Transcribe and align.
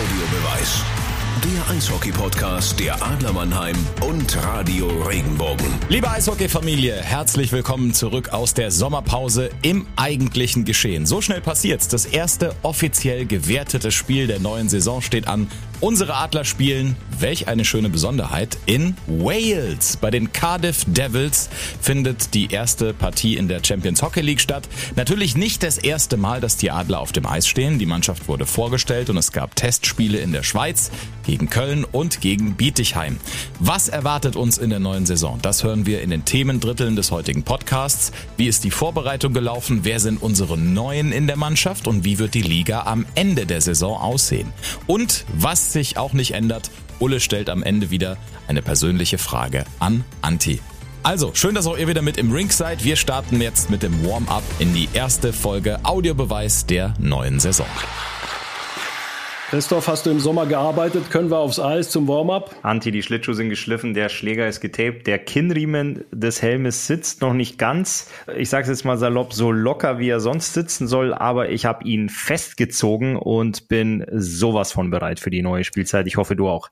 Audiobeweis. 0.00 0.82
Der 1.44 1.76
Eishockey-Podcast 1.76 2.80
der 2.80 3.02
Adler 3.02 3.34
Mannheim 3.34 3.76
und 4.00 4.34
Radio 4.42 4.86
Regenbogen. 4.86 5.66
Liebe 5.90 6.10
Eishockey-Familie, 6.10 6.94
herzlich 6.94 7.52
willkommen 7.52 7.92
zurück 7.92 8.30
aus 8.30 8.54
der 8.54 8.70
Sommerpause 8.70 9.50
im 9.60 9.86
eigentlichen 9.96 10.64
Geschehen. 10.64 11.04
So 11.04 11.20
schnell 11.20 11.42
passiert's. 11.42 11.86
Das 11.88 12.06
erste 12.06 12.54
offiziell 12.62 13.26
gewertete 13.26 13.92
Spiel 13.92 14.26
der 14.26 14.40
neuen 14.40 14.70
Saison 14.70 15.02
steht 15.02 15.28
an. 15.28 15.48
Unsere 15.80 16.14
Adler 16.14 16.44
spielen, 16.44 16.94
welch 17.18 17.48
eine 17.48 17.64
schöne 17.64 17.88
Besonderheit, 17.88 18.58
in 18.66 18.96
Wales. 19.06 19.96
Bei 19.96 20.10
den 20.10 20.30
Cardiff 20.30 20.84
Devils 20.86 21.48
findet 21.80 22.34
die 22.34 22.52
erste 22.52 22.92
Partie 22.92 23.38
in 23.38 23.48
der 23.48 23.64
Champions 23.64 24.02
Hockey 24.02 24.20
League 24.20 24.42
statt. 24.42 24.68
Natürlich 24.96 25.36
nicht 25.36 25.62
das 25.62 25.78
erste 25.78 26.18
Mal, 26.18 26.42
dass 26.42 26.58
die 26.58 26.70
Adler 26.70 27.00
auf 27.00 27.12
dem 27.12 27.24
Eis 27.24 27.48
stehen. 27.48 27.78
Die 27.78 27.86
Mannschaft 27.86 28.28
wurde 28.28 28.44
vorgestellt 28.44 29.08
und 29.08 29.16
es 29.16 29.32
gab 29.32 29.56
Testspiele 29.56 30.18
in 30.18 30.32
der 30.32 30.42
Schweiz 30.42 30.90
gegen 31.24 31.48
Köln 31.48 31.84
und 31.84 32.20
gegen 32.20 32.56
Bietigheim. 32.56 33.18
Was 33.58 33.88
erwartet 33.88 34.36
uns 34.36 34.58
in 34.58 34.68
der 34.68 34.80
neuen 34.80 35.06
Saison? 35.06 35.38
Das 35.40 35.64
hören 35.64 35.86
wir 35.86 36.02
in 36.02 36.10
den 36.10 36.26
Themendritteln 36.26 36.94
des 36.94 37.10
heutigen 37.10 37.42
Podcasts. 37.42 38.12
Wie 38.36 38.48
ist 38.48 38.64
die 38.64 38.70
Vorbereitung 38.70 39.32
gelaufen? 39.32 39.80
Wer 39.84 40.00
sind 40.00 40.20
unsere 40.20 40.58
Neuen 40.58 41.10
in 41.10 41.26
der 41.26 41.36
Mannschaft? 41.36 41.86
Und 41.86 42.04
wie 42.04 42.18
wird 42.18 42.34
die 42.34 42.42
Liga 42.42 42.82
am 42.82 43.06
Ende 43.14 43.46
der 43.46 43.62
Saison 43.62 43.96
aussehen? 43.96 44.52
Und 44.86 45.24
was 45.32 45.69
sich 45.72 45.96
auch 45.96 46.12
nicht 46.12 46.32
ändert, 46.32 46.70
Ulle 46.98 47.20
stellt 47.20 47.48
am 47.48 47.62
Ende 47.62 47.90
wieder 47.90 48.16
eine 48.48 48.62
persönliche 48.62 49.18
Frage 49.18 49.64
an 49.78 50.04
Anti. 50.22 50.60
Also, 51.02 51.30
schön, 51.34 51.54
dass 51.54 51.66
auch 51.66 51.78
ihr 51.78 51.88
wieder 51.88 52.02
mit 52.02 52.18
im 52.18 52.30
Ring 52.30 52.50
seid. 52.50 52.84
Wir 52.84 52.96
starten 52.96 53.40
jetzt 53.40 53.70
mit 53.70 53.82
dem 53.82 54.04
Warm-up 54.04 54.42
in 54.58 54.74
die 54.74 54.88
erste 54.92 55.32
Folge 55.32 55.78
Audiobeweis 55.82 56.66
der 56.66 56.94
neuen 56.98 57.40
Saison. 57.40 57.66
Christoph, 59.50 59.88
hast 59.88 60.06
du 60.06 60.10
im 60.10 60.20
Sommer 60.20 60.46
gearbeitet? 60.46 61.10
Können 61.10 61.28
wir 61.28 61.38
aufs 61.38 61.58
Eis 61.58 61.90
zum 61.90 62.06
Warm-up? 62.06 62.54
Anti, 62.62 62.92
die 62.92 63.02
Schlittschuhe 63.02 63.34
sind 63.34 63.48
geschliffen, 63.48 63.94
der 63.94 64.08
Schläger 64.08 64.46
ist 64.46 64.60
getaped, 64.60 65.08
der 65.08 65.18
Kinnriemen 65.18 66.04
des 66.12 66.40
Helmes 66.40 66.86
sitzt 66.86 67.20
noch 67.20 67.32
nicht 67.32 67.58
ganz, 67.58 68.08
ich 68.36 68.48
sage 68.48 68.68
jetzt 68.68 68.84
mal 68.84 68.96
salopp, 68.96 69.32
so 69.32 69.50
locker, 69.50 69.98
wie 69.98 70.08
er 70.08 70.20
sonst 70.20 70.54
sitzen 70.54 70.86
soll, 70.86 71.12
aber 71.12 71.48
ich 71.48 71.64
habe 71.64 71.82
ihn 71.82 72.08
festgezogen 72.10 73.16
und 73.16 73.66
bin 73.66 74.06
sowas 74.12 74.70
von 74.70 74.88
bereit 74.88 75.18
für 75.18 75.30
die 75.30 75.42
neue 75.42 75.64
Spielzeit. 75.64 76.06
Ich 76.06 76.16
hoffe, 76.16 76.36
du 76.36 76.48
auch. 76.48 76.68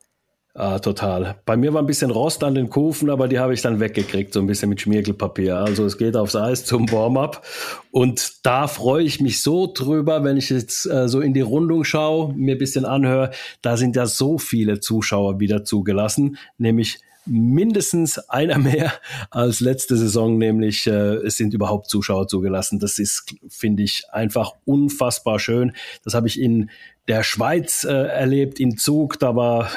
Ah, 0.60 0.80
total. 0.80 1.36
Bei 1.46 1.56
mir 1.56 1.72
war 1.72 1.80
ein 1.80 1.86
bisschen 1.86 2.10
Rost 2.10 2.42
an 2.42 2.56
den 2.56 2.68
Kufen, 2.68 3.10
aber 3.10 3.28
die 3.28 3.38
habe 3.38 3.54
ich 3.54 3.62
dann 3.62 3.78
weggekriegt, 3.78 4.34
so 4.34 4.40
ein 4.40 4.48
bisschen 4.48 4.68
mit 4.68 4.80
Schmiergelpapier. 4.80 5.56
Also 5.56 5.84
es 5.84 5.96
geht 5.96 6.16
aufs 6.16 6.34
Eis 6.34 6.64
zum 6.64 6.90
Warm-up. 6.90 7.46
Und 7.92 8.44
da 8.44 8.66
freue 8.66 9.04
ich 9.04 9.20
mich 9.20 9.40
so 9.40 9.72
drüber, 9.72 10.24
wenn 10.24 10.36
ich 10.36 10.50
jetzt 10.50 10.84
äh, 10.86 11.06
so 11.06 11.20
in 11.20 11.32
die 11.32 11.42
Rundung 11.42 11.84
schaue, 11.84 12.34
mir 12.34 12.56
ein 12.56 12.58
bisschen 12.58 12.86
anhöre, 12.86 13.30
da 13.62 13.76
sind 13.76 13.94
ja 13.94 14.06
so 14.06 14.36
viele 14.36 14.80
Zuschauer 14.80 15.38
wieder 15.38 15.62
zugelassen, 15.62 16.38
nämlich 16.58 16.98
mindestens 17.28 18.18
einer 18.18 18.58
mehr 18.58 18.92
als 19.30 19.60
letzte 19.60 19.96
Saison, 19.96 20.38
nämlich 20.38 20.86
äh, 20.86 21.16
es 21.16 21.36
sind 21.36 21.54
überhaupt 21.54 21.88
Zuschauer 21.88 22.28
zugelassen. 22.28 22.78
Das 22.78 22.98
ist, 22.98 23.34
finde 23.48 23.82
ich, 23.82 24.04
einfach 24.10 24.52
unfassbar 24.64 25.38
schön. 25.38 25.72
Das 26.04 26.14
habe 26.14 26.26
ich 26.26 26.40
in 26.40 26.70
der 27.08 27.22
Schweiz 27.22 27.84
äh, 27.84 27.92
erlebt 27.92 28.60
in 28.60 28.76
Zug. 28.76 29.18
Da 29.18 29.34
war 29.34 29.70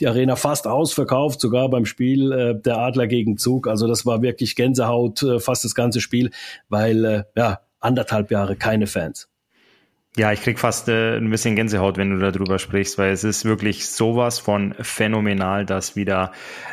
die 0.00 0.08
Arena 0.08 0.36
fast 0.36 0.66
ausverkauft, 0.66 1.40
sogar 1.40 1.68
beim 1.68 1.86
Spiel 1.86 2.32
äh, 2.32 2.60
der 2.60 2.78
Adler 2.78 3.06
gegen 3.06 3.36
Zug. 3.36 3.68
Also 3.68 3.86
das 3.86 4.06
war 4.06 4.22
wirklich 4.22 4.56
Gänsehaut 4.56 5.22
äh, 5.22 5.40
fast 5.40 5.64
das 5.64 5.74
ganze 5.74 6.00
Spiel, 6.00 6.30
weil 6.68 7.04
äh, 7.04 7.24
ja 7.36 7.60
anderthalb 7.80 8.30
Jahre 8.30 8.56
keine 8.56 8.86
Fans. 8.86 9.28
Ja, 10.16 10.30
ich 10.30 10.42
krieg 10.42 10.60
fast 10.60 10.88
äh, 10.88 11.16
ein 11.16 11.28
bisschen 11.28 11.56
Gänsehaut, 11.56 11.96
wenn 11.96 12.10
du 12.10 12.18
darüber 12.20 12.60
sprichst, 12.60 12.98
weil 12.98 13.10
es 13.10 13.24
ist 13.24 13.44
wirklich 13.44 13.88
sowas 13.88 14.38
von 14.38 14.72
phänomenal, 14.78 15.66
dass 15.66 15.96
wieder, 15.96 16.30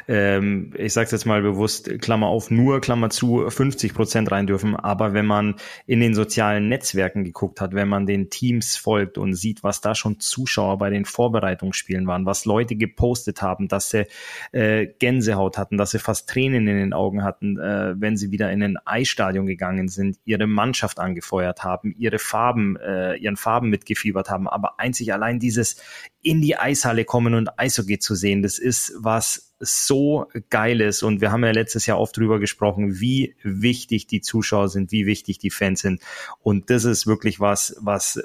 ähm, 0.07 0.71
ich 0.77 0.93
sag's 0.93 1.09
jetzt 1.09 1.25
mal 1.25 1.41
bewusst, 1.41 1.89
Klammer 2.01 2.27
auf, 2.27 2.51
nur 2.51 2.81
Klammer 2.81 3.09
zu, 3.09 3.49
50 3.49 3.95
Prozent 3.95 4.29
rein 4.31 4.45
dürfen. 4.45 4.75
Aber 4.75 5.13
wenn 5.13 5.25
man 5.25 5.55
in 5.87 6.01
den 6.01 6.13
sozialen 6.13 6.69
Netzwerken 6.69 7.23
geguckt 7.23 7.61
hat, 7.61 7.73
wenn 7.73 7.87
man 7.87 8.05
den 8.05 8.29
Teams 8.29 8.77
folgt 8.77 9.17
und 9.17 9.33
sieht, 9.33 9.63
was 9.63 9.81
da 9.81 9.95
schon 9.95 10.19
Zuschauer 10.19 10.77
bei 10.77 10.91
den 10.91 11.05
Vorbereitungsspielen 11.05 12.05
waren, 12.05 12.27
was 12.27 12.45
Leute 12.45 12.75
gepostet 12.75 13.41
haben, 13.41 13.67
dass 13.67 13.89
sie 13.89 14.05
äh, 14.51 14.85
Gänsehaut 14.99 15.57
hatten, 15.57 15.79
dass 15.79 15.89
sie 15.89 15.99
fast 15.99 16.29
Tränen 16.29 16.67
in 16.67 16.77
den 16.77 16.93
Augen 16.93 17.23
hatten, 17.23 17.57
äh, 17.57 17.95
wenn 17.99 18.17
sie 18.17 18.29
wieder 18.29 18.51
in 18.51 18.61
ein 18.61 18.77
Eisstadion 18.85 19.47
gegangen 19.47 19.87
sind, 19.87 20.19
ihre 20.25 20.45
Mannschaft 20.45 20.99
angefeuert 20.99 21.63
haben, 21.63 21.95
ihre 21.97 22.19
Farben, 22.19 22.75
äh, 22.75 23.15
ihren 23.31 23.37
Farben 23.37 23.69
mitgefiebert 23.69 24.29
haben. 24.29 24.47
Aber 24.47 24.79
einzig 24.79 25.13
allein 25.13 25.39
dieses 25.39 25.77
in 26.21 26.41
die 26.41 26.57
Eishalle 26.57 27.05
kommen 27.05 27.33
und 27.33 27.59
Eishockey 27.59 27.99
zu 27.99 28.15
sehen, 28.15 28.43
das 28.43 28.59
ist 28.59 28.93
was 28.97 29.53
so 29.59 30.27
Geiles. 30.49 31.03
Und 31.03 31.21
wir 31.21 31.31
haben 31.31 31.43
ja 31.43 31.51
letztes 31.51 31.85
Jahr 31.85 31.99
oft 31.99 32.15
drüber 32.17 32.39
gesprochen, 32.39 32.99
wie 32.99 33.35
wichtig 33.43 34.07
die 34.07 34.21
Zuschauer 34.21 34.69
sind, 34.69 34.91
wie 34.91 35.05
wichtig 35.05 35.39
die 35.39 35.49
Fans 35.49 35.81
sind. 35.81 36.01
Und 36.41 36.69
das 36.69 36.83
ist 36.83 37.07
wirklich 37.07 37.39
was, 37.39 37.75
was 37.79 38.21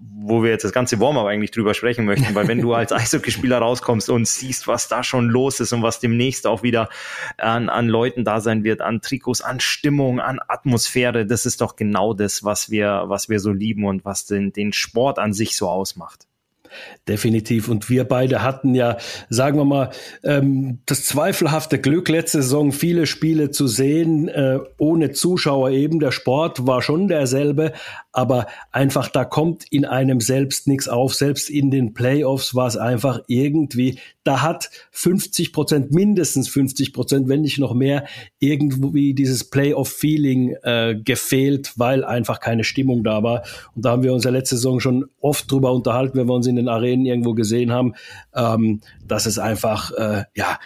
wo 0.00 0.42
wir 0.42 0.50
jetzt 0.50 0.64
das 0.64 0.72
ganze 0.72 1.00
Warm-up 1.00 1.26
eigentlich 1.26 1.50
drüber 1.50 1.74
sprechen 1.74 2.04
möchten, 2.04 2.34
weil 2.34 2.48
wenn 2.48 2.60
du 2.60 2.74
als 2.74 2.92
Eishockeyspieler 2.92 3.58
rauskommst 3.58 4.10
und 4.10 4.28
siehst, 4.28 4.68
was 4.68 4.88
da 4.88 5.02
schon 5.02 5.28
los 5.28 5.60
ist 5.60 5.72
und 5.72 5.82
was 5.82 6.00
demnächst 6.00 6.46
auch 6.46 6.62
wieder 6.62 6.88
an, 7.36 7.68
an 7.68 7.88
Leuten 7.88 8.24
da 8.24 8.40
sein 8.40 8.64
wird, 8.64 8.80
an 8.80 9.00
Trikots, 9.00 9.40
an 9.40 9.60
Stimmung, 9.60 10.20
an 10.20 10.38
Atmosphäre, 10.46 11.26
das 11.26 11.46
ist 11.46 11.60
doch 11.60 11.76
genau 11.76 12.14
das, 12.14 12.44
was 12.44 12.70
wir, 12.70 13.04
was 13.06 13.28
wir 13.28 13.40
so 13.40 13.52
lieben 13.52 13.84
und 13.84 14.04
was 14.04 14.26
den, 14.26 14.52
den 14.52 14.72
Sport 14.72 15.18
an 15.18 15.32
sich 15.32 15.56
so 15.56 15.68
ausmacht. 15.68 16.26
Definitiv. 17.06 17.68
Und 17.68 17.90
wir 17.90 18.04
beide 18.04 18.42
hatten 18.42 18.74
ja, 18.74 18.96
sagen 19.28 19.58
wir 19.58 19.64
mal, 19.64 19.90
ähm, 20.22 20.80
das 20.86 21.04
zweifelhafte 21.04 21.78
Glück, 21.78 22.08
letzte 22.08 22.42
Saison 22.42 22.72
viele 22.72 23.06
Spiele 23.06 23.50
zu 23.50 23.66
sehen, 23.66 24.28
äh, 24.28 24.58
ohne 24.78 25.12
Zuschauer 25.12 25.70
eben. 25.70 26.00
Der 26.00 26.12
Sport 26.12 26.66
war 26.66 26.82
schon 26.82 27.08
derselbe, 27.08 27.72
aber 28.12 28.46
einfach 28.72 29.08
da 29.08 29.24
kommt 29.24 29.64
in 29.70 29.84
einem 29.84 30.20
selbst 30.20 30.66
nichts 30.66 30.88
auf. 30.88 31.14
Selbst 31.14 31.50
in 31.50 31.70
den 31.70 31.94
Playoffs 31.94 32.54
war 32.54 32.66
es 32.66 32.76
einfach 32.76 33.20
irgendwie, 33.26 33.98
da 34.24 34.42
hat 34.42 34.70
50 34.90 35.52
Prozent, 35.52 35.92
mindestens 35.92 36.48
50 36.48 36.92
Prozent, 36.92 37.28
wenn 37.28 37.40
nicht 37.40 37.58
noch 37.58 37.72
mehr, 37.72 38.04
irgendwie 38.40 39.14
dieses 39.14 39.44
Playoff-Feeling 39.48 40.56
äh, 40.62 40.96
gefehlt, 41.02 41.72
weil 41.76 42.04
einfach 42.04 42.40
keine 42.40 42.64
Stimmung 42.64 43.04
da 43.04 43.22
war. 43.22 43.44
Und 43.74 43.84
da 43.84 43.92
haben 43.92 44.02
wir 44.02 44.12
uns 44.12 44.24
ja 44.24 44.30
letzte 44.30 44.56
Saison 44.56 44.80
schon 44.80 45.06
oft 45.20 45.50
drüber 45.50 45.72
unterhalten, 45.72 46.18
wenn 46.18 46.26
wir 46.26 46.34
uns 46.34 46.46
in 46.46 46.57
den 46.58 46.68
Arenen 46.68 47.06
irgendwo 47.06 47.34
gesehen 47.34 47.72
haben, 47.72 47.94
ähm, 48.34 48.80
dass 49.06 49.26
es 49.26 49.38
einfach, 49.38 49.92
äh, 49.92 50.24
ja, 50.34 50.58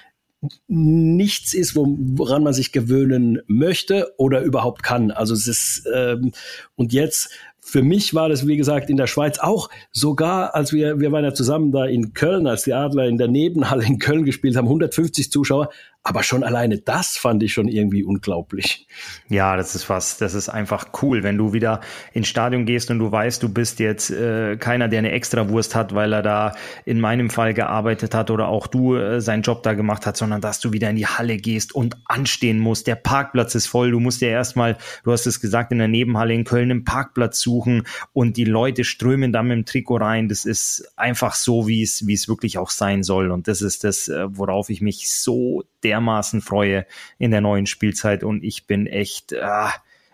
nichts 0.66 1.54
ist, 1.54 1.76
woran 1.76 2.42
man 2.42 2.53
sich 2.53 2.72
gewöhnen 2.72 3.41
möchte 3.47 4.12
oder 4.16 4.42
überhaupt 4.42 4.82
kann. 4.82 5.12
Also 5.12 5.34
es 5.34 5.47
ist 5.47 5.88
ähm, 5.94 6.32
und 6.75 6.92
jetzt 6.92 7.31
für 7.64 7.82
mich 7.82 8.12
war 8.12 8.28
das, 8.28 8.47
wie 8.48 8.56
gesagt, 8.56 8.91
in 8.91 8.97
der 8.97 9.06
Schweiz 9.06 9.38
auch 9.38 9.70
sogar, 9.92 10.56
als 10.56 10.72
wir, 10.72 10.98
wir 10.98 11.12
waren 11.12 11.25
ja 11.25 11.32
zusammen 11.32 11.70
da 11.70 11.84
in 11.84 12.12
Köln, 12.12 12.48
als 12.48 12.64
die 12.64 12.75
Adler 12.75 13.06
in 13.06 13.19
der 13.19 13.28
Nebenhalle 13.28 13.84
in 13.86 14.00
Köln 14.00 14.25
gespielt 14.25 14.56
haben, 14.56 14.66
150 14.66 15.31
Zuschauer, 15.31 15.70
aber 16.04 16.22
schon 16.24 16.42
alleine 16.42 16.78
das 16.78 17.16
fand 17.16 17.42
ich 17.42 17.52
schon 17.52 17.68
irgendwie 17.68 18.02
unglaublich. 18.02 18.88
Ja, 19.28 19.56
das 19.56 19.76
ist 19.76 19.88
was, 19.88 20.18
das 20.18 20.34
ist 20.34 20.48
einfach 20.48 20.88
cool, 21.00 21.22
wenn 21.22 21.38
du 21.38 21.52
wieder 21.52 21.80
ins 22.12 22.26
Stadion 22.26 22.66
gehst 22.66 22.90
und 22.90 22.98
du 22.98 23.12
weißt, 23.12 23.42
du 23.42 23.48
bist 23.48 23.78
jetzt 23.78 24.10
äh, 24.10 24.56
keiner, 24.56 24.88
der 24.88 24.98
eine 24.98 25.12
Extrawurst 25.12 25.76
hat, 25.76 25.94
weil 25.94 26.12
er 26.12 26.22
da 26.22 26.54
in 26.84 27.00
meinem 27.00 27.30
Fall 27.30 27.54
gearbeitet 27.54 28.14
hat 28.14 28.30
oder 28.30 28.48
auch 28.48 28.66
du 28.66 28.96
äh, 28.96 29.20
seinen 29.20 29.42
Job 29.42 29.62
da 29.62 29.74
gemacht 29.74 30.04
hat, 30.04 30.16
sondern 30.16 30.40
dass 30.40 30.58
du 30.58 30.72
wieder 30.72 30.90
in 30.90 30.96
die 30.96 31.06
Halle 31.06 31.36
gehst 31.36 31.72
und 31.72 31.96
anstehen 32.06 32.58
musst. 32.58 32.88
Der 32.88 32.96
Parkplatz 32.96 33.54
ist 33.54 33.69
voll. 33.69 33.92
Du 33.92 34.00
musst 34.00 34.20
dir 34.20 34.28
erstmal, 34.28 34.76
du 35.04 35.12
hast 35.12 35.26
es 35.26 35.40
gesagt, 35.40 35.70
in 35.70 35.78
der 35.78 35.88
Nebenhalle 35.88 36.34
in 36.34 36.44
Köln 36.44 36.72
einen 36.72 36.84
Parkplatz 36.84 37.40
suchen 37.40 37.84
und 38.12 38.36
die 38.36 38.44
Leute 38.44 38.82
strömen 38.82 39.32
dann 39.32 39.46
mit 39.46 39.56
dem 39.56 39.64
Trikot 39.66 39.98
rein. 39.98 40.28
Das 40.28 40.44
ist 40.44 40.93
einfach 40.96 41.37
so, 41.37 41.69
wie 41.69 41.82
es, 41.82 42.08
wie 42.08 42.14
es 42.14 42.26
wirklich 42.26 42.58
auch 42.58 42.70
sein 42.70 43.05
soll. 43.05 43.31
Und 43.31 43.46
das 43.46 43.62
ist 43.62 43.84
das, 43.84 44.08
äh, 44.08 44.26
worauf 44.28 44.69
ich 44.69 44.81
mich 44.81 45.12
so 45.12 45.62
dermaßen 45.93 46.41
freue 46.41 46.87
in 47.19 47.31
der 47.31 47.43
neuen 47.43 47.67
Spielzeit 47.67 48.25
und 48.25 48.43
ich 48.43 48.67
bin 48.67 48.87
echt, 48.87 49.33
äh, 49.33 49.69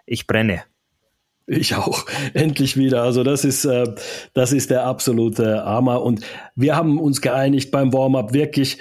ich 0.07 0.27
brenne. 0.27 0.65
Ich 1.47 1.75
auch. 1.77 2.05
Endlich 2.35 2.77
wieder. 2.77 3.03
Also 3.03 3.23
das 3.23 3.45
ist, 3.45 3.65
äh, 3.65 3.95
das 4.35 4.53
ist 4.53 4.71
der 4.71 4.85
absolute 4.85 5.65
Hammer. 5.65 6.03
Und 6.03 6.21
wir 6.55 6.77
haben 6.77 6.99
uns 6.99 7.23
geeinigt 7.23 7.71
beim 7.71 7.93
Warm-up 7.93 8.35
wirklich 8.35 8.77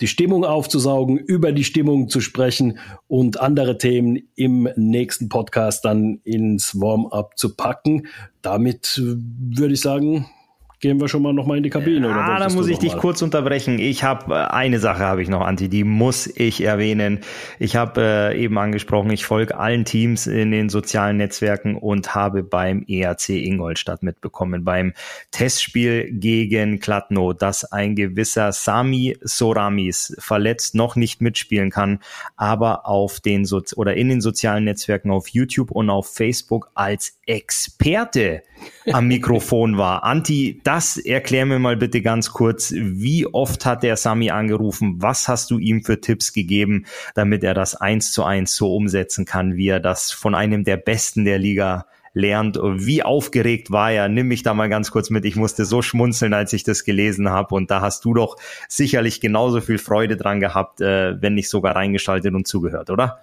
die 0.00 0.06
Stimmung 0.06 0.44
aufzusaugen, 0.44 1.16
über 1.16 1.50
die 1.52 1.64
Stimmung 1.64 2.08
zu 2.08 2.20
sprechen 2.20 2.78
und 3.08 3.40
andere 3.40 3.78
Themen 3.78 4.18
im 4.36 4.68
nächsten 4.76 5.28
Podcast 5.28 5.84
dann 5.84 6.20
ins 6.22 6.78
Warm-up 6.80 7.36
zu 7.36 7.56
packen. 7.56 8.06
Damit 8.40 9.00
äh, 9.02 9.16
würde 9.56 9.74
ich 9.74 9.80
sagen, 9.80 10.26
gehen 10.82 11.00
wir 11.00 11.08
schon 11.08 11.22
mal 11.22 11.32
noch 11.32 11.46
mal 11.46 11.56
in 11.56 11.62
die 11.62 11.70
Kabine. 11.70 12.08
Ja, 12.08 12.36
oder 12.36 12.38
da 12.40 12.52
muss 12.52 12.66
ich 12.66 12.78
dich 12.78 12.96
kurz 12.96 13.22
unterbrechen. 13.22 13.78
Ich 13.78 14.02
habe 14.02 14.34
äh, 14.34 14.38
eine 14.48 14.80
Sache 14.80 15.04
habe 15.04 15.22
ich 15.22 15.28
noch, 15.28 15.40
Anti, 15.40 15.68
die 15.68 15.84
muss 15.84 16.26
ich 16.26 16.60
erwähnen. 16.60 17.20
Ich 17.60 17.76
habe 17.76 18.00
äh, 18.02 18.42
eben 18.42 18.58
angesprochen, 18.58 19.10
ich 19.12 19.24
folge 19.24 19.56
allen 19.56 19.84
Teams 19.84 20.26
in 20.26 20.50
den 20.50 20.68
sozialen 20.68 21.18
Netzwerken 21.18 21.76
und 21.76 22.16
habe 22.16 22.42
beim 22.42 22.84
ERC 22.88 23.28
Ingolstadt 23.28 24.02
mitbekommen, 24.02 24.64
beim 24.64 24.92
Testspiel 25.30 26.10
gegen 26.10 26.80
Kladno, 26.80 27.32
dass 27.32 27.64
ein 27.64 27.94
gewisser 27.94 28.50
Sami 28.50 29.16
Soramis 29.22 30.16
verletzt 30.18 30.74
noch 30.74 30.96
nicht 30.96 31.20
mitspielen 31.20 31.70
kann, 31.70 32.00
aber 32.36 32.88
auf 32.88 33.20
den 33.20 33.44
so 33.44 33.62
oder 33.76 33.94
in 33.94 34.08
den 34.08 34.20
sozialen 34.20 34.64
Netzwerken 34.64 35.12
auf 35.12 35.28
YouTube 35.28 35.70
und 35.70 35.90
auf 35.90 36.12
Facebook 36.12 36.72
als 36.74 37.20
Experte 37.26 38.42
am 38.92 39.06
Mikrofon 39.06 39.78
war. 39.78 40.04
Anti, 40.04 40.60
das 40.64 40.71
erklär 40.96 41.46
mir 41.46 41.58
mal 41.58 41.76
bitte 41.76 42.00
ganz 42.02 42.32
kurz. 42.32 42.72
Wie 42.74 43.26
oft 43.26 43.66
hat 43.66 43.82
der 43.82 43.96
Sami 43.96 44.30
angerufen? 44.30 44.96
Was 45.02 45.28
hast 45.28 45.50
du 45.50 45.58
ihm 45.58 45.82
für 45.82 46.00
Tipps 46.00 46.32
gegeben, 46.32 46.86
damit 47.14 47.44
er 47.44 47.54
das 47.54 47.74
eins 47.74 48.12
zu 48.12 48.24
eins 48.24 48.56
so 48.56 48.74
umsetzen 48.74 49.24
kann, 49.24 49.56
wie 49.56 49.68
er 49.68 49.80
das 49.80 50.12
von 50.12 50.34
einem 50.34 50.64
der 50.64 50.78
Besten 50.78 51.24
der 51.24 51.38
Liga 51.38 51.86
lernt. 52.14 52.58
Wie 52.62 53.02
aufgeregt 53.02 53.70
war 53.70 53.90
er? 53.90 54.08
Nimm 54.08 54.28
mich 54.28 54.42
da 54.42 54.54
mal 54.54 54.68
ganz 54.68 54.90
kurz 54.90 55.10
mit. 55.10 55.24
Ich 55.24 55.36
musste 55.36 55.64
so 55.64 55.82
schmunzeln, 55.82 56.34
als 56.34 56.52
ich 56.52 56.62
das 56.62 56.84
gelesen 56.84 57.30
habe. 57.30 57.54
Und 57.54 57.70
da 57.70 57.80
hast 57.80 58.04
du 58.04 58.14
doch 58.14 58.36
sicherlich 58.68 59.20
genauso 59.20 59.60
viel 59.60 59.78
Freude 59.78 60.16
dran 60.16 60.40
gehabt, 60.40 60.80
äh, 60.80 61.20
wenn 61.20 61.34
nicht 61.34 61.48
sogar 61.48 61.76
reingeschaltet 61.76 62.34
und 62.34 62.46
zugehört, 62.46 62.90
oder? 62.90 63.20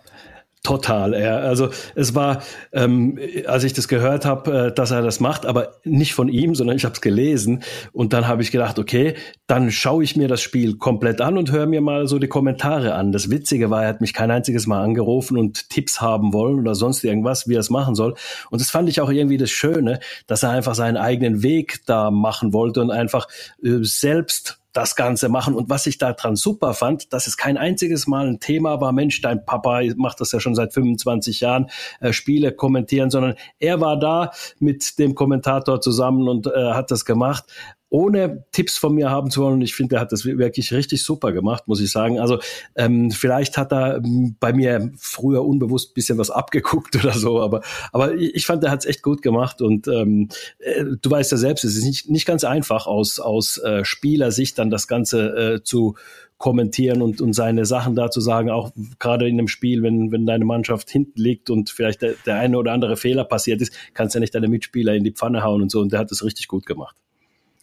Total, 0.62 1.14
ja. 1.18 1.38
Also 1.38 1.70
es 1.96 2.16
war, 2.16 2.44
ähm, 2.74 3.18
als 3.48 3.64
ich 3.64 3.72
das 3.72 3.88
gehört 3.88 4.26
habe, 4.26 4.68
äh, 4.68 4.74
dass 4.74 4.92
er 4.92 5.02
das 5.02 5.22
macht, 5.22 5.46
aber 5.46 5.76
nicht 5.86 6.14
von 6.14 6.28
ihm, 6.28 6.54
sondern 6.54 6.76
ich 6.76 6.84
habe 6.84 6.94
es 6.94 7.00
gelesen 7.00 7.64
und 7.94 8.12
dann 8.12 8.28
habe 8.28 8.42
ich 8.42 8.52
gedacht, 8.52 8.78
okay, 8.78 9.16
dann 9.48 9.72
schaue 9.72 10.04
ich 10.04 10.18
mir 10.18 10.28
das 10.28 10.42
Spiel 10.42 10.76
komplett 10.76 11.22
an 11.22 11.38
und 11.38 11.54
höre 11.54 11.66
mir 11.66 11.80
mal 11.80 12.08
so 12.08 12.20
die 12.20 12.28
Kommentare 12.28 12.94
an. 12.94 13.14
Das 13.14 13.32
Witzige 13.32 13.70
war, 13.70 13.84
er 13.84 13.90
hat 13.90 14.02
mich 14.02 14.14
kein 14.14 14.32
einziges 14.32 14.68
Mal 14.68 14.84
angerufen 14.84 15.38
und 15.38 15.70
Tipps 15.70 16.02
haben 16.02 16.34
wollen 16.34 16.60
oder 16.60 16.76
sonst 16.76 17.06
irgendwas, 17.06 17.48
wie 17.48 17.56
er 17.56 17.62
es 17.62 17.70
machen 17.70 17.96
soll. 17.96 18.16
Und 18.52 18.60
das 18.60 18.70
fand 18.70 18.90
ich 18.90 19.00
auch 19.00 19.10
irgendwie 19.10 19.38
das 19.38 19.52
Schöne, 19.52 20.02
dass 20.28 20.44
er 20.44 20.50
einfach 20.50 20.76
seinen 20.76 20.98
eigenen 20.98 21.42
Weg 21.42 21.86
da 21.86 22.12
machen 22.12 22.52
wollte 22.52 22.82
und 22.82 22.92
einfach 22.92 23.30
äh, 23.64 23.78
selbst 23.82 24.59
das 24.80 24.96
Ganze 24.96 25.28
machen. 25.28 25.56
Und 25.56 25.70
was 25.70 25.86
ich 25.88 25.98
daran 25.98 26.38
super 26.38 26.74
fand, 26.74 27.12
dass 27.12 27.28
es 27.28 27.36
kein 27.36 27.58
einziges 27.58 28.08
Mal 28.08 28.28
ein 28.28 28.40
Thema 28.40 28.80
war, 28.80 28.94
Mensch, 28.94 29.20
dein 29.22 29.46
Papa 29.46 29.82
macht 29.98 30.22
das 30.22 30.32
ja 30.32 30.40
schon 30.40 30.56
seit 30.56 30.74
25 30.74 31.42
Jahren, 31.42 31.70
äh, 32.00 32.14
Spiele 32.14 32.54
kommentieren, 32.54 33.10
sondern 33.10 33.36
er 33.60 33.82
war 33.82 34.00
da 34.00 34.32
mit 34.60 34.98
dem 34.98 35.16
Kommentator 35.16 35.82
zusammen 35.82 36.30
und 36.30 36.48
äh, 36.48 36.72
hat 36.72 36.92
das 36.92 37.04
gemacht 37.04 37.44
ohne 37.90 38.46
Tipps 38.52 38.78
von 38.78 38.94
mir 38.94 39.10
haben 39.10 39.32
zu 39.32 39.42
wollen. 39.42 39.56
Und 39.56 39.62
ich 39.62 39.76
finde, 39.76 39.96
er 39.96 40.02
hat 40.02 40.12
das 40.12 40.26
wirklich 40.26 40.72
richtig 40.72 41.04
super 41.04 41.32
gemacht, 41.32 41.68
muss 41.68 41.82
ich 41.82 41.92
sagen. 41.92 42.20
Also 42.20 42.40
ähm, 42.76 43.12
vielleicht 43.12 43.58
hat 43.58 43.72
er 43.74 43.98
ähm, 43.98 44.36
bei 44.40 44.54
mir 44.54 44.92
früher 44.98 45.44
unbewusst 45.46 45.94
bisschen 45.94 46.18
was 46.18 46.30
abgeguckt 46.30 46.96
oder 47.04 47.14
so, 47.14 47.42
aber, 47.42 47.62
aber 47.92 48.16
ich 48.16 48.46
fand, 48.46 48.64
er 48.64 48.72
hat 48.72 48.80
es 48.80 48.86
echt 48.86 49.02
gut 49.02 49.22
gemacht. 49.22 49.62
Und 49.62 49.88
ähm, 49.88 50.30
äh, 50.60 50.86
du 51.02 51.10
weißt 51.10 51.32
ja 51.32 51.38
selbst, 51.38 51.64
es 51.64 51.76
ist 51.76 51.86
nicht, 51.86 52.10
nicht 52.10 52.26
ganz 52.26 52.44
einfach 52.44 52.86
aus, 52.86 53.20
aus 53.20 53.58
äh, 53.58 53.84
Spielersicht 53.84 54.60
dann 54.60 54.70
das 54.70 54.88
Ganze 54.88 55.56
äh, 55.56 55.64
zu 55.64 55.96
kommentieren 56.38 57.02
und, 57.02 57.22
und 57.22 57.34
seine 57.34 57.66
Sachen 57.66 57.96
dazu 57.96 58.22
sagen, 58.22 58.50
auch 58.50 58.72
gerade 58.98 59.28
in 59.28 59.38
einem 59.38 59.50
Spiel, 59.50 59.84
wenn, 59.84 60.12
wenn 60.12 60.26
deine 60.26 60.46
Mannschaft 60.46 60.90
hinten 60.90 61.20
liegt 61.20 61.50
und 61.50 61.70
vielleicht 61.70 62.02
der, 62.02 62.14
der 62.26 62.36
eine 62.36 62.58
oder 62.58 62.72
andere 62.72 62.96
Fehler 62.96 63.26
passiert 63.26 63.62
ist, 63.62 63.74
kannst 63.94 64.16
du 64.16 64.20
ja 64.20 64.22
nicht 64.22 64.34
deine 64.34 64.48
Mitspieler 64.48 64.94
in 64.94 65.04
die 65.04 65.12
Pfanne 65.12 65.44
hauen 65.44 65.62
und 65.62 65.70
so. 65.70 65.82
Und 65.82 65.92
der 65.92 66.00
hat 66.00 66.12
das 66.12 66.24
richtig 66.24 66.48
gut 66.48 66.66
gemacht. 66.66 66.96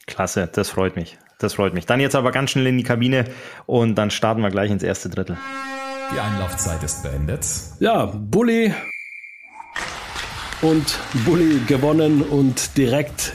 Klasse, 0.07 0.49
das 0.53 0.71
freut 0.71 0.97
mich. 0.97 1.19
Das 1.39 1.55
freut 1.55 1.75
mich. 1.75 1.85
Dann 1.85 2.01
jetzt 2.01 2.15
aber 2.15 2.31
ganz 2.31 2.51
schnell 2.51 2.67
in 2.67 2.79
die 2.79 2.85
Kabine 2.85 3.25
und 3.67 3.97
dann 3.97 4.11
starten 4.11 4.41
wir 4.41 4.51
gleich 4.51 4.71
ins 4.71 4.83
erste 4.83 5.11
Drittel. 5.11 5.37
Die 6.15 6.19
Einlaufzeit 6.19 6.83
ist 6.83 7.03
beendet. 7.03 7.45
Ja, 7.81 8.07
Bulli 8.07 8.73
und 10.63 10.99
Bulli 11.25 11.61
gewonnen 11.67 12.23
und 12.23 12.77
direkt 12.77 13.35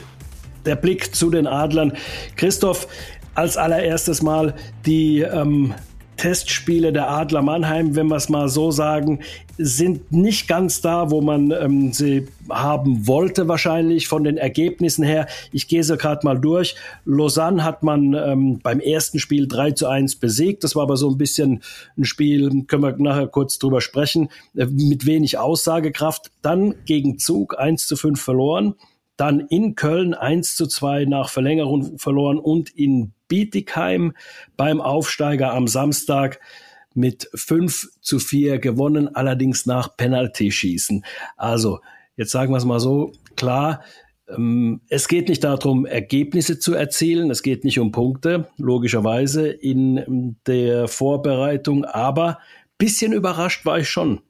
der 0.65 0.75
Blick 0.75 1.13
zu 1.13 1.29
den 1.29 1.47
Adlern. 1.47 1.93
Christoph, 2.37 2.87
als 3.35 3.57
allererstes 3.57 4.21
Mal 4.21 4.55
die 4.85 5.21
ähm, 5.21 5.73
Testspiele 6.21 6.93
der 6.93 7.09
Adler 7.09 7.41
Mannheim, 7.41 7.95
wenn 7.95 8.05
wir 8.05 8.15
es 8.15 8.29
mal 8.29 8.47
so 8.47 8.69
sagen, 8.69 9.21
sind 9.57 10.11
nicht 10.11 10.47
ganz 10.47 10.79
da, 10.79 11.09
wo 11.09 11.19
man 11.19 11.49
ähm, 11.49 11.93
sie 11.93 12.27
haben 12.47 13.07
wollte, 13.07 13.47
wahrscheinlich 13.47 14.07
von 14.07 14.23
den 14.23 14.37
Ergebnissen 14.37 15.03
her. 15.03 15.25
Ich 15.51 15.67
gehe 15.67 15.83
sie 15.83 15.97
gerade 15.97 16.23
mal 16.23 16.39
durch. 16.39 16.75
Lausanne 17.05 17.63
hat 17.63 17.81
man 17.81 18.13
ähm, 18.13 18.59
beim 18.61 18.79
ersten 18.79 19.17
Spiel 19.17 19.47
3 19.47 19.71
zu 19.71 19.87
1 19.87 20.17
besiegt. 20.17 20.63
Das 20.63 20.75
war 20.75 20.83
aber 20.83 20.95
so 20.95 21.09
ein 21.09 21.17
bisschen 21.17 21.63
ein 21.97 22.05
Spiel, 22.05 22.65
können 22.67 22.83
wir 22.83 22.95
nachher 22.99 23.25
kurz 23.25 23.57
drüber 23.57 23.81
sprechen, 23.81 24.29
äh, 24.55 24.67
mit 24.67 25.07
wenig 25.07 25.39
Aussagekraft. 25.39 26.29
Dann 26.43 26.75
gegen 26.85 27.17
Zug 27.17 27.57
1 27.57 27.87
zu 27.87 27.95
5 27.95 28.21
verloren. 28.21 28.75
Dann 29.21 29.41
in 29.41 29.75
Köln 29.75 30.15
1 30.15 30.55
zu 30.55 30.65
2 30.65 31.05
nach 31.05 31.29
Verlängerung 31.29 31.99
verloren 31.99 32.39
und 32.39 32.71
in 32.71 33.11
Bietigheim 33.27 34.13
beim 34.57 34.81
Aufsteiger 34.81 35.53
am 35.53 35.67
Samstag 35.67 36.39
mit 36.95 37.29
5 37.35 37.89
zu 38.01 38.17
4 38.17 38.57
gewonnen, 38.57 39.15
allerdings 39.15 39.67
nach 39.67 39.95
Penalty-Schießen. 39.95 41.05
Also, 41.37 41.81
jetzt 42.17 42.31
sagen 42.31 42.51
wir 42.51 42.57
es 42.57 42.65
mal 42.65 42.79
so, 42.79 43.11
klar, 43.35 43.83
ähm, 44.27 44.81
es 44.89 45.07
geht 45.07 45.29
nicht 45.29 45.43
darum, 45.43 45.85
Ergebnisse 45.85 46.57
zu 46.57 46.73
erzielen, 46.73 47.29
es 47.29 47.43
geht 47.43 47.63
nicht 47.63 47.77
um 47.77 47.91
Punkte, 47.91 48.47
logischerweise 48.57 49.49
in 49.49 50.35
der 50.47 50.87
Vorbereitung, 50.87 51.85
aber 51.85 52.39
bisschen 52.79 53.13
überrascht 53.13 53.67
war 53.67 53.77
ich 53.77 53.87
schon. 53.87 54.21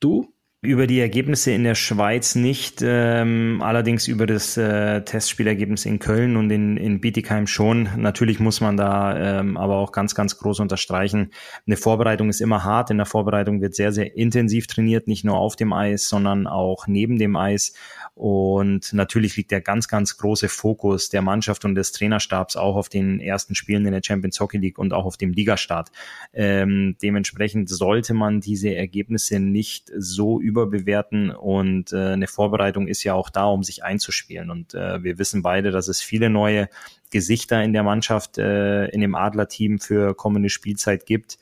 Du? 0.00 0.32
Über 0.60 0.88
die 0.88 0.98
Ergebnisse 0.98 1.52
in 1.52 1.62
der 1.62 1.76
Schweiz 1.76 2.34
nicht, 2.34 2.82
ähm, 2.82 3.62
allerdings 3.62 4.08
über 4.08 4.26
das 4.26 4.56
äh, 4.56 5.02
Testspielergebnis 5.02 5.86
in 5.86 6.00
Köln 6.00 6.36
und 6.36 6.50
in, 6.50 6.76
in 6.76 7.00
Bietigheim 7.00 7.46
schon. 7.46 7.88
Natürlich 7.96 8.40
muss 8.40 8.60
man 8.60 8.76
da 8.76 9.38
ähm, 9.38 9.56
aber 9.56 9.76
auch 9.76 9.92
ganz, 9.92 10.16
ganz 10.16 10.36
groß 10.36 10.58
unterstreichen. 10.58 11.30
Eine 11.64 11.76
Vorbereitung 11.76 12.28
ist 12.28 12.40
immer 12.40 12.64
hart. 12.64 12.90
In 12.90 12.96
der 12.96 13.06
Vorbereitung 13.06 13.60
wird 13.60 13.76
sehr, 13.76 13.92
sehr 13.92 14.16
intensiv 14.16 14.66
trainiert, 14.66 15.06
nicht 15.06 15.24
nur 15.24 15.38
auf 15.38 15.54
dem 15.54 15.72
Eis, 15.72 16.08
sondern 16.08 16.48
auch 16.48 16.88
neben 16.88 17.20
dem 17.20 17.36
Eis. 17.36 17.74
Und 18.18 18.92
natürlich 18.92 19.36
liegt 19.36 19.52
der 19.52 19.60
ganz, 19.60 19.86
ganz 19.86 20.16
große 20.16 20.48
Fokus 20.48 21.08
der 21.08 21.22
Mannschaft 21.22 21.64
und 21.64 21.76
des 21.76 21.92
Trainerstabs 21.92 22.56
auch 22.56 22.74
auf 22.74 22.88
den 22.88 23.20
ersten 23.20 23.54
Spielen 23.54 23.86
in 23.86 23.92
der 23.92 24.02
Champions 24.04 24.40
Hockey 24.40 24.58
League 24.58 24.76
und 24.76 24.92
auch 24.92 25.04
auf 25.04 25.16
dem 25.16 25.32
Ligastart. 25.32 25.92
Ähm, 26.32 26.96
dementsprechend 27.00 27.68
sollte 27.68 28.14
man 28.14 28.40
diese 28.40 28.74
Ergebnisse 28.74 29.38
nicht 29.38 29.92
so 29.96 30.40
überbewerten 30.40 31.30
und 31.30 31.92
äh, 31.92 32.14
eine 32.14 32.26
Vorbereitung 32.26 32.88
ist 32.88 33.04
ja 33.04 33.14
auch 33.14 33.30
da, 33.30 33.44
um 33.44 33.62
sich 33.62 33.84
einzuspielen. 33.84 34.50
Und 34.50 34.74
äh, 34.74 35.00
wir 35.04 35.20
wissen 35.20 35.42
beide, 35.42 35.70
dass 35.70 35.86
es 35.86 36.02
viele 36.02 36.28
neue 36.28 36.68
Gesichter 37.10 37.62
in 37.62 37.72
der 37.72 37.84
Mannschaft, 37.84 38.36
äh, 38.38 38.86
in 38.86 39.00
dem 39.00 39.14
Adler-Team 39.14 39.78
für 39.78 40.16
kommende 40.16 40.50
Spielzeit 40.50 41.06
gibt. 41.06 41.38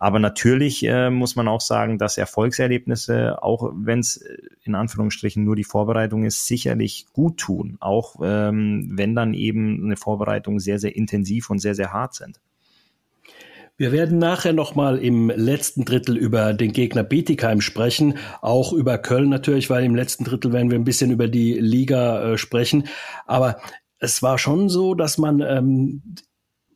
Aber 0.00 0.18
natürlich 0.18 0.82
äh, 0.82 1.10
muss 1.10 1.36
man 1.36 1.46
auch 1.46 1.60
sagen, 1.60 1.98
dass 1.98 2.16
Erfolgserlebnisse, 2.16 3.42
auch 3.42 3.70
wenn 3.74 3.98
es 3.98 4.16
äh, 4.16 4.38
in 4.62 4.74
Anführungsstrichen 4.74 5.44
nur 5.44 5.56
die 5.56 5.64
Vorbereitung 5.64 6.24
ist, 6.24 6.46
sicherlich 6.46 7.06
gut 7.12 7.36
tun, 7.36 7.76
auch 7.80 8.16
ähm, 8.22 8.90
wenn 8.94 9.14
dann 9.14 9.34
eben 9.34 9.84
eine 9.84 9.96
Vorbereitung 9.96 10.58
sehr, 10.58 10.78
sehr 10.78 10.96
intensiv 10.96 11.50
und 11.50 11.58
sehr, 11.58 11.74
sehr 11.74 11.92
hart 11.92 12.14
sind. 12.14 12.40
Wir 13.76 13.92
werden 13.92 14.16
nachher 14.16 14.54
nochmal 14.54 14.96
im 14.98 15.28
letzten 15.28 15.84
Drittel 15.84 16.16
über 16.16 16.54
den 16.54 16.72
Gegner 16.72 17.04
Bietigheim 17.04 17.60
sprechen, 17.60 18.14
auch 18.40 18.72
über 18.72 18.96
Köln 18.96 19.28
natürlich, 19.28 19.68
weil 19.68 19.84
im 19.84 19.94
letzten 19.94 20.24
Drittel 20.24 20.54
werden 20.54 20.70
wir 20.70 20.78
ein 20.78 20.84
bisschen 20.84 21.10
über 21.10 21.28
die 21.28 21.54
Liga 21.54 22.22
äh, 22.22 22.38
sprechen. 22.38 22.88
Aber 23.26 23.60
es 23.98 24.22
war 24.22 24.38
schon 24.38 24.70
so, 24.70 24.94
dass 24.94 25.18
man 25.18 25.40
ähm, 25.42 26.02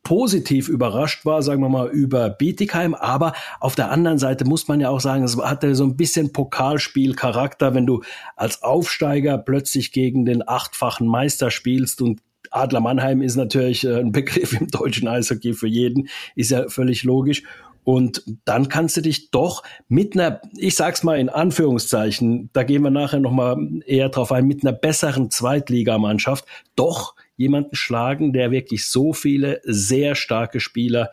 positiv 0.05 0.69
überrascht 0.69 1.25
war, 1.25 1.41
sagen 1.41 1.61
wir 1.61 1.67
mal, 1.67 1.89
über 1.89 2.29
Bietigheim. 2.29 2.93
Aber 2.93 3.33
auf 3.59 3.75
der 3.75 3.91
anderen 3.91 4.19
Seite 4.19 4.45
muss 4.45 4.69
man 4.69 4.79
ja 4.79 4.89
auch 4.89 5.01
sagen, 5.01 5.23
es 5.23 5.35
hatte 5.35 5.75
so 5.75 5.83
ein 5.83 5.97
bisschen 5.97 6.31
Pokalspielcharakter, 6.31 7.73
wenn 7.73 7.85
du 7.85 8.03
als 8.37 8.63
Aufsteiger 8.63 9.37
plötzlich 9.37 9.91
gegen 9.91 10.23
den 10.23 10.47
achtfachen 10.47 11.07
Meister 11.07 11.51
spielst 11.51 12.01
und 12.01 12.21
Adler 12.51 12.79
Mannheim 12.79 13.21
ist 13.21 13.35
natürlich 13.35 13.83
äh, 13.83 13.99
ein 13.99 14.11
Begriff 14.13 14.53
im 14.53 14.67
deutschen 14.67 15.07
Eishockey 15.07 15.53
für 15.53 15.67
jeden, 15.67 16.07
ist 16.35 16.51
ja 16.51 16.69
völlig 16.69 17.03
logisch. 17.03 17.43
Und 17.83 18.23
dann 18.45 18.69
kannst 18.69 18.97
du 18.97 19.01
dich 19.01 19.31
doch 19.31 19.63
mit 19.87 20.15
einer, 20.15 20.41
ich 20.55 20.75
sag's 20.75 21.03
mal 21.03 21.19
in 21.19 21.29
Anführungszeichen, 21.29 22.49
da 22.53 22.63
gehen 22.63 22.83
wir 22.83 22.89
nachher 22.91 23.19
nochmal 23.19 23.57
eher 23.85 24.09
drauf 24.09 24.31
ein, 24.31 24.45
mit 24.45 24.63
einer 24.63 24.73
besseren 24.73 25.29
Zweitligamannschaft 25.29 26.45
doch 26.75 27.15
jemanden 27.37 27.75
schlagen, 27.75 28.33
der 28.33 28.51
wirklich 28.51 28.87
so 28.87 29.13
viele 29.13 29.61
sehr 29.63 30.15
starke 30.15 30.59
Spieler 30.59 31.11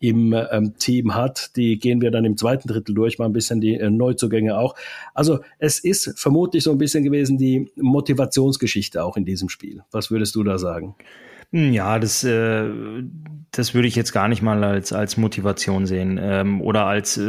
im 0.00 0.34
ähm, 0.50 0.74
Team 0.78 1.14
hat. 1.14 1.54
Die 1.56 1.78
gehen 1.78 2.00
wir 2.00 2.10
dann 2.10 2.24
im 2.24 2.36
zweiten 2.36 2.66
Drittel 2.66 2.94
durch, 2.94 3.18
mal 3.18 3.26
ein 3.26 3.34
bisschen 3.34 3.60
die 3.60 3.74
äh, 3.74 3.90
Neuzugänge 3.90 4.56
auch. 4.58 4.74
Also 5.14 5.40
es 5.58 5.78
ist 5.78 6.18
vermutlich 6.18 6.64
so 6.64 6.70
ein 6.72 6.78
bisschen 6.78 7.04
gewesen 7.04 7.36
die 7.36 7.70
Motivationsgeschichte 7.76 9.04
auch 9.04 9.16
in 9.16 9.26
diesem 9.26 9.50
Spiel. 9.50 9.82
Was 9.90 10.10
würdest 10.10 10.34
du 10.34 10.42
da 10.42 10.58
sagen? 10.58 10.96
Ja, 11.52 11.98
das, 11.98 12.22
äh, 12.22 12.70
das 13.50 13.74
würde 13.74 13.88
ich 13.88 13.96
jetzt 13.96 14.12
gar 14.12 14.28
nicht 14.28 14.40
mal 14.40 14.62
als, 14.62 14.92
als 14.92 15.16
Motivation 15.16 15.84
sehen 15.84 16.20
ähm, 16.22 16.60
oder 16.62 16.86
als 16.86 17.16
äh, 17.16 17.24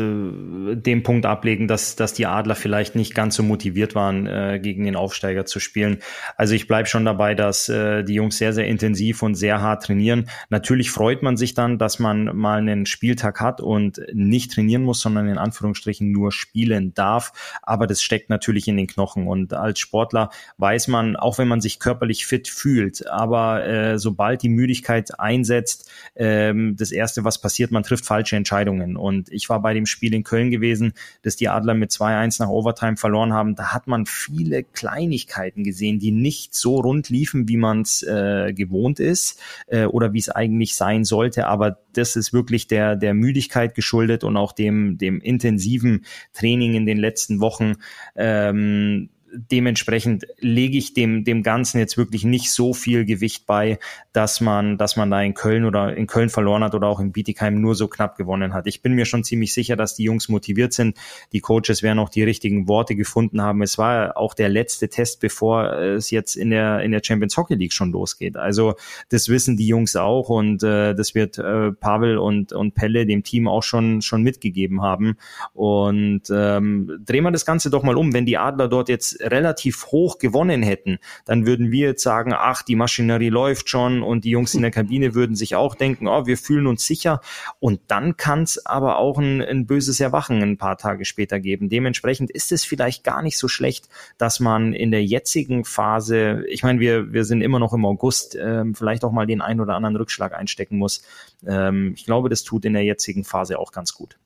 den 0.75 1.01
Punkt 1.01 1.25
ablegen, 1.25 1.67
dass, 1.67 1.95
dass 1.95 2.13
die 2.13 2.27
Adler 2.27 2.53
vielleicht 2.53 2.95
nicht 2.95 3.15
ganz 3.15 3.35
so 3.35 3.41
motiviert 3.41 3.95
waren, 3.95 4.27
äh, 4.27 4.59
gegen 4.61 4.85
den 4.85 4.95
Aufsteiger 4.95 5.45
zu 5.45 5.59
spielen. 5.59 5.97
Also 6.37 6.53
ich 6.53 6.67
bleibe 6.67 6.87
schon 6.87 7.05
dabei, 7.05 7.33
dass 7.33 7.67
äh, 7.69 8.03
die 8.03 8.13
Jungs 8.13 8.37
sehr, 8.37 8.53
sehr 8.53 8.67
intensiv 8.67 9.23
und 9.23 9.33
sehr 9.33 9.59
hart 9.61 9.85
trainieren. 9.85 10.29
Natürlich 10.51 10.91
freut 10.91 11.23
man 11.23 11.35
sich 11.35 11.55
dann, 11.55 11.79
dass 11.79 11.97
man 11.97 12.25
mal 12.37 12.59
einen 12.59 12.85
Spieltag 12.85 13.41
hat 13.41 13.59
und 13.59 14.01
nicht 14.13 14.51
trainieren 14.51 14.83
muss, 14.83 15.01
sondern 15.01 15.27
in 15.27 15.39
Anführungsstrichen 15.39 16.11
nur 16.11 16.31
spielen 16.31 16.93
darf. 16.93 17.33
Aber 17.63 17.87
das 17.87 18.03
steckt 18.03 18.29
natürlich 18.29 18.67
in 18.67 18.77
den 18.77 18.85
Knochen. 18.85 19.27
Und 19.27 19.55
als 19.55 19.79
Sportler 19.79 20.29
weiß 20.57 20.87
man, 20.89 21.15
auch 21.15 21.39
wenn 21.39 21.47
man 21.47 21.61
sich 21.61 21.79
körperlich 21.79 22.27
fit 22.27 22.47
fühlt, 22.47 23.07
aber 23.07 23.65
äh, 23.65 23.97
sobald 24.11 24.43
die 24.43 24.49
Müdigkeit 24.49 25.17
einsetzt, 25.19 25.89
ähm, 26.17 26.75
das 26.77 26.91
Erste, 26.91 27.23
was 27.23 27.39
passiert, 27.39 27.71
man 27.71 27.83
trifft 27.83 28.05
falsche 28.05 28.35
Entscheidungen. 28.35 28.97
Und 28.97 29.31
ich 29.31 29.47
war 29.47 29.61
bei 29.61 29.73
dem 29.73 29.85
Spiel 29.85 30.13
in 30.13 30.23
Köln 30.23 30.51
gewesen, 30.51 30.93
dass 31.21 31.37
die 31.37 31.47
Adler 31.47 31.75
mit 31.75 31.91
2-1 31.91 32.41
nach 32.41 32.49
Overtime 32.49 32.97
verloren 32.97 33.31
haben. 33.31 33.55
Da 33.55 33.73
hat 33.73 33.87
man 33.87 34.05
viele 34.05 34.63
Kleinigkeiten 34.63 35.63
gesehen, 35.63 35.99
die 35.99 36.11
nicht 36.11 36.53
so 36.53 36.75
rund 36.81 37.07
liefen, 37.07 37.47
wie 37.47 37.55
man 37.55 37.81
es 37.81 38.03
äh, 38.03 38.51
gewohnt 38.53 38.99
ist 38.99 39.39
äh, 39.67 39.85
oder 39.85 40.11
wie 40.11 40.19
es 40.19 40.29
eigentlich 40.29 40.75
sein 40.75 41.05
sollte. 41.05 41.47
Aber 41.47 41.77
das 41.93 42.17
ist 42.17 42.33
wirklich 42.33 42.67
der, 42.67 42.97
der 42.97 43.13
Müdigkeit 43.13 43.75
geschuldet 43.75 44.25
und 44.25 44.35
auch 44.35 44.51
dem, 44.51 44.97
dem 44.97 45.21
intensiven 45.21 46.05
Training 46.33 46.73
in 46.73 46.85
den 46.85 46.97
letzten 46.97 47.39
Wochen. 47.39 47.75
Ähm, 48.17 49.09
dementsprechend 49.33 50.25
lege 50.39 50.77
ich 50.77 50.93
dem, 50.93 51.23
dem 51.23 51.43
Ganzen 51.43 51.79
jetzt 51.79 51.97
wirklich 51.97 52.23
nicht 52.23 52.51
so 52.51 52.73
viel 52.73 53.05
Gewicht 53.05 53.45
bei, 53.45 53.79
dass 54.13 54.41
man, 54.41 54.77
dass 54.77 54.95
man 54.95 55.09
da 55.09 55.21
in 55.21 55.33
Köln 55.33 55.65
oder 55.65 55.95
in 55.95 56.07
Köln 56.07 56.29
verloren 56.29 56.63
hat 56.63 56.75
oder 56.75 56.87
auch 56.87 56.99
in 56.99 57.11
Bietigheim 57.11 57.59
nur 57.59 57.75
so 57.75 57.87
knapp 57.87 58.17
gewonnen 58.17 58.53
hat. 58.53 58.67
Ich 58.67 58.81
bin 58.81 58.93
mir 58.93 59.05
schon 59.05 59.23
ziemlich 59.23 59.53
sicher, 59.53 59.75
dass 59.75 59.95
die 59.95 60.03
Jungs 60.03 60.29
motiviert 60.29 60.73
sind. 60.73 60.97
Die 61.31 61.39
Coaches 61.39 61.81
werden 61.83 61.99
auch 61.99 62.09
die 62.09 62.23
richtigen 62.23 62.67
Worte 62.67 62.95
gefunden 62.95 63.41
haben. 63.41 63.61
Es 63.61 63.77
war 63.77 64.17
auch 64.17 64.33
der 64.33 64.49
letzte 64.49 64.89
Test, 64.89 65.19
bevor 65.19 65.73
es 65.73 66.11
jetzt 66.11 66.35
in 66.35 66.49
der, 66.49 66.81
in 66.81 66.91
der 66.91 67.01
Champions 67.03 67.37
Hockey 67.37 67.55
League 67.55 67.73
schon 67.73 67.91
losgeht. 67.91 68.37
Also 68.37 68.75
das 69.09 69.29
wissen 69.29 69.57
die 69.57 69.67
Jungs 69.67 69.95
auch 69.95 70.29
und 70.29 70.63
äh, 70.63 70.93
das 70.93 71.15
wird 71.15 71.37
äh, 71.37 71.71
Pavel 71.71 72.17
und, 72.17 72.53
und 72.53 72.75
Pelle 72.75 73.05
dem 73.05 73.23
Team 73.23 73.47
auch 73.47 73.63
schon, 73.63 74.01
schon 74.01 74.23
mitgegeben 74.23 74.81
haben. 74.81 75.17
Und 75.53 76.23
ähm, 76.31 76.99
drehen 77.05 77.23
wir 77.23 77.31
das 77.31 77.45
Ganze 77.45 77.69
doch 77.69 77.83
mal 77.83 77.95
um. 77.95 78.13
Wenn 78.13 78.25
die 78.25 78.37
Adler 78.37 78.67
dort 78.67 78.89
jetzt 78.89 79.20
relativ 79.23 79.87
hoch 79.87 80.17
gewonnen 80.17 80.63
hätten, 80.63 80.99
dann 81.25 81.45
würden 81.45 81.71
wir 81.71 81.87
jetzt 81.87 82.03
sagen, 82.03 82.33
ach, 82.33 82.61
die 82.61 82.75
Maschinerie 82.75 83.29
läuft 83.29 83.69
schon 83.69 84.03
und 84.03 84.23
die 84.23 84.29
Jungs 84.29 84.53
in 84.53 84.61
der 84.61 84.71
Kabine 84.71 85.13
würden 85.15 85.35
sich 85.35 85.55
auch 85.55 85.75
denken, 85.75 86.07
oh, 86.07 86.25
wir 86.25 86.37
fühlen 86.37 86.67
uns 86.67 86.85
sicher. 86.85 87.21
Und 87.59 87.81
dann 87.87 88.17
kann 88.17 88.43
es 88.43 88.65
aber 88.65 88.97
auch 88.97 89.17
ein, 89.17 89.41
ein 89.41 89.65
böses 89.65 89.99
Erwachen 89.99 90.41
ein 90.41 90.57
paar 90.57 90.77
Tage 90.77 91.05
später 91.05 91.39
geben. 91.39 91.69
Dementsprechend 91.69 92.31
ist 92.31 92.51
es 92.51 92.65
vielleicht 92.65 93.03
gar 93.03 93.21
nicht 93.21 93.37
so 93.37 93.47
schlecht, 93.47 93.89
dass 94.17 94.39
man 94.39 94.73
in 94.73 94.91
der 94.91 95.03
jetzigen 95.03 95.65
Phase, 95.65 96.43
ich 96.47 96.63
meine, 96.63 96.79
wir, 96.79 97.13
wir 97.13 97.25
sind 97.25 97.41
immer 97.41 97.59
noch 97.59 97.73
im 97.73 97.85
August, 97.85 98.37
ähm, 98.39 98.75
vielleicht 98.75 99.03
auch 99.03 99.11
mal 99.11 99.27
den 99.27 99.41
einen 99.41 99.61
oder 99.61 99.75
anderen 99.75 99.95
Rückschlag 99.95 100.33
einstecken 100.33 100.77
muss. 100.77 101.03
Ähm, 101.45 101.93
ich 101.95 102.05
glaube, 102.05 102.29
das 102.29 102.43
tut 102.43 102.65
in 102.65 102.73
der 102.73 102.83
jetzigen 102.83 103.23
Phase 103.23 103.59
auch 103.59 103.71
ganz 103.71 103.93
gut. 103.93 104.17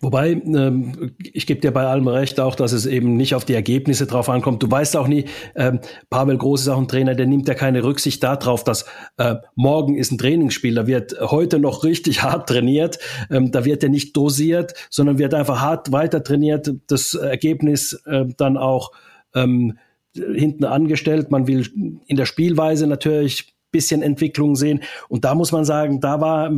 Wobei, 0.00 0.32
ähm, 0.32 1.12
ich 1.32 1.46
gebe 1.46 1.60
dir 1.60 1.70
bei 1.70 1.86
allem 1.86 2.08
recht 2.08 2.40
auch, 2.40 2.54
dass 2.54 2.72
es 2.72 2.86
eben 2.86 3.16
nicht 3.16 3.34
auf 3.34 3.44
die 3.44 3.54
Ergebnisse 3.54 4.06
drauf 4.06 4.28
ankommt. 4.28 4.62
Du 4.62 4.70
weißt 4.70 4.96
auch 4.96 5.08
nie, 5.08 5.26
ähm, 5.54 5.80
Pavel 6.10 6.38
Groß 6.38 6.62
ist 6.62 6.68
auch 6.68 6.78
ein 6.78 6.88
Trainer, 6.88 7.14
der 7.14 7.26
nimmt 7.26 7.48
ja 7.48 7.54
keine 7.54 7.84
Rücksicht 7.84 8.22
darauf, 8.22 8.64
dass 8.64 8.84
äh, 9.18 9.36
morgen 9.54 9.96
ist 9.96 10.12
ein 10.12 10.18
Trainingsspiel, 10.18 10.74
da 10.74 10.86
wird 10.86 11.14
heute 11.20 11.58
noch 11.58 11.84
richtig 11.84 12.22
hart 12.22 12.48
trainiert, 12.48 12.98
ähm, 13.30 13.50
da 13.50 13.64
wird 13.64 13.82
er 13.82 13.88
nicht 13.88 14.16
dosiert, 14.16 14.74
sondern 14.90 15.18
wird 15.18 15.34
einfach 15.34 15.60
hart 15.60 15.92
weiter 15.92 16.22
trainiert, 16.22 16.70
das 16.86 17.14
Ergebnis 17.14 18.00
äh, 18.06 18.24
dann 18.36 18.56
auch 18.56 18.92
ähm, 19.34 19.78
hinten 20.14 20.64
angestellt. 20.64 21.30
Man 21.30 21.46
will 21.46 21.66
in 22.06 22.16
der 22.16 22.26
Spielweise 22.26 22.86
natürlich 22.86 23.54
bisschen 23.72 24.02
Entwicklung 24.02 24.54
sehen. 24.54 24.82
Und 25.08 25.24
da 25.24 25.34
muss 25.34 25.50
man 25.50 25.64
sagen, 25.64 26.00
da 26.00 26.20
war 26.20 26.52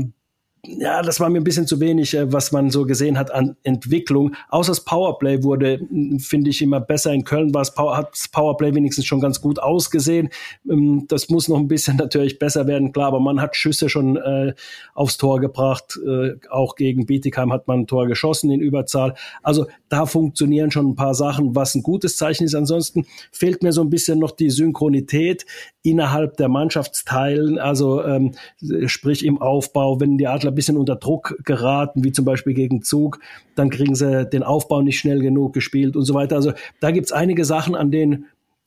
ja, 0.66 1.02
das 1.02 1.20
war 1.20 1.28
mir 1.30 1.40
ein 1.40 1.44
bisschen 1.44 1.66
zu 1.66 1.80
wenig, 1.80 2.14
äh, 2.14 2.32
was 2.32 2.52
man 2.52 2.70
so 2.70 2.84
gesehen 2.84 3.18
hat 3.18 3.32
an 3.32 3.56
Entwicklung. 3.62 4.34
Außer 4.48 4.72
das 4.72 4.84
Powerplay 4.84 5.42
wurde, 5.42 5.80
finde 6.18 6.50
ich, 6.50 6.62
immer 6.62 6.80
besser. 6.80 7.12
In 7.12 7.24
Köln 7.24 7.52
war 7.54 7.62
es, 7.62 7.74
hat 7.76 8.12
das 8.12 8.28
Powerplay 8.28 8.74
wenigstens 8.74 9.06
schon 9.06 9.20
ganz 9.20 9.40
gut 9.40 9.58
ausgesehen. 9.58 10.30
Ähm, 10.68 11.04
das 11.08 11.28
muss 11.28 11.48
noch 11.48 11.58
ein 11.58 11.68
bisschen 11.68 11.96
natürlich 11.98 12.38
besser 12.38 12.66
werden, 12.66 12.92
klar, 12.92 13.08
aber 13.08 13.20
man 13.20 13.40
hat 13.40 13.56
Schüsse 13.56 13.88
schon 13.88 14.16
äh, 14.16 14.54
aufs 14.94 15.16
Tor 15.16 15.40
gebracht. 15.40 15.98
Äh, 16.06 16.34
auch 16.50 16.76
gegen 16.76 17.06
Bietigheim 17.06 17.52
hat 17.52 17.68
man 17.68 17.80
ein 17.80 17.86
Tor 17.86 18.06
geschossen 18.06 18.50
in 18.50 18.60
Überzahl. 18.60 19.14
Also 19.42 19.66
da 19.88 20.06
funktionieren 20.06 20.70
schon 20.70 20.88
ein 20.88 20.96
paar 20.96 21.14
Sachen, 21.14 21.54
was 21.54 21.74
ein 21.74 21.82
gutes 21.82 22.16
Zeichen 22.16 22.44
ist. 22.44 22.54
Ansonsten 22.54 23.06
fehlt 23.32 23.62
mir 23.62 23.72
so 23.72 23.82
ein 23.82 23.90
bisschen 23.90 24.18
noch 24.18 24.30
die 24.30 24.50
Synchronität 24.50 25.44
innerhalb 25.82 26.38
der 26.38 26.48
Mannschaftsteilen, 26.48 27.58
also 27.58 28.02
ähm, 28.02 28.32
sprich 28.86 29.24
im 29.24 29.40
Aufbau, 29.40 30.00
wenn 30.00 30.16
die 30.16 30.26
Adler 30.26 30.53
ein 30.54 30.56
bisschen 30.56 30.76
unter 30.76 30.96
Druck 30.96 31.36
geraten, 31.44 32.04
wie 32.04 32.12
zum 32.12 32.24
Beispiel 32.24 32.54
gegen 32.54 32.82
Zug, 32.82 33.20
dann 33.54 33.70
kriegen 33.70 33.94
sie 33.94 34.26
den 34.26 34.42
Aufbau 34.42 34.82
nicht 34.82 34.98
schnell 34.98 35.20
genug 35.20 35.52
gespielt 35.52 35.96
und 35.96 36.04
so 36.04 36.14
weiter. 36.14 36.36
Also 36.36 36.52
da 36.80 36.90
gibt's 36.90 37.12
einige 37.12 37.44
Sachen, 37.44 37.74
an 37.74 37.90
denen 37.90 38.26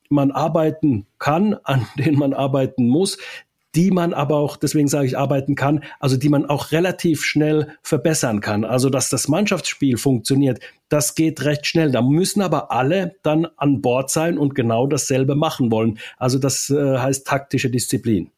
man 0.10 0.32
arbeiten 0.32 1.06
kann, 1.20 1.56
an 1.63 1.88
denen 1.98 2.17
man 2.17 2.34
arbeiten 2.34 2.88
muss, 2.88 3.17
die 3.75 3.91
man 3.91 4.13
aber 4.13 4.38
auch, 4.38 4.58
deswegen 4.58 4.88
sage 4.88 5.06
ich, 5.06 5.17
arbeiten 5.17 5.56
kann, 5.56 5.84
also 6.00 6.17
die 6.17 6.29
man 6.29 6.48
auch 6.48 6.72
relativ 6.72 7.24
schnell 7.24 7.75
verbessern 7.84 8.41
kann. 8.41 8.65
Also 8.65 8.89
dass 8.89 9.10
das 9.10 9.27
Mannschaftsspiel 9.27 9.98
funktioniert, 9.98 10.60
das 10.89 11.15
geht 11.15 11.44
recht 11.44 11.67
schnell. 11.67 11.91
Da 11.91 12.01
müssen 12.01 12.41
aber 12.41 12.72
alle 12.72 13.15
dann 13.24 13.48
an 13.58 13.82
Bord 13.82 14.10
sein 14.10 14.38
und 14.38 14.56
genau 14.56 14.88
dasselbe 14.88 15.36
machen 15.36 15.72
wollen. 15.72 16.00
Also 16.17 16.39
das 16.39 16.70
äh, 16.70 16.98
heißt 16.98 17.27
taktische 17.27 17.70
Disziplin. 17.70 18.32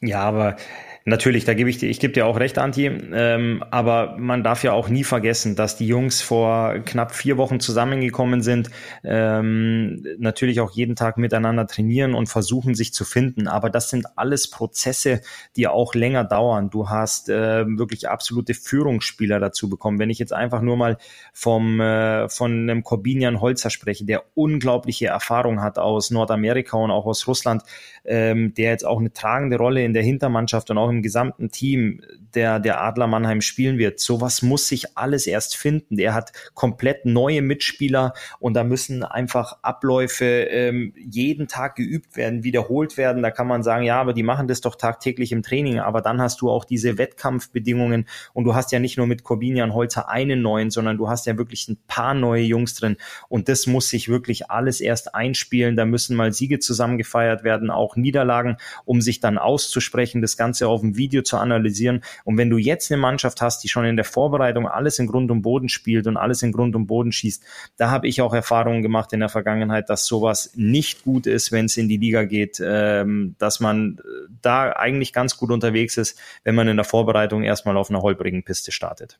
Ja, 0.00 0.22
aber 0.22 0.56
Natürlich, 1.04 1.44
da 1.44 1.54
gebe 1.54 1.68
ich 1.68 1.78
dir, 1.78 1.88
ich 1.90 1.98
gebe 1.98 2.12
dir 2.12 2.26
auch 2.26 2.38
recht, 2.38 2.58
Anti, 2.58 2.86
ähm, 2.86 3.64
aber 3.70 4.16
man 4.18 4.44
darf 4.44 4.62
ja 4.62 4.72
auch 4.72 4.88
nie 4.88 5.02
vergessen, 5.02 5.56
dass 5.56 5.76
die 5.76 5.86
Jungs 5.86 6.22
vor 6.22 6.78
knapp 6.84 7.12
vier 7.12 7.38
Wochen 7.38 7.58
zusammengekommen 7.58 8.40
sind, 8.40 8.70
ähm, 9.02 10.04
natürlich 10.18 10.60
auch 10.60 10.70
jeden 10.70 10.94
Tag 10.94 11.18
miteinander 11.18 11.66
trainieren 11.66 12.14
und 12.14 12.28
versuchen, 12.28 12.76
sich 12.76 12.94
zu 12.94 13.04
finden. 13.04 13.48
Aber 13.48 13.68
das 13.68 13.90
sind 13.90 14.06
alles 14.16 14.48
Prozesse, 14.48 15.22
die 15.56 15.66
auch 15.66 15.94
länger 15.94 16.22
dauern. 16.22 16.70
Du 16.70 16.88
hast 16.88 17.28
äh, 17.28 17.66
wirklich 17.66 18.08
absolute 18.08 18.54
Führungsspieler 18.54 19.40
dazu 19.40 19.68
bekommen. 19.68 19.98
Wenn 19.98 20.10
ich 20.10 20.20
jetzt 20.20 20.32
einfach 20.32 20.62
nur 20.62 20.76
mal 20.76 20.98
vom 21.32 21.80
äh, 21.80 22.28
von 22.28 22.52
einem 22.52 22.84
Corbinian 22.84 23.40
Holzer 23.40 23.70
spreche, 23.70 24.04
der 24.04 24.22
unglaubliche 24.34 25.08
Erfahrung 25.08 25.62
hat 25.62 25.78
aus 25.78 26.10
Nordamerika 26.12 26.76
und 26.76 26.92
auch 26.92 27.06
aus 27.06 27.26
Russland, 27.26 27.62
ähm, 28.04 28.54
der 28.54 28.70
jetzt 28.70 28.86
auch 28.86 29.00
eine 29.00 29.12
tragende 29.12 29.56
Rolle 29.56 29.84
in 29.84 29.94
der 29.94 30.02
Hintermannschaft 30.02 30.70
und 30.70 30.78
auch 30.78 30.91
im 30.92 31.02
gesamten 31.02 31.50
Team 31.50 32.02
der, 32.34 32.60
der 32.60 32.82
Adler 32.82 33.06
Mannheim 33.06 33.40
spielen 33.40 33.78
wird. 33.78 34.00
Sowas 34.00 34.42
muss 34.42 34.68
sich 34.68 34.96
alles 34.96 35.26
erst 35.26 35.56
finden. 35.56 35.98
Er 35.98 36.14
hat 36.14 36.32
komplett 36.54 37.04
neue 37.04 37.42
Mitspieler 37.42 38.14
und 38.38 38.54
da 38.54 38.64
müssen 38.64 39.02
einfach 39.02 39.58
Abläufe 39.62 40.24
ähm, 40.24 40.94
jeden 40.96 41.48
Tag 41.48 41.76
geübt 41.76 42.16
werden, 42.16 42.44
wiederholt 42.44 42.96
werden. 42.96 43.22
Da 43.22 43.30
kann 43.30 43.46
man 43.46 43.62
sagen, 43.62 43.84
ja, 43.84 44.00
aber 44.00 44.12
die 44.12 44.22
machen 44.22 44.48
das 44.48 44.60
doch 44.60 44.76
tagtäglich 44.76 45.32
im 45.32 45.42
Training. 45.42 45.80
Aber 45.80 46.00
dann 46.00 46.20
hast 46.20 46.40
du 46.40 46.50
auch 46.50 46.64
diese 46.64 46.98
Wettkampfbedingungen 46.98 48.06
und 48.32 48.44
du 48.44 48.54
hast 48.54 48.72
ja 48.72 48.78
nicht 48.78 48.98
nur 48.98 49.06
mit 49.06 49.24
Corbinian 49.24 49.74
Holzer 49.74 50.08
einen 50.08 50.42
neuen, 50.42 50.70
sondern 50.70 50.96
du 50.96 51.08
hast 51.08 51.26
ja 51.26 51.36
wirklich 51.36 51.68
ein 51.68 51.78
paar 51.86 52.14
neue 52.14 52.42
Jungs 52.42 52.74
drin. 52.74 52.96
Und 53.28 53.48
das 53.48 53.66
muss 53.66 53.88
sich 53.88 54.08
wirklich 54.08 54.50
alles 54.50 54.80
erst 54.80 55.14
einspielen. 55.14 55.76
Da 55.76 55.84
müssen 55.84 56.16
mal 56.16 56.32
Siege 56.32 56.58
zusammengefeiert 56.58 57.44
werden, 57.44 57.70
auch 57.70 57.96
Niederlagen, 57.96 58.56
um 58.84 59.00
sich 59.00 59.20
dann 59.20 59.38
auszusprechen, 59.38 60.22
das 60.22 60.36
Ganze 60.36 60.68
auf 60.68 60.81
dem 60.82 60.96
Video 60.96 61.22
zu 61.22 61.38
analysieren. 61.38 62.02
Und 62.24 62.36
wenn 62.36 62.50
du 62.50 62.58
jetzt 62.58 62.92
eine 62.92 63.00
Mannschaft 63.00 63.40
hast, 63.40 63.64
die 63.64 63.68
schon 63.68 63.84
in 63.84 63.96
der 63.96 64.04
Vorbereitung 64.04 64.68
alles 64.68 64.98
in 64.98 65.06
Grund 65.06 65.30
und 65.30 65.42
Boden 65.42 65.68
spielt 65.68 66.06
und 66.06 66.16
alles 66.16 66.42
in 66.42 66.52
Grund 66.52 66.76
und 66.76 66.86
Boden 66.86 67.12
schießt, 67.12 67.42
da 67.76 67.90
habe 67.90 68.06
ich 68.08 68.20
auch 68.20 68.34
Erfahrungen 68.34 68.82
gemacht 68.82 69.12
in 69.12 69.20
der 69.20 69.28
Vergangenheit, 69.28 69.88
dass 69.88 70.06
sowas 70.06 70.52
nicht 70.54 71.04
gut 71.04 71.26
ist, 71.26 71.52
wenn 71.52 71.66
es 71.66 71.76
in 71.76 71.88
die 71.88 71.96
Liga 71.96 72.24
geht, 72.24 72.62
ähm, 72.64 73.34
dass 73.38 73.60
man 73.60 73.98
äh, 73.98 74.28
da 74.42 74.72
eigentlich 74.72 75.12
ganz 75.12 75.36
gut 75.36 75.50
unterwegs 75.50 75.96
ist, 75.96 76.18
wenn 76.44 76.54
man 76.54 76.68
in 76.68 76.76
der 76.76 76.84
Vorbereitung 76.84 77.42
erstmal 77.42 77.76
auf 77.76 77.90
einer 77.90 78.02
holprigen 78.02 78.42
Piste 78.42 78.72
startet 78.72 79.18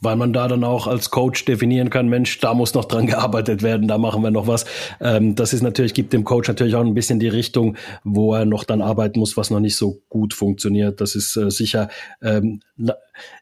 weil 0.00 0.16
man 0.16 0.32
da 0.32 0.48
dann 0.48 0.64
auch 0.64 0.86
als 0.86 1.10
Coach 1.10 1.44
definieren 1.44 1.90
kann, 1.90 2.08
Mensch, 2.08 2.38
da 2.40 2.54
muss 2.54 2.74
noch 2.74 2.84
dran 2.84 3.06
gearbeitet 3.08 3.62
werden, 3.62 3.88
da 3.88 3.98
machen 3.98 4.22
wir 4.22 4.30
noch 4.30 4.46
was. 4.46 4.64
Ähm, 5.00 5.34
das 5.34 5.52
ist 5.52 5.62
natürlich, 5.62 5.94
gibt 5.94 6.12
dem 6.12 6.24
Coach 6.24 6.48
natürlich 6.48 6.74
auch 6.74 6.84
ein 6.84 6.94
bisschen 6.94 7.18
die 7.18 7.28
Richtung, 7.28 7.76
wo 8.04 8.34
er 8.34 8.44
noch 8.44 8.64
dann 8.64 8.82
arbeiten 8.82 9.18
muss, 9.18 9.36
was 9.36 9.50
noch 9.50 9.60
nicht 9.60 9.76
so 9.76 10.00
gut 10.08 10.34
funktioniert. 10.34 11.00
Das 11.00 11.14
ist 11.14 11.36
äh, 11.36 11.50
sicher 11.50 11.88
ähm, 12.22 12.60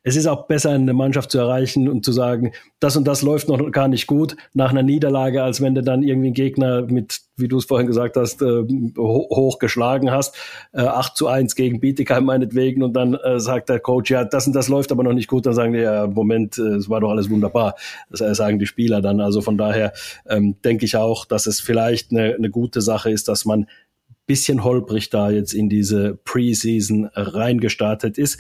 es 0.02 0.16
ist 0.16 0.26
auch 0.26 0.46
besser, 0.46 0.70
eine 0.70 0.92
Mannschaft 0.92 1.30
zu 1.30 1.38
erreichen 1.38 1.88
und 1.88 2.04
zu 2.04 2.12
sagen, 2.12 2.52
das 2.80 2.96
und 2.96 3.06
das 3.06 3.22
läuft 3.22 3.48
noch 3.48 3.70
gar 3.72 3.88
nicht 3.88 4.06
gut 4.06 4.36
nach 4.54 4.70
einer 4.70 4.82
Niederlage, 4.82 5.42
als 5.42 5.60
wenn 5.60 5.74
du 5.74 5.82
dann 5.82 6.02
irgendwie 6.02 6.28
einen 6.28 6.34
Gegner 6.34 6.82
mit, 6.82 7.20
wie 7.36 7.48
du 7.48 7.58
es 7.58 7.64
vorhin 7.64 7.86
gesagt 7.86 8.16
hast, 8.16 8.42
äh, 8.42 8.64
hoch 8.98 9.58
geschlagen 9.58 10.10
hast, 10.10 10.36
äh, 10.72 10.80
8 10.80 11.16
zu 11.16 11.28
1 11.28 11.54
gegen 11.54 11.80
Bietigheim 11.80 12.24
meinetwegen 12.24 12.82
und 12.82 12.94
dann 12.94 13.14
äh, 13.14 13.40
sagt 13.40 13.68
der 13.68 13.80
Coach, 13.80 14.10
ja, 14.10 14.24
das 14.24 14.46
und 14.46 14.54
das 14.54 14.68
läuft 14.68 14.92
aber 14.92 15.02
noch 15.02 15.12
nicht 15.12 15.28
gut, 15.28 15.46
dann 15.46 15.54
sagen 15.54 15.72
die, 15.72 15.80
ja, 15.80 16.06
Moment, 16.06 16.58
äh, 16.58 16.76
es 16.76 16.88
war 16.88 17.00
doch 17.00 17.10
alles 17.10 17.30
wunderbar. 17.30 17.74
Das 18.10 18.36
sagen 18.36 18.58
die 18.58 18.66
Spieler 18.66 19.00
dann. 19.00 19.20
Also 19.20 19.40
von 19.40 19.58
daher 19.58 19.92
ähm, 20.28 20.56
denke 20.64 20.84
ich 20.84 20.96
auch, 20.96 21.24
dass 21.24 21.46
es 21.46 21.60
vielleicht 21.60 22.10
eine, 22.10 22.34
eine 22.34 22.50
gute 22.50 22.80
Sache 22.80 23.10
ist, 23.10 23.28
dass 23.28 23.44
man 23.44 23.66
bisschen 24.26 24.64
holprig 24.64 25.10
da 25.10 25.30
jetzt 25.30 25.54
in 25.54 25.68
diese 25.68 26.18
Preseason 26.24 27.08
reingestartet 27.14 28.18
ist. 28.18 28.38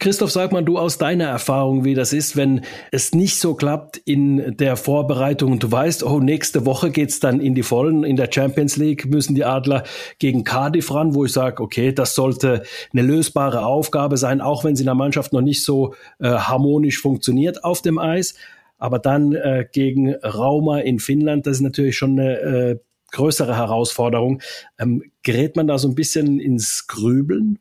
Christoph, 0.00 0.30
sag 0.30 0.52
mal 0.52 0.62
du 0.62 0.78
aus 0.78 0.96
deiner 0.96 1.24
Erfahrung, 1.24 1.84
wie 1.84 1.94
das 1.94 2.12
ist, 2.12 2.36
wenn 2.36 2.60
es 2.92 3.14
nicht 3.14 3.40
so 3.40 3.54
klappt 3.54 3.96
in 3.96 4.56
der 4.56 4.76
Vorbereitung 4.76 5.50
und 5.50 5.64
du 5.64 5.72
weißt, 5.72 6.04
oh, 6.04 6.20
nächste 6.20 6.64
Woche 6.64 6.92
geht's 6.92 7.18
dann 7.18 7.40
in 7.40 7.56
die 7.56 7.64
Vollen. 7.64 8.04
In 8.04 8.14
der 8.14 8.30
Champions 8.32 8.76
League 8.76 9.06
müssen 9.06 9.34
die 9.34 9.44
Adler 9.44 9.82
gegen 10.20 10.44
Cardiff 10.44 10.94
ran, 10.94 11.16
wo 11.16 11.24
ich 11.24 11.32
sage, 11.32 11.60
okay, 11.60 11.92
das 11.92 12.14
sollte 12.14 12.62
eine 12.92 13.02
lösbare 13.02 13.66
Aufgabe 13.66 14.18
sein, 14.18 14.40
auch 14.40 14.62
wenn 14.62 14.76
sie 14.76 14.82
in 14.82 14.86
der 14.86 14.94
Mannschaft 14.94 15.32
noch 15.32 15.40
nicht 15.40 15.64
so 15.64 15.94
äh, 16.20 16.28
harmonisch 16.28 17.00
funktioniert 17.00 17.64
auf 17.64 17.82
dem 17.82 17.98
Eis. 17.98 18.34
Aber 18.78 19.00
dann 19.00 19.32
äh, 19.32 19.66
gegen 19.72 20.14
Rauma 20.14 20.78
in 20.78 21.00
Finnland, 21.00 21.44
das 21.48 21.56
ist 21.56 21.62
natürlich 21.62 21.96
schon 21.96 22.20
eine 22.20 22.38
äh, 22.38 22.78
größere 23.10 23.56
Herausforderung. 23.56 24.42
Ähm, 24.78 25.10
gerät 25.24 25.56
man 25.56 25.66
da 25.66 25.76
so 25.76 25.88
ein 25.88 25.96
bisschen 25.96 26.38
ins 26.38 26.86
Grübeln? 26.86 27.58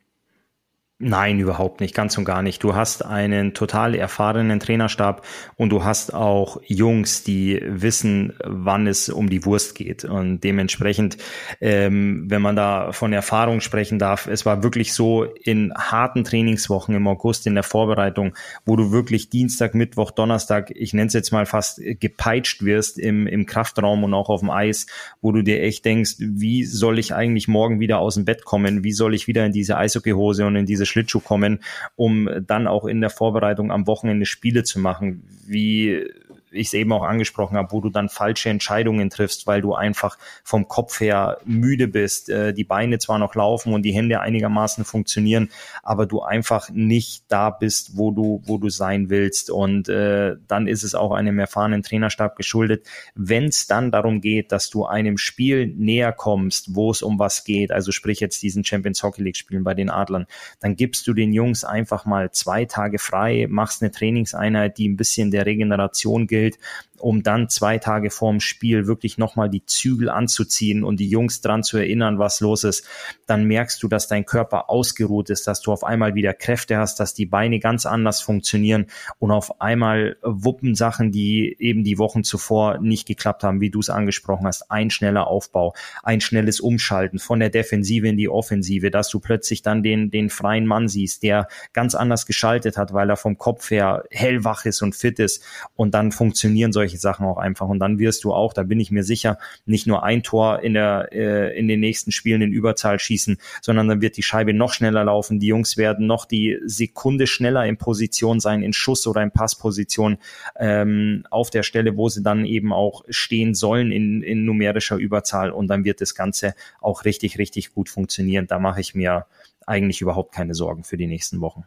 Nein, 0.99 1.37
überhaupt 1.37 1.79
nicht, 1.79 1.93
ganz 1.93 2.17
und 2.17 2.25
gar 2.25 2.41
nicht. 2.41 2.63
Du 2.63 2.73
hast 2.73 3.05
einen 3.05 3.53
total 3.53 3.93
erfahrenen 3.93 4.59
Trainerstab 4.59 5.23
und 5.55 5.69
du 5.69 5.83
hast 5.83 6.11
auch 6.11 6.59
Jungs, 6.65 7.21
die 7.21 7.61
wissen, 7.63 8.33
wann 8.43 8.87
es 8.87 9.07
um 9.07 9.29
die 9.29 9.45
Wurst 9.45 9.75
geht. 9.75 10.05
Und 10.05 10.39
dementsprechend, 10.39 11.17
ähm, 11.61 12.25
wenn 12.29 12.41
man 12.41 12.55
da 12.55 12.93
von 12.93 13.13
Erfahrung 13.13 13.61
sprechen 13.61 13.99
darf, 13.99 14.25
es 14.25 14.43
war 14.47 14.63
wirklich 14.63 14.91
so 14.91 15.23
in 15.23 15.71
harten 15.75 16.23
Trainingswochen 16.23 16.95
im 16.95 17.07
August 17.07 17.45
in 17.45 17.53
der 17.53 17.61
Vorbereitung, 17.61 18.33
wo 18.65 18.75
du 18.75 18.91
wirklich 18.91 19.29
Dienstag, 19.29 19.75
Mittwoch, 19.75 20.09
Donnerstag, 20.09 20.71
ich 20.71 20.93
nenne 20.93 21.09
es 21.09 21.13
jetzt 21.13 21.29
mal 21.31 21.45
fast 21.45 21.79
gepeitscht 21.79 22.65
wirst 22.65 22.97
im, 22.97 23.27
im 23.27 23.45
Kraftraum 23.45 24.03
und 24.03 24.15
auch 24.15 24.29
auf 24.29 24.39
dem 24.39 24.49
Eis, 24.49 24.87
wo 25.21 25.31
du 25.31 25.43
dir 25.43 25.61
echt 25.61 25.85
denkst, 25.85 26.15
wie 26.17 26.63
soll 26.63 26.97
ich 26.97 27.13
eigentlich 27.13 27.47
morgen 27.47 27.79
wieder 27.79 27.99
aus 27.99 28.15
dem 28.15 28.25
Bett 28.25 28.45
kommen? 28.45 28.83
Wie 28.83 28.93
soll 28.93 29.13
ich 29.13 29.27
wieder 29.27 29.45
in 29.45 29.51
diese 29.51 29.77
Eishockeyhose 29.77 30.43
und 30.43 30.55
in 30.55 30.65
diese 30.65 30.86
Schlittschuh 30.87 31.19
kommen, 31.19 31.59
um 31.95 32.29
dann 32.45 32.67
auch 32.67 32.85
in 32.85 33.01
der 33.01 33.09
Vorbereitung 33.09 33.71
am 33.71 33.87
Wochenende 33.87 34.25
Spiele 34.25 34.63
zu 34.63 34.79
machen. 34.79 35.23
Wie 35.45 36.05
ich 36.51 36.67
es 36.67 36.73
eben 36.73 36.91
auch 36.93 37.03
angesprochen 37.03 37.57
habe, 37.57 37.71
wo 37.71 37.81
du 37.81 37.89
dann 37.89 38.09
falsche 38.09 38.49
Entscheidungen 38.49 39.09
triffst, 39.09 39.47
weil 39.47 39.61
du 39.61 39.73
einfach 39.73 40.17
vom 40.43 40.67
Kopf 40.67 40.99
her 40.99 41.39
müde 41.45 41.87
bist, 41.87 42.29
äh, 42.29 42.53
die 42.53 42.63
Beine 42.63 42.99
zwar 42.99 43.19
noch 43.19 43.35
laufen 43.35 43.73
und 43.73 43.83
die 43.83 43.91
Hände 43.91 44.21
einigermaßen 44.21 44.85
funktionieren, 44.85 45.49
aber 45.83 46.05
du 46.05 46.21
einfach 46.21 46.69
nicht 46.69 47.25
da 47.27 47.49
bist, 47.49 47.97
wo 47.97 48.11
du, 48.11 48.41
wo 48.45 48.57
du 48.57 48.69
sein 48.69 49.09
willst. 49.09 49.49
Und 49.49 49.89
äh, 49.89 50.35
dann 50.47 50.67
ist 50.67 50.83
es 50.83 50.95
auch 50.95 51.11
einem 51.11 51.39
erfahrenen 51.39 51.83
Trainerstab 51.83 52.35
geschuldet. 52.35 52.87
Wenn 53.15 53.45
es 53.45 53.67
dann 53.67 53.91
darum 53.91 54.21
geht, 54.21 54.51
dass 54.51 54.69
du 54.69 54.85
einem 54.85 55.17
Spiel 55.17 55.67
näher 55.67 56.13
kommst, 56.13 56.75
wo 56.75 56.91
es 56.91 57.01
um 57.01 57.19
was 57.19 57.43
geht, 57.43 57.71
also 57.71 57.91
sprich 57.91 58.19
jetzt 58.19 58.41
diesen 58.43 58.63
Champions 58.63 59.03
Hockey 59.03 59.23
League 59.23 59.37
Spielen 59.37 59.63
bei 59.63 59.73
den 59.73 59.89
Adlern, 59.89 60.27
dann 60.59 60.75
gibst 60.75 61.07
du 61.07 61.13
den 61.13 61.33
Jungs 61.33 61.63
einfach 61.63 62.05
mal 62.05 62.31
zwei 62.31 62.65
Tage 62.65 62.99
frei, 62.99 63.47
machst 63.49 63.81
eine 63.81 63.91
Trainingseinheit, 63.91 64.77
die 64.77 64.87
ein 64.87 64.97
bisschen 64.97 65.31
der 65.31 65.45
Regeneration 65.45 66.27
gilt 66.27 66.36
gilt, 66.37 66.59
um 66.99 67.23
dann 67.23 67.49
zwei 67.49 67.77
Tage 67.77 68.09
vorm 68.09 68.39
Spiel 68.39 68.87
wirklich 68.87 69.17
nochmal 69.17 69.49
die 69.49 69.65
Zügel 69.65 70.09
anzuziehen 70.09 70.83
und 70.83 70.99
die 70.99 71.09
Jungs 71.09 71.41
dran 71.41 71.63
zu 71.63 71.77
erinnern, 71.77 72.19
was 72.19 72.39
los 72.39 72.63
ist, 72.63 72.85
dann 73.25 73.45
merkst 73.45 73.81
du, 73.81 73.87
dass 73.87 74.07
dein 74.07 74.25
Körper 74.25 74.69
ausgeruht 74.69 75.29
ist, 75.29 75.47
dass 75.47 75.61
du 75.61 75.71
auf 75.71 75.83
einmal 75.83 76.15
wieder 76.15 76.33
Kräfte 76.33 76.77
hast, 76.77 76.99
dass 76.99 77.13
die 77.13 77.25
Beine 77.25 77.59
ganz 77.59 77.85
anders 77.85 78.21
funktionieren 78.21 78.87
und 79.19 79.31
auf 79.31 79.61
einmal 79.61 80.17
wuppen 80.21 80.75
Sachen, 80.75 81.11
die 81.11 81.55
eben 81.59 81.83
die 81.83 81.97
Wochen 81.97 82.23
zuvor 82.23 82.79
nicht 82.79 83.07
geklappt 83.07 83.43
haben, 83.43 83.61
wie 83.61 83.69
du 83.69 83.79
es 83.79 83.89
angesprochen 83.89 84.47
hast. 84.47 84.71
Ein 84.71 84.89
schneller 84.89 85.27
Aufbau, 85.27 85.73
ein 86.03 86.21
schnelles 86.21 86.59
Umschalten 86.59 87.19
von 87.19 87.39
der 87.39 87.49
Defensive 87.49 88.07
in 88.07 88.17
die 88.17 88.29
Offensive, 88.29 88.91
dass 88.91 89.09
du 89.09 89.19
plötzlich 89.19 89.61
dann 89.61 89.83
den, 89.83 90.11
den 90.11 90.29
freien 90.29 90.65
Mann 90.65 90.87
siehst, 90.87 91.23
der 91.23 91.47
ganz 91.73 91.95
anders 91.95 92.25
geschaltet 92.25 92.77
hat, 92.77 92.93
weil 92.93 93.09
er 93.09 93.17
vom 93.17 93.37
Kopf 93.37 93.69
her 93.71 94.03
hellwach 94.11 94.65
ist 94.65 94.81
und 94.81 94.95
fit 94.95 95.19
ist 95.19 95.43
und 95.75 95.93
dann 95.93 96.11
funktionieren 96.11 96.71
solche 96.71 96.86
solche 96.87 96.97
Sachen 96.97 97.25
auch 97.25 97.37
einfach. 97.37 97.67
Und 97.67 97.79
dann 97.79 97.99
wirst 97.99 98.23
du 98.23 98.33
auch, 98.33 98.53
da 98.53 98.63
bin 98.63 98.79
ich 98.79 98.91
mir 98.91 99.03
sicher, 99.03 99.37
nicht 99.65 99.87
nur 99.87 100.03
ein 100.03 100.23
Tor 100.23 100.61
in 100.61 100.73
der 100.73 101.09
äh, 101.11 101.57
in 101.57 101.67
den 101.67 101.81
nächsten 101.81 102.11
Spielen 102.11 102.41
in 102.41 102.53
Überzahl 102.53 102.99
schießen, 102.99 103.37
sondern 103.61 103.87
dann 103.87 104.01
wird 104.01 104.15
die 104.15 104.23
Scheibe 104.23 104.53
noch 104.53 104.73
schneller 104.73 105.03
laufen. 105.03 105.39
Die 105.39 105.47
Jungs 105.47 105.75
werden 105.75 106.07
noch 106.07 106.25
die 106.25 106.57
Sekunde 106.65 107.27
schneller 107.27 107.65
in 107.65 107.77
Position 107.77 108.39
sein, 108.39 108.63
in 108.63 108.73
Schuss 108.73 109.05
oder 109.05 109.21
in 109.21 109.31
Passposition 109.31 110.17
ähm, 110.57 111.25
auf 111.29 111.49
der 111.49 111.63
Stelle, 111.63 111.97
wo 111.97 112.07
sie 112.07 112.23
dann 112.23 112.45
eben 112.45 112.71
auch 112.71 113.03
stehen 113.09 113.53
sollen 113.53 113.91
in, 113.91 114.21
in 114.21 114.45
numerischer 114.45 114.95
Überzahl. 114.95 115.51
Und 115.51 115.67
dann 115.67 115.83
wird 115.83 115.99
das 115.99 116.15
Ganze 116.15 116.55
auch 116.79 117.03
richtig, 117.03 117.37
richtig 117.37 117.73
gut 117.73 117.89
funktionieren. 117.89 118.47
Da 118.47 118.59
mache 118.59 118.79
ich 118.79 118.95
mir 118.95 119.25
eigentlich 119.65 119.99
überhaupt 119.99 120.33
keine 120.33 120.53
Sorgen 120.53 120.85
für 120.85 120.97
die 120.97 121.07
nächsten 121.07 121.41
Wochen. 121.41 121.65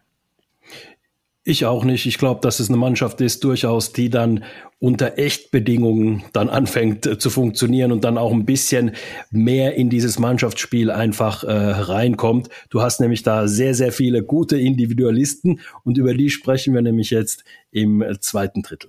Ich 1.50 1.66
auch 1.66 1.82
nicht. 1.82 2.06
Ich 2.06 2.16
glaube, 2.16 2.40
dass 2.42 2.60
es 2.60 2.68
eine 2.68 2.76
Mannschaft 2.76 3.20
ist, 3.20 3.42
durchaus, 3.42 3.92
die 3.92 4.08
dann 4.08 4.44
unter 4.78 5.18
Echtbedingungen 5.18 6.22
dann 6.32 6.48
anfängt 6.48 7.06
äh, 7.06 7.18
zu 7.18 7.28
funktionieren 7.28 7.90
und 7.90 8.04
dann 8.04 8.18
auch 8.18 8.30
ein 8.30 8.44
bisschen 8.44 8.92
mehr 9.32 9.74
in 9.74 9.90
dieses 9.90 10.20
Mannschaftsspiel 10.20 10.92
einfach 10.92 11.42
äh, 11.42 11.50
reinkommt. 11.50 12.50
Du 12.70 12.82
hast 12.82 13.00
nämlich 13.00 13.24
da 13.24 13.48
sehr, 13.48 13.74
sehr 13.74 13.90
viele 13.90 14.22
gute 14.22 14.60
Individualisten 14.60 15.58
und 15.82 15.98
über 15.98 16.14
die 16.14 16.30
sprechen 16.30 16.72
wir 16.72 16.82
nämlich 16.82 17.10
jetzt 17.10 17.42
im 17.72 18.00
äh, 18.00 18.20
zweiten 18.20 18.62
Drittel. 18.62 18.88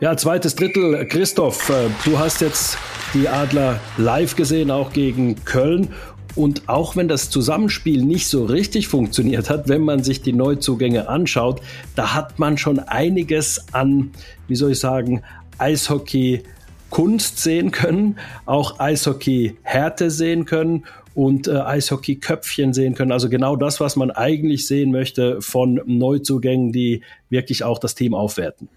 Ja, 0.00 0.16
zweites 0.16 0.54
Drittel. 0.54 1.06
Christoph, 1.06 1.68
äh, 1.68 1.90
du 2.06 2.18
hast 2.18 2.40
jetzt 2.40 2.78
die 3.12 3.28
Adler 3.28 3.78
live 3.98 4.36
gesehen, 4.36 4.70
auch 4.70 4.90
gegen 4.90 5.44
Köln. 5.44 5.90
Und 6.34 6.68
auch 6.68 6.96
wenn 6.96 7.08
das 7.08 7.30
Zusammenspiel 7.30 8.02
nicht 8.02 8.26
so 8.26 8.44
richtig 8.44 8.88
funktioniert 8.88 9.50
hat, 9.50 9.68
wenn 9.68 9.82
man 9.82 10.02
sich 10.02 10.22
die 10.22 10.32
Neuzugänge 10.32 11.08
anschaut, 11.08 11.60
da 11.94 12.14
hat 12.14 12.38
man 12.38 12.56
schon 12.56 12.78
einiges 12.78 13.66
an, 13.72 14.12
wie 14.48 14.56
soll 14.56 14.72
ich 14.72 14.78
sagen, 14.78 15.22
Eishockey 15.58 16.42
Kunst 16.90 17.38
sehen 17.38 17.70
können, 17.70 18.18
auch 18.44 18.78
Eishockey 18.78 19.56
Härte 19.62 20.10
sehen 20.10 20.44
können 20.44 20.84
und 21.14 21.48
äh, 21.48 21.52
Eishockey 21.52 22.16
Köpfchen 22.16 22.72
sehen 22.72 22.94
können. 22.94 23.12
Also 23.12 23.28
genau 23.28 23.56
das, 23.56 23.80
was 23.80 23.96
man 23.96 24.10
eigentlich 24.10 24.66
sehen 24.66 24.90
möchte 24.90 25.40
von 25.40 25.80
Neuzugängen, 25.86 26.72
die 26.72 27.02
wirklich 27.30 27.64
auch 27.64 27.78
das 27.78 27.94
Team 27.94 28.14
aufwerten. 28.14 28.68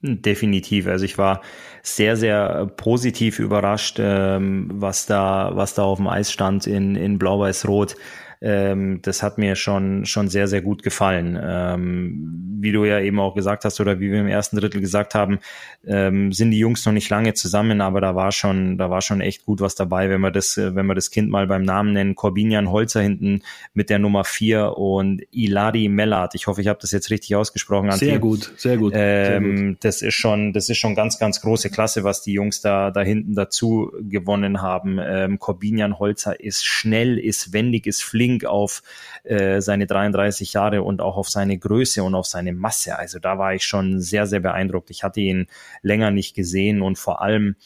Definitiv. 0.00 0.86
Also 0.86 1.04
ich 1.04 1.18
war 1.18 1.42
sehr, 1.96 2.16
sehr 2.16 2.66
positiv 2.76 3.38
überrascht, 3.38 3.98
ähm, 4.00 4.70
was 4.72 5.06
da, 5.06 5.50
was 5.54 5.74
da 5.74 5.82
auf 5.84 5.98
dem 5.98 6.08
Eis 6.08 6.32
stand 6.32 6.66
in, 6.66 6.94
in 6.96 7.18
Blau-Weiß-Rot. 7.18 7.96
Ähm, 8.40 9.00
das 9.02 9.22
hat 9.22 9.38
mir 9.38 9.56
schon, 9.56 10.06
schon 10.06 10.28
sehr, 10.28 10.46
sehr 10.46 10.62
gut 10.62 10.82
gefallen. 10.82 11.38
Ähm, 11.42 12.58
wie 12.60 12.72
du 12.72 12.84
ja 12.84 13.00
eben 13.00 13.20
auch 13.20 13.34
gesagt 13.34 13.64
hast 13.64 13.80
oder 13.80 14.00
wie 14.00 14.10
wir 14.10 14.20
im 14.20 14.28
ersten 14.28 14.56
Drittel 14.56 14.80
gesagt 14.80 15.14
haben, 15.14 15.38
ähm, 15.86 16.32
sind 16.32 16.50
die 16.50 16.58
Jungs 16.58 16.84
noch 16.86 16.92
nicht 16.92 17.08
lange 17.08 17.34
zusammen, 17.34 17.80
aber 17.80 18.00
da 18.00 18.14
war 18.14 18.32
schon, 18.32 18.78
da 18.78 18.90
war 18.90 19.00
schon 19.00 19.20
echt 19.20 19.44
gut 19.44 19.60
was 19.60 19.74
dabei, 19.74 20.10
wenn 20.10 20.20
wir 20.20 20.30
das, 20.30 20.56
wenn 20.56 20.86
wir 20.86 20.94
das 20.94 21.10
Kind 21.10 21.30
mal 21.30 21.46
beim 21.46 21.62
Namen 21.62 21.92
nennen. 21.92 22.14
Corbinian 22.14 22.70
Holzer 22.70 23.00
hinten 23.00 23.42
mit 23.74 23.90
der 23.90 23.98
Nummer 23.98 24.24
vier 24.24 24.76
und 24.76 25.22
Ilari 25.30 25.88
Mellat. 25.88 26.34
Ich 26.34 26.46
hoffe, 26.46 26.60
ich 26.60 26.68
habe 26.68 26.78
das 26.80 26.90
jetzt 26.92 27.10
richtig 27.10 27.36
ausgesprochen. 27.36 27.90
Sehr 27.92 28.14
Antje. 28.14 28.20
gut, 28.20 28.52
sehr 28.56 28.76
gut, 28.76 28.92
sehr 28.92 29.36
ähm, 29.36 29.68
gut. 29.68 29.84
Das 29.84 30.02
ist 30.02 30.14
schon, 30.14 30.52
das 30.52 30.68
ist 30.68 30.78
schon 30.78 30.94
ganz, 30.94 31.18
ganz 31.18 31.40
große 31.40 31.70
Klasse, 31.70 32.04
was 32.04 32.22
die 32.22 32.32
Jungs 32.32 32.60
da, 32.60 32.90
da 32.90 33.02
hinten 33.02 33.34
dazu 33.34 33.92
gewonnen 34.00 34.62
haben. 34.62 34.98
Ähm, 35.00 35.38
Corbinian 35.38 35.98
Holzer 35.98 36.40
ist 36.40 36.64
schnell, 36.64 37.18
ist 37.18 37.52
wendig, 37.52 37.86
ist 37.86 38.02
flink 38.02 38.27
flink 38.28 38.44
auf 38.44 38.82
äh, 39.24 39.60
seine 39.60 39.86
33 39.86 40.52
Jahre 40.52 40.82
und 40.82 41.00
auch 41.00 41.16
auf 41.16 41.28
seine 41.30 41.58
Größe 41.58 42.02
und 42.02 42.14
auf 42.14 42.26
seine 42.26 42.52
Masse. 42.52 42.98
Also 42.98 43.18
da 43.18 43.38
war 43.38 43.54
ich 43.54 43.64
schon 43.64 44.00
sehr, 44.00 44.26
sehr 44.26 44.40
beeindruckt. 44.40 44.90
Ich 44.90 45.02
hatte 45.02 45.20
ihn 45.20 45.46
länger 45.82 46.10
nicht 46.10 46.34
gesehen 46.34 46.82
und 46.82 46.98
vor 46.98 47.22
allem 47.22 47.56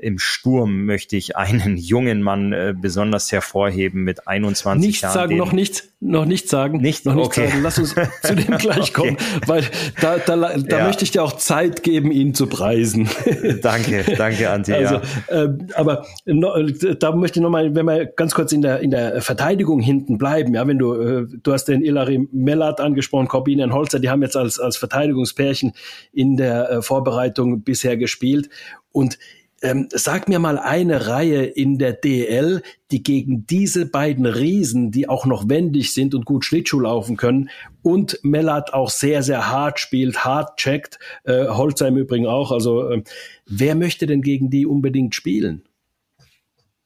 im 0.00 0.18
Sturm 0.18 0.84
möchte 0.84 1.16
ich 1.16 1.36
einen 1.36 1.76
jungen 1.76 2.22
Mann 2.22 2.52
äh, 2.52 2.74
besonders 2.76 3.30
hervorheben 3.32 4.02
mit 4.02 4.26
21 4.26 4.86
nichts 4.86 5.02
Jahren. 5.02 5.14
Sagen, 5.14 5.36
noch 5.36 5.52
nichts, 5.52 5.88
noch 6.00 6.24
nichts 6.24 6.50
sagen, 6.50 6.78
nicht, 6.78 7.04
noch 7.04 7.14
nichts 7.14 7.38
okay. 7.38 7.48
sagen. 7.48 7.62
Lass 7.62 7.78
uns 7.78 7.94
zu 8.22 8.34
dem 8.34 8.56
gleich 8.58 8.92
kommen, 8.92 9.16
okay. 9.16 9.40
weil 9.46 9.64
da, 10.00 10.18
da, 10.18 10.36
da 10.36 10.78
ja. 10.78 10.86
möchte 10.86 11.04
ich 11.04 11.10
dir 11.10 11.22
auch 11.22 11.34
Zeit 11.34 11.82
geben, 11.82 12.10
ihn 12.10 12.34
zu 12.34 12.46
preisen. 12.46 13.08
danke, 13.62 14.04
danke, 14.16 14.50
Antje. 14.50 14.76
Also, 14.76 14.94
ja. 15.30 15.44
äh, 15.44 15.48
aber 15.74 16.06
no, 16.24 16.54
da 16.98 17.14
möchte 17.14 17.38
ich 17.38 17.42
nochmal, 17.42 17.74
wenn 17.74 17.86
wir 17.86 18.06
ganz 18.06 18.34
kurz 18.34 18.52
in 18.52 18.62
der 18.62 18.80
in 18.80 18.90
der 18.90 19.20
Verteidigung 19.20 19.80
hinten 19.80 20.18
bleiben, 20.18 20.54
ja, 20.54 20.66
wenn 20.66 20.78
du 20.78 20.94
äh, 20.94 21.26
du 21.42 21.52
hast 21.52 21.66
den 21.66 21.82
Ilari 21.82 22.26
Mellat 22.32 22.80
angesprochen, 22.80 23.28
Corbinian 23.28 23.72
Holzer, 23.72 24.00
die 24.00 24.08
haben 24.08 24.22
jetzt 24.22 24.36
als 24.36 24.58
als 24.58 24.76
Verteidigungspärchen 24.76 25.72
in 26.12 26.36
der 26.36 26.70
äh, 26.70 26.82
Vorbereitung 26.82 27.62
bisher 27.62 27.96
gespielt 27.96 28.48
und 28.92 29.18
ähm, 29.62 29.88
sag 29.90 30.28
mir 30.28 30.38
mal 30.38 30.58
eine 30.58 31.06
Reihe 31.06 31.44
in 31.44 31.78
der 31.78 31.92
DL, 31.92 32.62
die 32.90 33.02
gegen 33.02 33.46
diese 33.46 33.86
beiden 33.86 34.26
Riesen, 34.26 34.90
die 34.90 35.08
auch 35.08 35.26
noch 35.26 35.48
wendig 35.48 35.92
sind 35.92 36.14
und 36.14 36.24
gut 36.24 36.44
Schlittschuh 36.44 36.80
laufen 36.80 37.16
können, 37.16 37.50
und 37.82 38.18
Mellat 38.22 38.72
auch 38.72 38.90
sehr, 38.90 39.22
sehr 39.22 39.50
hart 39.50 39.78
spielt, 39.78 40.24
hart 40.24 40.58
checkt, 40.58 40.98
äh, 41.24 41.46
Holzer 41.46 41.88
im 41.88 41.96
Übrigen 41.96 42.26
auch. 42.26 42.52
Also 42.52 42.90
äh, 42.90 43.02
wer 43.46 43.74
möchte 43.74 44.06
denn 44.06 44.22
gegen 44.22 44.50
die 44.50 44.66
unbedingt 44.66 45.14
spielen? 45.14 45.62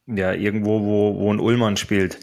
Ja, 0.07 0.33
irgendwo, 0.33 0.81
wo, 0.81 1.19
wo 1.19 1.33
ein 1.33 1.39
Ullmann 1.39 1.77
spielt 1.77 2.19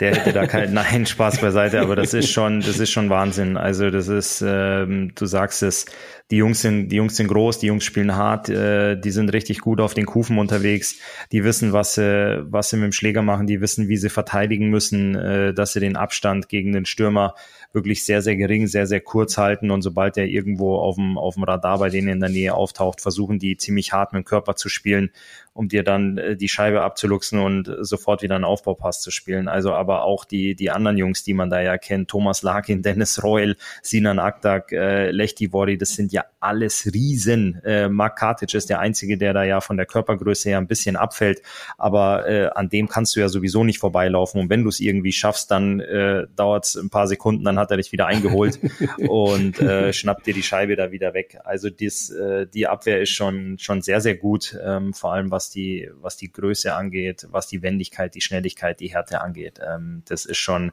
der 0.00 0.14
hätte 0.14 0.32
da 0.32 0.46
kein 0.46 0.72
Nein, 0.74 1.06
Spaß 1.06 1.40
beiseite, 1.40 1.80
aber 1.80 1.96
das 1.96 2.14
ist 2.14 2.30
schon, 2.30 2.60
das 2.60 2.78
ist 2.78 2.90
schon 2.90 3.10
Wahnsinn. 3.10 3.56
Also 3.56 3.90
das 3.90 4.08
ist, 4.08 4.42
ähm, 4.46 5.12
du 5.14 5.26
sagst 5.26 5.62
es, 5.62 5.86
die 6.30 6.36
Jungs 6.36 6.60
sind, 6.62 6.88
die 6.88 6.96
Jungs 6.96 7.16
sind 7.16 7.28
groß, 7.28 7.58
die 7.58 7.66
Jungs 7.66 7.84
spielen 7.84 8.16
hart, 8.16 8.48
äh, 8.48 8.96
die 8.96 9.10
sind 9.10 9.32
richtig 9.32 9.60
gut 9.60 9.80
auf 9.80 9.94
den 9.94 10.06
Kufen 10.06 10.38
unterwegs, 10.38 10.96
die 11.32 11.44
wissen, 11.44 11.72
was 11.72 11.94
sie, 11.94 12.44
was 12.48 12.70
sie 12.70 12.76
mit 12.76 12.84
dem 12.84 12.92
Schläger 12.92 13.22
machen, 13.22 13.46
die 13.46 13.60
wissen, 13.60 13.88
wie 13.88 13.96
sie 13.96 14.10
verteidigen 14.10 14.70
müssen, 14.70 15.14
äh, 15.14 15.54
dass 15.54 15.74
sie 15.74 15.80
den 15.80 15.96
Abstand 15.96 16.48
gegen 16.48 16.72
den 16.72 16.86
Stürmer 16.86 17.34
wirklich 17.74 18.04
sehr, 18.04 18.22
sehr 18.22 18.36
gering, 18.36 18.66
sehr, 18.66 18.86
sehr 18.86 19.00
kurz 19.00 19.36
halten 19.36 19.70
und 19.70 19.82
sobald 19.82 20.16
er 20.16 20.26
irgendwo 20.26 20.76
auf 20.76 20.96
dem, 20.96 21.18
auf 21.18 21.34
dem 21.34 21.44
Radar 21.44 21.78
bei 21.78 21.90
denen 21.90 22.08
in 22.08 22.20
der 22.20 22.28
Nähe 22.30 22.54
auftaucht, 22.54 23.00
versuchen 23.00 23.38
die 23.38 23.56
ziemlich 23.56 23.92
hart 23.92 24.12
mit 24.12 24.22
dem 24.22 24.24
Körper 24.24 24.56
zu 24.56 24.68
spielen, 24.68 25.10
um 25.52 25.68
dir 25.68 25.84
dann 25.84 26.18
äh, 26.18 26.36
die 26.36 26.48
Scheibe 26.48 26.82
abzuluxen 26.82 27.38
und 27.38 27.70
sofort 27.80 28.22
wieder 28.22 28.34
einen 28.34 28.44
Aufbaupass 28.44 29.00
zu 29.00 29.10
spielen. 29.10 29.48
Also 29.48 29.72
aber 29.72 30.02
auch 30.02 30.24
die, 30.24 30.54
die 30.54 30.70
anderen 30.70 30.98
Jungs, 30.98 31.22
die 31.22 31.34
man 31.34 31.50
da 31.50 31.60
ja 31.60 31.78
kennt, 31.78 32.08
Thomas 32.08 32.42
Larkin, 32.42 32.82
Dennis 32.82 33.22
Royal, 33.22 33.56
Sinan 33.82 34.18
Aktak, 34.18 34.72
äh, 34.72 35.10
Lechti 35.10 35.52
Wori, 35.52 35.78
das 35.78 35.94
sind 35.94 36.12
ja 36.12 36.24
alles 36.40 36.90
Riesen. 36.92 37.62
Äh, 37.64 37.88
Mark 37.88 38.18
Kartic 38.18 38.52
ist 38.54 38.68
der 38.68 38.80
Einzige, 38.80 39.16
der 39.16 39.32
da 39.32 39.44
ja 39.44 39.60
von 39.60 39.76
der 39.76 39.86
Körpergröße 39.86 40.50
her 40.50 40.58
ein 40.58 40.66
bisschen 40.66 40.96
abfällt, 40.96 41.40
aber 41.78 42.28
äh, 42.28 42.50
an 42.54 42.68
dem 42.68 42.88
kannst 42.88 43.16
du 43.16 43.20
ja 43.20 43.28
sowieso 43.28 43.64
nicht 43.64 43.78
vorbeilaufen 43.78 44.40
und 44.40 44.50
wenn 44.50 44.62
du 44.62 44.68
es 44.68 44.80
irgendwie 44.80 45.12
schaffst, 45.12 45.50
dann 45.50 45.80
äh, 45.80 46.26
dauert 46.36 46.66
es 46.66 46.76
ein 46.76 46.90
paar 46.90 47.06
Sekunden, 47.06 47.44
dann 47.44 47.58
hat 47.64 47.70
er 47.70 47.76
dich 47.76 47.92
wieder 47.92 48.06
eingeholt 48.06 48.60
und 48.98 49.60
äh, 49.60 49.92
schnappt 49.92 50.26
dir 50.26 50.34
die 50.34 50.42
Scheibe 50.42 50.76
da 50.76 50.92
wieder 50.92 51.14
weg. 51.14 51.38
Also 51.44 51.70
dies, 51.70 52.10
äh, 52.10 52.46
die 52.46 52.66
Abwehr 52.66 53.00
ist 53.00 53.10
schon, 53.10 53.58
schon 53.58 53.82
sehr, 53.82 54.00
sehr 54.00 54.14
gut, 54.14 54.56
ähm, 54.64 54.94
vor 54.94 55.12
allem 55.12 55.30
was 55.30 55.50
die, 55.50 55.90
was 56.00 56.16
die 56.16 56.32
Größe 56.32 56.74
angeht, 56.74 57.26
was 57.30 57.46
die 57.46 57.62
Wendigkeit, 57.62 58.14
die 58.14 58.20
Schnelligkeit, 58.20 58.80
die 58.80 58.92
Härte 58.92 59.20
angeht. 59.20 59.60
Ähm, 59.66 60.02
das 60.06 60.24
ist 60.24 60.38
schon, 60.38 60.72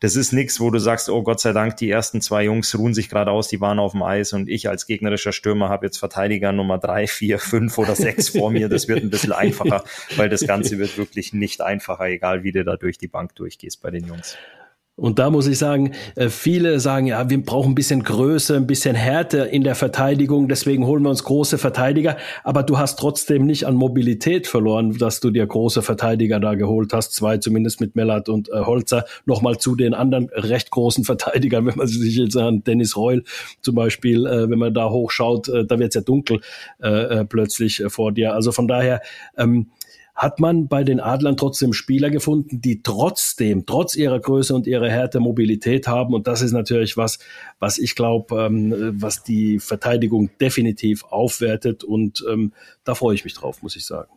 das 0.00 0.16
ist 0.16 0.32
nichts, 0.32 0.60
wo 0.60 0.70
du 0.70 0.78
sagst, 0.78 1.08
oh 1.08 1.22
Gott 1.22 1.40
sei 1.40 1.52
Dank, 1.52 1.76
die 1.76 1.90
ersten 1.90 2.20
zwei 2.20 2.44
Jungs 2.44 2.76
ruhen 2.76 2.94
sich 2.94 3.08
gerade 3.08 3.30
aus, 3.30 3.48
die 3.48 3.60
waren 3.60 3.78
auf 3.78 3.92
dem 3.92 4.02
Eis 4.02 4.32
und 4.32 4.48
ich 4.48 4.68
als 4.68 4.86
gegnerischer 4.86 5.32
Stürmer 5.32 5.68
habe 5.68 5.86
jetzt 5.86 5.98
Verteidiger 5.98 6.52
Nummer 6.52 6.78
drei, 6.78 7.06
vier, 7.06 7.38
fünf 7.38 7.78
oder 7.78 7.94
sechs 7.94 8.30
vor 8.30 8.50
mir. 8.50 8.68
Das 8.68 8.88
wird 8.88 9.02
ein 9.02 9.10
bisschen 9.10 9.32
einfacher, 9.32 9.84
weil 10.16 10.28
das 10.28 10.46
Ganze 10.46 10.78
wird 10.78 10.96
wirklich 10.98 11.32
nicht 11.32 11.60
einfacher, 11.60 12.06
egal 12.06 12.42
wie 12.42 12.52
du 12.52 12.64
da 12.64 12.76
durch 12.76 12.98
die 12.98 13.08
Bank 13.08 13.34
durchgehst 13.34 13.82
bei 13.82 13.90
den 13.90 14.06
Jungs. 14.06 14.36
Und 15.00 15.18
da 15.18 15.30
muss 15.30 15.46
ich 15.46 15.56
sagen, 15.56 15.92
äh, 16.14 16.28
viele 16.28 16.78
sagen, 16.78 17.06
ja, 17.06 17.30
wir 17.30 17.42
brauchen 17.42 17.72
ein 17.72 17.74
bisschen 17.74 18.02
Größe, 18.02 18.56
ein 18.56 18.66
bisschen 18.66 18.94
Härte 18.94 19.38
in 19.38 19.64
der 19.64 19.74
Verteidigung, 19.74 20.46
deswegen 20.46 20.86
holen 20.86 21.02
wir 21.02 21.08
uns 21.08 21.24
große 21.24 21.56
Verteidiger. 21.56 22.18
Aber 22.44 22.62
du 22.62 22.78
hast 22.78 22.98
trotzdem 22.98 23.46
nicht 23.46 23.66
an 23.66 23.76
Mobilität 23.76 24.46
verloren, 24.46 24.98
dass 24.98 25.20
du 25.20 25.30
dir 25.30 25.46
große 25.46 25.80
Verteidiger 25.80 26.38
da 26.38 26.54
geholt 26.54 26.92
hast. 26.92 27.14
Zwei 27.14 27.38
zumindest 27.38 27.80
mit 27.80 27.96
Mellert 27.96 28.28
und 28.28 28.50
äh, 28.50 28.60
Holzer. 28.60 29.06
Nochmal 29.24 29.56
zu 29.56 29.74
den 29.74 29.94
anderen 29.94 30.28
recht 30.34 30.70
großen 30.70 31.04
Verteidigern, 31.04 31.64
wenn 31.66 31.76
man 31.76 31.86
sich 31.86 32.16
jetzt 32.16 32.36
an 32.36 32.62
Dennis 32.62 32.94
Reul 32.94 33.24
zum 33.62 33.74
Beispiel, 33.74 34.26
äh, 34.26 34.50
wenn 34.50 34.58
man 34.58 34.74
da 34.74 34.90
hochschaut, 34.90 35.48
äh, 35.48 35.64
da 35.64 35.78
wird 35.78 35.88
es 35.88 35.94
ja 35.94 36.02
dunkel 36.02 36.40
äh, 36.82 37.20
äh, 37.20 37.24
plötzlich 37.24 37.80
äh, 37.80 37.88
vor 37.88 38.12
dir. 38.12 38.34
Also 38.34 38.52
von 38.52 38.68
daher, 38.68 39.00
ähm, 39.38 39.68
hat 40.20 40.38
man 40.38 40.68
bei 40.68 40.84
den 40.84 41.00
Adlern 41.00 41.38
trotzdem 41.38 41.72
Spieler 41.72 42.10
gefunden, 42.10 42.60
die 42.60 42.82
trotzdem, 42.82 43.64
trotz 43.64 43.96
ihrer 43.96 44.20
Größe 44.20 44.54
und 44.54 44.66
ihrer 44.66 44.90
Härte 44.90 45.18
Mobilität 45.18 45.88
haben. 45.88 46.12
Und 46.12 46.26
das 46.26 46.42
ist 46.42 46.52
natürlich 46.52 46.98
was, 46.98 47.20
was 47.58 47.78
ich 47.78 47.94
glaube, 47.94 48.38
ähm, 48.38 48.92
was 49.00 49.22
die 49.22 49.58
Verteidigung 49.58 50.28
definitiv 50.38 51.04
aufwertet. 51.04 51.84
Und 51.84 52.22
ähm, 52.30 52.52
da 52.84 52.94
freue 52.94 53.14
ich 53.14 53.24
mich 53.24 53.32
drauf, 53.32 53.62
muss 53.62 53.76
ich 53.76 53.86
sagen. 53.86 54.10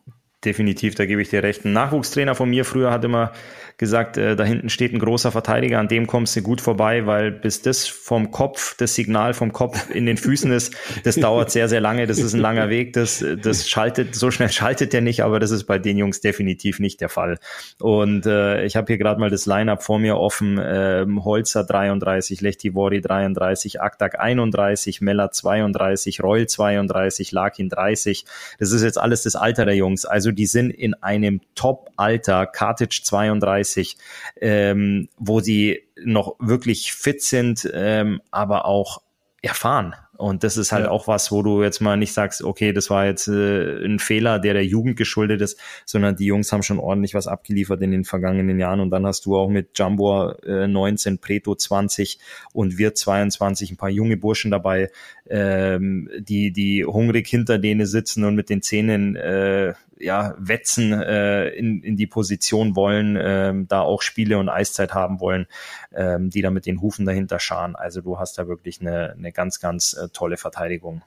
Definitiv, 0.45 0.95
da 0.95 1.05
gebe 1.05 1.21
ich 1.21 1.29
dir 1.29 1.43
recht. 1.43 1.65
Ein 1.65 1.73
Nachwuchstrainer 1.73 2.35
von 2.35 2.49
mir 2.49 2.65
früher 2.65 2.91
hat 2.91 3.05
immer 3.05 3.31
gesagt, 3.77 4.17
äh, 4.17 4.35
da 4.35 4.43
hinten 4.43 4.69
steht 4.69 4.93
ein 4.93 4.99
großer 4.99 5.31
Verteidiger, 5.31 5.79
an 5.79 5.87
dem 5.87 6.05
kommst 6.07 6.35
du 6.35 6.41
gut 6.41 6.61
vorbei, 6.61 7.05
weil 7.05 7.31
bis 7.31 7.61
das 7.61 7.87
vom 7.87 8.31
Kopf, 8.31 8.75
das 8.77 8.95
Signal 8.95 9.33
vom 9.33 9.51
Kopf 9.51 9.89
in 9.89 10.05
den 10.05 10.17
Füßen 10.17 10.51
ist, 10.51 10.75
das 11.03 11.15
dauert 11.15 11.51
sehr, 11.51 11.69
sehr 11.69 11.81
lange. 11.81 12.05
Das 12.07 12.19
ist 12.19 12.33
ein 12.33 12.39
langer 12.39 12.69
Weg. 12.69 12.93
Das, 12.93 13.23
das 13.41 13.69
schaltet, 13.69 14.15
so 14.15 14.31
schnell 14.31 14.49
schaltet 14.49 14.93
der 14.93 15.01
nicht, 15.01 15.23
aber 15.23 15.39
das 15.39 15.51
ist 15.51 15.63
bei 15.65 15.79
den 15.79 15.97
Jungs 15.97 16.21
definitiv 16.21 16.79
nicht 16.79 17.01
der 17.01 17.09
Fall. 17.09 17.39
Und 17.79 18.25
äh, 18.25 18.63
ich 18.65 18.75
habe 18.75 18.87
hier 18.87 18.97
gerade 18.97 19.19
mal 19.19 19.29
das 19.29 19.45
Line-Up 19.45 19.83
vor 19.83 19.99
mir 19.99 20.17
offen. 20.17 20.59
Ähm, 20.63 21.23
Holzer 21.23 21.63
33, 21.63 22.41
Lechtivori 22.41 23.01
33, 23.01 23.81
Aktak 23.81 24.19
31, 24.19 25.01
Meller 25.01 25.31
32, 25.31 26.21
Reul 26.21 26.47
32, 26.47 27.31
Lakin 27.31 27.69
30. 27.69 28.25
Das 28.59 28.71
ist 28.71 28.83
jetzt 28.83 28.99
alles 28.99 29.23
das 29.23 29.35
Alter 29.35 29.65
der 29.65 29.75
Jungs. 29.75 30.05
Also 30.05 30.31
die 30.35 30.45
sind 30.45 30.71
in 30.71 30.93
einem 30.95 31.41
Top-Alter, 31.55 32.45
Kartic 32.45 33.05
32, 33.05 33.97
ähm, 34.41 35.09
wo 35.17 35.39
sie 35.39 35.83
noch 36.03 36.35
wirklich 36.39 36.93
fit 36.93 37.21
sind, 37.21 37.69
ähm, 37.73 38.21
aber 38.31 38.65
auch 38.65 39.01
erfahren. 39.41 39.95
Und 40.15 40.43
das 40.43 40.57
ist 40.57 40.71
halt 40.71 40.85
ja. 40.85 40.91
auch 40.91 41.07
was, 41.07 41.31
wo 41.31 41.41
du 41.41 41.63
jetzt 41.63 41.81
mal 41.81 41.97
nicht 41.97 42.13
sagst, 42.13 42.43
okay, 42.43 42.71
das 42.71 42.89
war 42.89 43.05
jetzt 43.05 43.27
äh, 43.27 43.83
ein 43.83 43.97
Fehler, 43.97 44.39
der 44.39 44.53
der 44.53 44.65
Jugend 44.65 44.95
geschuldet 44.95 45.41
ist, 45.41 45.59
sondern 45.85 46.15
die 46.15 46.27
Jungs 46.27 46.51
haben 46.51 46.61
schon 46.61 46.79
ordentlich 46.79 47.15
was 47.15 47.27
abgeliefert 47.27 47.81
in 47.81 47.91
den 47.91 48.05
vergangenen 48.05 48.59
Jahren. 48.59 48.79
Und 48.79 48.91
dann 48.91 49.05
hast 49.07 49.25
du 49.25 49.35
auch 49.35 49.49
mit 49.49 49.77
Jumbo 49.77 50.31
äh, 50.43 50.67
19, 50.67 51.17
Preto 51.17 51.55
20 51.55 52.19
und 52.53 52.77
wir 52.77 52.93
22 52.93 53.71
ein 53.71 53.77
paar 53.77 53.89
junge 53.89 54.15
Burschen 54.15 54.51
dabei, 54.51 54.91
ähm, 55.33 56.09
die, 56.19 56.53
die 56.53 56.85
hungrig 56.85 57.27
hinter 57.27 57.57
denen 57.57 57.87
sitzen 57.87 58.23
und 58.23 58.35
mit 58.35 58.51
den 58.51 58.61
Zähnen 58.61 59.15
äh, 59.15 59.73
ja, 59.97 60.35
wetzen 60.37 60.93
äh, 60.93 61.47
in, 61.49 61.81
in 61.81 61.97
die 61.97 62.05
Position 62.05 62.75
wollen, 62.75 63.17
ähm, 63.19 63.67
da 63.67 63.81
auch 63.81 64.03
Spiele 64.03 64.37
und 64.37 64.47
Eiszeit 64.47 64.93
haben 64.93 65.19
wollen, 65.19 65.47
ähm, 65.91 66.29
die 66.29 66.43
da 66.43 66.51
mit 66.51 66.67
den 66.67 66.81
Hufen 66.81 67.07
dahinter 67.07 67.39
scharen. 67.39 67.75
Also 67.75 68.01
du 68.01 68.19
hast 68.19 68.37
da 68.37 68.47
wirklich 68.47 68.79
eine, 68.79 69.13
eine 69.13 69.31
ganz, 69.31 69.59
ganz 69.59 69.93
äh, 69.93 70.09
tolle 70.13 70.37
Verteidigung, 70.37 71.01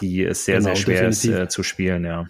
die 0.00 0.22
ist 0.22 0.44
sehr, 0.44 0.58
genau, 0.58 0.68
sehr 0.68 0.76
schwer 0.76 1.08
ist, 1.08 1.24
äh, 1.24 1.48
zu 1.48 1.64
spielen, 1.64 2.04
ja. 2.04 2.28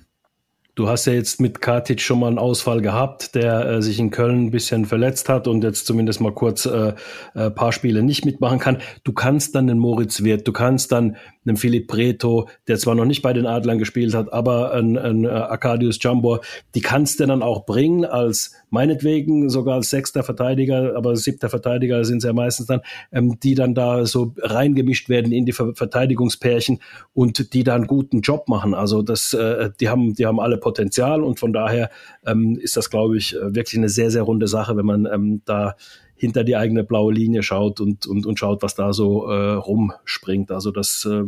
Du 0.75 0.89
hast 0.89 1.05
ja 1.05 1.13
jetzt 1.13 1.39
mit 1.39 1.61
Katic 1.61 2.01
schon 2.01 2.21
mal 2.21 2.29
einen 2.29 2.39
Ausfall 2.39 2.81
gehabt, 2.81 3.35
der 3.35 3.69
äh, 3.69 3.83
sich 3.83 3.99
in 3.99 4.11
Köln 4.11 4.47
ein 4.47 4.51
bisschen 4.51 4.87
verletzt 4.87 5.29
hat 5.29 5.47
und 5.47 5.63
jetzt 5.63 5.87
zumindest 5.87 6.23
mal 6.23 6.33
kurz 6.33 6.65
äh, 6.65 6.95
äh, 7.35 7.51
paar 7.51 7.73
Spiele 7.73 8.03
nicht 8.03 8.25
mitmachen 8.25 8.59
kann. 8.59 8.79
Du 9.05 9.13
kannst 9.13 9.55
dann 9.55 9.67
den 9.67 9.79
Moritz 9.79 10.23
Wirth, 10.23 10.49
du 10.49 10.53
kannst 10.53 10.91
dann 10.91 11.19
einen 11.45 11.59
Philipp 11.59 11.89
Preto, 11.89 12.49
der 12.69 12.79
zwar 12.79 12.95
noch 12.95 13.05
nicht 13.05 13.21
bei 13.21 13.35
den 13.35 13.47
Adlern 13.47 13.79
gespielt 13.79 14.15
hat, 14.15 14.33
aber 14.33 14.73
ein, 14.73 14.97
ein 14.97 15.25
äh, 15.25 15.29
Arcadius 15.29 15.99
Jambor, 16.01 16.41
die 16.75 16.81
kannst 16.81 17.21
du 17.21 17.27
dann 17.27 17.43
auch 17.43 17.67
bringen 17.67 18.07
als 18.07 18.55
meinetwegen 18.71 19.51
sogar 19.51 19.75
als 19.75 19.91
sechster 19.91 20.23
Verteidiger, 20.23 20.97
aber 20.97 21.17
siebter 21.17 21.51
Verteidiger 21.51 22.05
sind 22.05 22.23
sie 22.23 22.29
ja 22.29 22.33
meistens 22.33 22.67
dann, 22.67 22.81
ähm, 23.13 23.39
die 23.41 23.55
dann 23.55 23.75
da 23.75 24.07
so 24.07 24.35
reingemischt 24.39 25.09
werden 25.09 25.33
in 25.33 25.45
die 25.45 25.53
Ver 25.53 25.75
Verteidigungspärchen 25.75 26.81
und 27.13 27.53
die 27.53 27.65
da 27.65 27.75
einen 27.75 27.87
guten 27.87 28.21
Job 28.21 28.49
machen. 28.49 28.73
Also 28.73 29.03
das, 29.03 29.35
äh, 29.35 29.71
die 29.81 29.89
haben, 29.89 30.15
die 30.15 30.27
haben 30.27 30.41
alle 30.41 30.59
Potenzial 30.63 31.23
und 31.23 31.39
von 31.39 31.53
daher 31.53 31.91
ähm, 32.25 32.59
ist 32.59 32.79
das, 32.79 32.89
glaube 32.89 33.19
ich, 33.19 33.35
wirklich 33.35 33.77
eine 33.77 33.91
sehr, 33.91 34.11
sehr 34.11 34.23
runde 34.23 34.49
Sache, 34.49 34.77
wenn 34.79 34.87
man 34.87 35.07
ähm, 35.07 35.43
da 35.45 35.77
hinter 36.15 36.45
die 36.45 36.57
eigene 36.57 36.85
blaue 36.85 37.13
Linie 37.13 37.43
schaut 37.43 37.81
und, 37.81 38.07
und, 38.07 38.25
und 38.25 38.39
schaut, 38.39 38.63
was 38.63 38.75
da 38.75 38.93
so 38.93 39.29
äh, 39.29 39.55
rumspringt. 39.55 40.51
Also 40.51 40.71
das, 40.71 41.07
äh, 41.11 41.25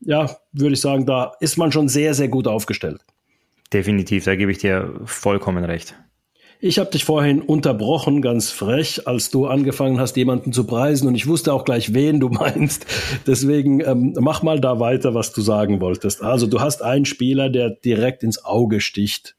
ja, 0.00 0.36
würde 0.52 0.74
ich 0.74 0.80
sagen, 0.80 1.06
da 1.06 1.32
ist 1.40 1.56
man 1.56 1.72
schon 1.72 1.88
sehr, 1.88 2.14
sehr 2.14 2.28
gut 2.28 2.46
aufgestellt. 2.46 3.00
Definitiv, 3.72 4.24
da 4.24 4.34
gebe 4.34 4.50
ich 4.50 4.58
dir 4.58 4.92
vollkommen 5.04 5.64
recht. 5.64 5.94
Ich 6.60 6.80
habe 6.80 6.90
dich 6.90 7.04
vorhin 7.04 7.40
unterbrochen, 7.40 8.20
ganz 8.20 8.50
frech, 8.50 9.06
als 9.06 9.30
du 9.30 9.46
angefangen 9.46 10.00
hast, 10.00 10.16
jemanden 10.16 10.52
zu 10.52 10.64
preisen 10.64 11.06
und 11.06 11.14
ich 11.14 11.28
wusste 11.28 11.52
auch 11.52 11.64
gleich, 11.64 11.94
wen 11.94 12.18
du 12.18 12.28
meinst. 12.30 12.84
Deswegen 13.28 13.78
ähm, 13.80 14.16
mach 14.18 14.42
mal 14.42 14.58
da 14.58 14.80
weiter, 14.80 15.14
was 15.14 15.32
du 15.32 15.40
sagen 15.40 15.80
wolltest. 15.80 16.20
Also 16.20 16.48
du 16.48 16.60
hast 16.60 16.82
einen 16.82 17.04
Spieler, 17.04 17.48
der 17.48 17.70
direkt 17.70 18.24
ins 18.24 18.44
Auge 18.44 18.80
sticht. 18.80 19.37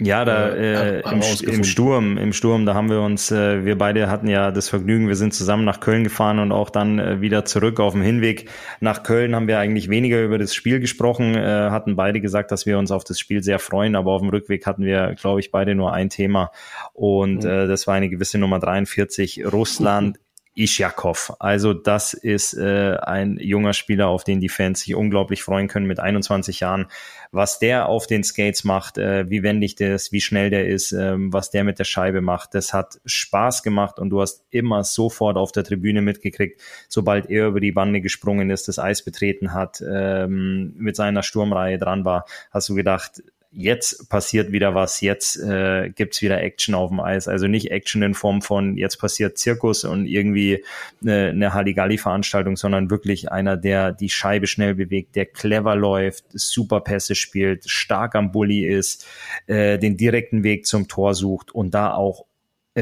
Ja, 0.00 0.24
da 0.24 0.50
äh, 0.50 1.00
im, 1.00 1.20
im, 1.42 1.64
Sturm, 1.64 2.18
im 2.18 2.32
Sturm, 2.32 2.66
da 2.66 2.74
haben 2.74 2.88
wir 2.88 3.00
uns, 3.00 3.32
äh, 3.32 3.64
wir 3.64 3.76
beide 3.76 4.08
hatten 4.08 4.28
ja 4.28 4.52
das 4.52 4.68
Vergnügen, 4.68 5.08
wir 5.08 5.16
sind 5.16 5.34
zusammen 5.34 5.64
nach 5.64 5.80
Köln 5.80 6.04
gefahren 6.04 6.38
und 6.38 6.52
auch 6.52 6.70
dann 6.70 7.00
äh, 7.00 7.20
wieder 7.20 7.44
zurück 7.44 7.80
auf 7.80 7.94
dem 7.94 8.02
Hinweg 8.02 8.48
nach 8.78 9.02
Köln 9.02 9.34
haben 9.34 9.48
wir 9.48 9.58
eigentlich 9.58 9.90
weniger 9.90 10.22
über 10.22 10.38
das 10.38 10.54
Spiel 10.54 10.78
gesprochen, 10.78 11.34
äh, 11.34 11.70
hatten 11.70 11.96
beide 11.96 12.20
gesagt, 12.20 12.52
dass 12.52 12.64
wir 12.64 12.78
uns 12.78 12.92
auf 12.92 13.02
das 13.02 13.18
Spiel 13.18 13.42
sehr 13.42 13.58
freuen, 13.58 13.96
aber 13.96 14.12
auf 14.12 14.20
dem 14.20 14.30
Rückweg 14.30 14.66
hatten 14.66 14.84
wir, 14.84 15.16
glaube 15.16 15.40
ich, 15.40 15.50
beide 15.50 15.74
nur 15.74 15.92
ein 15.92 16.10
Thema 16.10 16.52
und 16.92 17.42
mhm. 17.42 17.50
äh, 17.50 17.66
das 17.66 17.88
war 17.88 17.94
eine 17.94 18.08
gewisse 18.08 18.38
Nummer 18.38 18.60
43, 18.60 19.46
Russland 19.52 20.20
Isjakov. 20.58 21.34
Also 21.38 21.72
das 21.72 22.14
ist 22.14 22.54
äh, 22.54 22.96
ein 22.96 23.38
junger 23.40 23.72
Spieler, 23.72 24.08
auf 24.08 24.24
den 24.24 24.40
die 24.40 24.48
Fans 24.48 24.80
sich 24.80 24.94
unglaublich 24.94 25.42
freuen 25.42 25.68
können 25.68 25.86
mit 25.86 26.00
21 26.00 26.60
Jahren. 26.60 26.86
Was 27.30 27.58
der 27.58 27.88
auf 27.88 28.06
den 28.06 28.24
Skates 28.24 28.64
macht, 28.64 28.98
äh, 28.98 29.30
wie 29.30 29.42
wendig 29.42 29.76
der 29.76 29.94
ist, 29.94 30.12
wie 30.12 30.20
schnell 30.20 30.50
der 30.50 30.66
ist, 30.66 30.92
äh, 30.92 31.14
was 31.16 31.50
der 31.50 31.62
mit 31.62 31.78
der 31.78 31.84
Scheibe 31.84 32.20
macht, 32.20 32.54
das 32.54 32.72
hat 32.74 33.00
Spaß 33.04 33.62
gemacht 33.62 33.98
und 33.98 34.10
du 34.10 34.20
hast 34.20 34.44
immer 34.50 34.82
sofort 34.82 35.36
auf 35.36 35.52
der 35.52 35.64
Tribüne 35.64 36.02
mitgekriegt, 36.02 36.60
sobald 36.88 37.30
er 37.30 37.46
über 37.46 37.60
die 37.60 37.72
Bande 37.72 38.00
gesprungen 38.00 38.50
ist, 38.50 38.66
das 38.66 38.78
Eis 38.78 39.04
betreten 39.04 39.54
hat, 39.54 39.80
ähm, 39.80 40.74
mit 40.76 40.96
seiner 40.96 41.22
Sturmreihe 41.22 41.78
dran 41.78 42.04
war, 42.04 42.24
hast 42.50 42.68
du 42.68 42.74
gedacht, 42.74 43.22
jetzt 43.50 44.08
passiert 44.08 44.52
wieder 44.52 44.74
was, 44.74 45.00
jetzt 45.00 45.36
äh, 45.36 45.90
gibt's 45.90 46.20
wieder 46.20 46.42
Action 46.42 46.74
auf 46.74 46.90
dem 46.90 47.00
Eis. 47.00 47.28
Also 47.28 47.46
nicht 47.46 47.70
Action 47.70 48.02
in 48.02 48.14
Form 48.14 48.42
von 48.42 48.76
jetzt 48.76 48.98
passiert 48.98 49.38
Zirkus 49.38 49.84
und 49.84 50.06
irgendwie 50.06 50.64
eine, 51.02 51.28
eine 51.28 51.54
Halligalli-Veranstaltung, 51.54 52.56
sondern 52.56 52.90
wirklich 52.90 53.32
einer, 53.32 53.56
der 53.56 53.92
die 53.92 54.10
Scheibe 54.10 54.46
schnell 54.46 54.74
bewegt, 54.74 55.16
der 55.16 55.26
clever 55.26 55.76
läuft, 55.76 56.24
super 56.32 56.80
Pässe 56.80 57.14
spielt, 57.14 57.68
stark 57.68 58.14
am 58.14 58.32
Bully 58.32 58.66
ist, 58.66 59.06
äh, 59.46 59.78
den 59.78 59.96
direkten 59.96 60.42
Weg 60.42 60.66
zum 60.66 60.86
Tor 60.86 61.14
sucht 61.14 61.50
und 61.50 61.72
da 61.72 61.94
auch 61.94 62.27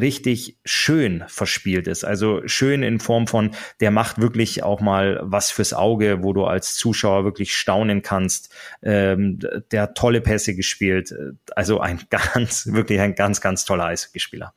richtig 0.00 0.59
schön 0.64 1.24
verspielt 1.26 1.87
ist. 1.87 2.04
Also 2.04 2.42
schön 2.46 2.82
in 2.82 3.00
Form 3.00 3.26
von, 3.26 3.50
der 3.80 3.90
macht 3.90 4.20
wirklich 4.20 4.62
auch 4.62 4.80
mal 4.80 5.20
was 5.22 5.50
fürs 5.50 5.72
Auge, 5.72 6.22
wo 6.22 6.32
du 6.32 6.44
als 6.44 6.74
Zuschauer 6.76 7.24
wirklich 7.24 7.56
staunen 7.56 8.02
kannst. 8.02 8.54
Ähm, 8.82 9.38
der 9.70 9.82
hat 9.82 9.96
tolle 9.96 10.20
Pässe 10.20 10.54
gespielt. 10.54 11.14
Also 11.54 11.80
ein 11.80 12.00
ganz, 12.11 12.66
wirklich 12.72 13.00
ein 13.00 13.14
ganz, 13.14 13.40
ganz 13.40 13.64
toller 13.64 13.87
Eishockeyspieler. 13.87 14.52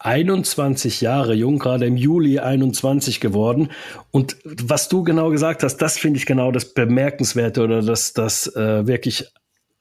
21 0.00 1.00
Jahre 1.00 1.34
jung, 1.34 1.58
gerade 1.58 1.86
im 1.86 1.96
Juli 1.96 2.38
21 2.38 3.20
geworden. 3.20 3.70
Und 4.12 4.36
was 4.44 4.88
du 4.88 5.02
genau 5.02 5.30
gesagt 5.30 5.64
hast, 5.64 5.78
das 5.78 5.98
finde 5.98 6.18
ich 6.18 6.26
genau 6.26 6.52
das 6.52 6.72
Bemerkenswerte 6.72 7.62
oder 7.62 7.82
das, 7.82 8.12
das 8.12 8.46
äh, 8.54 8.86
wirklich, 8.86 9.24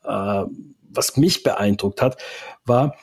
äh, 0.04 0.44
was 0.90 1.18
mich 1.18 1.44
beeindruckt 1.44 2.02
hat, 2.02 2.18
war, 2.66 2.96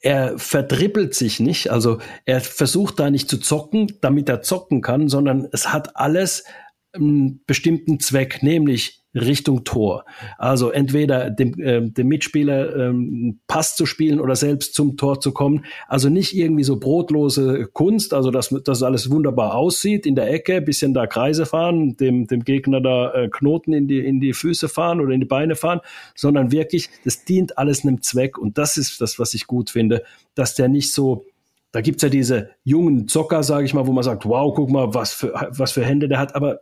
er 0.00 0.38
verdribbelt 0.38 1.14
sich 1.14 1.40
nicht, 1.40 1.70
also 1.70 1.98
er 2.24 2.40
versucht 2.40 2.98
da 2.98 3.10
nicht 3.10 3.28
zu 3.28 3.38
zocken, 3.38 3.98
damit 4.00 4.28
er 4.28 4.42
zocken 4.42 4.80
kann, 4.80 5.08
sondern 5.08 5.48
es 5.52 5.72
hat 5.72 5.96
alles 5.96 6.44
einen 6.92 7.44
bestimmten 7.46 8.00
Zweck, 8.00 8.42
nämlich 8.42 8.99
Richtung 9.14 9.64
Tor. 9.64 10.04
Also 10.38 10.70
entweder 10.70 11.30
dem, 11.30 11.58
äh, 11.60 11.80
dem 11.80 12.08
Mitspieler 12.08 12.76
ähm, 12.76 13.40
Pass 13.48 13.74
zu 13.74 13.86
spielen 13.86 14.20
oder 14.20 14.36
selbst 14.36 14.74
zum 14.74 14.96
Tor 14.96 15.20
zu 15.20 15.32
kommen. 15.32 15.64
Also 15.88 16.08
nicht 16.08 16.36
irgendwie 16.36 16.62
so 16.62 16.78
brotlose 16.78 17.68
Kunst, 17.72 18.14
also 18.14 18.30
dass 18.30 18.54
das 18.64 18.82
alles 18.82 19.10
wunderbar 19.10 19.54
aussieht 19.56 20.06
in 20.06 20.14
der 20.14 20.32
Ecke, 20.32 20.60
bisschen 20.62 20.94
da 20.94 21.06
Kreise 21.06 21.44
fahren, 21.44 21.96
dem, 21.96 22.26
dem 22.26 22.44
Gegner 22.44 22.80
da 22.80 23.12
äh, 23.12 23.28
Knoten 23.28 23.72
in 23.72 23.88
die, 23.88 23.98
in 23.98 24.20
die 24.20 24.32
Füße 24.32 24.68
fahren 24.68 25.00
oder 25.00 25.12
in 25.12 25.20
die 25.20 25.26
Beine 25.26 25.56
fahren, 25.56 25.80
sondern 26.14 26.52
wirklich, 26.52 26.88
das 27.04 27.24
dient 27.24 27.58
alles 27.58 27.84
einem 27.84 28.02
Zweck. 28.02 28.38
Und 28.38 28.58
das 28.58 28.76
ist 28.76 29.00
das, 29.00 29.18
was 29.18 29.34
ich 29.34 29.46
gut 29.46 29.70
finde, 29.70 30.04
dass 30.34 30.54
der 30.54 30.68
nicht 30.68 30.92
so 30.92 31.24
da 31.72 31.80
gibt's 31.82 32.02
ja 32.02 32.08
diese 32.08 32.50
jungen 32.64 33.06
Zocker, 33.06 33.44
sage 33.44 33.64
ich 33.64 33.74
mal, 33.74 33.86
wo 33.86 33.92
man 33.92 34.02
sagt, 34.02 34.26
wow, 34.26 34.52
guck 34.52 34.70
mal, 34.70 34.92
was 34.92 35.12
für, 35.12 35.32
was 35.50 35.70
für 35.70 35.84
Hände 35.84 36.08
der 36.08 36.18
hat. 36.18 36.34
Aber 36.34 36.58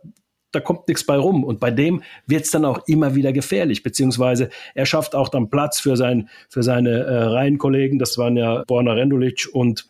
da 0.51 0.59
kommt 0.59 0.87
nichts 0.87 1.05
bei 1.05 1.17
rum. 1.17 1.43
Und 1.43 1.59
bei 1.59 1.71
dem 1.71 2.01
wird 2.27 2.45
es 2.45 2.51
dann 2.51 2.65
auch 2.65 2.87
immer 2.87 3.15
wieder 3.15 3.33
gefährlich, 3.33 3.83
beziehungsweise 3.83 4.49
er 4.75 4.85
schafft 4.85 5.15
auch 5.15 5.29
dann 5.29 5.49
Platz 5.49 5.79
für, 5.79 5.95
sein, 5.97 6.29
für 6.49 6.63
seine 6.63 6.91
äh, 6.91 7.23
Reihenkollegen. 7.23 7.99
Das 7.99 8.17
waren 8.17 8.37
ja 8.37 8.63
Borna 8.67 8.93
Rendulic 8.93 9.47
und 9.51 9.89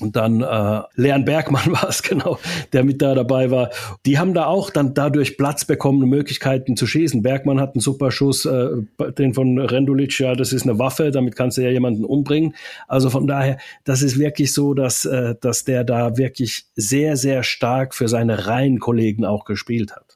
und 0.00 0.16
dann 0.16 0.40
äh, 0.40 0.82
Leon 0.96 1.24
Bergmann 1.24 1.66
war 1.72 1.88
es 1.88 2.02
genau, 2.02 2.38
der 2.72 2.82
mit 2.82 3.00
da 3.00 3.14
dabei 3.14 3.50
war. 3.52 3.70
Die 4.06 4.18
haben 4.18 4.34
da 4.34 4.46
auch 4.46 4.70
dann 4.70 4.92
dadurch 4.92 5.36
Platz 5.36 5.64
bekommen, 5.64 6.08
Möglichkeiten 6.08 6.76
zu 6.76 6.86
schießen. 6.86 7.22
Bergmann 7.22 7.60
hat 7.60 7.74
einen 7.74 7.80
super 7.80 8.10
Schuss, 8.10 8.44
äh, 8.44 8.70
den 9.18 9.34
von 9.34 9.58
Rendulic, 9.58 10.18
ja, 10.18 10.34
das 10.34 10.52
ist 10.52 10.64
eine 10.64 10.78
Waffe, 10.80 11.12
damit 11.12 11.36
kannst 11.36 11.58
du 11.58 11.62
ja 11.62 11.70
jemanden 11.70 12.04
umbringen. 12.04 12.56
Also 12.88 13.08
von 13.08 13.28
daher, 13.28 13.58
das 13.84 14.02
ist 14.02 14.18
wirklich 14.18 14.52
so, 14.52 14.74
dass, 14.74 15.04
äh, 15.04 15.36
dass 15.40 15.64
der 15.64 15.84
da 15.84 16.16
wirklich 16.16 16.66
sehr, 16.74 17.16
sehr 17.16 17.44
stark 17.44 17.94
für 17.94 18.08
seine 18.08 18.46
Reihenkollegen 18.46 19.24
auch 19.24 19.44
gespielt 19.44 19.94
hat. 19.94 20.13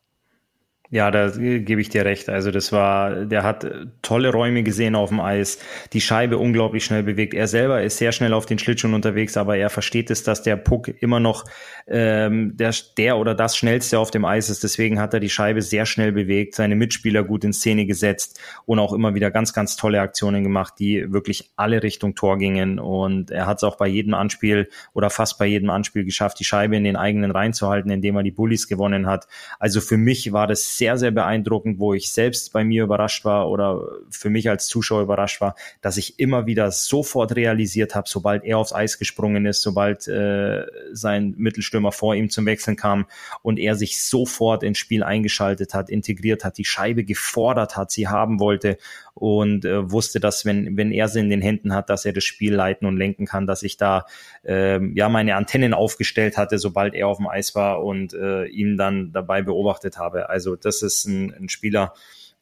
Ja, 0.90 1.11
da 1.11 1.29
gebe 1.29 1.83
ich 1.83 1.90
dir 1.90 2.07
recht. 2.07 2.31
Also 2.31 2.51
das 2.51 2.72
war, 2.72 3.27
der 3.27 3.42
hat 3.42 3.66
tolle 4.01 4.33
Räume 4.33 4.62
gesehen 4.62 4.94
auf 4.94 5.11
dem 5.11 5.20
Eis, 5.20 5.59
die 5.92 6.01
Scheibe 6.01 6.38
unglaublich 6.38 6.83
schnell 6.83 7.03
bewegt. 7.03 7.35
Er 7.35 7.46
selber 7.46 7.83
ist 7.83 7.98
sehr 7.98 8.11
schnell 8.11 8.33
auf 8.33 8.46
den 8.46 8.59
Schlittschuhen 8.59 8.94
unterwegs, 8.94 9.37
aber 9.37 9.59
er 9.59 9.68
versteht 9.68 10.11
es, 10.11 10.22
dass 10.22 10.42
der 10.42 10.57
Puck 10.57 10.88
immer 10.88 11.20
noch 11.20 11.44
ähm, 11.87 12.57
der, 12.57 12.74
der 12.96 13.18
oder 13.18 13.35
das 13.35 13.55
schnellste 13.55 13.98
auf 13.98 14.11
dem 14.11 14.24
Eis 14.24 14.48
ist. 14.48 14.64
Deswegen 14.64 14.98
hat 14.98 15.12
er 15.12 15.20
die 15.20 15.29
Scheibe 15.29 15.61
sehr 15.61 15.85
schnell 15.85 16.11
bewegt, 16.11 16.55
seine 16.55 16.74
Mitspieler 16.74 17.22
gut 17.22 17.44
in 17.44 17.53
Szene 17.53 17.85
gesetzt 17.85 18.40
und 18.64 18.79
auch 18.79 18.94
immer 18.94 19.14
wieder 19.14 19.31
ganz, 19.31 19.53
ganz 19.53 19.77
tolle 19.77 20.01
Aktionen 20.01 20.42
gemacht, 20.42 20.74
die 20.79 21.12
wirklich 21.12 21.51
alle 21.57 21.83
Richtung 21.83 22.14
Tor 22.14 22.38
gingen. 22.38 22.79
Und 22.79 23.31
er 23.31 23.46
hat 23.46 23.59
es 23.59 23.64
auch 23.64 23.77
bei 23.77 23.88
jedem 23.88 24.14
Anspiel 24.14 24.70
oder 24.94 25.11
fast 25.11 25.38
bei 25.38 25.44
jedem 25.44 25.68
Anspiel 25.68 26.07
geschafft, 26.07 26.40
die 26.40 26.44
Scheibe 26.44 26.77
in 26.77 26.85
den 26.85 26.96
eigenen 26.96 27.31
reinzuhalten, 27.31 27.90
indem 27.90 28.16
er 28.16 28.22
die 28.22 28.31
Bullies 28.31 28.68
gewonnen 28.68 29.07
hat. 29.07 29.29
Also 29.59 29.83
für 29.83 29.98
mich 29.98 30.33
war 30.33 30.46
das 30.46 30.77
sehr, 30.78 30.96
sehr 30.96 31.10
beeindruckend, 31.10 31.80
wo 31.80 31.92
ich 31.92 32.12
selbst 32.12 32.52
bei 32.52 32.62
mir 32.62 32.84
überrascht 32.84 33.24
war 33.24 33.50
oder 33.50 33.82
für 34.10 34.30
mich 34.30 34.48
als 34.48 34.68
Zuschauer 34.68 35.02
überrascht 35.02 35.40
war, 35.40 35.56
dass 35.80 35.96
ich 35.96 36.20
immer 36.20 36.46
wieder 36.46 36.70
sofort 36.70 37.34
realisiert 37.34 37.96
habe, 37.96 38.08
sobald 38.08 38.44
er 38.44 38.58
aufs 38.58 38.72
Eis 38.72 38.98
gesprungen 38.98 39.44
ist, 39.44 39.60
sobald 39.60 40.06
äh, 40.06 40.64
sein 40.92 41.34
Mittelstürmer 41.36 41.90
vor 41.90 42.14
ihm 42.14 42.30
zum 42.30 42.46
Wechseln 42.46 42.76
kam 42.76 43.06
und 43.42 43.58
er 43.58 43.74
sich 43.74 44.00
sofort 44.00 44.62
ins 44.62 44.78
Spiel 44.78 45.02
eingeschaltet 45.02 45.74
hat, 45.74 45.90
integriert 45.90 46.44
hat, 46.44 46.58
die 46.58 46.64
Scheibe 46.64 47.02
gefordert 47.02 47.76
hat, 47.76 47.90
sie 47.90 48.06
haben 48.06 48.38
wollte 48.38 48.78
und 49.18 49.64
äh, 49.64 49.90
wusste, 49.90 50.20
dass 50.20 50.44
wenn, 50.44 50.76
wenn 50.76 50.92
er 50.92 51.09
sie 51.09 51.20
in 51.20 51.31
den 51.31 51.42
Händen 51.42 51.74
hat, 51.74 51.90
dass 51.90 52.04
er 52.04 52.12
das 52.12 52.24
Spiel 52.24 52.54
leiten 52.54 52.87
und 52.87 52.96
lenken 52.96 53.26
kann, 53.26 53.46
dass 53.46 53.62
ich 53.62 53.76
da 53.76 54.07
äh, 54.44 54.81
ja 54.94 55.09
meine 55.09 55.35
Antennen 55.35 55.74
aufgestellt 55.74 56.37
hatte, 56.37 56.59
sobald 56.59 56.94
er 56.94 57.09
auf 57.09 57.16
dem 57.16 57.26
Eis 57.26 57.54
war 57.54 57.85
und 57.85 58.14
äh, 58.14 58.44
ihn 58.46 58.76
dann 58.76 59.12
dabei 59.12 59.42
beobachtet 59.42 59.98
habe. 59.98 60.28
Also 60.28 60.54
das 60.54 60.83
ist 60.83 61.07
ein, 61.07 61.35
ein 61.35 61.48
Spieler, 61.48 61.94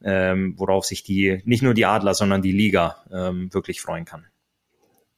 ähm, 0.03 0.53
worauf 0.57 0.85
sich 0.85 1.03
die 1.03 1.41
nicht 1.45 1.63
nur 1.63 1.73
die 1.73 1.85
Adler, 1.85 2.13
sondern 2.13 2.41
die 2.41 2.51
Liga 2.51 2.97
ähm, 3.11 3.51
wirklich 3.53 3.81
freuen 3.81 4.05
kann. 4.05 4.25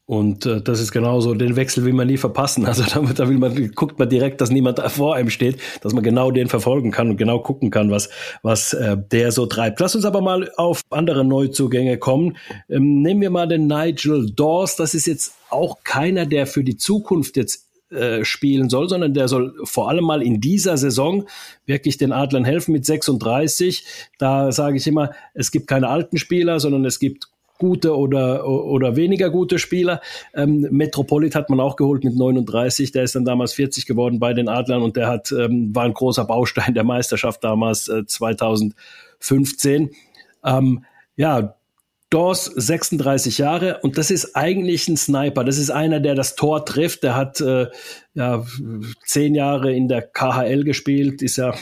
Und 0.09 0.47
äh, 0.47 0.59
das 0.59 0.79
ist 0.79 0.91
genauso, 0.91 1.35
den 1.35 1.55
Wechsel 1.55 1.85
will 1.85 1.93
man 1.93 2.07
nie 2.07 2.17
verpassen. 2.17 2.65
Also 2.69 2.83
da, 2.83 2.99
da 3.13 3.29
will 3.29 3.37
man, 3.37 3.71
guckt 3.75 3.99
man 3.99 4.09
direkt, 4.09 4.41
dass 4.41 4.49
niemand 4.49 4.79
vor 4.91 5.13
einem 5.13 5.29
steht, 5.29 5.59
dass 5.81 5.93
man 5.93 6.03
genau 6.03 6.31
den 6.31 6.47
verfolgen 6.47 6.89
kann 6.89 7.11
und 7.11 7.17
genau 7.17 7.37
gucken 7.39 7.69
kann, 7.69 7.91
was, 7.91 8.09
was 8.41 8.73
äh, 8.73 8.97
der 9.11 9.31
so 9.31 9.45
treibt. 9.45 9.79
Lass 9.79 9.93
uns 9.93 10.05
aber 10.05 10.21
mal 10.21 10.49
auf 10.57 10.81
andere 10.89 11.23
Neuzugänge 11.23 11.99
kommen. 11.99 12.37
Ähm, 12.69 13.03
nehmen 13.03 13.21
wir 13.21 13.29
mal 13.29 13.47
den 13.47 13.67
Nigel 13.67 14.31
Dawes. 14.31 14.75
Das 14.75 14.95
ist 14.95 15.05
jetzt 15.05 15.35
auch 15.51 15.83
keiner, 15.83 16.25
der 16.25 16.47
für 16.47 16.63
die 16.63 16.77
Zukunft 16.77 17.37
jetzt 17.37 17.67
äh, 17.91 18.25
spielen 18.25 18.67
soll, 18.69 18.89
sondern 18.89 19.13
der 19.13 19.27
soll 19.27 19.53
vor 19.63 19.89
allem 19.89 20.05
mal 20.05 20.23
in 20.23 20.41
dieser 20.41 20.77
Saison 20.77 21.27
wirklich 21.67 21.97
den 21.97 22.13
Adlern 22.13 22.45
helfen 22.45 22.71
mit 22.71 22.83
36. 22.83 23.85
Da 24.17 24.51
sage 24.51 24.77
ich 24.77 24.87
immer, 24.87 25.11
es 25.35 25.51
gibt 25.51 25.67
keine 25.67 25.87
alten 25.87 26.17
Spieler, 26.17 26.59
sondern 26.59 26.85
es 26.85 26.97
gibt 26.97 27.29
gute 27.59 27.95
oder, 27.95 28.47
oder 28.47 28.95
weniger 28.95 29.29
gute 29.29 29.59
Spieler. 29.59 30.01
Ähm, 30.33 30.67
Metropolit 30.71 31.35
hat 31.35 31.51
man 31.51 31.59
auch 31.59 31.75
geholt 31.75 32.03
mit 32.03 32.15
39, 32.15 32.91
der 32.91 33.03
ist 33.03 33.15
dann 33.15 33.25
damals 33.25 33.53
40 33.53 33.85
geworden 33.85 34.19
bei 34.19 34.33
den 34.33 34.49
Adlern 34.49 34.81
und 34.81 34.95
der 34.95 35.07
hat, 35.07 35.31
ähm, 35.31 35.75
war 35.75 35.83
ein 35.83 35.93
großer 35.93 36.25
Baustein 36.25 36.73
der 36.73 36.83
Meisterschaft 36.83 37.43
damals 37.43 37.87
äh, 37.87 38.05
2015. 38.05 39.91
Ähm, 40.43 40.85
ja, 41.15 41.55
Dawes 42.09 42.45
36 42.45 43.37
Jahre 43.37 43.79
und 43.83 43.99
das 43.99 44.09
ist 44.09 44.35
eigentlich 44.35 44.87
ein 44.87 44.97
Sniper. 44.97 45.43
Das 45.43 45.59
ist 45.59 45.69
einer, 45.69 45.99
der 45.99 46.15
das 46.15 46.35
Tor 46.35 46.65
trifft. 46.65 47.03
Der 47.03 47.15
hat 47.15 47.39
äh, 47.39 47.67
ja 48.15 48.43
zehn 49.05 49.35
Jahre 49.35 49.71
in 49.71 49.87
der 49.87 50.01
KHL 50.01 50.63
gespielt, 50.63 51.21
ist 51.21 51.37
ja 51.37 51.53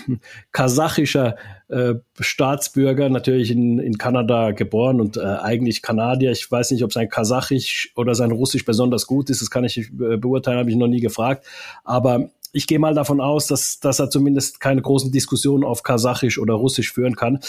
kasachischer 0.53 1.35
äh, 1.67 1.95
Staatsbürger, 2.17 3.09
natürlich 3.09 3.51
in, 3.51 3.79
in 3.79 3.97
Kanada 3.97 4.51
geboren 4.51 5.01
und 5.01 5.17
äh, 5.17 5.21
eigentlich 5.21 5.81
Kanadier. 5.81 6.31
Ich 6.31 6.49
weiß 6.49 6.71
nicht, 6.71 6.83
ob 6.83 6.93
sein 6.93 7.09
Kasachisch 7.09 7.91
oder 7.97 8.15
sein 8.15 8.31
Russisch 8.31 8.63
besonders 8.63 9.05
gut 9.05 9.29
ist. 9.29 9.41
Das 9.41 9.51
kann 9.51 9.65
ich 9.65 9.77
äh, 9.77 10.15
beurteilen, 10.15 10.59
habe 10.59 10.69
ich 10.69 10.77
noch 10.77 10.87
nie 10.87 11.01
gefragt. 11.01 11.45
Aber 11.83 12.29
ich 12.53 12.67
gehe 12.67 12.79
mal 12.79 12.93
davon 12.93 13.21
aus, 13.21 13.47
dass, 13.47 13.79
dass 13.79 13.99
er 13.99 14.09
zumindest 14.09 14.59
keine 14.59 14.81
großen 14.81 15.11
Diskussionen 15.11 15.63
auf 15.63 15.83
Kasachisch 15.83 16.39
oder 16.39 16.53
Russisch 16.53 16.91
führen 16.91 17.15
kann. 17.15 17.39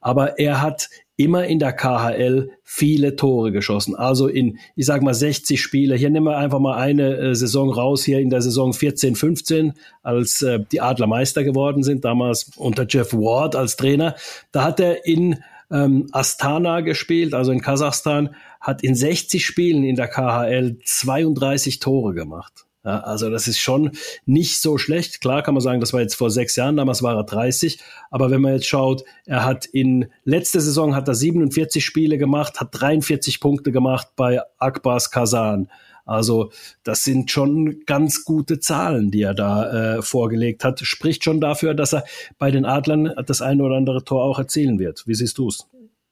Aber 0.00 0.38
er 0.38 0.60
hat 0.60 0.88
immer 1.18 1.46
in 1.46 1.58
der 1.58 1.72
KHL 1.72 2.50
viele 2.62 3.16
Tore 3.16 3.50
geschossen. 3.50 3.96
Also 3.96 4.28
in, 4.28 4.58
ich 4.76 4.86
sag 4.86 5.02
mal, 5.02 5.14
60 5.14 5.60
Spiele. 5.60 5.96
Hier 5.96 6.10
nehmen 6.10 6.26
wir 6.26 6.38
einfach 6.38 6.60
mal 6.60 6.78
eine 6.78 7.16
äh, 7.16 7.34
Saison 7.34 7.72
raus, 7.72 8.04
hier 8.04 8.20
in 8.20 8.30
der 8.30 8.40
Saison 8.40 8.72
14, 8.72 9.16
15, 9.16 9.72
als 10.02 10.42
äh, 10.42 10.60
die 10.70 10.80
Adler 10.80 11.08
Meister 11.08 11.42
geworden 11.42 11.82
sind, 11.82 12.04
damals 12.04 12.52
unter 12.56 12.86
Jeff 12.88 13.12
Ward 13.12 13.56
als 13.56 13.76
Trainer. 13.76 14.14
Da 14.52 14.62
hat 14.62 14.78
er 14.78 15.06
in 15.06 15.42
ähm, 15.72 16.06
Astana 16.12 16.82
gespielt, 16.82 17.34
also 17.34 17.50
in 17.50 17.62
Kasachstan, 17.62 18.36
hat 18.60 18.84
in 18.84 18.94
60 18.94 19.44
Spielen 19.44 19.82
in 19.82 19.96
der 19.96 20.06
KHL 20.06 20.78
32 20.84 21.80
Tore 21.80 22.14
gemacht. 22.14 22.67
Ja, 22.84 23.00
also 23.00 23.28
das 23.28 23.48
ist 23.48 23.58
schon 23.58 23.90
nicht 24.24 24.60
so 24.60 24.78
schlecht. 24.78 25.20
Klar 25.20 25.42
kann 25.42 25.54
man 25.54 25.60
sagen, 25.60 25.80
das 25.80 25.92
war 25.92 26.00
jetzt 26.00 26.14
vor 26.14 26.30
sechs 26.30 26.54
Jahren, 26.56 26.76
damals 26.76 27.02
war 27.02 27.16
er 27.16 27.24
30. 27.24 27.80
Aber 28.10 28.30
wenn 28.30 28.40
man 28.40 28.54
jetzt 28.54 28.66
schaut, 28.66 29.04
er 29.26 29.44
hat 29.44 29.66
in 29.66 30.06
letzter 30.24 30.60
Saison 30.60 30.94
hat 30.94 31.08
er 31.08 31.14
47 31.14 31.84
Spiele 31.84 32.18
gemacht, 32.18 32.60
hat 32.60 32.68
43 32.72 33.40
Punkte 33.40 33.72
gemacht 33.72 34.08
bei 34.16 34.40
Akbars 34.58 35.10
Kazan. 35.10 35.68
Also 36.04 36.50
das 36.84 37.04
sind 37.04 37.30
schon 37.30 37.84
ganz 37.84 38.24
gute 38.24 38.60
Zahlen, 38.60 39.10
die 39.10 39.22
er 39.22 39.34
da 39.34 39.96
äh, 39.98 40.02
vorgelegt 40.02 40.64
hat. 40.64 40.80
Spricht 40.80 41.22
schon 41.22 41.40
dafür, 41.40 41.74
dass 41.74 41.92
er 41.92 42.04
bei 42.38 42.50
den 42.50 42.64
Adlern 42.64 43.12
das 43.26 43.42
eine 43.42 43.62
oder 43.62 43.76
andere 43.76 44.04
Tor 44.04 44.24
auch 44.24 44.38
erzielen 44.38 44.78
wird. 44.78 45.06
Wie 45.06 45.14
siehst 45.14 45.36
du 45.36 45.48
es? 45.48 45.66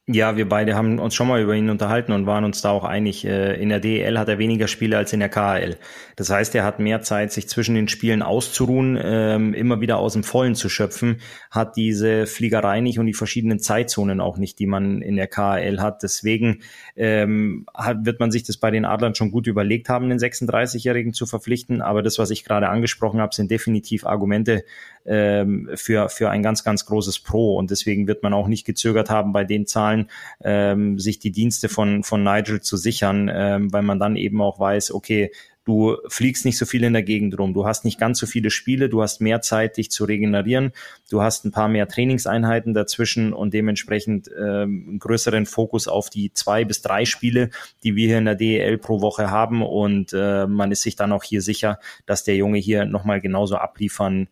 Ja, 0.08 0.36
wir 0.36 0.48
beide 0.48 0.76
haben 0.76 1.00
uns 1.00 1.16
schon 1.16 1.26
mal 1.26 1.42
über 1.42 1.56
ihn 1.56 1.68
unterhalten 1.68 2.12
und 2.12 2.26
waren 2.26 2.44
uns 2.44 2.62
da 2.62 2.70
auch 2.70 2.84
einig. 2.84 3.24
Äh, 3.24 3.60
in 3.60 3.70
der 3.70 3.80
DEL 3.80 4.20
hat 4.20 4.28
er 4.28 4.38
weniger 4.38 4.68
Spiele 4.68 4.96
als 4.96 5.12
in 5.12 5.18
der 5.18 5.28
KHL. 5.28 5.78
Das 6.14 6.30
heißt, 6.30 6.54
er 6.54 6.62
hat 6.62 6.78
mehr 6.78 7.02
Zeit, 7.02 7.32
sich 7.32 7.48
zwischen 7.48 7.74
den 7.74 7.88
Spielen 7.88 8.22
auszuruhen, 8.22 8.96
ähm, 9.02 9.52
immer 9.52 9.80
wieder 9.80 9.98
aus 9.98 10.12
dem 10.12 10.22
Vollen 10.22 10.54
zu 10.54 10.68
schöpfen, 10.68 11.20
hat 11.50 11.76
diese 11.76 12.28
Fliegerei 12.28 12.80
nicht 12.82 13.00
und 13.00 13.06
die 13.06 13.14
verschiedenen 13.14 13.58
Zeitzonen 13.58 14.20
auch 14.20 14.38
nicht, 14.38 14.60
die 14.60 14.68
man 14.68 15.02
in 15.02 15.16
der 15.16 15.26
KHL 15.26 15.80
hat. 15.80 16.04
Deswegen 16.04 16.60
ähm, 16.94 17.66
wird 18.02 18.20
man 18.20 18.30
sich 18.30 18.44
das 18.44 18.58
bei 18.58 18.70
den 18.70 18.84
Adlern 18.84 19.16
schon 19.16 19.32
gut 19.32 19.48
überlegt 19.48 19.88
haben, 19.88 20.08
den 20.08 20.20
36-Jährigen 20.20 21.14
zu 21.14 21.26
verpflichten. 21.26 21.82
Aber 21.82 22.04
das, 22.04 22.16
was 22.20 22.30
ich 22.30 22.44
gerade 22.44 22.68
angesprochen 22.68 23.20
habe, 23.20 23.34
sind 23.34 23.50
definitiv 23.50 24.06
Argumente 24.06 24.62
ähm, 25.06 25.70
für, 25.74 26.08
für 26.08 26.30
ein 26.30 26.42
ganz, 26.42 26.64
ganz 26.64 26.86
großes 26.86 27.20
Pro. 27.20 27.56
Und 27.56 27.70
deswegen 27.70 28.06
wird 28.06 28.22
man 28.22 28.34
auch 28.34 28.48
nicht 28.48 28.64
gezögert 28.64 29.10
haben, 29.10 29.32
bei 29.32 29.44
den 29.44 29.66
Zahlen 29.66 30.10
ähm, 30.42 30.98
sich 30.98 31.18
die 31.18 31.32
Dienste 31.32 31.68
von, 31.68 32.02
von 32.02 32.22
Nigel 32.22 32.60
zu 32.60 32.76
sichern, 32.76 33.30
ähm, 33.32 33.72
weil 33.72 33.82
man 33.82 33.98
dann 33.98 34.16
eben 34.16 34.40
auch 34.40 34.58
weiß, 34.58 34.92
okay, 34.92 35.30
Du 35.66 35.96
fliegst 36.06 36.44
nicht 36.44 36.58
so 36.58 36.64
viel 36.64 36.84
in 36.84 36.92
der 36.92 37.02
Gegend 37.02 37.36
rum. 37.40 37.52
Du 37.52 37.66
hast 37.66 37.84
nicht 37.84 37.98
ganz 37.98 38.20
so 38.20 38.26
viele 38.26 38.50
Spiele. 38.50 38.88
Du 38.88 39.02
hast 39.02 39.20
mehr 39.20 39.40
Zeit, 39.40 39.76
dich 39.76 39.90
zu 39.90 40.04
regenerieren. 40.04 40.70
Du 41.10 41.22
hast 41.22 41.44
ein 41.44 41.50
paar 41.50 41.66
mehr 41.66 41.88
Trainingseinheiten 41.88 42.72
dazwischen 42.72 43.32
und 43.32 43.52
dementsprechend 43.52 44.30
ähm, 44.38 44.86
einen 44.88 44.98
größeren 45.00 45.44
Fokus 45.44 45.88
auf 45.88 46.08
die 46.08 46.32
zwei 46.32 46.64
bis 46.64 46.82
drei 46.82 47.04
Spiele, 47.04 47.50
die 47.82 47.96
wir 47.96 48.06
hier 48.06 48.18
in 48.18 48.26
der 48.26 48.36
DEL 48.36 48.78
pro 48.78 49.00
Woche 49.00 49.28
haben. 49.32 49.60
Und 49.60 50.12
äh, 50.12 50.46
man 50.46 50.70
ist 50.70 50.82
sich 50.82 50.94
dann 50.94 51.10
auch 51.10 51.24
hier 51.24 51.42
sicher, 51.42 51.80
dass 52.06 52.22
der 52.22 52.36
Junge 52.36 52.58
hier 52.58 52.84
nochmal 52.84 53.20
genauso 53.20 53.56
abliefern 53.56 54.28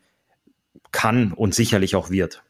kann 0.94 1.32
und 1.32 1.54
sicherlich 1.54 1.94
auch 1.96 2.08
wird. 2.08 2.42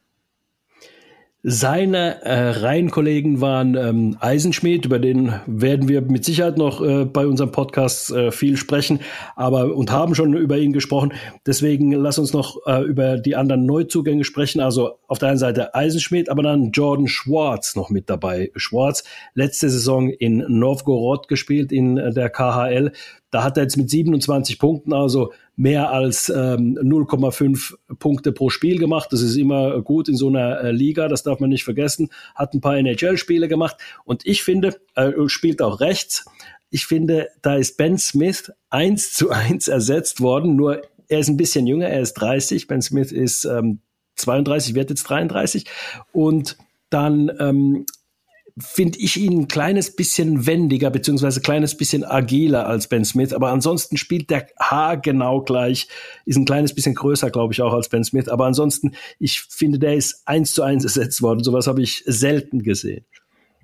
Seine 1.47 2.23
äh, 2.23 2.51
Reihenkollegen 2.61 3.43
waren 3.43 3.75
ähm, 3.75 4.17
Eisenschmidt, 4.19 4.87
über 4.87 4.99
den 4.99 5.35
werden 5.45 5.91
wir 5.91 6.01
mit 6.01 6.25
Sicherheit 6.25 6.57
noch 6.57 6.81
äh, 6.81 7.05
bei 7.05 7.27
unserem 7.27 7.53
Podcast 7.53 8.11
äh, 8.13 8.31
viel 8.33 8.57
sprechen, 8.57 9.01
aber 9.37 9.77
und 9.77 9.93
haben 9.93 10.15
schon 10.15 10.33
über 10.33 10.57
ihn 10.57 10.73
gesprochen. 10.73 11.13
Deswegen 11.47 11.93
lass 11.93 12.19
uns 12.19 12.33
noch 12.33 12.67
äh, 12.67 12.83
über 12.85 13.19
die 13.19 13.37
anderen 13.37 13.67
Neuzugänge 13.67 14.25
sprechen. 14.25 14.63
Also 14.63 14.93
auf 15.07 15.19
der 15.19 15.29
einen 15.29 15.39
Seite 15.39 15.75
Eisenschmidt, 15.75 16.31
aber 16.31 16.43
dann 16.43 16.71
Jordan 16.71 17.09
Schwartz 17.09 17.77
noch 17.77 17.91
mit 17.91 18.09
dabei. 18.09 18.51
Schwartz 18.57 19.05
letzte 19.35 19.69
Saison 19.69 20.09
in 20.09 20.39
Novgorod 20.49 21.29
gespielt 21.29 21.73
in 21.73 21.97
der 21.97 22.31
KHL. 22.31 22.93
Da 23.31 23.45
hat 23.45 23.59
er 23.59 23.65
jetzt 23.65 23.77
mit 23.77 23.91
27 23.91 24.59
Punkten 24.59 24.95
also 24.95 25.33
mehr 25.57 25.91
als 25.91 26.29
ähm, 26.29 26.79
0,5 26.79 27.75
Punkte 27.99 28.33
pro 28.33 28.51
Spiel 28.51 28.79
gemacht. 28.79 29.13
Das 29.13 29.21
ist 29.21 29.37
immer 29.37 29.81
gut 29.83 30.09
in 30.09 30.17
so 30.17 30.29
einer 30.29 30.61
äh, 30.61 30.73
Liga, 30.73 31.09
das 31.09 31.23
darf 31.23 31.41
man 31.41 31.51
nicht 31.51 31.65
vergessen. 31.65 32.11
Hat 32.35 32.55
ein 32.55 32.61
paar 32.61 32.77
NHL-Spiele 32.77 33.49
gemacht 33.49 33.77
und 34.05 34.27
ich 34.27 34.43
finde, 34.43 34.77
äh, 34.97 35.13
spielt 35.27 35.63
auch 35.63 35.81
rechts. 35.81 36.25
Ich 36.71 36.87
finde, 36.87 37.29
da 37.43 37.55
ist 37.57 37.77
Ben 37.77 37.99
Smith 37.99 38.53
eins 38.71 39.13
zu 39.13 39.31
eins 39.31 39.69
ersetzt 39.69 40.21
worden, 40.21 40.57
nur 40.57 40.83
er 41.09 41.21
ist 41.21 41.29
ein 41.29 41.37
bisschen 41.37 41.67
jünger, 41.67 41.89
er 41.89 42.01
ist 42.01 42.15
30, 42.15 42.67
Ben 42.67 42.83
Smith 42.83 43.13
ist 43.13 43.45
ähm, 43.45 43.81
32, 44.17 44.75
wird 44.75 44.91
jetzt 44.91 45.05
33 45.05 45.67
und 46.13 46.57
dann 46.91 47.31
ähm, 47.39 47.87
finde 48.59 48.99
ich 49.01 49.17
ihn 49.17 49.41
ein 49.41 49.49
kleines 49.49 49.97
bisschen 49.97 50.47
wendiger, 50.47 50.91
beziehungsweise 50.91 51.41
ein 51.41 51.43
kleines 51.43 51.77
bisschen 51.77 52.05
agiler 52.05 52.67
als 52.67 52.89
Ben 52.89 53.05
Smith. 53.05 53.33
Aber 53.33 53.51
ansonsten 53.51 53.97
spielt 53.97 54.31
der 54.31 54.47
Haar 54.61 54.97
genau 54.97 55.43
gleich, 55.43 55.89
ist 56.25 56.37
ein 56.37 56.45
kleines 56.45 56.75
bisschen 56.75 56.95
größer, 56.95 57.31
glaube 57.31 57.53
ich, 57.53 57.63
auch 57.63 57.73
als 57.73 57.89
Ben 57.89 58.05
Smith. 58.05 58.29
Aber 58.29 58.47
ansonsten, 58.47 58.95
ich 59.19 59.41
finde, 59.41 59.79
der 59.81 59.95
ist 59.95 60.23
eins 60.27 60.53
zu 60.53 60.63
eins 60.63 60.85
ersetzt 60.85 61.21
worden. 61.21 61.43
Sowas 61.43 61.67
habe 61.67 61.83
ich 61.83 62.05
selten 62.07 62.63
gesehen. 62.63 63.05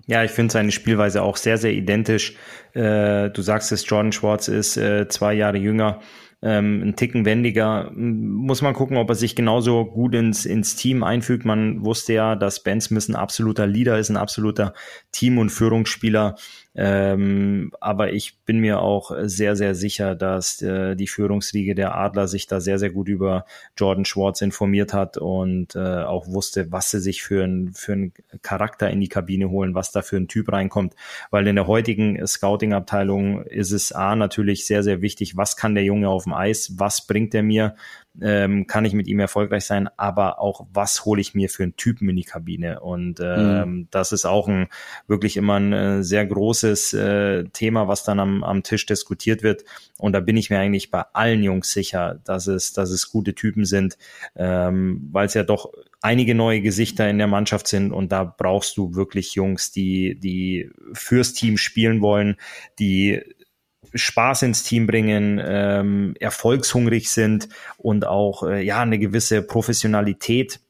Ja, 0.07 0.25
ich 0.25 0.33
finde 0.33 0.53
seine 0.53 0.73
Spielweise 0.73 1.23
auch 1.23 1.37
sehr, 1.37 1.57
sehr 1.57 1.73
identisch. 1.73 2.35
Äh, 2.73 3.31
du 3.31 3.43
sagst 3.43 3.71
es, 3.71 3.89
Jordan 3.89 4.11
Schwartz 4.11 4.49
ist 4.49 4.77
äh, 4.77 5.07
zwei 5.09 5.35
Jahre 5.35 5.59
jünger 5.59 6.01
ähm, 6.43 6.83
ein 6.83 6.97
Ticken 6.97 7.25
wendiger. 7.25 7.91
Muss 7.95 8.63
man 8.63 8.75
gucken, 8.75 8.97
ob 8.97 9.09
er 9.11 9.15
sich 9.15 9.37
genauso 9.37 9.85
gut 9.85 10.15
ins, 10.15 10.47
ins 10.47 10.77
Team 10.77 11.03
einfügt. 11.03 11.45
Man 11.45 11.85
wusste 11.85 12.15
ja, 12.15 12.37
dass 12.37 12.63
Ben 12.63 12.81
Smith 12.81 13.09
ein 13.09 13.17
absoluter 13.17 13.67
Leader 13.67 13.99
ist, 13.99 14.11
ein 14.11 14.17
absoluter 14.17 14.73
Team- 15.13 15.39
und 15.39 15.51
Führungsspieler. 15.51 16.37
Ähm, 16.77 17.73
aber 17.81 18.13
ich 18.13 18.39
bin 18.45 18.59
mir 18.61 18.81
auch 18.81 19.11
sehr, 19.23 19.57
sehr 19.57 19.75
sicher, 19.75 20.15
dass 20.15 20.63
äh, 20.63 20.95
die 20.95 21.09
Führungsriege 21.09 21.75
der 21.75 21.97
Adler 21.97 22.29
sich 22.29 22.47
da 22.47 22.61
sehr, 22.61 22.79
sehr 22.79 22.91
gut 22.91 23.09
über 23.09 23.45
Jordan 23.77 24.05
Schwartz 24.05 24.41
informiert 24.41 24.93
hat 24.95 25.17
und 25.19 25.75
äh, 25.75 26.05
auch 26.05 26.29
wusste, 26.29 26.71
was 26.71 26.91
sie 26.91 27.01
sich 27.01 27.23
für 27.23 27.43
einen 27.43 27.73
für 27.73 27.93
einen 27.93 28.13
Charakter 28.43 28.89
in 28.89 29.01
die 29.01 29.09
Kabine 29.09 29.51
holen, 29.51 29.75
was 29.75 29.91
da 29.91 30.03
für 30.03 30.17
ein 30.17 30.29
Typ 30.29 30.53
reinkommt. 30.53 30.95
Weil 31.31 31.47
in 31.49 31.57
der 31.57 31.67
heutigen 31.67 32.25
Scouting-Abteilung 32.25 33.43
ist 33.43 33.73
es 33.73 33.91
A 33.93 34.15
natürlich 34.15 34.65
sehr, 34.65 34.85
sehr 34.85 35.03
wichtig, 35.03 35.37
was 35.37 35.57
kann 35.57 35.75
der 35.75 35.85
Junge 35.85 36.09
auf 36.09 36.25
dem 36.25 36.35
Eis, 36.35 36.75
was 36.79 37.07
bringt 37.07 37.35
er 37.35 37.43
mir, 37.43 37.75
ähm, 38.23 38.67
kann 38.67 38.85
ich 38.85 38.93
mit 38.93 39.07
ihm 39.09 39.21
erfolgreich 39.21 39.65
sein, 39.65 39.89
aber 39.97 40.41
auch, 40.41 40.67
was 40.73 41.05
hole 41.05 41.21
ich 41.21 41.35
mir 41.35 41.49
für 41.49 41.63
einen 41.63 41.77
Typen 41.77 42.09
in 42.09 42.17
die 42.17 42.25
Kabine? 42.25 42.81
Und 42.81 43.21
ähm, 43.21 43.71
mhm. 43.71 43.89
das 43.91 44.13
ist 44.13 44.25
auch 44.25 44.49
ein 44.49 44.69
wirklich 45.07 45.37
immer 45.37 45.59
ein 45.59 45.73
äh, 45.73 46.03
sehr 46.03 46.27
großes 46.27 46.93
äh, 46.95 47.45
Thema, 47.53 47.89
was 47.89 48.05
dann 48.05 48.21
am, 48.21 48.45
am 48.45 48.63
Tisch 48.63 48.87
diskutiert 48.87 49.43
wird. 49.43 49.65
Und 49.99 50.13
da 50.13 50.21
bin 50.21 50.37
ich 50.37 50.51
mir 50.51 50.59
eigentlich 50.59 50.91
bei 50.91 51.05
allen 51.13 51.43
Jungs 51.43 51.73
sicher, 51.73 52.21
dass 52.25 52.47
es, 52.47 52.73
dass 52.73 52.91
es 52.91 53.11
gute 53.11 53.35
Typen 53.35 53.65
sind, 53.65 53.99
ähm, 54.37 55.09
weil 55.13 55.27
es 55.27 55.35
ja 55.35 55.43
doch 55.43 55.73
einige 56.03 56.35
neue 56.35 56.63
Gesichter 56.63 57.09
in 57.09 57.19
der 57.19 57.27
Mannschaft 57.27 57.67
sind 57.67 57.93
und 57.93 58.11
da 58.11 58.25
brauchst 58.25 58.77
du 58.77 58.95
wirklich 58.95 59.35
Jungs, 59.35 59.71
die, 59.71 60.19
die 60.19 60.71
fürs 60.93 61.35
Team 61.35 61.59
spielen 61.59 62.01
wollen, 62.01 62.37
die 62.79 63.21
Spaß 63.95 64.43
ins 64.43 64.63
Team 64.63 64.87
bringen, 64.87 65.41
ähm, 65.43 66.15
erfolgshungrig 66.21 67.11
sind 67.11 67.49
und 67.77 68.07
auch 68.07 68.43
äh, 68.43 68.63
ja 68.63 68.81
eine 68.81 68.99
gewisse 68.99 69.43
Professionalität 69.43 70.61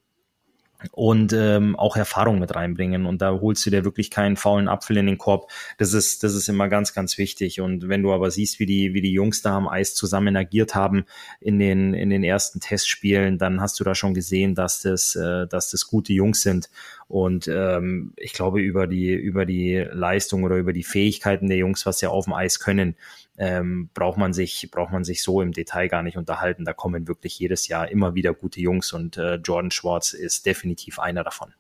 und 0.93 1.33
ähm, 1.33 1.77
auch 1.77 1.97
Erfahrung 1.97 2.39
mit 2.39 2.55
reinbringen. 2.55 3.07
Und 3.07 3.23
da 3.23 3.33
holst 3.33 3.65
du 3.67 3.71
dir 3.71 3.85
wirklich 3.85 4.11
keinen 4.11 4.37
faulen 4.37 4.69
Apfel 4.69 4.97
in 4.97 5.07
den 5.07 5.19
Korb. 5.19 5.51
Das 5.79 5.93
ist, 5.93 6.23
das 6.23 6.35
ist 6.35 6.49
immer 6.49 6.69
ganz, 6.69 6.95
ganz 6.95 7.19
wichtig. 7.19 7.61
Und 7.61 7.89
wenn 7.89 8.03
du 8.03 8.13
aber 8.13 8.31
siehst, 8.31 8.59
wie 8.61 8.67
die, 8.67 8.95
wie 8.95 9.03
die 9.03 9.13
Jungs 9.13 9.43
da 9.43 9.57
am 9.57 9.69
Eis 9.69 9.95
zusammen 9.95 10.37
agiert 10.37 10.75
haben 10.75 11.05
in 11.41 11.59
den, 11.59 11.95
in 11.95 12.11
den 12.11 12.25
ersten 12.25 12.61
Testspielen, 12.61 13.39
dann 13.39 13.61
hast 13.61 13.79
du 13.81 13.85
da 13.85 13.95
schon 13.95 14.15
gesehen, 14.15 14.55
dass 14.55 14.83
das, 14.83 15.15
äh, 15.17 15.47
dass 15.47 15.71
das 15.71 15.87
gute 15.87 16.13
Jungs 16.13 16.43
sind. 16.43 16.71
Und 17.09 17.49
ähm, 17.49 18.13
ich 18.17 18.33
glaube, 18.33 18.61
über 18.61 18.87
die, 18.87 19.13
über 19.13 19.45
die 19.45 19.85
Leistung 19.91 20.45
oder 20.45 20.57
über 20.57 20.73
die 20.73 20.85
Fähigkeiten 20.85 21.49
der 21.49 21.57
Jungs, 21.57 21.85
was 21.85 21.99
sie 21.99 22.07
auf 22.07 22.27
dem 22.27 22.35
Eis 22.35 22.61
können, 22.61 22.95
ähm, 23.41 23.89
braucht 23.95 24.19
man 24.19 24.35
sich 24.35 24.69
braucht 24.71 24.93
man 24.93 25.03
sich 25.03 25.23
so 25.23 25.41
im 25.41 25.53
Detail 25.53 25.89
gar 25.89 26.03
nicht 26.03 26.19
unterhalten. 26.19 26.67
Da 26.67 26.75
kommen 26.75 27.09
wirklich 27.09 27.39
jedes 27.39 27.69
Jahr 27.69 27.91
immer 27.91 28.15
wieder 28.15 28.35
gute 28.35 28.61
Jungs 28.61 28.93
und 28.93 29.17
äh, 29.17 29.37
Jordan 29.37 29.71
Schwartz 29.71 30.13
ist 30.13 30.45
definitiv 30.45 30.99
einer 30.99 31.25
davon. 31.25 31.55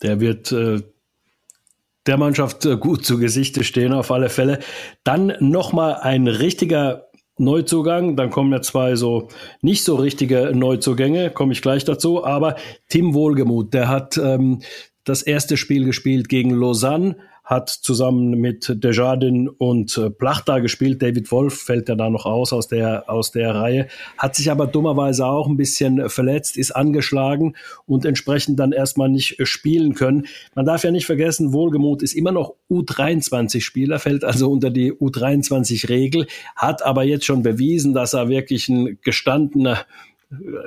Der 0.00 0.18
wird 0.18 0.50
äh, 0.50 0.82
der 2.06 2.16
Mannschaft 2.16 2.64
äh, 2.64 2.78
gut 2.78 3.04
zu 3.04 3.18
Gesichte 3.18 3.64
stehen, 3.64 3.92
auf 3.92 4.10
alle 4.10 4.30
Fälle. 4.30 4.60
Dann 5.04 5.34
nochmal 5.40 5.96
ein 5.96 6.26
richtiger 6.26 7.08
Neuzugang, 7.36 8.16
dann 8.16 8.30
kommen 8.30 8.50
ja 8.50 8.62
zwei 8.62 8.96
so 8.96 9.28
nicht 9.60 9.84
so 9.84 9.94
richtige 9.94 10.52
Neuzugänge, 10.54 11.30
komme 11.30 11.52
ich 11.52 11.60
gleich 11.60 11.84
dazu, 11.84 12.24
aber 12.24 12.56
Tim 12.88 13.12
Wohlgemuth, 13.12 13.74
der 13.74 13.88
hat 13.88 14.16
ähm, 14.16 14.62
das 15.04 15.22
erste 15.22 15.58
Spiel 15.58 15.84
gespielt 15.84 16.30
gegen 16.30 16.50
Lausanne, 16.50 17.16
hat 17.48 17.70
zusammen 17.70 18.32
mit 18.32 18.70
Desjardins 18.84 19.50
und 19.56 19.96
äh, 19.96 20.10
Plachta 20.10 20.58
gespielt. 20.58 21.00
David 21.00 21.32
Wolf 21.32 21.62
fällt 21.62 21.88
ja 21.88 21.94
da 21.94 22.10
noch 22.10 22.26
aus 22.26 22.52
aus 22.52 22.68
der, 22.68 23.08
aus 23.08 23.30
der 23.30 23.54
Reihe, 23.54 23.88
hat 24.18 24.36
sich 24.36 24.50
aber 24.50 24.66
dummerweise 24.66 25.24
auch 25.24 25.48
ein 25.48 25.56
bisschen 25.56 26.10
verletzt, 26.10 26.58
ist 26.58 26.72
angeschlagen 26.72 27.56
und 27.86 28.04
entsprechend 28.04 28.60
dann 28.60 28.72
erstmal 28.72 29.08
nicht 29.08 29.38
spielen 29.48 29.94
können. 29.94 30.26
Man 30.54 30.66
darf 30.66 30.84
ja 30.84 30.90
nicht 30.90 31.06
vergessen, 31.06 31.54
Wohlgemut 31.54 32.02
ist 32.02 32.12
immer 32.12 32.32
noch 32.32 32.54
U23-Spieler, 32.70 33.98
fällt 33.98 34.24
also 34.24 34.50
unter 34.50 34.68
die 34.68 34.92
U23-Regel, 34.92 36.26
hat 36.54 36.84
aber 36.84 37.04
jetzt 37.04 37.24
schon 37.24 37.42
bewiesen, 37.42 37.94
dass 37.94 38.12
er 38.12 38.28
wirklich 38.28 38.68
ein 38.68 38.98
gestandener 39.02 39.86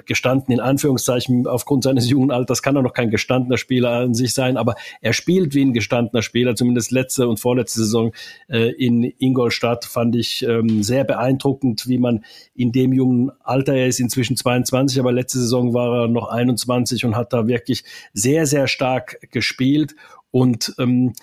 gestanden 0.05 0.53
in 0.53 0.59
Anführungszeichen 0.59 1.45
aufgrund 1.45 1.83
seines 1.83 2.09
jungen 2.09 2.31
Alters 2.31 2.63
kann 2.63 2.75
er 2.75 2.81
noch 2.81 2.93
kein 2.93 3.11
gestandener 3.11 3.57
Spieler 3.57 3.91
an 3.91 4.15
sich 4.15 4.33
sein, 4.33 4.57
aber 4.57 4.75
er 5.01 5.13
spielt 5.13 5.53
wie 5.53 5.63
ein 5.63 5.73
gestandener 5.73 6.23
Spieler, 6.23 6.55
zumindest 6.55 6.91
letzte 6.91 7.27
und 7.27 7.39
vorletzte 7.39 7.79
Saison 7.81 8.11
äh, 8.49 8.71
in 8.71 9.03
Ingolstadt 9.19 9.85
fand 9.85 10.15
ich 10.15 10.43
ähm, 10.43 10.81
sehr 10.81 11.03
beeindruckend, 11.03 11.87
wie 11.87 11.99
man 11.99 12.25
in 12.55 12.71
dem 12.71 12.91
jungen 12.91 13.31
Alter, 13.41 13.73
er 13.73 13.87
ist 13.87 13.99
inzwischen 13.99 14.35
22, 14.35 14.99
aber 14.99 15.11
letzte 15.11 15.39
Saison 15.39 15.75
war 15.75 16.03
er 16.03 16.07
noch 16.07 16.29
21 16.29 17.05
und 17.05 17.15
hat 17.15 17.31
da 17.31 17.47
wirklich 17.47 17.83
sehr, 18.13 18.47
sehr 18.47 18.67
stark 18.67 19.19
gespielt 19.31 19.95
und 20.31 20.73
ähm, 20.79 21.13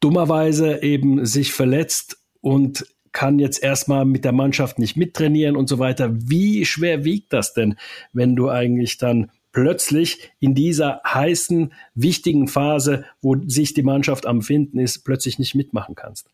dummerweise 0.00 0.82
eben 0.82 1.24
sich 1.24 1.52
verletzt 1.52 2.18
und 2.40 2.86
kann 3.12 3.38
jetzt 3.38 3.62
erstmal 3.62 4.04
mit 4.04 4.24
der 4.24 4.32
Mannschaft 4.32 4.78
nicht 4.78 4.96
mittrainieren 4.96 5.56
und 5.56 5.68
so 5.68 5.78
weiter. 5.78 6.10
Wie 6.12 6.64
schwer 6.64 7.04
wiegt 7.04 7.32
das 7.32 7.54
denn, 7.54 7.76
wenn 8.12 8.36
du 8.36 8.48
eigentlich 8.50 8.98
dann 8.98 9.30
plötzlich 9.52 10.30
in 10.40 10.54
dieser 10.54 11.00
heißen, 11.04 11.72
wichtigen 11.94 12.48
Phase, 12.48 13.04
wo 13.20 13.36
sich 13.46 13.74
die 13.74 13.82
Mannschaft 13.82 14.26
am 14.26 14.42
Finden 14.42 14.78
ist, 14.78 15.04
plötzlich 15.04 15.38
nicht 15.38 15.54
mitmachen 15.54 15.94
kannst? 15.94 16.30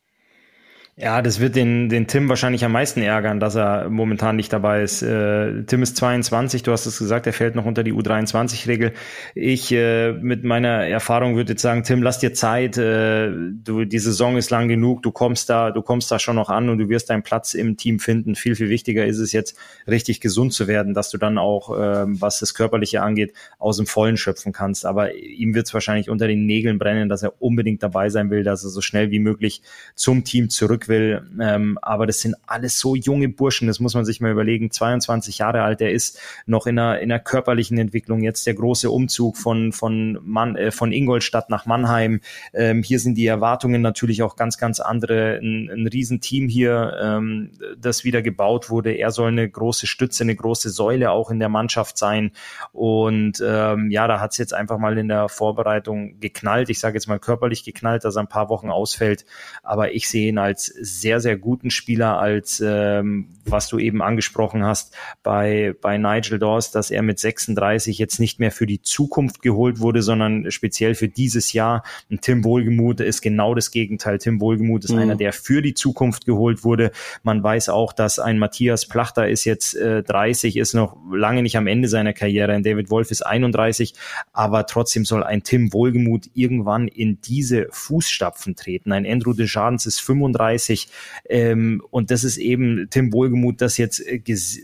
Ja, 0.97 1.23
das 1.23 1.41
wird 1.41 1.57
den, 1.57 1.89
den 1.89 2.07
Tim 2.07 2.29
wahrscheinlich 2.29 2.65
am 2.65 2.71
meisten 2.71 3.03
ärgern, 3.03 3.41
dass 3.41 3.57
er 3.57 3.91
momentan 3.91 4.37
nicht 4.37 4.53
dabei 4.53 4.81
ist. 4.85 5.03
Äh, 5.03 5.65
Tim 5.65 5.83
ist 5.83 5.97
22, 5.97 6.63
du 6.63 6.71
hast 6.71 6.87
es 6.87 7.01
gesagt, 7.01 7.27
er 7.27 7.33
fällt 7.33 7.57
noch 7.57 7.65
unter 7.65 7.83
die 7.83 7.93
U23-Regel. 7.93 8.93
Ich 9.35 9.73
äh, 9.73 10.13
mit 10.13 10.45
meiner 10.45 10.87
Erfahrung 10.87 11.35
würde 11.35 11.55
jetzt 11.55 11.63
sagen, 11.63 11.83
Tim, 11.83 12.01
lass 12.01 12.21
dir 12.21 12.33
Zeit, 12.33 12.79
äh, 12.79 13.29
du, 13.29 13.85
die 13.85 13.99
Saison 13.99 14.37
ist 14.37 14.51
lang 14.51 14.69
genug, 14.69 15.03
du 15.03 15.11
kommst 15.11 15.51
da, 15.51 15.73
du 15.73 15.83
kommst 15.83 16.13
da 16.13 16.21
schon 16.21 16.37
noch 16.37 16.49
an 16.49 16.69
und 16.69 16.79
du 16.79 16.89
wirst 16.89 17.11
deinen 17.11 17.25
Platz 17.25 17.55
im 17.55 17.77
Team 17.77 17.99
finden. 17.99 18.37
Viel, 18.37 18.55
viel 18.55 18.69
wichtiger 18.69 19.05
ist 19.05 19.19
es 19.19 19.33
jetzt, 19.33 19.59
richtig 19.89 20.21
gesund 20.21 20.53
zu 20.53 20.69
werden, 20.69 20.95
dass 20.95 21.11
du 21.11 21.19
dann 21.19 21.39
auch, 21.39 21.77
äh, 21.77 22.05
was 22.07 22.39
das 22.39 22.55
Körperliche 22.55 23.03
angeht, 23.03 23.33
aus 23.59 23.79
dem 23.79 23.87
Vollen 23.87 24.17
schöpfen 24.17 24.53
kannst. 24.53 24.87
Aber 24.87 25.13
ihm 25.13 25.57
wird 25.57 25.67
es 25.67 25.75
wahrscheinlich 25.75 26.09
unter 26.09 26.29
den 26.29 26.47
Nägeln 26.47 26.79
brennen, 26.79 27.09
dass 27.09 27.25
er 27.25 27.43
unbedingt 27.43 27.83
dabei 27.83 28.11
sein 28.11 28.31
will, 28.31 28.45
dass 28.45 28.63
er 28.63 28.71
so 28.71 28.81
schnell 28.81 29.11
wie 29.11 29.19
möglich 29.19 29.61
zum 29.97 30.23
Team 30.23 30.51
zurück 30.51 30.84
will. 30.89 31.23
Ähm, 31.41 31.79
aber 31.83 32.07
das 32.07 32.21
sind 32.21 32.37
alles 32.47 32.79
so 32.79 32.95
junge 32.95 33.29
Burschen, 33.29 33.67
das 33.69 33.81
muss 33.81 33.95
man 33.95 34.05
sich 34.05 34.21
mal 34.21 34.31
überlegen. 34.31 34.71
22 34.71 35.39
Jahre 35.39 35.63
alt, 35.63 35.81
der 35.81 35.93
ist 35.93 36.19
noch 36.47 36.67
in 36.67 36.79
einer, 36.79 37.01
in 37.01 37.11
einer 37.11 37.21
körperlichen 37.21 37.79
Entwicklung. 37.79 38.23
Jetzt 38.23 38.47
der 38.47 38.55
große 38.55 38.91
Umzug 38.91 39.37
von, 39.37 39.73
von, 39.73 40.19
Mann, 40.23 40.57
äh, 40.57 40.71
von 40.71 40.93
Ingolstadt 40.93 41.51
nach 41.51 41.67
Mannheim. 41.67 42.21
Ähm, 42.53 42.83
hier 42.83 42.99
sind 42.99 43.17
die 43.17 43.27
Erwartungen 43.27 43.83
natürlich 43.83 44.23
auch 44.23 44.37
ganz, 44.37 44.59
ganz 44.59 44.81
andere. 44.81 45.39
Ein, 45.39 45.71
ein 45.71 45.87
Riesenteam 45.87 46.49
hier, 46.49 46.99
ähm, 47.03 47.51
das 47.79 48.05
wieder 48.05 48.23
gebaut 48.23 48.71
wurde. 48.71 48.93
Er 48.93 49.11
soll 49.11 49.29
eine 49.29 49.49
große 49.49 49.87
Stütze, 49.87 50.25
eine 50.25 50.37
große 50.37 50.71
Säule 50.71 51.11
auch 51.11 51.31
in 51.31 51.39
der 51.39 51.49
Mannschaft 51.49 51.99
sein. 51.99 52.33
Und 52.73 53.43
ähm, 53.47 53.91
ja, 53.91 54.07
da 54.07 54.21
hat 54.21 54.33
es 54.33 54.39
jetzt 54.39 54.55
einfach 54.55 54.79
mal 54.79 54.99
in 54.99 55.09
der 55.09 55.29
Vorbereitung 55.29 56.21
geknallt. 56.21 56.71
Ich 56.71 56.81
sage 56.81 56.95
jetzt 56.95 57.07
mal 57.07 57.19
körperlich 57.19 57.65
geknallt, 57.65 58.05
dass 58.05 58.17
er 58.17 58.23
ein 58.23 58.29
paar 58.29 58.49
Wochen 58.49 58.71
ausfällt. 58.71 59.25
Aber 59.63 59.93
ich 59.93 60.09
sehe 60.09 60.29
ihn 60.29 60.39
als 60.39 60.74
sehr, 60.81 61.21
sehr 61.21 61.37
guten 61.37 61.71
Spieler 61.71 62.19
als, 62.19 62.63
ähm, 62.65 63.29
was 63.45 63.69
du 63.69 63.79
eben 63.79 64.03
angesprochen 64.03 64.65
hast, 64.65 64.95
bei, 65.23 65.75
bei 65.81 65.99
Nigel 65.99 66.39
Dawes, 66.39 66.71
dass 66.71 66.91
er 66.91 67.03
mit 67.03 67.19
36 67.19 67.99
jetzt 67.99 68.19
nicht 68.21 68.41
mehr 68.41 68.51
für 68.51 68.67
die 68.67 68.83
Zukunft 68.83 69.43
geholt 69.43 69.81
wurde, 69.81 70.03
sondern 70.03 70.51
speziell 70.51 70.95
für 70.95 71.09
dieses 71.09 71.53
Jahr. 71.53 71.85
Und 72.11 72.23
Tim 72.23 72.45
Wohlgemuth 72.45 73.01
ist 73.01 73.21
genau 73.21 73.55
das 73.55 73.71
Gegenteil. 73.71 74.19
Tim 74.19 74.41
Wohlgemuth 74.41 74.85
ist 74.85 74.93
mhm. 74.93 74.99
einer, 74.99 75.17
der 75.17 75.33
für 75.33 75.63
die 75.63 75.75
Zukunft 75.75 76.27
geholt 76.27 76.65
wurde. 76.65 76.91
Man 77.23 77.43
weiß 77.43 77.69
auch, 77.69 77.93
dass 77.93 78.19
ein 78.19 78.39
Matthias 78.39 78.87
Plachter 78.87 79.29
ist 79.29 79.45
jetzt 79.45 79.75
äh, 79.75 80.03
30, 80.03 80.57
ist 80.57 80.75
noch 80.75 80.97
lange 81.13 81.43
nicht 81.43 81.57
am 81.57 81.67
Ende 81.67 81.89
seiner 81.89 82.13
Karriere. 82.13 82.53
Ein 82.53 82.63
David 82.63 82.91
Wolf 82.91 83.11
ist 83.11 83.23
31, 83.23 83.95
aber 84.33 84.67
trotzdem 84.67 85.05
soll 85.05 85.23
ein 85.23 85.43
Tim 85.43 85.73
Wohlgemuth 85.73 86.31
irgendwann 86.35 86.89
in 86.89 87.21
diese 87.21 87.69
Fußstapfen 87.71 88.57
treten. 88.57 88.93
Ein 88.93 89.07
Andrew 89.07 89.33
Desjardins 89.33 89.87
ist 89.87 90.01
35, 90.01 90.64
30. 90.65 90.89
Ähm, 91.29 91.83
und 91.91 92.11
das 92.11 92.25
ist 92.25 92.37
eben 92.37 92.89
Tim 92.91 93.13
Wohlgemuth, 93.13 93.61
das 93.61 93.79
jetzt, 93.79 94.01
äh, 94.01 94.21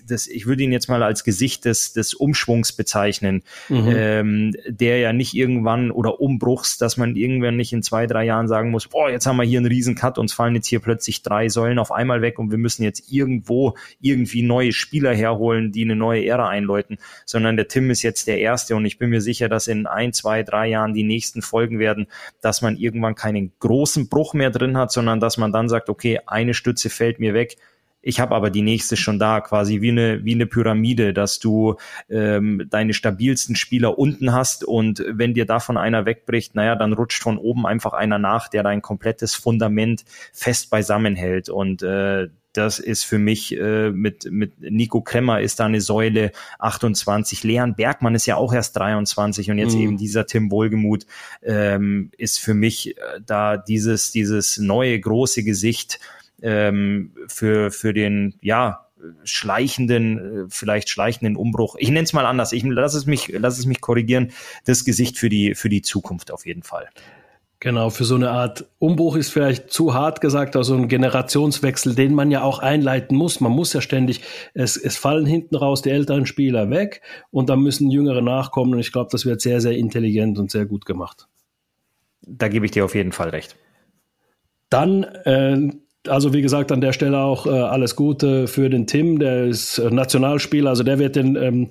das, 0.06 0.26
ich 0.26 0.46
würde 0.46 0.62
ihn 0.62 0.72
jetzt 0.72 0.88
mal 0.88 1.02
als 1.02 1.24
Gesicht 1.24 1.64
des, 1.64 1.92
des 1.92 2.14
Umschwungs 2.14 2.72
bezeichnen, 2.72 3.42
mhm. 3.68 3.92
ähm, 3.94 4.52
der 4.66 4.98
ja 4.98 5.12
nicht 5.12 5.34
irgendwann 5.34 5.90
oder 5.90 6.20
Umbruchs, 6.20 6.78
dass 6.78 6.96
man 6.96 7.16
irgendwann 7.16 7.56
nicht 7.56 7.72
in 7.72 7.82
zwei, 7.82 8.06
drei 8.06 8.24
Jahren 8.24 8.48
sagen 8.48 8.70
muss, 8.70 8.88
boah, 8.88 9.10
jetzt 9.10 9.26
haben 9.26 9.36
wir 9.36 9.44
hier 9.44 9.58
einen 9.58 9.66
riesen 9.66 9.94
Cut, 9.94 10.18
uns 10.18 10.32
fallen 10.32 10.54
jetzt 10.54 10.66
hier 10.66 10.80
plötzlich 10.80 11.22
drei 11.22 11.48
Säulen 11.48 11.78
auf 11.78 11.92
einmal 11.92 12.22
weg 12.22 12.38
und 12.38 12.50
wir 12.50 12.58
müssen 12.58 12.82
jetzt 12.82 13.10
irgendwo 13.12 13.74
irgendwie 14.00 14.42
neue 14.42 14.72
Spieler 14.72 15.14
herholen, 15.14 15.72
die 15.72 15.84
eine 15.84 15.96
neue 15.96 16.24
Ära 16.24 16.48
einläuten, 16.48 16.98
sondern 17.24 17.56
der 17.56 17.68
Tim 17.68 17.90
ist 17.90 18.02
jetzt 18.02 18.26
der 18.26 18.38
Erste 18.38 18.76
und 18.76 18.84
ich 18.84 18.98
bin 18.98 19.10
mir 19.10 19.20
sicher, 19.20 19.48
dass 19.48 19.68
in 19.68 19.86
ein, 19.86 20.12
zwei, 20.12 20.42
drei 20.42 20.68
Jahren 20.68 20.94
die 20.94 21.04
nächsten 21.04 21.42
Folgen 21.42 21.78
werden, 21.78 22.06
dass 22.40 22.62
man 22.62 22.76
irgendwann 22.76 23.14
keinen 23.14 23.52
großen 23.58 24.08
Bruch 24.08 24.34
mehr 24.34 24.50
drin 24.50 24.76
hat, 24.76 24.92
sondern 24.92 25.20
dass 25.20 25.36
man 25.36 25.52
dann 25.52 25.68
sagt, 25.68 25.89
okay, 25.90 26.20
eine 26.26 26.54
Stütze 26.54 26.88
fällt 26.90 27.18
mir 27.18 27.34
weg, 27.34 27.56
ich 28.02 28.20
habe 28.20 28.34
aber 28.34 28.50
die 28.50 28.62
nächste 28.62 28.96
schon 28.96 29.18
da, 29.18 29.40
quasi 29.40 29.80
wie 29.80 29.90
eine, 29.90 30.24
wie 30.24 30.34
eine 30.34 30.46
Pyramide, 30.46 31.12
dass 31.12 31.38
du 31.38 31.76
ähm, 32.08 32.66
deine 32.70 32.94
stabilsten 32.94 33.56
Spieler 33.56 33.98
unten 33.98 34.32
hast 34.32 34.64
und 34.64 35.04
wenn 35.08 35.34
dir 35.34 35.46
davon 35.46 35.76
einer 35.76 36.06
wegbricht, 36.06 36.54
naja, 36.54 36.76
dann 36.76 36.92
rutscht 36.92 37.22
von 37.22 37.38
oben 37.38 37.66
einfach 37.66 37.92
einer 37.92 38.18
nach, 38.18 38.48
der 38.48 38.62
dein 38.62 38.82
komplettes 38.82 39.34
Fundament 39.34 40.04
fest 40.32 40.70
beisammen 40.70 41.14
hält. 41.14 41.48
Und 41.48 41.82
äh, 41.82 42.28
das 42.52 42.78
ist 42.78 43.04
für 43.04 43.18
mich 43.18 43.56
äh, 43.56 43.90
mit, 43.90 44.30
mit 44.30 44.60
Nico 44.60 45.02
Kremmer 45.02 45.40
ist 45.40 45.60
da 45.60 45.66
eine 45.66 45.80
Säule 45.80 46.32
28. 46.58 47.44
Leon 47.44 47.74
Bergmann 47.74 48.14
ist 48.14 48.26
ja 48.26 48.36
auch 48.36 48.52
erst 48.52 48.76
23 48.76 49.50
und 49.50 49.58
jetzt 49.58 49.74
mhm. 49.74 49.82
eben 49.82 49.96
dieser 49.98 50.26
Tim 50.26 50.50
Wohlgemuth 50.50 51.06
ähm, 51.42 52.10
ist 52.16 52.40
für 52.40 52.54
mich 52.54 52.96
äh, 52.96 53.20
da 53.24 53.56
dieses, 53.56 54.10
dieses 54.10 54.58
neue 54.58 54.98
große 54.98 55.44
Gesicht 55.44 56.00
ähm, 56.42 57.14
für, 57.28 57.70
für 57.70 57.92
den, 57.92 58.34
ja, 58.40 58.86
schleichenden, 59.24 60.46
äh, 60.46 60.46
vielleicht 60.48 60.88
schleichenden 60.88 61.36
Umbruch. 61.36 61.76
Ich 61.78 61.88
nenne 61.88 62.04
es 62.04 62.12
mal 62.12 62.26
anders. 62.26 62.52
Ich 62.52 62.64
lass 62.64 62.94
es 62.94 63.06
mich, 63.06 63.28
lass 63.28 63.58
es 63.58 63.66
mich 63.66 63.80
korrigieren. 63.80 64.32
Das 64.64 64.84
Gesicht 64.84 65.18
für 65.18 65.28
die, 65.28 65.54
für 65.54 65.68
die 65.68 65.82
Zukunft 65.82 66.30
auf 66.30 66.46
jeden 66.46 66.62
Fall. 66.62 66.88
Genau, 67.62 67.90
für 67.90 68.04
so 68.04 68.14
eine 68.14 68.30
Art 68.30 68.70
Umbruch 68.78 69.16
ist 69.16 69.28
vielleicht 69.28 69.70
zu 69.70 69.92
hart 69.92 70.22
gesagt, 70.22 70.56
also 70.56 70.74
ein 70.74 70.88
Generationswechsel, 70.88 71.94
den 71.94 72.14
man 72.14 72.30
ja 72.30 72.42
auch 72.42 72.60
einleiten 72.60 73.14
muss. 73.14 73.40
Man 73.40 73.52
muss 73.52 73.74
ja 73.74 73.82
ständig, 73.82 74.22
es, 74.54 74.78
es 74.78 74.96
fallen 74.96 75.26
hinten 75.26 75.56
raus 75.56 75.82
die 75.82 75.90
älteren 75.90 76.24
Spieler 76.24 76.70
weg 76.70 77.02
und 77.30 77.50
dann 77.50 77.60
müssen 77.60 77.90
Jüngere 77.90 78.22
nachkommen 78.22 78.72
und 78.72 78.80
ich 78.80 78.92
glaube, 78.92 79.10
das 79.12 79.26
wird 79.26 79.42
sehr, 79.42 79.60
sehr 79.60 79.76
intelligent 79.76 80.38
und 80.38 80.50
sehr 80.50 80.64
gut 80.64 80.86
gemacht. 80.86 81.28
Da 82.22 82.48
gebe 82.48 82.64
ich 82.64 82.72
dir 82.72 82.82
auf 82.86 82.94
jeden 82.94 83.12
Fall 83.12 83.28
recht. 83.28 83.56
Dann, 84.70 85.04
äh, 85.04 85.70
also 86.08 86.32
wie 86.32 86.42
gesagt, 86.42 86.72
an 86.72 86.80
der 86.80 86.92
Stelle 86.92 87.18
auch 87.18 87.46
äh, 87.46 87.50
alles 87.50 87.96
Gute 87.96 88.46
für 88.46 88.70
den 88.70 88.86
Tim, 88.86 89.18
der 89.18 89.46
ist 89.46 89.78
äh, 89.78 89.90
Nationalspieler, 89.90 90.70
also 90.70 90.82
der 90.82 90.98
wird 90.98 91.16
den 91.16 91.36
ähm, 91.36 91.70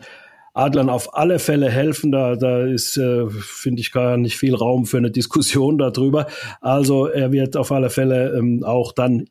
Adlern 0.53 0.89
auf 0.89 1.15
alle 1.15 1.39
Fälle 1.39 1.69
helfen. 1.69 2.11
Da, 2.11 2.36
da 2.36 2.65
ist, 2.65 2.97
äh, 2.97 3.30
finde 3.30 3.82
ich, 3.82 3.91
gar 3.91 4.17
nicht 4.17 4.38
viel 4.38 4.55
Raum 4.55 4.86
für 4.86 4.97
eine 4.97 5.11
Diskussion 5.19 5.77
darüber. 5.77 6.27
Also 6.61 7.07
er 7.07 7.32
wird 7.32 7.57
auf 7.57 7.71
alle 7.71 7.89
Fälle 7.89 8.38
ähm, 8.38 8.63
auch 8.63 8.91
dann 8.91 9.25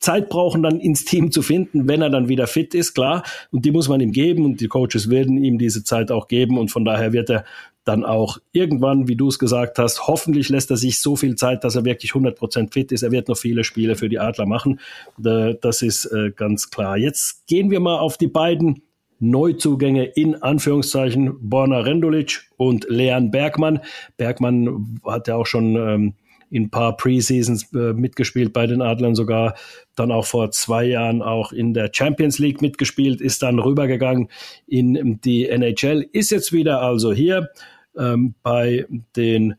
Zeit 0.00 0.30
brauchen, 0.30 0.62
dann 0.62 0.80
ins 0.80 1.04
Team 1.04 1.30
zu 1.30 1.42
finden, 1.42 1.86
wenn 1.86 2.02
er 2.02 2.10
dann 2.10 2.28
wieder 2.28 2.46
fit 2.46 2.74
ist, 2.74 2.94
klar. 2.94 3.22
Und 3.52 3.64
die 3.64 3.70
muss 3.70 3.88
man 3.88 4.00
ihm 4.00 4.12
geben 4.12 4.44
und 4.44 4.60
die 4.60 4.66
Coaches 4.66 5.10
werden 5.10 5.36
ihm 5.42 5.58
diese 5.58 5.84
Zeit 5.84 6.10
auch 6.10 6.26
geben. 6.26 6.58
Und 6.58 6.70
von 6.70 6.84
daher 6.84 7.12
wird 7.12 7.30
er 7.30 7.44
dann 7.84 8.04
auch 8.04 8.38
irgendwann, 8.52 9.08
wie 9.08 9.16
du 9.16 9.28
es 9.28 9.38
gesagt 9.38 9.78
hast, 9.78 10.06
hoffentlich 10.06 10.48
lässt 10.48 10.70
er 10.70 10.76
sich 10.76 11.00
so 11.00 11.16
viel 11.16 11.34
Zeit, 11.34 11.64
dass 11.64 11.76
er 11.76 11.84
wirklich 11.84 12.12
100% 12.12 12.72
fit 12.72 12.92
ist. 12.92 13.02
Er 13.02 13.10
wird 13.10 13.28
noch 13.28 13.36
viele 13.36 13.64
Spiele 13.64 13.94
für 13.94 14.08
die 14.08 14.18
Adler 14.18 14.46
machen. 14.46 14.80
Das 15.18 15.82
ist 15.82 16.06
äh, 16.06 16.30
ganz 16.34 16.70
klar. 16.70 16.96
Jetzt 16.96 17.46
gehen 17.46 17.70
wir 17.70 17.80
mal 17.80 17.98
auf 17.98 18.16
die 18.16 18.26
beiden 18.26 18.82
Neuzugänge 19.18 20.04
in 20.04 20.42
Anführungszeichen 20.42 21.36
Borna 21.48 21.80
Rendulic 21.80 22.48
und 22.56 22.86
Leon 22.88 23.30
Bergmann. 23.30 23.80
Bergmann 24.16 24.98
hat 25.04 25.28
ja 25.28 25.36
auch 25.36 25.46
schon 25.46 25.76
ähm, 25.76 26.14
in 26.50 26.64
ein 26.64 26.70
paar 26.70 26.96
Preseasons 26.96 27.72
äh, 27.72 27.92
mitgespielt 27.92 28.52
bei 28.52 28.66
den 28.66 28.82
Adlern, 28.82 29.14
sogar 29.14 29.54
dann 29.96 30.12
auch 30.12 30.26
vor 30.26 30.50
zwei 30.50 30.84
Jahren 30.84 31.22
auch 31.22 31.52
in 31.52 31.72
der 31.72 31.90
Champions 31.92 32.38
League 32.38 32.60
mitgespielt, 32.60 33.20
ist 33.20 33.42
dann 33.42 33.58
rübergegangen 33.58 34.28
in 34.66 35.20
die 35.22 35.48
NHL, 35.48 36.06
ist 36.12 36.30
jetzt 36.30 36.52
wieder 36.52 36.82
also 36.82 37.12
hier 37.12 37.48
ähm, 37.96 38.34
bei 38.42 38.86
den 39.16 39.54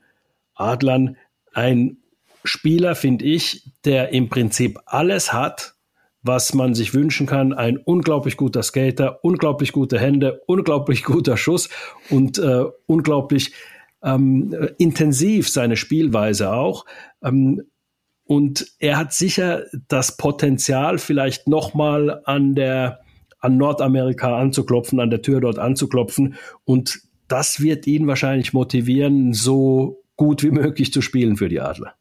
Adlern 0.54 1.18
ein 1.54 1.98
Spieler, 2.44 2.96
finde 2.96 3.26
ich, 3.26 3.64
der 3.86 4.10
im 4.14 4.30
Prinzip 4.30 4.80
alles 4.86 5.32
hat, 5.32 5.76
was 6.24 6.54
man 6.54 6.74
sich 6.74 6.94
wünschen 6.94 7.28
kann. 7.28 7.54
Ein 7.54 7.78
unglaublich 7.78 8.38
guter 8.38 8.64
Skater, 8.64 9.24
unglaublich 9.24 9.72
gute 9.72 10.00
Hände, 10.00 10.42
unglaublich 10.48 11.04
guter 11.04 11.38
Schuss 11.38 11.70
und 12.10 12.38
äh, 12.40 12.66
unglaublich 12.86 13.54
ähm, 14.04 14.70
intensiv 14.78 15.50
seine 15.50 15.78
Spielweise 15.78 16.52
auch. 16.52 16.86
Ähm, 17.24 17.62
und 18.26 18.72
er 18.80 18.98
hat 18.98 19.14
sicher 19.14 19.66
das 19.88 20.16
Potenzial, 20.16 20.98
vielleicht 20.98 21.48
nochmal 21.48 22.22
an 22.26 22.56
der 22.56 23.02
an 23.42 23.58
Nordamerika 23.58 24.38
anzuklopfen, 24.38 25.00
an 25.00 25.10
der 25.10 25.22
Tür 25.22 25.42
dort 25.42 25.60
anzuklopfen. 25.60 26.36
Und 26.64 27.02
das 27.28 27.60
wird 27.60 27.88
ihn 27.88 28.08
wahrscheinlich 28.08 28.54
motivieren, 28.54 29.34
so 29.34 30.04
gut 30.16 30.44
wie 30.44 30.52
möglich 30.52 30.94
zu 30.94 31.02
spielen 31.02 31.36
für 31.36 31.50
die 31.50 31.60
Adler. 31.60 31.96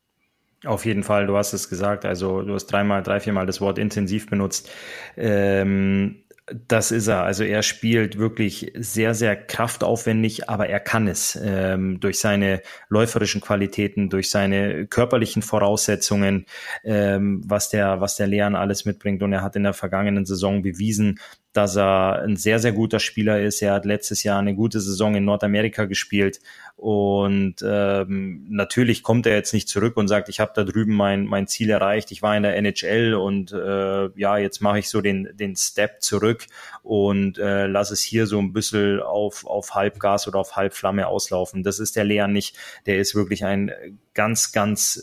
Auf 0.66 0.84
jeden 0.84 1.02
Fall, 1.02 1.26
du 1.26 1.36
hast 1.36 1.54
es 1.54 1.70
gesagt, 1.70 2.04
also 2.04 2.42
du 2.42 2.52
hast 2.52 2.66
dreimal, 2.66 3.02
drei, 3.02 3.18
viermal 3.18 3.46
das 3.46 3.62
Wort 3.62 3.78
intensiv 3.78 4.28
benutzt. 4.28 4.70
Ähm, 5.16 6.24
das 6.68 6.90
ist 6.90 7.06
er. 7.06 7.22
Also 7.22 7.44
er 7.44 7.62
spielt 7.62 8.18
wirklich 8.18 8.72
sehr, 8.76 9.14
sehr 9.14 9.36
kraftaufwendig, 9.36 10.48
aber 10.48 10.68
er 10.68 10.80
kann 10.80 11.06
es 11.08 11.38
ähm, 11.42 12.00
durch 12.00 12.18
seine 12.18 12.62
läuferischen 12.88 13.40
Qualitäten, 13.40 14.10
durch 14.10 14.30
seine 14.30 14.86
körperlichen 14.86 15.42
Voraussetzungen, 15.42 16.46
ähm, 16.84 17.42
was 17.46 17.70
der, 17.70 18.00
was 18.00 18.16
der 18.16 18.26
Leon 18.26 18.56
alles 18.56 18.84
mitbringt. 18.84 19.22
Und 19.22 19.32
er 19.32 19.42
hat 19.42 19.56
in 19.56 19.62
der 19.62 19.74
vergangenen 19.74 20.26
Saison 20.26 20.62
bewiesen, 20.62 21.18
dass 21.52 21.76
er 21.76 22.22
ein 22.22 22.36
sehr, 22.36 22.58
sehr 22.58 22.72
guter 22.72 23.00
Spieler 23.00 23.40
ist. 23.40 23.60
Er 23.60 23.74
hat 23.74 23.84
letztes 23.84 24.22
Jahr 24.22 24.38
eine 24.38 24.54
gute 24.54 24.80
Saison 24.80 25.14
in 25.14 25.24
Nordamerika 25.24 25.84
gespielt. 25.86 26.40
Und 26.76 27.56
ähm, 27.62 28.46
natürlich 28.48 29.02
kommt 29.02 29.26
er 29.26 29.34
jetzt 29.34 29.52
nicht 29.52 29.68
zurück 29.68 29.98
und 29.98 30.08
sagt, 30.08 30.30
ich 30.30 30.40
habe 30.40 30.52
da 30.54 30.64
drüben 30.64 30.94
mein, 30.94 31.26
mein 31.26 31.46
Ziel 31.46 31.68
erreicht, 31.68 32.10
ich 32.10 32.22
war 32.22 32.34
in 32.34 32.42
der 32.42 32.56
NHL 32.56 33.12
und 33.14 33.52
äh, 33.52 34.08
ja, 34.18 34.38
jetzt 34.38 34.60
mache 34.60 34.78
ich 34.78 34.88
so 34.88 35.02
den, 35.02 35.28
den 35.34 35.56
Step 35.56 36.00
zurück 36.00 36.46
und 36.82 37.38
äh, 37.38 37.66
lass 37.66 37.90
es 37.90 38.02
hier 38.02 38.26
so 38.26 38.38
ein 38.38 38.52
bisschen 38.52 39.00
auf, 39.00 39.46
auf 39.46 39.74
Halbgas 39.74 40.26
oder 40.28 40.38
auf 40.38 40.56
Halbflamme 40.56 41.06
auslaufen. 41.06 41.62
Das 41.62 41.78
ist 41.78 41.96
der 41.96 42.04
Leon 42.04 42.32
nicht. 42.32 42.56
Der 42.86 42.98
ist 42.98 43.14
wirklich 43.14 43.44
ein 43.44 43.70
ganz, 44.14 44.52
ganz 44.52 45.02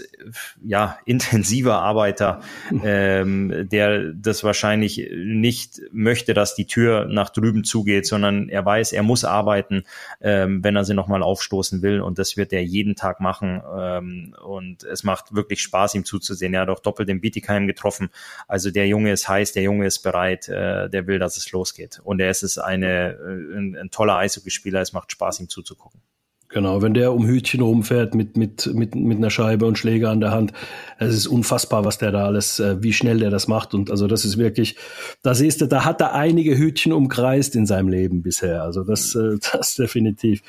ja, 0.64 1.00
intensiver 1.06 1.80
Arbeiter, 1.80 2.42
ähm, 2.84 3.68
der 3.72 4.12
das 4.14 4.44
wahrscheinlich 4.44 5.10
nicht 5.16 5.82
möchte, 5.92 6.34
dass 6.34 6.56
die 6.56 6.68
Tür 6.68 7.06
nach 7.06 7.30
drüben 7.30 7.64
zugeht, 7.64 8.06
sondern 8.06 8.50
er 8.50 8.66
weiß, 8.66 8.94
er 8.94 9.04
muss 9.04 9.24
arbeiten, 9.24 9.84
ähm, 10.22 10.64
wenn 10.64 10.76
er 10.76 10.84
sie 10.84 10.94
nochmal 10.94 11.24
aufstoßen 11.24 11.82
will. 11.82 12.02
Und 12.02 12.20
das 12.20 12.38
wird 12.38 12.52
er 12.54 12.64
jeden 12.64 12.96
Tag 12.96 13.20
machen. 13.20 13.62
Ähm, 13.78 14.36
und 14.44 14.84
es 14.84 15.04
macht 15.04 15.34
wirklich 15.34 15.62
Spaß, 15.62 15.96
ihm 15.96 16.06
zuzusehen. 16.06 16.54
Er 16.54 16.62
hat 16.62 16.70
auch 16.70 16.80
doppelt 16.80 17.10
den 17.10 17.22
Bietigheim 17.22 17.68
getroffen. 17.68 18.10
Also 18.48 18.72
der 18.72 18.88
Junge 18.88 19.12
ist 19.12 19.30
heiß, 19.30 19.54
der 19.54 19.64
Junge 19.64 19.86
ist 19.86 20.00
bereit, 20.00 20.50
äh, 20.50 20.90
der 20.90 21.08
will, 21.08 21.20
dass 21.20 21.38
es 21.38 21.52
losgeht. 21.52 21.67
Und 22.04 22.20
er 22.20 22.30
ist 22.30 22.44
es 22.44 22.58
eine, 22.58 23.14
äh, 23.14 23.58
ein, 23.58 23.76
ein 23.76 23.90
toller 23.92 24.18
Eishockeyspieler. 24.18 24.82
Es 24.82 24.94
macht 24.94 25.12
Spaß, 25.12 25.40
ihm 25.40 25.50
zuzugucken. 25.50 26.02
Genau, 26.50 26.82
wenn 26.82 26.94
der 26.94 27.12
um 27.12 27.28
Hütchen 27.28 27.60
rumfährt 27.60 28.16
mit, 28.16 28.38
mit, 28.38 28.74
mit, 28.74 28.96
mit 28.96 29.18
einer 29.18 29.30
Scheibe 29.30 29.66
und 29.66 29.78
Schläger 29.78 30.12
an 30.12 30.22
der 30.22 30.32
Hand, 30.32 30.54
es 30.98 31.14
ist 31.14 31.28
unfassbar, 31.28 31.84
was 31.84 31.98
der 31.98 32.12
da 32.12 32.26
alles, 32.26 32.62
äh, 32.62 32.82
wie 32.82 32.94
schnell 32.94 33.20
der 33.20 33.30
das 33.30 33.50
macht. 33.50 33.74
Und 33.74 33.92
also 33.92 34.08
das 34.08 34.24
ist 34.24 34.38
wirklich, 34.38 34.78
da 35.24 35.36
siehst 35.36 35.60
du, 35.60 35.68
da 35.68 35.84
hat 35.84 36.00
er 36.00 36.14
einige 36.14 36.58
Hütchen 36.58 36.94
umkreist 36.94 37.54
in 37.56 37.66
seinem 37.66 37.90
Leben 37.90 38.22
bisher. 38.22 38.64
Also 38.64 38.86
das, 38.86 39.14
äh, 39.16 39.38
das 39.52 39.76
definitiv. 39.76 40.42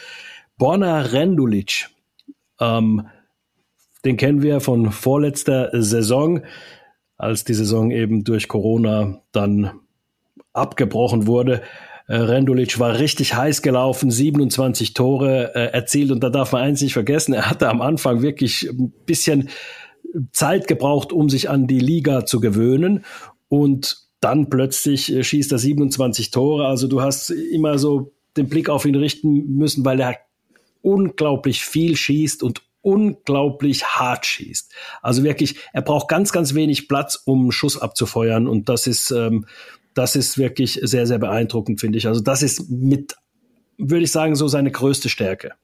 Borna 0.57 1.01
Rendulic, 1.01 1.89
ähm, 2.61 3.09
den 4.05 4.17
kennen 4.17 4.43
wir 4.43 4.61
von 4.61 4.93
vorletzter 4.93 5.71
Saison, 5.73 6.43
als 7.17 7.43
die 7.43 7.55
Saison 7.55 7.91
eben 7.91 8.23
durch 8.23 8.47
Corona 8.47 9.21
dann 9.33 9.81
abgebrochen 10.59 11.27
wurde. 11.27 11.63
Äh, 12.07 12.17
Rendulic 12.17 12.79
war 12.79 12.99
richtig 12.99 13.35
heiß 13.35 13.63
gelaufen, 13.63 14.11
27 14.11 14.95
Tore 14.95 15.55
äh, 15.55 15.73
erzielt 15.73 16.11
und 16.11 16.23
da 16.23 16.31
darf 16.31 16.53
man 16.53 16.63
eins 16.63 16.81
nicht 16.81 16.95
vergessen, 16.95 17.35
er 17.35 17.51
hatte 17.51 17.69
am 17.69 17.83
Anfang 17.83 18.23
wirklich 18.23 18.69
ein 18.71 18.93
bisschen 19.07 19.51
Zeit 20.33 20.67
gebraucht, 20.67 21.13
um 21.13 21.29
sich 21.29 21.51
an 21.51 21.67
die 21.67 21.81
Liga 21.81 22.25
zu 22.25 22.41
gewöhnen 22.41 23.05
und 23.49 24.09
dann 24.21 24.51
plötzlich 24.51 25.13
äh, 25.13 25.23
schießt 25.23 25.53
er 25.53 25.59
27 25.59 26.31
Tore. 26.31 26.67
Also 26.67 26.89
du 26.89 27.01
hast 27.01 27.31
immer 27.31 27.79
so 27.79 28.13
den 28.37 28.49
Blick 28.49 28.69
auf 28.69 28.85
ihn 28.85 28.95
richten 28.95 29.57
müssen, 29.57 29.85
weil 29.85 30.01
er 30.01 30.17
unglaublich 30.83 31.65
viel 31.65 31.97
schießt 31.97 32.43
und 32.43 32.63
unglaublich 32.81 33.85
hart 33.85 34.27
schießt. 34.27 34.73
Also 35.03 35.25
wirklich, 35.25 35.57
er 35.73 35.83
braucht 35.83 36.09
ganz, 36.09 36.33
ganz 36.33 36.55
wenig 36.55 36.89
Platz, 36.89 37.21
um 37.25 37.53
Schuss 37.53 37.77
abzufeuern. 37.77 38.47
Und 38.47 38.69
das 38.69 38.87
ist, 38.87 39.11
ähm, 39.11 39.47
das 39.99 40.15
ist 40.15 40.39
wirklich 40.39 40.79
sehr, 40.83 41.07
sehr 41.07 41.19
beeindruckend, 41.19 41.81
finde 41.81 41.99
ich. 41.99 42.07
Also 42.07 42.21
das 42.21 42.43
ist 42.43 42.71
mit, 42.71 43.17
würde 43.79 44.05
ich 44.05 44.13
sagen, 44.13 44.37
so 44.37 44.47
seine 44.47 44.71
größte 44.71 45.09
Stärke. 45.09 45.55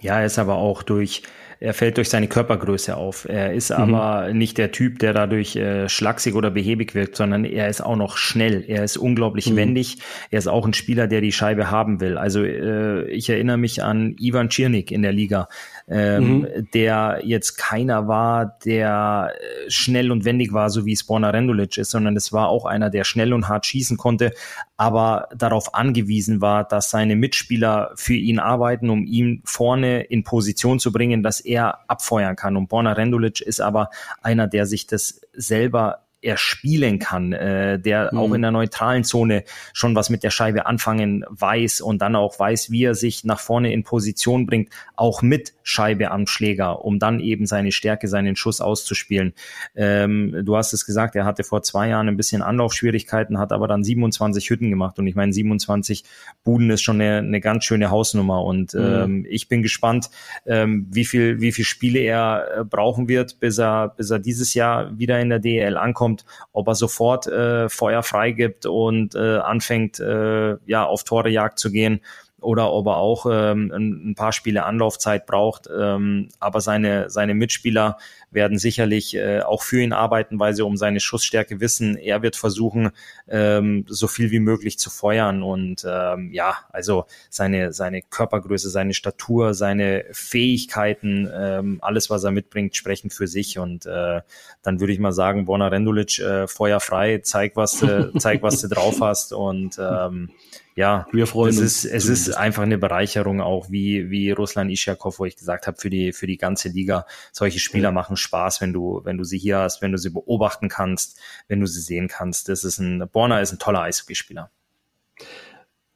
Ja, 0.00 0.20
er 0.20 0.26
ist 0.26 0.38
aber 0.38 0.56
auch 0.56 0.82
durch, 0.82 1.22
er 1.60 1.74
fällt 1.74 1.98
durch 1.98 2.08
seine 2.08 2.26
Körpergröße 2.26 2.96
auf. 2.96 3.28
Er 3.28 3.52
ist 3.52 3.70
mhm. 3.70 3.94
aber 3.94 4.32
nicht 4.32 4.58
der 4.58 4.72
Typ, 4.72 4.98
der 4.98 5.12
dadurch 5.12 5.56
äh, 5.56 5.88
schlaksig 5.88 6.34
oder 6.34 6.50
behäbig 6.50 6.94
wirkt, 6.94 7.16
sondern 7.16 7.44
er 7.44 7.68
ist 7.68 7.82
auch 7.82 7.96
noch 7.96 8.16
schnell. 8.16 8.64
Er 8.66 8.82
ist 8.82 8.96
unglaublich 8.96 9.50
mhm. 9.50 9.56
wendig. 9.56 9.98
Er 10.30 10.38
ist 10.38 10.48
auch 10.48 10.66
ein 10.66 10.74
Spieler, 10.74 11.06
der 11.06 11.20
die 11.20 11.32
Scheibe 11.32 11.70
haben 11.70 12.00
will. 12.00 12.16
Also 12.16 12.42
äh, 12.42 13.08
ich 13.10 13.28
erinnere 13.28 13.58
mich 13.58 13.82
an 13.82 14.16
Ivan 14.18 14.48
Czirnik 14.48 14.90
in 14.90 15.02
der 15.02 15.12
Liga 15.12 15.48
ähm, 15.90 16.38
mhm. 16.38 16.68
der 16.72 17.20
jetzt 17.24 17.56
keiner 17.56 18.06
war, 18.06 18.58
der 18.64 19.32
äh, 19.34 19.70
schnell 19.70 20.12
und 20.12 20.24
wendig 20.24 20.52
war, 20.52 20.70
so 20.70 20.86
wie 20.86 20.96
Spawner 20.96 21.32
Rendulic 21.32 21.78
ist, 21.78 21.90
sondern 21.90 22.16
es 22.16 22.32
war 22.32 22.48
auch 22.48 22.64
einer, 22.64 22.90
der 22.90 23.02
schnell 23.02 23.32
und 23.32 23.48
hart 23.48 23.66
schießen 23.66 23.96
konnte, 23.96 24.32
aber 24.80 25.28
darauf 25.36 25.74
angewiesen 25.74 26.40
war, 26.40 26.64
dass 26.64 26.88
seine 26.88 27.14
Mitspieler 27.14 27.92
für 27.96 28.14
ihn 28.14 28.38
arbeiten, 28.38 28.88
um 28.88 29.04
ihn 29.04 29.42
vorne 29.44 30.04
in 30.04 30.24
Position 30.24 30.78
zu 30.80 30.90
bringen, 30.90 31.22
dass 31.22 31.40
er 31.40 31.80
abfeuern 31.86 32.34
kann. 32.34 32.56
Und 32.56 32.70
Borna 32.70 32.92
Rendulic 32.92 33.42
ist 33.42 33.60
aber 33.60 33.90
einer, 34.22 34.46
der 34.46 34.64
sich 34.64 34.86
das 34.86 35.20
selber 35.34 36.06
er 36.22 36.36
spielen 36.36 36.98
kann, 36.98 37.32
äh, 37.32 37.78
der 37.78 38.10
mhm. 38.12 38.18
auch 38.18 38.32
in 38.32 38.42
der 38.42 38.50
neutralen 38.50 39.04
Zone 39.04 39.44
schon 39.72 39.94
was 39.94 40.10
mit 40.10 40.22
der 40.22 40.30
Scheibe 40.30 40.66
anfangen 40.66 41.24
weiß 41.28 41.80
und 41.80 42.02
dann 42.02 42.14
auch 42.16 42.38
weiß, 42.38 42.70
wie 42.70 42.84
er 42.84 42.94
sich 42.94 43.24
nach 43.24 43.40
vorne 43.40 43.72
in 43.72 43.84
Position 43.84 44.46
bringt, 44.46 44.70
auch 44.96 45.22
mit 45.22 45.54
Scheibe 45.62 46.10
am 46.10 46.26
Schläger, 46.26 46.84
um 46.84 46.98
dann 46.98 47.20
eben 47.20 47.46
seine 47.46 47.72
Stärke, 47.72 48.08
seinen 48.08 48.36
Schuss 48.36 48.60
auszuspielen. 48.60 49.32
Ähm, 49.74 50.42
du 50.44 50.56
hast 50.56 50.72
es 50.72 50.84
gesagt, 50.84 51.16
er 51.16 51.24
hatte 51.24 51.44
vor 51.44 51.62
zwei 51.62 51.88
Jahren 51.88 52.08
ein 52.08 52.16
bisschen 52.16 52.42
Anlaufschwierigkeiten, 52.42 53.38
hat 53.38 53.52
aber 53.52 53.68
dann 53.68 53.82
27 53.82 54.50
Hütten 54.50 54.70
gemacht 54.70 54.98
und 54.98 55.06
ich 55.06 55.14
meine 55.14 55.32
27 55.32 56.04
Buden 56.44 56.70
ist 56.70 56.82
schon 56.82 57.00
eine, 57.00 57.18
eine 57.18 57.40
ganz 57.40 57.64
schöne 57.64 57.90
Hausnummer 57.90 58.44
und 58.44 58.74
mhm. 58.74 58.80
ähm, 58.80 59.26
ich 59.28 59.48
bin 59.48 59.62
gespannt, 59.62 60.10
ähm, 60.44 60.86
wie 60.90 61.04
viel 61.04 61.40
wie 61.40 61.52
viel 61.52 61.64
Spiele 61.64 62.00
er 62.00 62.46
äh, 62.58 62.64
brauchen 62.64 63.08
wird, 63.08 63.40
bis 63.40 63.58
er 63.58 63.88
bis 63.88 64.10
er 64.10 64.18
dieses 64.18 64.54
Jahr 64.54 64.98
wieder 64.98 65.18
in 65.20 65.30
der 65.30 65.38
DL 65.38 65.76
ankommt 65.76 66.09
kommt, 66.10 66.24
ob 66.52 66.68
er 66.68 66.74
sofort 66.74 67.26
äh, 67.26 67.68
Feuer 67.68 68.02
freigibt 68.02 68.66
und 68.66 69.14
äh, 69.14 69.38
anfängt, 69.38 70.00
äh, 70.00 70.56
ja, 70.66 70.84
auf 70.84 71.04
Torejagd 71.04 71.58
zu 71.58 71.70
gehen 71.70 72.00
oder 72.40 72.72
ob 72.72 72.86
er 72.86 72.96
auch 72.96 73.26
ähm, 73.30 73.70
ein, 73.74 74.14
paar 74.14 74.32
Spiele 74.32 74.64
Anlaufzeit 74.64 75.26
braucht. 75.26 75.68
Ähm, 75.74 76.28
aber 76.38 76.60
seine, 76.60 77.10
seine 77.10 77.34
Mitspieler 77.34 77.98
werden 78.30 78.58
sicherlich 78.58 79.14
äh, 79.14 79.40
auch 79.40 79.62
für 79.62 79.80
ihn 79.82 79.92
arbeiten, 79.92 80.38
weil 80.38 80.54
sie 80.54 80.64
um 80.64 80.76
seine 80.76 81.00
Schussstärke 81.00 81.60
wissen. 81.60 81.96
Er 81.96 82.22
wird 82.22 82.36
versuchen, 82.36 82.90
ähm, 83.28 83.84
so 83.88 84.06
viel 84.06 84.30
wie 84.30 84.40
möglich 84.40 84.78
zu 84.78 84.90
feuern. 84.90 85.42
Und 85.42 85.84
ähm, 85.88 86.32
ja, 86.32 86.58
also 86.70 87.06
seine, 87.28 87.72
seine 87.72 88.02
Körpergröße, 88.02 88.70
seine 88.70 88.94
Statur, 88.94 89.54
seine 89.54 90.04
Fähigkeiten, 90.12 91.28
ähm, 91.32 91.78
alles, 91.82 92.10
was 92.10 92.24
er 92.24 92.30
mitbringt, 92.30 92.76
sprechen 92.76 93.10
für 93.10 93.26
sich. 93.26 93.58
Und 93.58 93.86
äh, 93.86 94.20
dann 94.62 94.80
würde 94.80 94.92
ich 94.92 94.98
mal 94.98 95.12
sagen, 95.12 95.44
Borna 95.44 95.68
Rendulic, 95.68 96.18
äh, 96.20 96.46
feuerfrei, 96.46 97.20
zeig, 97.22 97.56
was 97.56 97.78
du, 97.80 98.12
zeig, 98.18 98.42
was 98.42 98.60
du 98.60 98.68
drauf 98.68 99.00
hast. 99.00 99.32
Und 99.32 99.78
ähm, 99.80 100.30
ja, 100.80 101.06
wir 101.12 101.26
freuen 101.26 101.50
es 101.50 101.60
uns. 101.60 101.84
Ist, 101.84 101.92
es 101.92 102.06
ist 102.06 102.32
einfach 102.32 102.62
eine 102.62 102.78
Bereicherung 102.78 103.42
auch, 103.42 103.70
wie, 103.70 104.10
wie 104.10 104.30
Ruslan 104.30 104.70
Ischakov, 104.70 105.18
wo 105.18 105.26
ich 105.26 105.36
gesagt 105.36 105.66
habe, 105.66 105.76
für 105.78 105.90
die, 105.90 106.14
für 106.14 106.26
die 106.26 106.38
ganze 106.38 106.70
Liga. 106.70 107.04
Solche 107.32 107.58
Spieler 107.58 107.90
ja. 107.90 107.92
machen 107.92 108.16
Spaß, 108.16 108.62
wenn 108.62 108.72
du, 108.72 109.02
wenn 109.04 109.18
du 109.18 109.24
sie 109.24 109.36
hier 109.36 109.58
hast, 109.58 109.82
wenn 109.82 109.92
du 109.92 109.98
sie 109.98 110.08
beobachten 110.08 110.70
kannst, 110.70 111.20
wenn 111.48 111.60
du 111.60 111.66
sie 111.66 111.80
sehen 111.80 112.08
kannst. 112.08 112.48
Das 112.48 112.64
ist 112.64 112.78
ein, 112.78 113.06
Borna 113.12 113.40
ist 113.40 113.52
ein 113.52 113.58
toller 113.58 113.82
Eishockeyspieler. 113.82 114.50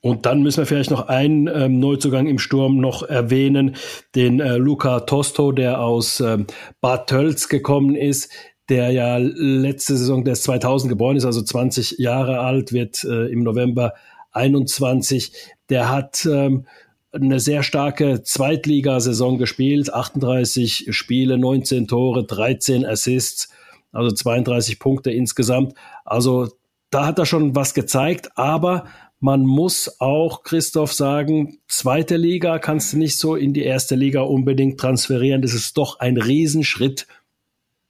Und 0.03 0.27
dann 0.27 0.43
müssen 0.43 0.59
wir 0.59 0.67
vielleicht 0.67 0.91
noch 0.91 1.09
einen 1.09 1.47
ähm, 1.49 1.81
Neuzugang 1.81 2.27
im 2.27 2.39
Sturm 2.39 2.77
noch 2.77 3.05
erwähnen, 3.05 3.77
den 4.15 4.39
äh, 4.39 4.59
Luca 4.59 5.01
Tosto, 5.01 5.51
der 5.51 5.81
aus 5.81 6.21
ähm, 6.21 6.47
Bad 6.83 7.09
Tölz 7.09 7.49
gekommen 7.49 7.97
ist, 7.97 8.31
der 8.69 8.91
ja 8.91 9.17
letzte 9.17 9.97
Saison, 9.97 10.23
der 10.25 10.35
ist 10.35 10.43
2000 10.43 10.91
geboren 10.91 11.17
ist, 11.17 11.25
also 11.25 11.41
20 11.41 11.97
Jahre 11.99 12.41
alt, 12.41 12.75
wird 12.75 13.03
äh, 13.05 13.33
im 13.33 13.45
November 13.45 13.95
21. 14.35 15.33
Der 15.71 15.89
hat 15.89 16.27
ähm, 16.27 16.67
eine 17.13 17.41
sehr 17.41 17.63
starke 17.63 18.23
Zweitligasaison 18.23 19.39
gespielt, 19.39 19.93
38 19.93 20.89
Spiele, 20.91 21.39
19 21.39 21.87
Tore, 21.87 22.25
13 22.25 22.85
Assists, 22.85 23.49
also 23.93 24.11
32 24.11 24.79
Punkte 24.79 25.11
insgesamt. 25.11 25.75
Also 26.05 26.49
da 26.91 27.07
hat 27.07 27.19
er 27.19 27.27
schon 27.27 27.55
was 27.55 27.75
gezeigt, 27.75 28.37
aber 28.37 28.87
man 29.21 29.47
muss 29.47 30.01
auch, 30.01 30.43
Christoph, 30.43 30.93
sagen, 30.93 31.59
zweite 31.67 32.17
Liga 32.17 32.59
kannst 32.59 32.93
du 32.93 32.99
nicht 32.99 33.19
so 33.19 33.37
in 33.37 33.55
die 33.55 33.63
erste 33.63 33.95
Liga 33.95 34.21
unbedingt 34.21 34.79
transferieren. 34.79 35.41
Das 35.41 35.55
ist 35.55 35.79
doch 35.79 36.01
ein 36.01 36.19
Riesenschritt 36.19 37.07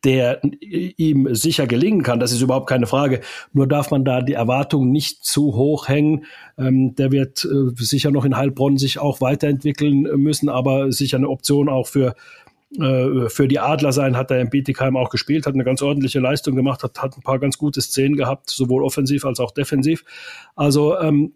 der 0.05 0.41
ihm 0.61 1.35
sicher 1.35 1.67
gelingen 1.67 2.03
kann. 2.03 2.21
Das 2.21 2.33
ist 2.33 2.43
überhaupt 2.43 2.69
keine 2.69 2.87
Frage. 2.87 3.21
Nur 3.53 3.67
darf 3.67 3.91
man 3.91 4.05
da 4.05 4.21
die 4.21 4.35
Erwartungen 4.35 4.91
nicht 4.91 5.25
zu 5.25 5.55
hoch 5.55 5.89
hängen. 5.89 6.27
Ähm, 6.59 6.95
der 6.95 7.11
wird 7.11 7.45
äh, 7.45 7.75
sicher 7.75 8.11
noch 8.11 8.25
in 8.25 8.37
Heilbronn 8.37 8.79
sich 8.79 8.99
auch 8.99 9.21
weiterentwickeln 9.21 10.03
müssen, 10.17 10.49
aber 10.49 10.93
sicher 10.93 11.17
eine 11.17 11.29
Option 11.29 11.69
auch 11.69 11.87
für 11.87 12.15
äh, 12.81 13.29
für 13.29 13.47
die 13.47 13.61
Adler 13.61 13.93
sein, 13.93 14.17
hat 14.17 14.31
er 14.31 14.41
in 14.41 14.51
Bietigheim 14.51 14.97
auch 14.97 15.11
gespielt, 15.11 15.47
hat 15.47 15.55
eine 15.55 15.65
ganz 15.65 15.81
ordentliche 15.81 16.19
Leistung 16.19 16.57
gemacht, 16.57 16.83
hat, 16.83 17.01
hat 17.01 17.17
ein 17.17 17.23
paar 17.23 17.39
ganz 17.39 17.57
gute 17.57 17.81
Szenen 17.81 18.17
gehabt, 18.17 18.51
sowohl 18.51 18.83
offensiv 18.83 19.25
als 19.25 19.39
auch 19.39 19.53
defensiv. 19.53 20.05
Also 20.57 20.99
ähm, 20.99 21.35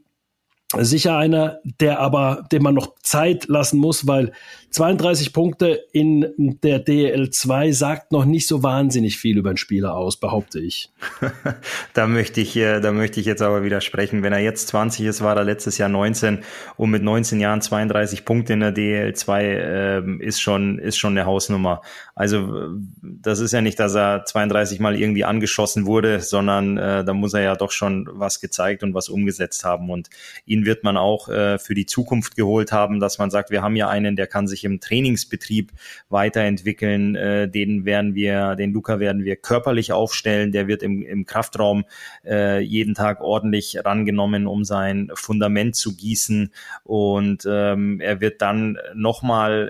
sicher 0.77 1.16
einer, 1.16 1.61
der 1.81 1.99
aber, 1.99 2.47
dem 2.53 2.62
man 2.62 2.75
noch 2.75 2.95
Zeit 3.03 3.49
lassen 3.49 3.79
muss, 3.79 4.07
weil 4.07 4.33
32 4.71 5.33
Punkte 5.33 5.81
in 5.93 6.59
der 6.62 6.85
DL2 6.85 7.73
sagt 7.73 8.12
noch 8.12 8.27
nicht 8.27 8.47
so 8.47 8.62
wahnsinnig 8.62 9.16
viel 9.16 9.39
über 9.39 9.49
einen 9.49 9.57
Spieler 9.57 9.95
aus, 9.95 10.19
behaupte 10.19 10.61
ich. 10.61 10.91
da 11.95 12.07
möchte 12.07 12.43
ich, 12.43 12.55
äh, 12.57 12.81
da 12.81 12.93
möchte 12.93 13.19
ich 13.19 13.25
jetzt 13.25 13.41
aber 13.41 13.64
widersprechen. 13.64 14.23
Wenn 14.23 14.35
er 14.35 14.41
jetzt 14.41 14.69
20 14.69 15.07
ist, 15.07 15.23
war 15.23 15.37
er 15.37 15.45
letztes 15.45 15.79
Jahr 15.79 15.89
19 15.89 16.41
und 16.77 16.91
mit 16.91 17.03
19 17.03 17.41
Jahren 17.41 17.62
32 17.62 18.27
Punkte 18.27 18.53
in 18.53 18.61
der 18.61 18.75
DL2 18.75 19.41
äh, 19.41 20.16
ist 20.23 20.41
schon, 20.41 20.79
ist 20.79 20.99
schon 20.99 21.16
eine 21.16 21.25
Hausnummer. 21.25 21.81
Also, 22.14 22.73
das 23.03 23.41
ist 23.41 23.53
ja 23.53 23.62
nicht, 23.62 23.79
dass 23.79 23.95
er 23.95 24.27
32 24.27 24.81
mal 24.81 25.01
irgendwie 25.01 25.25
angeschossen 25.25 25.87
wurde, 25.87 26.21
sondern 26.21 26.77
äh, 26.77 27.05
da 27.05 27.14
muss 27.14 27.33
er 27.33 27.43
ja 27.43 27.57
doch 27.57 27.71
schon 27.71 28.07
was 28.12 28.41
gezeigt 28.41 28.83
und 28.83 28.93
was 28.93 29.09
umgesetzt 29.09 29.64
haben 29.64 29.89
und 29.89 30.11
ihn 30.45 30.58
wird 30.65 30.85
man 30.85 30.97
auch 30.97 31.29
äh, 31.29 31.59
für 31.59 31.75
die 31.75 31.87
Zukunft 31.87 32.37
geholt 32.37 32.73
haben, 32.73 33.01
dass 33.01 33.19
man 33.19 33.31
sagt, 33.31 33.51
wir 33.51 33.63
haben 33.63 33.77
ja 33.77 33.89
einen, 33.89 34.17
der 34.17 34.27
kann 34.27 34.47
sich 34.47 34.65
im 34.65 34.81
Trainingsbetrieb 34.81 35.73
weiterentwickeln, 36.09 37.17
äh, 37.17 37.49
den 37.49 37.85
werden 37.85 38.15
wir, 38.15 38.57
den 38.57 38.73
Luca 38.73 39.01
werden 39.01 39.25
wir 39.25 39.37
körperlich 39.37 39.93
aufstellen, 39.93 40.53
der 40.53 40.69
wird 40.69 40.83
im, 40.83 41.03
im 41.03 41.27
Kraftraum 41.27 41.85
äh, 42.25 42.61
jeden 42.61 42.95
Tag 42.95 43.21
ordentlich 43.21 43.79
rangenommen, 43.85 44.47
um 44.47 44.65
sein 44.65 45.11
Fundament 45.15 45.77
zu 45.77 45.97
gießen 45.97 46.53
und 46.85 47.47
ähm, 47.49 48.01
er 48.01 48.21
wird 48.21 48.43
dann 48.43 48.79
nochmal 48.95 49.69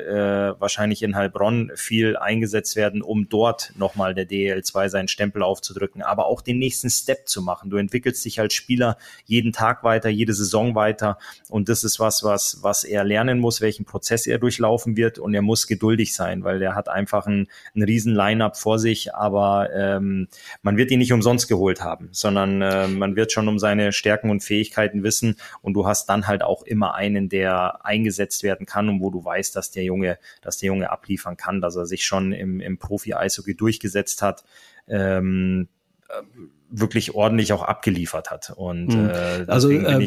äh, 0.56 0.60
wahrscheinlich 0.60 1.02
in 1.02 1.16
Heilbronn 1.16 1.72
viel 1.74 2.16
eingesetzt 2.16 2.76
werden, 2.76 3.02
um 3.02 3.28
dort 3.28 3.72
nochmal 3.76 4.14
der 4.14 4.28
DL2 4.28 4.88
seinen 4.88 5.08
Stempel 5.08 5.42
aufzudrücken, 5.42 6.02
aber 6.02 6.26
auch 6.26 6.40
den 6.40 6.58
nächsten 6.58 6.90
Step 6.90 7.28
zu 7.28 7.42
machen. 7.42 7.70
Du 7.70 7.76
entwickelst 7.76 8.24
dich 8.24 8.40
als 8.40 8.54
Spieler 8.54 8.96
jeden 9.24 9.52
Tag 9.52 9.84
weiter, 9.84 10.08
jede 10.08 10.32
Saison 10.32 10.74
weiter 10.78 11.18
und 11.50 11.68
das 11.68 11.84
ist 11.84 12.00
was, 12.00 12.24
was, 12.24 12.60
was 12.62 12.84
er 12.84 13.04
lernen 13.04 13.38
muss, 13.38 13.60
welchen 13.60 13.84
Prozess 13.84 14.26
er 14.26 14.38
durchlaufen 14.38 14.96
wird 14.96 15.18
und 15.18 15.34
er 15.34 15.42
muss 15.42 15.66
geduldig 15.66 16.14
sein, 16.14 16.44
weil 16.44 16.62
er 16.62 16.74
hat 16.74 16.88
einfach 16.88 17.26
ein, 17.26 17.48
ein 17.74 17.82
riesen 17.82 18.14
Line-up 18.14 18.56
vor 18.56 18.78
sich, 18.78 19.14
aber 19.14 19.68
ähm, 19.74 20.28
man 20.62 20.76
wird 20.76 20.90
ihn 20.90 21.00
nicht 21.00 21.12
umsonst 21.12 21.48
geholt 21.48 21.82
haben, 21.82 22.08
sondern 22.12 22.62
äh, 22.62 22.88
man 22.88 23.16
wird 23.16 23.32
schon 23.32 23.48
um 23.48 23.58
seine 23.58 23.92
Stärken 23.92 24.30
und 24.30 24.42
Fähigkeiten 24.42 25.02
wissen 25.02 25.36
und 25.60 25.74
du 25.74 25.86
hast 25.86 26.08
dann 26.08 26.26
halt 26.26 26.42
auch 26.42 26.62
immer 26.62 26.94
einen, 26.94 27.28
der 27.28 27.84
eingesetzt 27.84 28.42
werden 28.42 28.64
kann 28.64 28.88
und 28.88 29.00
wo 29.00 29.10
du 29.10 29.24
weißt, 29.24 29.54
dass 29.56 29.70
der 29.70 29.84
Junge, 29.84 30.18
dass 30.40 30.58
der 30.58 30.68
Junge 30.68 30.90
abliefern 30.90 31.36
kann, 31.36 31.60
dass 31.60 31.76
er 31.76 31.86
sich 31.86 32.06
schon 32.06 32.32
im, 32.32 32.60
im 32.60 32.78
Profi-Eishockey 32.78 33.54
durchgeist 33.54 34.22
hat. 34.22 34.44
Ähm, 34.88 35.68
äh, 36.08 36.22
wirklich 36.70 37.14
ordentlich 37.14 37.52
auch 37.52 37.62
abgeliefert 37.62 38.30
hat. 38.30 38.52
Und 38.56 38.88
mhm. 38.88 39.10
äh, 39.10 39.44
also 39.46 39.70
äh, 39.70 40.06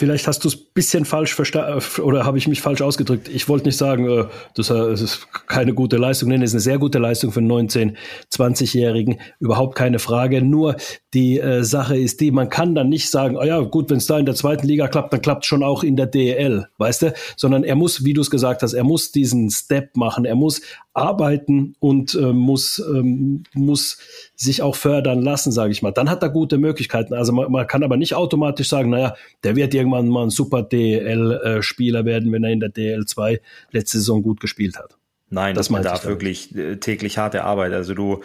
Vielleicht 0.00 0.26
hast 0.26 0.42
du 0.44 0.48
es 0.48 0.56
bisschen 0.56 1.04
falsch 1.04 1.34
verstanden 1.34 1.84
oder 2.00 2.24
habe 2.24 2.38
ich 2.38 2.48
mich 2.48 2.62
falsch 2.62 2.80
ausgedrückt. 2.80 3.28
Ich 3.28 3.50
wollte 3.50 3.66
nicht 3.66 3.76
sagen, 3.76 4.08
äh, 4.08 4.24
das 4.54 4.70
ist 4.70 5.28
keine 5.46 5.74
gute 5.74 5.98
Leistung. 5.98 6.30
Nein, 6.30 6.40
es 6.40 6.52
ist 6.52 6.54
eine 6.54 6.60
sehr 6.62 6.78
gute 6.78 6.98
Leistung 6.98 7.32
für 7.32 7.40
einen 7.40 7.52
19-, 7.52 7.96
20-Jährigen. 8.32 9.20
Überhaupt 9.40 9.74
keine 9.74 9.98
Frage. 9.98 10.40
Nur 10.40 10.76
die 11.12 11.38
äh, 11.38 11.64
Sache 11.64 11.98
ist 11.98 12.22
die, 12.22 12.30
man 12.30 12.48
kann 12.48 12.74
dann 12.74 12.88
nicht 12.88 13.10
sagen, 13.10 13.36
oh 13.36 13.42
ja, 13.42 13.60
gut, 13.60 13.90
wenn 13.90 13.98
es 13.98 14.06
da 14.06 14.18
in 14.18 14.24
der 14.24 14.34
zweiten 14.34 14.66
Liga 14.66 14.88
klappt, 14.88 15.12
dann 15.12 15.20
klappt 15.20 15.44
schon 15.44 15.62
auch 15.62 15.84
in 15.84 15.96
der 15.96 16.06
DEL, 16.06 16.66
weißt 16.78 17.02
du? 17.02 17.12
Sondern 17.36 17.62
er 17.62 17.76
muss, 17.76 18.02
wie 18.02 18.14
du 18.14 18.22
es 18.22 18.30
gesagt 18.30 18.62
hast, 18.62 18.72
er 18.72 18.84
muss 18.84 19.12
diesen 19.12 19.50
Step 19.50 19.98
machen. 19.98 20.24
Er 20.24 20.34
muss 20.34 20.62
arbeiten 20.92 21.74
und 21.78 22.14
äh, 22.14 22.32
muss, 22.32 22.78
ähm, 22.78 23.44
muss 23.54 23.98
sich 24.34 24.62
auch 24.62 24.74
fördern 24.74 25.22
lassen, 25.22 25.52
sage 25.52 25.72
ich 25.72 25.82
mal. 25.82 25.92
Dann 25.92 26.10
hat 26.10 26.22
er 26.22 26.30
gute 26.30 26.58
Möglichkeiten. 26.58 27.14
Also 27.14 27.32
man, 27.32 27.50
man 27.50 27.66
kann 27.66 27.84
aber 27.84 27.96
nicht 27.96 28.14
automatisch 28.14 28.68
sagen, 28.68 28.90
naja, 28.90 29.14
der 29.44 29.56
wird 29.56 29.72
irgendwann 29.72 30.08
mal 30.08 30.24
ein 30.24 30.30
super 30.30 30.62
DL-Spieler 30.62 32.04
werden, 32.04 32.32
wenn 32.32 32.44
er 32.44 32.50
in 32.50 32.60
der 32.60 32.70
DL2 32.70 33.40
letzte 33.70 33.98
Saison 33.98 34.22
gut 34.22 34.40
gespielt 34.40 34.78
hat. 34.78 34.96
Nein, 35.30 35.54
das, 35.54 35.68
das 35.68 35.76
bedarf 35.76 36.06
wirklich 36.06 36.54
äh, 36.56 36.76
täglich 36.76 37.18
harte 37.18 37.44
Arbeit. 37.44 37.72
Also 37.72 37.94
du 37.94 38.22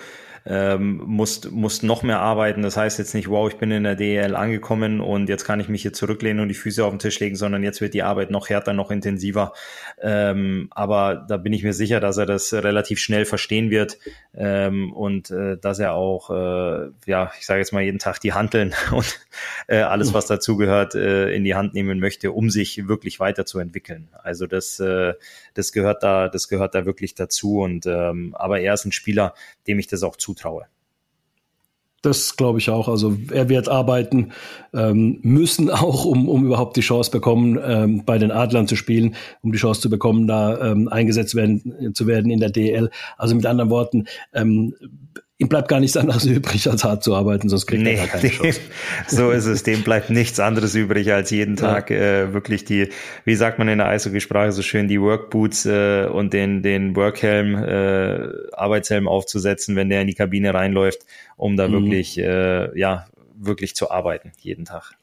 ähm, 0.48 1.02
musst, 1.06 1.52
musst 1.52 1.84
noch 1.84 2.04
mehr 2.04 2.20
arbeiten. 2.20 2.62
Das 2.62 2.78
heißt 2.78 3.00
jetzt 3.00 3.16
nicht, 3.16 3.30
wow, 3.30 3.50
ich 3.50 3.58
bin 3.58 3.72
in 3.72 3.84
der 3.84 3.96
DEL 3.96 4.36
angekommen 4.36 5.02
und 5.02 5.28
jetzt 5.28 5.44
kann 5.44 5.60
ich 5.60 5.70
mich 5.70 5.82
hier 5.82 5.94
zurücklehnen 5.94 6.40
und 6.42 6.50
die 6.50 6.54
Füße 6.56 6.86
auf 6.86 6.92
den 6.92 7.00
Tisch 7.00 7.20
legen, 7.20 7.36
sondern 7.36 7.64
jetzt 7.64 7.82
wird 7.82 7.96
die 7.96 8.04
Arbeit 8.04 8.30
noch 8.30 8.50
härter, 8.50 8.74
noch 8.74 8.92
intensiver. 8.92 9.54
Ähm, 10.00 10.68
aber 10.70 11.26
da 11.28 11.38
bin 11.38 11.52
ich 11.52 11.64
mir 11.64 11.74
sicher, 11.74 12.00
dass 12.00 12.18
er 12.18 12.28
das 12.28 12.54
relativ 12.54 13.00
schnell 13.00 13.26
verstehen 13.26 13.72
wird 13.72 13.98
ähm, 14.36 14.94
und 14.94 15.32
äh, 15.32 15.58
dass 15.58 15.80
er 15.80 15.94
auch, 15.94 16.30
äh, 16.30 16.90
ja, 17.08 17.32
ich 17.40 17.46
sage 17.48 17.60
jetzt 17.60 17.74
mal 17.74 17.82
jeden 17.82 18.00
Tag 18.00 18.20
die 18.20 18.34
Handeln 18.34 18.76
und 18.92 19.20
äh, 19.68 19.80
alles, 19.80 20.14
was 20.14 20.28
dazugehört, 20.28 20.94
äh, 20.94 21.34
in 21.34 21.44
die 21.44 21.56
Hand 21.56 21.74
nehmen 21.74 22.00
möchte, 22.00 22.32
um 22.32 22.52
sich 22.52 22.88
wirklich 22.88 23.20
weiterzuentwickeln. 23.20 24.10
Also 24.22 24.46
das, 24.46 24.80
äh, 24.80 25.14
das 25.56 25.72
gehört 25.72 26.04
da, 26.04 26.30
das 26.30 26.50
gehört 26.50 26.76
da 26.76 26.86
wirklich 26.86 27.16
dazu. 27.16 27.62
Und 27.62 27.88
ähm, 27.88 28.36
aber 28.38 28.60
er 28.60 28.76
ist 28.76 28.86
ein 28.86 28.92
Spieler, 28.92 29.34
dem 29.68 29.80
ich 29.80 29.88
das 29.88 30.04
auch 30.04 30.16
zu 30.16 30.35
zutraue. 30.36 30.66
Das 32.02 32.36
glaube 32.36 32.60
ich 32.60 32.70
auch. 32.70 32.88
Also 32.88 33.18
er 33.32 33.50
wird 33.50 33.68
arbeiten 33.68 34.32
ähm, 34.74 35.18
müssen 35.24 35.72
auch, 35.72 36.06
um, 36.06 36.30
um 36.30 36.46
überhaupt 36.46 36.78
die 36.78 36.82
Chance 36.82 37.10
bekommen, 37.10 37.60
ähm, 37.64 38.04
bei 38.06 38.20
den 38.20 38.30
Adlern 38.30 38.68
zu 38.68 38.76
spielen, 38.76 39.16
um 39.42 39.52
die 39.52 39.58
Chance 39.58 39.82
zu 39.82 39.90
bekommen, 39.90 40.28
da 40.28 40.72
ähm, 40.72 40.88
eingesetzt 40.88 41.34
werden, 41.34 41.96
zu 41.96 42.06
werden 42.06 42.30
in 42.30 42.40
der 42.40 42.52
DL. 42.52 42.92
Also 43.18 43.34
mit 43.36 43.48
anderen 43.48 43.72
Worten, 43.72 44.06
ähm, 44.34 44.76
ihm 45.38 45.50
bleibt 45.50 45.68
gar 45.68 45.80
nichts 45.80 45.98
anderes 45.98 46.26
übrig, 46.26 46.70
als 46.70 46.84
hart 46.84 47.04
zu 47.04 47.16
arbeiten, 47.16 47.50
sonst 47.50 47.66
kriegt 47.66 47.84
nee, 47.84 47.96
er 47.96 48.08
keine 48.08 48.30
Chance. 48.30 48.62
so 49.08 49.32
ist 49.32 49.46
es. 49.46 49.64
Dem 49.64 49.84
bleibt 49.84 50.10
nichts 50.10 50.40
anderes 50.40 50.76
übrig, 50.76 51.12
als 51.12 51.30
jeden 51.32 51.56
Tag 51.56 51.90
ja. 51.90 51.98
äh, 51.98 52.34
wirklich 52.34 52.66
die, 52.66 52.90
wie 53.26 53.36
sagt 53.36 53.60
man 53.60 53.68
in 53.68 53.80
der 53.80 53.88
Eishockey-Sprache 53.88 54.52
so 54.52 54.62
schön, 54.62 54.88
die 54.88 55.02
Workboots 55.02 55.66
äh, 55.66 56.06
und 56.06 56.34
den, 56.34 56.62
den 56.62 56.96
Workhelm, 56.96 57.56
äh, 57.56 58.54
Arbeitshelm 58.54 59.08
aufzusetzen, 59.08 59.76
wenn 59.76 59.90
der 59.90 60.02
in 60.02 60.08
die 60.08 60.14
Kabine 60.14 60.54
reinläuft, 60.54 61.06
um 61.36 61.58
da 61.58 61.68
mhm. 61.68 61.74
wirklich, 61.74 62.18
äh, 62.18 62.78
ja, 62.78 63.06
wirklich 63.38 63.76
zu 63.76 63.92
arbeiten, 63.92 64.32
jeden 64.40 64.66
Tag. 64.66 64.94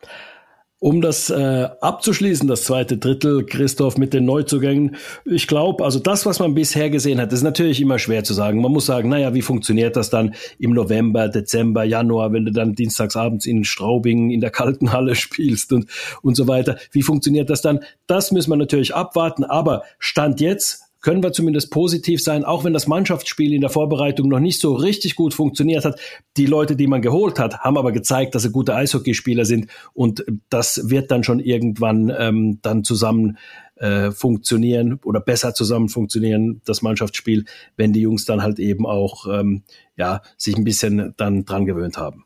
Um 0.83 1.01
das 1.01 1.30
äh, 1.30 1.68
abzuschließen, 1.80 2.49
das 2.49 2.64
zweite 2.64 2.99
Drittel, 2.99 3.47
Christoph, 3.47 3.99
mit 3.99 4.12
den 4.12 4.24
Neuzugängen. 4.24 4.97
Ich 5.24 5.47
glaube, 5.47 5.85
also 5.85 6.01
das, 6.01 6.26
was 6.26 6.41
man 6.41 6.55
bisher 6.55 6.91
gesehen 6.91 7.20
hat, 7.20 7.33
ist 7.33 7.45
natürlich 7.45 7.80
immer 7.80 8.01
schwer 8.01 8.24
zu 8.24 8.35
sagen. 8.35 8.61
Man 8.61 8.72
muss 8.72 8.87
sagen, 8.87 9.09
naja, 9.09 9.33
wie 9.33 9.43
funktioniert 9.43 9.95
das 9.95 10.11
dann 10.11 10.35
im 10.59 10.72
November, 10.72 11.28
Dezember, 11.28 11.85
Januar, 11.85 12.33
wenn 12.33 12.47
du 12.47 12.51
dann 12.51 12.74
dienstagsabends 12.74 13.47
in 13.47 13.62
Straubing 13.62 14.33
in 14.33 14.41
der 14.41 14.51
kalten 14.51 14.93
Halle 14.93 15.14
spielst 15.14 15.72
und, 15.72 15.87
und 16.20 16.35
so 16.35 16.49
weiter. 16.49 16.76
Wie 16.91 17.03
funktioniert 17.03 17.49
das 17.49 17.62
dann? 17.62 17.85
Das 18.09 18.33
müssen 18.33 18.51
wir 18.51 18.57
natürlich 18.57 18.93
abwarten. 18.93 19.45
Aber 19.45 19.85
Stand 20.01 20.41
jetzt 20.41 20.91
können 21.03 21.22
wir 21.22 21.32
zumindest 21.32 21.70
positiv 21.70 22.22
sein, 22.22 22.44
auch 22.44 22.64
wenn 22.64 22.72
das 22.72 22.86
Mannschaftsspiel 22.86 23.53
in 23.53 23.61
der 23.61 23.70
Vorbereitung 23.70 24.28
noch 24.28 24.40
nicht 24.40 24.61
so 24.61 24.72
richtig 24.72 25.16
gut 25.16 25.34
funktioniert 25.34 25.84
hat. 25.84 26.00
Die 26.36 26.46
Leute, 26.46 26.76
die 26.76 26.86
man 26.86 27.03
geholt 27.03 27.38
hat, 27.38 27.61
haben 27.61 27.76
aber 27.76 27.92
gezeigt, 27.92 28.34
dass 28.34 28.42
sie 28.44 28.50
gute 28.50 28.74
Eishockeyspieler 28.74 29.44
sind 29.44 29.66
und 29.92 30.24
das 30.48 30.88
wird 30.88 31.11
dann 31.11 31.24
schon 31.24 31.40
irgendwann 31.40 32.12
ähm, 32.16 32.61
dann 32.62 32.84
zusammen 32.84 33.36
äh, 33.76 34.12
funktionieren 34.12 35.00
oder 35.05 35.20
besser 35.20 35.55
zusammen 35.55 35.88
funktionieren, 35.88 36.62
das 36.64 36.82
Mannschaftsspiel, 36.82 37.44
wenn 37.76 37.92
die 37.92 38.00
Jungs 38.00 38.24
dann 38.24 38.42
halt 38.42 38.59
eben 38.61 38.86
auch 38.86 39.26
ähm, 39.26 39.64
ja, 39.96 40.22
sich 40.36 40.57
ein 40.57 40.64
bisschen 40.64 41.14
dann 41.16 41.44
dran 41.44 41.66
gewöhnt 41.66 41.98
haben. 41.98 42.24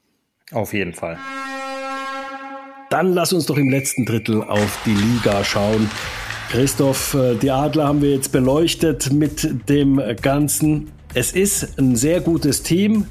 Auf 0.53 0.73
jeden 0.75 0.93
Fall. 0.93 1.19
Dann 2.91 3.15
lass 3.15 3.33
uns 3.33 3.47
doch 3.47 3.57
im 3.57 3.71
letzten 3.71 4.05
Drittel 4.05 4.43
auf 4.43 4.79
die 4.85 4.95
Liga 4.95 5.43
schauen. 5.43 5.91
Christoph, 6.51 7.15
äh, 7.15 7.35
die 7.35 7.51
Adler 7.51 7.89
haben 7.89 8.03
wir 8.03 8.11
jetzt 8.11 8.31
beleuchtet 8.31 9.13
mit 9.13 9.69
dem 9.69 10.01
Ganzen. 10.23 10.93
Es 11.13 11.33
ist 11.33 11.79
ein 11.79 11.97
sehr 11.97 12.21
gutes 12.21 12.63
Team, 12.63 13.07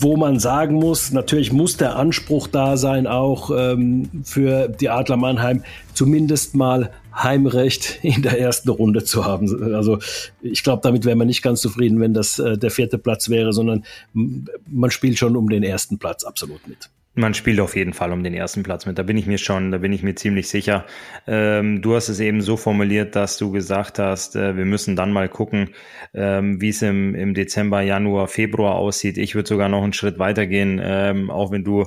wo 0.00 0.16
man 0.16 0.38
sagen 0.38 0.76
muss, 0.76 1.12
natürlich 1.12 1.52
muss 1.52 1.76
der 1.76 1.96
Anspruch 1.96 2.46
da 2.46 2.76
sein, 2.76 3.06
auch 3.06 3.50
ähm, 3.54 4.08
für 4.24 4.68
die 4.68 4.88
Adler 4.88 5.16
Mannheim 5.16 5.64
zumindest 5.94 6.54
mal 6.54 6.90
Heimrecht 7.14 7.98
in 8.02 8.22
der 8.22 8.40
ersten 8.40 8.70
Runde 8.70 9.04
zu 9.04 9.24
haben. 9.24 9.74
Also 9.74 9.98
ich 10.40 10.62
glaube, 10.62 10.80
damit 10.82 11.04
wäre 11.04 11.16
man 11.16 11.26
nicht 11.26 11.42
ganz 11.42 11.60
zufrieden, 11.60 12.00
wenn 12.00 12.14
das 12.14 12.38
äh, 12.38 12.56
der 12.56 12.70
vierte 12.70 12.98
Platz 12.98 13.28
wäre, 13.28 13.52
sondern 13.52 13.84
man 14.12 14.90
spielt 14.90 15.18
schon 15.18 15.36
um 15.36 15.48
den 15.48 15.64
ersten 15.64 15.98
Platz 15.98 16.24
absolut 16.24 16.66
mit. 16.68 16.88
Man 17.18 17.34
spielt 17.34 17.58
auf 17.58 17.74
jeden 17.74 17.94
Fall 17.94 18.12
um 18.12 18.22
den 18.22 18.32
ersten 18.32 18.62
Platz 18.62 18.86
mit. 18.86 18.96
Da 18.96 19.02
bin 19.02 19.16
ich 19.16 19.26
mir 19.26 19.38
schon, 19.38 19.72
da 19.72 19.78
bin 19.78 19.92
ich 19.92 20.04
mir 20.04 20.14
ziemlich 20.14 20.48
sicher. 20.48 20.86
Ähm, 21.26 21.82
du 21.82 21.96
hast 21.96 22.08
es 22.08 22.20
eben 22.20 22.42
so 22.42 22.56
formuliert, 22.56 23.16
dass 23.16 23.38
du 23.38 23.50
gesagt 23.50 23.98
hast, 23.98 24.36
äh, 24.36 24.56
wir 24.56 24.64
müssen 24.64 24.94
dann 24.94 25.12
mal 25.12 25.28
gucken, 25.28 25.70
ähm, 26.14 26.60
wie 26.60 26.68
es 26.68 26.80
im, 26.80 27.16
im 27.16 27.34
Dezember, 27.34 27.80
Januar, 27.80 28.28
Februar 28.28 28.76
aussieht. 28.76 29.18
Ich 29.18 29.34
würde 29.34 29.48
sogar 29.48 29.68
noch 29.68 29.82
einen 29.82 29.94
Schritt 29.94 30.20
weitergehen, 30.20 30.80
ähm, 30.80 31.28
auch 31.28 31.50
wenn 31.50 31.64
du 31.64 31.86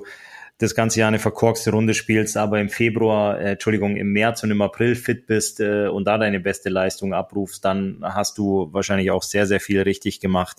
das 0.62 0.76
ganze 0.76 1.00
Jahr 1.00 1.08
eine 1.08 1.20
verkorkste 1.20 1.72
Runde 1.72 1.94
spielst, 1.94 2.38
aber 2.38 2.60
im 2.60 2.70
Februar, 2.70 3.40
äh, 3.40 3.52
Entschuldigung, 3.52 3.98
im 3.98 4.12
März 4.12 4.44
und 4.44 4.52
im 4.52 4.62
April 4.62 4.96
fit 4.96 5.26
bist 5.26 5.60
äh, 5.60 5.88
und 5.88 6.06
da 6.06 6.18
deine 6.18 6.40
beste 6.40 6.70
Leistung 6.70 7.14
abrufst, 7.14 7.66
dann 7.66 8.00
hast 8.04 8.38
du 8.38 8.70
wahrscheinlich 8.72 9.12
auch 9.12 9.24
sehr, 9.24 9.48
sehr 9.48 9.60
viel 9.60 9.82
richtig 9.82 10.20
gemacht. 10.20 10.58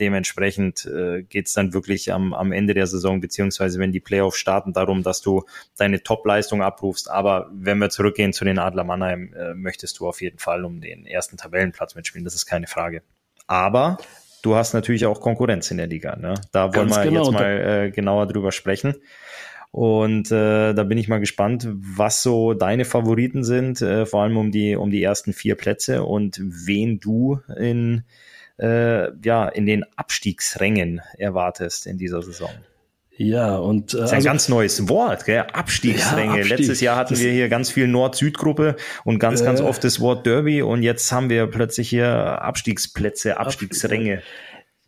Dementsprechend 0.00 0.86
äh, 0.86 1.22
geht 1.22 1.54
dann 1.56 1.74
wirklich 1.74 2.12
am, 2.12 2.32
am 2.32 2.52
Ende 2.52 2.72
der 2.72 2.86
Saison, 2.86 3.20
beziehungsweise 3.20 3.78
wenn 3.78 3.92
die 3.92 4.00
Playoffs 4.00 4.38
starten, 4.38 4.72
darum, 4.72 5.02
dass 5.02 5.20
du 5.20 5.44
deine 5.76 6.02
Top-Leistung 6.02 6.62
abrufst. 6.62 7.10
Aber 7.10 7.50
wenn 7.52 7.78
wir 7.78 7.90
zurückgehen 7.90 8.32
zu 8.32 8.44
den 8.44 8.58
Adler 8.58 8.84
Mannheim, 8.84 9.34
äh, 9.34 9.54
möchtest 9.54 9.98
du 10.00 10.08
auf 10.08 10.22
jeden 10.22 10.38
Fall 10.38 10.64
um 10.64 10.80
den 10.80 11.04
ersten 11.04 11.36
Tabellenplatz 11.36 11.94
mitspielen. 11.94 12.24
Das 12.24 12.34
ist 12.34 12.46
keine 12.46 12.66
Frage. 12.66 13.02
Aber 13.46 13.98
du 14.42 14.54
hast 14.54 14.74
natürlich 14.74 15.06
auch 15.06 15.20
Konkurrenz 15.20 15.70
in 15.70 15.78
der 15.78 15.86
Liga. 15.86 16.16
Ne? 16.16 16.34
Da 16.52 16.74
wollen 16.74 16.88
Ganz 16.88 16.96
wir 16.96 17.04
genau. 17.04 17.24
jetzt 17.24 17.32
mal 17.32 17.86
äh, 17.86 17.90
genauer 17.90 18.26
drüber 18.26 18.52
sprechen. 18.52 18.94
Und 19.70 20.30
äh, 20.30 20.74
da 20.74 20.82
bin 20.84 20.98
ich 20.98 21.08
mal 21.08 21.20
gespannt, 21.20 21.66
was 21.70 22.22
so 22.22 22.52
deine 22.52 22.84
Favoriten 22.84 23.42
sind, 23.42 23.80
äh, 23.80 24.04
vor 24.04 24.22
allem 24.22 24.36
um 24.36 24.50
die 24.50 24.76
um 24.76 24.90
die 24.90 25.02
ersten 25.02 25.32
vier 25.32 25.54
Plätze 25.54 26.04
und 26.04 26.38
wen 26.42 27.00
du 27.00 27.40
in 27.56 28.04
äh, 28.58 29.10
ja 29.24 29.48
in 29.48 29.64
den 29.64 29.84
Abstiegsrängen 29.96 31.00
erwartest 31.16 31.86
in 31.86 31.96
dieser 31.96 32.20
Saison. 32.20 32.50
Ja, 33.22 33.56
und 33.56 33.94
äh, 33.94 33.98
das 33.98 34.06
ist 34.06 34.10
ein 34.10 34.16
also, 34.16 34.28
ganz 34.28 34.48
neues 34.48 34.88
Wort, 34.88 35.24
gell? 35.26 35.44
Abstiegsränge. 35.52 36.34
Ja, 36.34 36.40
Abstieg. 36.40 36.58
Letztes 36.58 36.80
Jahr 36.80 36.96
hatten 36.96 37.16
wir 37.16 37.30
hier 37.30 37.48
ganz 37.48 37.70
viel 37.70 37.86
Nord-Süd-Gruppe 37.86 38.74
und 39.04 39.20
ganz, 39.20 39.40
äh, 39.40 39.44
ganz 39.44 39.60
oft 39.60 39.84
das 39.84 40.00
Wort 40.00 40.26
Derby 40.26 40.60
und 40.62 40.82
jetzt 40.82 41.12
haben 41.12 41.30
wir 41.30 41.46
plötzlich 41.46 41.88
hier 41.88 42.08
Abstiegsplätze, 42.08 43.38
Abstiegsränge. 43.38 44.22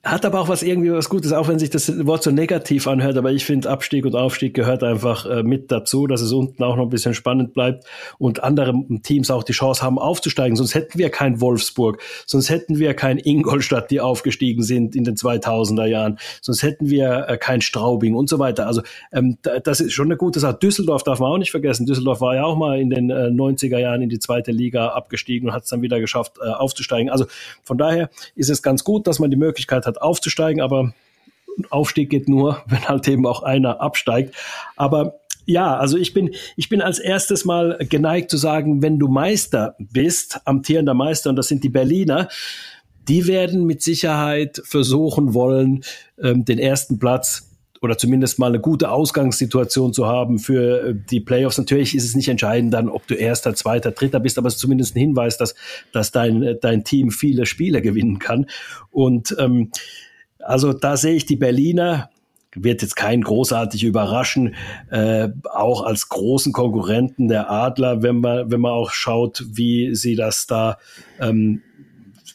Hat 0.04 0.26
aber 0.26 0.40
auch 0.40 0.48
was 0.48 0.62
irgendwie 0.62 0.92
was 0.92 1.08
Gutes, 1.08 1.32
auch 1.32 1.48
wenn 1.48 1.58
sich 1.58 1.70
das 1.70 2.06
Wort 2.06 2.22
so 2.22 2.30
negativ 2.30 2.86
anhört. 2.86 3.16
Aber 3.16 3.32
ich 3.32 3.46
finde, 3.46 3.70
Abstieg 3.70 4.04
und 4.04 4.14
Aufstieg 4.14 4.52
gehört 4.52 4.82
einfach 4.82 5.24
äh, 5.24 5.42
mit 5.42 5.72
dazu, 5.72 6.06
dass 6.06 6.20
es 6.20 6.30
unten 6.30 6.62
auch 6.62 6.76
noch 6.76 6.84
ein 6.84 6.90
bisschen 6.90 7.14
spannend 7.14 7.54
bleibt 7.54 7.84
und 8.18 8.44
andere 8.44 8.74
Teams 9.02 9.30
auch 9.30 9.44
die 9.44 9.54
Chance 9.54 9.82
haben 9.82 9.98
aufzusteigen. 9.98 10.56
Sonst 10.56 10.74
hätten 10.74 10.98
wir 10.98 11.08
kein 11.08 11.40
Wolfsburg, 11.40 12.02
sonst 12.26 12.50
hätten 12.50 12.78
wir 12.78 12.92
kein 12.92 13.16
Ingolstadt, 13.16 13.90
die 13.90 14.02
aufgestiegen 14.02 14.62
sind 14.62 14.94
in 14.94 15.04
den 15.04 15.14
2000er 15.14 15.86
Jahren, 15.86 16.18
sonst 16.42 16.62
hätten 16.62 16.90
wir 16.90 17.24
äh, 17.28 17.38
kein 17.38 17.62
Straubing 17.62 18.14
und 18.14 18.28
so 18.28 18.38
weiter. 18.38 18.66
Also 18.66 18.82
ähm, 19.10 19.38
das 19.40 19.80
ist 19.80 19.94
schon 19.94 20.08
eine 20.08 20.18
gute 20.18 20.38
Sache. 20.38 20.58
Düsseldorf 20.60 21.02
darf 21.02 21.18
man 21.18 21.32
auch 21.32 21.38
nicht 21.38 21.50
vergessen. 21.50 21.86
Düsseldorf 21.86 22.20
war 22.20 22.34
ja 22.34 22.44
auch 22.44 22.58
mal 22.58 22.78
in 22.78 22.90
den 22.90 23.08
äh, 23.08 23.28
90er 23.28 23.78
Jahren 23.78 24.02
in 24.02 24.10
die 24.10 24.18
zweite 24.18 24.52
Liga 24.52 24.88
abgestiegen 24.88 25.48
und 25.48 25.54
hat 25.54 25.62
es 25.62 25.70
dann 25.70 25.80
wieder 25.80 25.98
geschafft, 25.98 26.36
äh, 26.44 26.50
aufzusteigen. 26.50 27.08
Also 27.08 27.24
von 27.62 27.78
daher 27.78 28.10
ist 28.34 28.50
es 28.50 28.62
ganz 28.62 28.84
gut, 28.84 29.06
dass 29.06 29.18
man 29.18 29.30
die 29.30 29.38
Möglichkeit 29.38 29.86
hat, 29.86 29.93
hat, 29.94 30.02
aufzusteigen, 30.02 30.60
aber 30.60 30.92
Aufstieg 31.70 32.10
geht 32.10 32.28
nur, 32.28 32.62
wenn 32.66 32.86
halt 32.86 33.08
eben 33.08 33.26
auch 33.26 33.42
einer 33.42 33.80
absteigt. 33.80 34.34
Aber 34.76 35.20
ja, 35.46 35.76
also 35.76 35.98
ich 35.98 36.14
bin, 36.14 36.34
ich 36.56 36.68
bin 36.68 36.80
als 36.80 36.98
erstes 36.98 37.44
mal 37.44 37.78
geneigt 37.88 38.30
zu 38.30 38.36
sagen, 38.36 38.82
wenn 38.82 38.98
du 38.98 39.08
Meister 39.08 39.76
bist, 39.78 40.40
amtierender 40.46 40.94
Meister, 40.94 41.30
und 41.30 41.36
das 41.36 41.48
sind 41.48 41.64
die 41.64 41.68
Berliner, 41.68 42.28
die 43.08 43.26
werden 43.26 43.64
mit 43.64 43.82
Sicherheit 43.82 44.62
versuchen 44.64 45.34
wollen, 45.34 45.84
ähm, 46.18 46.46
den 46.46 46.58
ersten 46.58 46.98
Platz 46.98 47.50
oder 47.84 47.98
zumindest 47.98 48.38
mal 48.38 48.46
eine 48.46 48.60
gute 48.60 48.90
Ausgangssituation 48.90 49.92
zu 49.92 50.06
haben 50.06 50.38
für 50.38 50.88
äh, 50.88 50.94
die 51.10 51.20
Playoffs. 51.20 51.58
Natürlich 51.58 51.94
ist 51.94 52.04
es 52.04 52.16
nicht 52.16 52.28
entscheidend 52.28 52.72
dann, 52.72 52.88
ob 52.88 53.06
du 53.06 53.14
erster, 53.14 53.54
zweiter, 53.54 53.90
dritter 53.90 54.20
bist, 54.20 54.38
aber 54.38 54.48
es 54.48 54.54
ist 54.54 54.60
zumindest 54.60 54.96
ein 54.96 55.00
Hinweis, 55.00 55.36
dass, 55.36 55.54
dass 55.92 56.10
dein, 56.10 56.42
äh, 56.42 56.56
dein 56.58 56.82
Team 56.82 57.10
viele 57.10 57.44
Spiele 57.44 57.82
gewinnen 57.82 58.18
kann. 58.18 58.46
Und 58.90 59.36
ähm, 59.38 59.70
also 60.38 60.72
da 60.72 60.96
sehe 60.96 61.14
ich 61.14 61.26
die 61.26 61.36
Berliner 61.36 62.08
wird 62.56 62.82
jetzt 62.82 62.94
kein 62.94 63.20
großartig 63.20 63.82
überraschen, 63.82 64.54
äh, 64.88 65.28
auch 65.52 65.82
als 65.82 66.08
großen 66.08 66.52
Konkurrenten 66.52 67.26
der 67.26 67.50
Adler, 67.50 68.04
wenn 68.04 68.20
man, 68.20 68.48
wenn 68.48 68.60
man 68.60 68.70
auch 68.70 68.92
schaut, 68.92 69.44
wie 69.50 69.92
sie 69.96 70.14
das 70.14 70.46
da 70.46 70.78
ähm, 71.18 71.62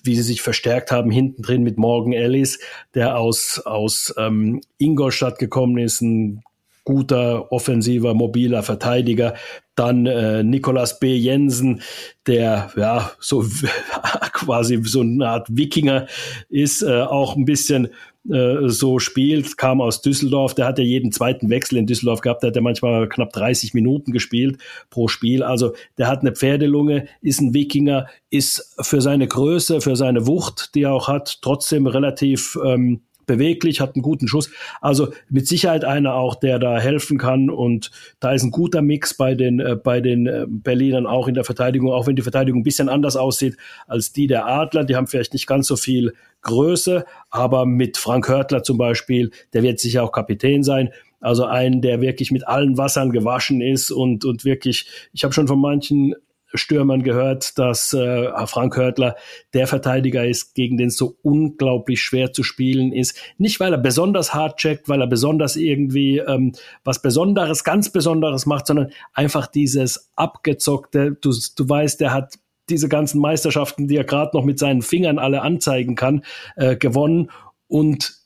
wie 0.10 0.16
sie 0.16 0.24
sich 0.24 0.41
verstärkt 0.41 0.91
haben 0.91 1.12
hinten 1.12 1.43
drin 1.43 1.62
mit 1.62 1.78
Morgan 1.78 2.14
Ellis, 2.14 2.57
der 2.95 3.20
aus, 3.20 3.62
aus 3.64 4.12
ähm, 4.18 4.60
Ingolstadt 4.80 5.38
gekommen 5.38 5.78
ist, 5.78 6.01
ein 6.01 6.41
guter, 6.84 7.51
offensiver, 7.51 8.16
mobiler 8.16 8.64
Verteidiger. 8.64 9.36
Dann 9.76 10.07
äh, 10.07 10.41
Nicolas 10.41 10.97
B. 10.97 11.16
Jensen, 11.16 11.84
der 12.26 12.72
ja 12.76 13.12
so 13.20 13.45
quasi 14.34 14.82
so 14.84 15.01
eine 15.01 15.28
Art 15.28 15.47
Wikinger 15.55 16.07
ist, 16.49 16.82
äh, 16.82 17.01
auch 17.01 17.36
ein 17.36 17.45
bisschen 17.45 17.89
äh, 18.30 18.70
so 18.70 19.00
spielt, 19.00 19.58
kam 19.58 19.82
aus 19.82 20.02
Düsseldorf, 20.02 20.54
der 20.54 20.66
hat 20.66 20.78
ja 20.78 20.84
jeden 20.84 21.12
zweiten 21.12 21.50
Wechsel 21.50 21.78
in 21.78 21.88
Düsseldorf 21.88 22.22
gehabt, 22.22 22.44
der 22.44 22.50
hat 22.50 22.56
ja 22.56 22.62
manchmal 22.62 23.08
knapp 23.10 23.34
30 23.34 23.74
Minuten 23.74 24.12
gespielt 24.12 24.60
pro 24.90 25.08
Spiel. 25.08 25.44
Also 25.44 25.74
der 25.98 26.08
hat 26.08 26.22
eine 26.22 26.34
Pferdelunge, 26.34 27.08
ist 27.22 27.42
ein 27.42 27.54
Wikinger, 27.54 28.08
ist 28.30 28.76
für 28.82 29.02
seine 29.02 29.28
Größe, 29.28 29.82
für 29.82 29.96
seine 29.96 30.28
Wucht, 30.28 30.76
die 30.76 30.84
er 30.84 30.94
auch 30.94 31.08
hat, 31.08 31.40
trotzdem 31.42 31.88
relativ 31.88 32.58
ähm, 32.64 33.02
beweglich, 33.30 33.80
hat 33.80 33.96
einen 33.96 34.02
guten 34.02 34.28
Schuss. 34.28 34.50
Also 34.82 35.14
mit 35.30 35.48
Sicherheit 35.48 35.86
einer 35.86 36.16
auch, 36.16 36.36
der 36.36 36.58
da 36.58 36.80
helfen 36.80 37.18
kann. 37.18 37.50
Und 37.50 37.92
da 38.20 38.32
ist 38.32 38.44
ein 38.44 38.52
guter 38.52 38.82
Mix 38.82 39.14
bei 39.14 39.36
den, 39.36 39.60
äh, 39.60 39.76
bei 39.76 40.02
den 40.02 40.26
äh, 40.26 40.46
Berlinern 40.48 41.06
auch 41.06 41.28
in 41.28 41.36
der 41.36 41.44
Verteidigung, 41.44 41.92
auch 41.92 42.08
wenn 42.08 42.16
die 42.16 42.24
Verteidigung 42.24 42.62
ein 42.62 42.64
bisschen 42.64 42.90
anders 42.90 43.16
aussieht 43.16 43.56
als 43.88 44.12
die 44.12 44.28
der 44.28 44.48
Adler. 44.48 44.84
Die 44.84 44.96
haben 44.96 45.08
vielleicht 45.08 45.34
nicht 45.34 45.48
ganz 45.48 45.68
so 45.68 45.76
viel 45.76 46.14
Größe, 46.42 47.06
aber 47.30 47.66
mit 47.66 47.98
Frank 47.98 48.28
Hörtler 48.28 48.64
zum 48.64 48.78
Beispiel, 48.78 49.32
der 49.54 49.62
wird 49.62 49.80
sicher 49.80 50.04
auch 50.04 50.12
Kapitän 50.12 50.64
sein. 50.64 50.90
Also 51.22 51.46
einen, 51.46 51.82
der 51.82 52.02
wirklich 52.02 52.32
mit 52.32 52.48
allen 52.48 52.78
Wassern 52.78 53.12
gewaschen 53.12 53.62
ist 53.62 53.92
und, 53.92 54.26
und 54.26 54.46
wirklich, 54.46 54.88
ich 55.14 55.24
habe 55.24 55.34
schon 55.34 55.48
von 55.48 55.60
manchen 55.60 56.16
Stürmern 56.54 57.04
gehört, 57.04 57.58
dass 57.58 57.93
äh, 57.93 58.30
Frank 58.47 58.76
Hörtler 58.76 59.16
der 59.54 59.68
Verteidiger 59.68 60.26
ist, 60.26 60.56
gegen 60.56 60.78
den 60.78 60.88
es 60.88 60.97
so 60.97 61.18
unglaublich 61.22 62.02
schwer 62.02 62.34
zu 62.34 62.43
spielen 62.43 62.91
ist. 62.91 63.20
Nicht, 63.38 63.60
weil 63.60 63.74
er 63.74 63.80
besonders 63.80 64.34
hart 64.34 64.58
checkt, 64.58 64.89
weil 64.89 65.02
er 65.02 65.08
besonders 65.08 65.56
irgendwie 65.56 66.18
ähm, 66.18 66.54
was 66.84 67.02
Besonderes, 67.02 67.64
ganz 67.64 67.91
Besonderes 67.91 68.45
macht, 68.45 68.68
sondern 68.68 68.91
einfach 69.14 69.47
dieses 69.47 70.12
abgezockte, 70.16 71.18
du, 71.22 71.34
du 71.56 71.70
weißt, 71.70 72.00
der 72.02 72.14
hat 72.14 72.36
diese 72.70 72.89
ganzen 72.89 73.20
Meisterschaften, 73.20 73.88
die 73.88 73.97
er 73.97 74.04
gerade 74.04 74.36
noch 74.38 74.45
mit 74.45 74.60
seinen 74.60 74.82
Fingern 74.82 75.20
alle 75.20 75.41
anzeigen 75.41 75.95
kann, 75.95 76.24
äh, 76.56 76.76
gewonnen 76.76 77.32
und 77.68 78.19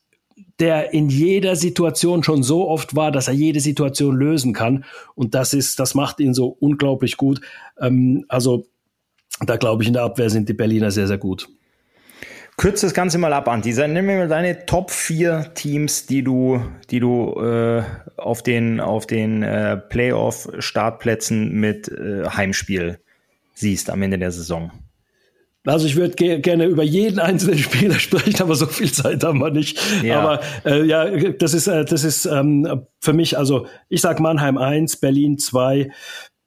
der 0.60 0.94
in 0.94 1.10
jeder 1.10 1.56
Situation 1.56 2.24
schon 2.24 2.44
so 2.44 2.68
oft 2.68 2.96
war, 2.96 3.12
dass 3.12 3.28
er 3.28 3.34
jede 3.34 3.60
Situation 3.60 4.16
lösen 4.16 4.54
kann. 4.54 4.86
Und 5.16 5.34
das 5.36 5.54
ist, 5.54 5.80
das 5.80 5.96
macht 5.96 6.20
ihn 6.20 6.34
so 6.34 6.48
unglaublich 6.48 7.18
gut. 7.18 7.42
Ähm, 7.80 8.26
also 8.28 8.66
da 9.42 9.58
glaube 9.58 9.84
ich, 9.84 9.88
in 9.88 9.94
der 9.94 10.04
Abwehr 10.04 10.30
sind 10.30 10.48
die 10.50 10.54
Berliner 10.54 10.92
sehr, 10.92 11.08
sehr 11.08 11.18
gut. 11.18 11.50
Kürze 12.56 12.86
das 12.86 12.94
Ganze 12.94 13.18
mal 13.18 13.34
ab, 13.34 13.48
Anti. 13.48 13.74
Nimm 13.74 14.06
mir 14.06 14.18
mal 14.20 14.28
deine 14.28 14.68
Top 14.68 14.92
4 14.92 15.54
Teams, 15.56 16.06
die 16.06 16.24
du, 16.24 16.62
die 16.92 17.00
du 17.00 17.34
äh, 17.42 17.82
auf 18.18 18.44
den, 18.44 18.80
auf 18.80 19.08
den 19.08 19.42
äh, 19.42 19.76
Playoff-Startplätzen 19.78 21.52
mit 21.52 21.88
äh, 21.88 22.26
Heimspiel 22.30 23.00
siehst 23.56 23.90
am 23.90 24.02
Ende 24.02 24.20
der 24.20 24.32
Saison. 24.32 24.72
Also 25.66 25.88
ich 25.88 25.96
würde 25.96 26.16
ge 26.16 26.40
gerne 26.40 26.66
über 26.66 26.84
jeden 26.84 27.20
einzelnen 27.20 27.58
Spieler 27.60 28.00
sprechen, 28.00 28.42
aber 28.42 28.56
so 28.56 28.66
viel 28.66 28.92
Zeit 28.92 29.24
haben 29.24 29.40
wir 29.40 29.52
nicht. 29.52 29.80
Ja. 30.04 30.20
Aber 30.20 30.42
äh, 30.66 30.84
ja, 30.86 31.32
das 31.32 31.54
ist 31.54 31.68
äh, 31.68 31.86
das 31.86 32.04
ist 32.04 32.26
ähm, 32.26 32.86
für 33.00 33.14
mich 33.14 33.38
also 33.38 33.68
ich 33.90 34.02
sag 34.02 34.20
Mannheim 34.20 34.58
1, 34.58 34.98
Berlin 34.98 35.38
2, 35.38 35.92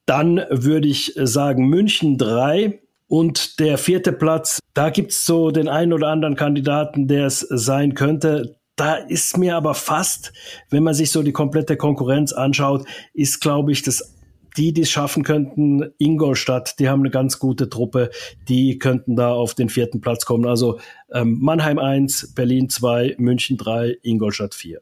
dann 0.05 0.45
würde 0.51 0.89
ich 0.89 1.15
sagen 1.17 1.67
München 1.69 2.19
3 2.19 2.81
und 3.09 3.61
der 3.61 3.79
vierte 3.79 4.13
Platz, 4.13 4.59
da 4.75 4.91
gibt's 4.91 5.25
so 5.25 5.51
den 5.51 5.69
einen 5.69 5.93
oder 5.93 6.09
anderen 6.09 6.37
Kandidaten, 6.37 7.09
der 7.09 7.27
es 7.27 7.41
sein 7.41 7.95
könnte. 7.95 8.57
da 8.79 8.97
ist 8.97 9.39
mir 9.39 9.57
aber 9.57 9.73
fast, 9.73 10.35
wenn 10.69 10.83
man 10.83 10.93
sich 10.93 11.11
so 11.11 11.23
die 11.23 11.33
komplette 11.33 11.79
Konkurrenz 11.79 12.35
anschaut, 12.35 12.85
ist, 13.15 13.41
glaube 13.41 13.73
ich, 13.73 13.83
das 13.83 14.16
die, 14.57 14.73
die 14.73 14.83
es 14.83 14.91
schaffen 14.91 15.23
könnten, 15.23 15.93
Ingolstadt, 15.99 16.79
die 16.79 16.89
haben 16.89 17.01
eine 17.01 17.11
ganz 17.11 17.39
gute 17.39 17.69
Truppe, 17.69 18.11
die 18.49 18.79
könnten 18.79 19.17
da 19.17 19.31
auf 19.31 19.55
den 19.55 19.69
vierten 19.69 20.01
Platz 20.01 20.25
kommen. 20.25 20.47
Also 20.47 20.81
ähm, 21.13 21.39
Mannheim 21.41 21.79
1, 21.79 22.35
Berlin 22.35 22.69
2, 22.69 23.17
München 23.19 23.57
3, 23.57 23.99
Ingolstadt 24.03 24.55
4. 24.55 24.81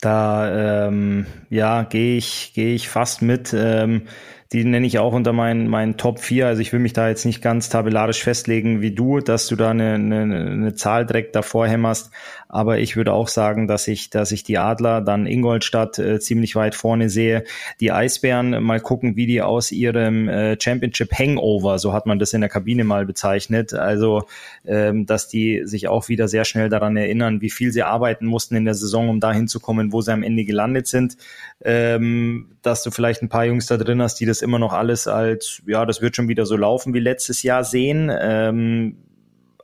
Da 0.00 0.86
ähm, 0.88 1.26
ja, 1.48 1.84
gehe 1.84 2.16
ich, 2.16 2.52
gehe 2.54 2.74
ich 2.74 2.88
fast 2.88 3.22
mit. 3.22 3.54
Ähm, 3.56 4.08
die 4.52 4.64
nenne 4.64 4.86
ich 4.86 4.98
auch 4.98 5.14
unter 5.14 5.32
meinen, 5.32 5.68
meinen 5.68 5.96
Top 5.96 6.18
4. 6.18 6.46
Also 6.46 6.60
ich 6.60 6.72
will 6.72 6.80
mich 6.80 6.92
da 6.92 7.08
jetzt 7.08 7.24
nicht 7.24 7.40
ganz 7.40 7.70
tabellarisch 7.70 8.22
festlegen 8.22 8.82
wie 8.82 8.90
du, 8.90 9.20
dass 9.20 9.46
du 9.46 9.56
da 9.56 9.70
eine, 9.70 9.94
eine, 9.94 10.22
eine 10.22 10.74
Zahl 10.74 11.06
direkt 11.06 11.34
davor 11.34 11.66
hämmerst. 11.66 12.10
Aber 12.52 12.78
ich 12.78 12.96
würde 12.96 13.14
auch 13.14 13.28
sagen, 13.28 13.66
dass 13.66 13.88
ich, 13.88 14.10
dass 14.10 14.30
ich 14.30 14.44
die 14.44 14.58
Adler, 14.58 15.00
dann 15.00 15.26
Ingolstadt 15.26 15.98
äh, 15.98 16.20
ziemlich 16.20 16.54
weit 16.54 16.74
vorne 16.74 17.08
sehe. 17.08 17.44
Die 17.80 17.92
Eisbären, 17.92 18.62
mal 18.62 18.78
gucken, 18.78 19.16
wie 19.16 19.26
die 19.26 19.40
aus 19.40 19.72
ihrem 19.72 20.28
äh, 20.28 20.60
Championship 20.60 21.18
Hangover, 21.18 21.78
so 21.78 21.94
hat 21.94 22.04
man 22.04 22.18
das 22.18 22.34
in 22.34 22.42
der 22.42 22.50
Kabine 22.50 22.84
mal 22.84 23.06
bezeichnet. 23.06 23.72
Also, 23.72 24.24
ähm, 24.66 25.06
dass 25.06 25.28
die 25.28 25.62
sich 25.64 25.88
auch 25.88 26.10
wieder 26.10 26.28
sehr 26.28 26.44
schnell 26.44 26.68
daran 26.68 26.94
erinnern, 26.98 27.40
wie 27.40 27.48
viel 27.48 27.72
sie 27.72 27.84
arbeiten 27.84 28.26
mussten 28.26 28.54
in 28.54 28.66
der 28.66 28.74
Saison, 28.74 29.08
um 29.08 29.18
dahin 29.18 29.48
zu 29.48 29.58
kommen, 29.58 29.90
wo 29.94 30.02
sie 30.02 30.12
am 30.12 30.22
Ende 30.22 30.44
gelandet 30.44 30.86
sind. 30.86 31.16
Ähm, 31.64 32.48
dass 32.60 32.82
du 32.82 32.90
vielleicht 32.90 33.22
ein 33.22 33.28
paar 33.30 33.46
Jungs 33.46 33.66
da 33.66 33.76
drin 33.78 34.02
hast, 34.02 34.20
die 34.20 34.26
das 34.26 34.41
immer 34.42 34.58
noch 34.58 34.72
alles 34.72 35.06
als, 35.06 35.62
ja, 35.66 35.86
das 35.86 36.02
wird 36.02 36.16
schon 36.16 36.28
wieder 36.28 36.46
so 36.46 36.56
laufen 36.56 36.94
wie 36.94 37.00
letztes 37.00 37.42
Jahr 37.42 37.64
sehen. 37.64 38.10
Ähm, 38.20 38.96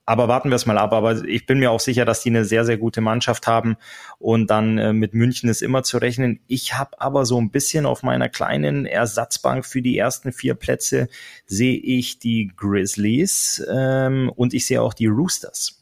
aber 0.08 0.26
warten 0.26 0.48
wir 0.48 0.56
es 0.56 0.64
mal 0.64 0.78
ab. 0.78 0.94
Aber 0.94 1.22
ich 1.26 1.44
bin 1.44 1.58
mir 1.58 1.70
auch 1.70 1.80
sicher, 1.80 2.06
dass 2.06 2.22
die 2.22 2.30
eine 2.30 2.46
sehr, 2.46 2.64
sehr 2.64 2.78
gute 2.78 3.02
Mannschaft 3.02 3.46
haben. 3.46 3.76
Und 4.18 4.48
dann 4.48 4.78
äh, 4.78 4.94
mit 4.94 5.12
München 5.12 5.50
ist 5.50 5.60
immer 5.60 5.82
zu 5.82 5.98
rechnen. 5.98 6.40
Ich 6.46 6.78
habe 6.78 6.98
aber 6.98 7.26
so 7.26 7.38
ein 7.38 7.50
bisschen 7.50 7.84
auf 7.84 8.02
meiner 8.02 8.30
kleinen 8.30 8.86
Ersatzbank 8.86 9.66
für 9.66 9.82
die 9.82 9.98
ersten 9.98 10.32
vier 10.32 10.54
Plätze 10.54 11.08
sehe 11.44 11.76
ich 11.76 12.18
die 12.18 12.50
Grizzlies 12.56 13.62
ähm, 13.70 14.32
und 14.34 14.54
ich 14.54 14.64
sehe 14.64 14.80
auch 14.80 14.94
die 14.94 15.08
Roosters 15.08 15.77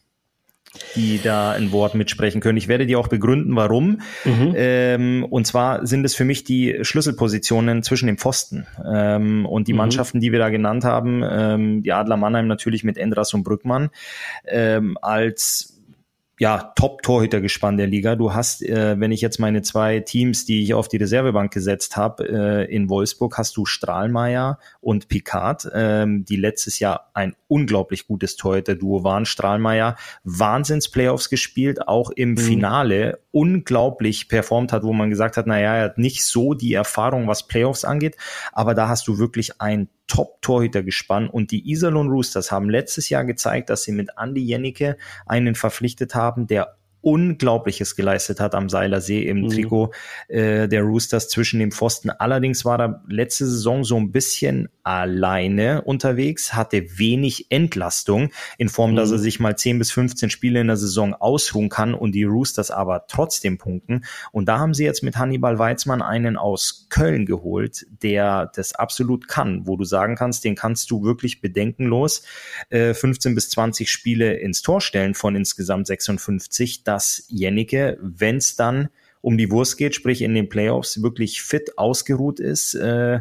die 0.95 1.21
da 1.23 1.53
ein 1.53 1.73
Wort 1.73 1.95
mitsprechen 1.95 2.41
können. 2.41 2.59
Ich 2.59 2.69
werde 2.69 2.87
dir 2.87 2.99
auch 2.99 3.09
begründen, 3.09 3.57
warum. 3.57 4.01
Mhm. 4.25 4.55
Ähm, 4.57 5.27
und 5.29 5.47
zwar 5.47 5.87
sind 5.87 6.05
es 6.05 6.15
für 6.15 6.25
mich 6.25 6.45
die 6.45 6.79
Schlüsselpositionen 6.83 7.83
zwischen 7.83 8.07
den 8.07 8.19
Pfosten. 8.19 8.67
Ähm, 8.85 9.47
und 9.47 9.69
die 9.69 9.73
mhm. 9.73 9.79
Mannschaften, 9.79 10.21
die 10.21 10.33
wir 10.33 10.39
da 10.39 10.49
genannt 10.49 10.85
haben, 10.85 11.23
ähm, 11.29 11.83
die 11.83 11.93
Adler 11.93 12.17
Mannheim 12.17 12.47
natürlich 12.47 12.85
mit 12.85 12.99
Endras 12.99 13.35
und 13.35 13.45
Brückmann, 13.45 13.91
ähm, 14.47 14.97
als 15.01 15.76
ja, 16.39 16.73
Top-Torhütergespann 16.77 17.79
der 17.79 17.87
Liga. 17.87 18.15
Du 18.15 18.35
hast, 18.35 18.63
äh, 18.63 19.01
wenn 19.01 19.11
ich 19.11 19.23
jetzt 19.23 19.39
meine 19.39 19.63
zwei 19.63 20.01
Teams, 20.01 20.45
die 20.45 20.63
ich 20.63 20.75
auf 20.75 20.87
die 20.89 20.99
Reservebank 20.99 21.51
gesetzt 21.51 21.97
habe, 21.97 22.29
äh, 22.29 22.75
in 22.75 22.91
Wolfsburg, 22.91 23.39
hast 23.39 23.57
du 23.57 23.65
Strahlmeier 23.65 24.59
und 24.81 25.09
Picard, 25.09 25.67
ähm, 25.73 26.27
die 26.27 26.37
letztes 26.37 26.79
Jahr 26.79 27.11
ein 27.15 27.35
unglaublich 27.49 28.07
gutes 28.07 28.37
Torhüter-Duo 28.37 29.03
waren. 29.03 29.25
Strahlmeier 29.25 29.97
Wahnsinns-Playoffs 30.25 31.31
gespielt, 31.31 31.89
auch 31.89 32.11
im 32.11 32.33
mhm. 32.33 32.39
Finale 32.39 33.21
unglaublich 33.31 34.29
performt 34.29 34.73
hat, 34.73 34.83
wo 34.83 34.93
man 34.93 35.09
gesagt 35.09 35.39
hat, 35.39 35.47
naja, 35.47 35.75
er 35.75 35.85
hat 35.85 35.99
nicht 35.99 36.25
so 36.27 36.53
die 36.53 36.75
Erfahrung, 36.75 37.29
was 37.29 37.47
Playoffs 37.47 37.85
angeht, 37.87 38.17
aber 38.53 38.75
da 38.75 38.89
hast 38.89 39.09
du 39.09 39.19
wirklich 39.19 39.61
ein 39.63 39.89
Top-Torhüter 40.07 40.83
gespannt. 40.83 41.33
Und 41.33 41.51
die 41.51 41.71
Iserlohn 41.71 42.09
Roosters 42.09 42.53
haben 42.53 42.71
letztes 42.71 43.09
Jahr 43.09 43.25
gezeigt, 43.25 43.71
dass 43.71 43.83
sie 43.83 43.93
mit 43.93 44.11
Andy 44.17 44.43
Jennecke 44.43 44.97
einen 45.27 45.55
verpflichtet 45.55 46.15
haben, 46.15 46.47
der 46.47 46.76
Unglaubliches 47.07 47.95
geleistet 47.95 48.41
hat 48.41 48.57
am 48.57 48.69
Seilersee 48.69 49.23
im 49.29 49.43
mhm. 49.43 49.49
Trikot 49.51 49.93
äh, 50.27 50.67
der 50.67 50.83
Roosters 50.83 51.29
zwischen 51.29 51.61
dem 51.61 51.71
Pfosten. 51.71 52.11
Allerdings 52.11 52.65
war 52.65 52.81
er 52.81 53.05
letzte 53.07 53.47
Saison 53.47 53.85
so 53.85 53.97
ein 53.97 54.11
bisschen 54.11 54.69
alleine 54.83 55.83
unterwegs, 55.83 56.55
hatte 56.55 56.99
wenig 56.99 57.47
Entlastung 57.51 58.31
in 58.59 58.69
Form, 58.69 58.91
mhm. 58.91 58.97
dass 58.97 59.13
er 59.13 59.19
mhm. 59.19 59.23
sich 59.23 59.39
mal 59.39 59.57
10 59.57 59.79
bis 59.79 59.93
15 59.93 60.31
Spiele 60.31 60.61
in 60.61 60.67
der 60.67 60.77
Saison 60.77 61.15
ausruhen 61.15 61.69
kann 61.69 61.95
und 61.95 62.11
die 62.11 62.25
Roosters 62.25 62.73
aber 62.73 63.07
trotzdem 63.07 63.57
punkten. 63.57 64.05
Und 64.33 64.49
da 64.49 64.59
haben 64.59 64.75
sie 64.75 64.85
jetzt 64.85 65.05
mit 65.05 65.17
Hannibal 65.17 65.61
Weizmann 65.61 66.03
einen 66.03 66.37
aus 66.37 66.89
Köln 66.91 67.25
geholt, 67.25 67.87
der 68.03 68.51
das 68.57 68.75
absolut 68.75 69.29
kann, 69.29 69.69
wo 69.69 69.77
du 69.77 69.85
sagen 69.85 70.17
kannst, 70.17 70.43
den 70.43 70.57
kannst 70.57 70.91
du 70.91 71.05
wirklich 71.05 71.41
bedenkenlos 71.41 72.25
äh, 72.71 72.95
15 72.95 73.37
bis 73.37 73.51
20 73.51 73.89
Spiele 73.89 74.35
ins 74.35 74.61
Tor 74.61 74.81
stellen 74.81 75.15
von 75.15 75.37
insgesamt 75.37 75.87
56. 75.87 76.83
Da 76.83 76.96
dass 76.97 77.27
Jennike, 77.29 77.99
wenn 78.01 78.39
es 78.39 78.57
dann 78.57 78.89
um 79.21 79.37
die 79.37 79.51
Wurst 79.51 79.77
geht, 79.77 79.95
sprich 79.95 80.23
in 80.23 80.35
den 80.35 80.49
Playoffs, 80.49 81.03
wirklich 81.03 81.43
fit 81.43 81.77
ausgeruht 81.77 82.41
ist. 82.41 82.73
Äh, 82.73 83.21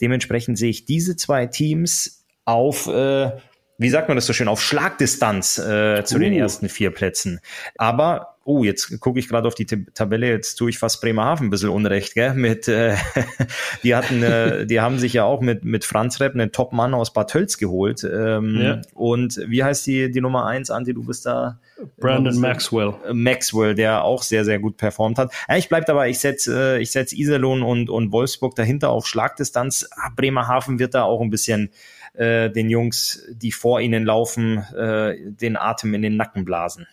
dementsprechend 0.00 0.58
sehe 0.58 0.70
ich 0.70 0.86
diese 0.86 1.14
zwei 1.14 1.46
Teams 1.46 2.24
auf, 2.44 2.88
äh, 2.88 3.30
wie 3.78 3.90
sagt 3.90 4.08
man 4.08 4.16
das 4.16 4.26
so 4.26 4.32
schön, 4.32 4.48
auf 4.48 4.60
Schlagdistanz 4.60 5.58
äh, 5.58 6.02
zu 6.04 6.16
uh. 6.16 6.18
den 6.18 6.32
ersten 6.32 6.68
vier 6.68 6.90
Plätzen. 6.90 7.38
Aber 7.76 8.38
oh, 8.44 8.64
jetzt 8.64 8.98
gucke 8.98 9.20
ich 9.20 9.28
gerade 9.28 9.46
auf 9.46 9.54
die 9.54 9.66
Tabelle, 9.66 10.28
jetzt 10.28 10.56
tue 10.56 10.70
ich 10.70 10.78
fast 10.78 11.00
Bremerhaven 11.00 11.46
ein 11.46 11.50
bisschen 11.50 11.68
Unrecht, 11.68 12.14
gell? 12.14 12.34
Mit, 12.34 12.66
äh, 12.66 12.96
die 13.84 13.94
hatten, 13.94 14.24
äh, 14.24 14.66
die 14.66 14.80
haben 14.80 14.98
sich 14.98 15.12
ja 15.12 15.22
auch 15.22 15.40
mit, 15.40 15.64
mit 15.64 15.84
Franz 15.84 16.18
Repp 16.18 16.34
einen 16.34 16.50
Top-Mann 16.50 16.92
aus 16.92 17.12
Bad 17.12 17.30
Tölz 17.30 17.56
geholt. 17.56 18.02
Ähm, 18.02 18.58
ja. 18.60 18.80
Und 18.94 19.40
wie 19.46 19.62
heißt 19.62 19.86
die, 19.86 20.10
die 20.10 20.20
Nummer 20.20 20.46
eins, 20.46 20.72
Anti, 20.72 20.92
du 20.92 21.04
bist 21.04 21.24
da? 21.24 21.60
Brandon 21.98 22.38
Maxwell. 22.38 22.94
Maxwell, 23.12 23.74
der 23.74 24.04
auch 24.04 24.22
sehr, 24.22 24.44
sehr 24.44 24.58
gut 24.58 24.76
performt 24.76 25.18
hat. 25.18 25.32
Ja, 25.48 25.56
ich 25.56 25.68
bleib 25.68 25.86
dabei, 25.86 26.10
ich 26.10 26.18
setze 26.18 26.76
äh, 26.76 26.82
ich 26.82 26.90
setz 26.90 27.12
Iserlohn 27.12 27.62
und, 27.62 27.90
und 27.90 28.12
Wolfsburg 28.12 28.54
dahinter 28.54 28.90
auf 28.90 29.06
Schlagdistanz. 29.06 29.88
Ah, 29.96 30.10
Bremerhaven 30.14 30.78
wird 30.78 30.94
da 30.94 31.04
auch 31.04 31.20
ein 31.20 31.30
bisschen 31.30 31.70
äh, 32.14 32.50
den 32.50 32.70
Jungs, 32.70 33.26
die 33.30 33.52
vor 33.52 33.80
ihnen 33.80 34.04
laufen, 34.04 34.58
äh, 34.76 35.16
den 35.18 35.56
Atem 35.56 35.94
in 35.94 36.02
den 36.02 36.16
Nacken 36.16 36.44
blasen. 36.44 36.86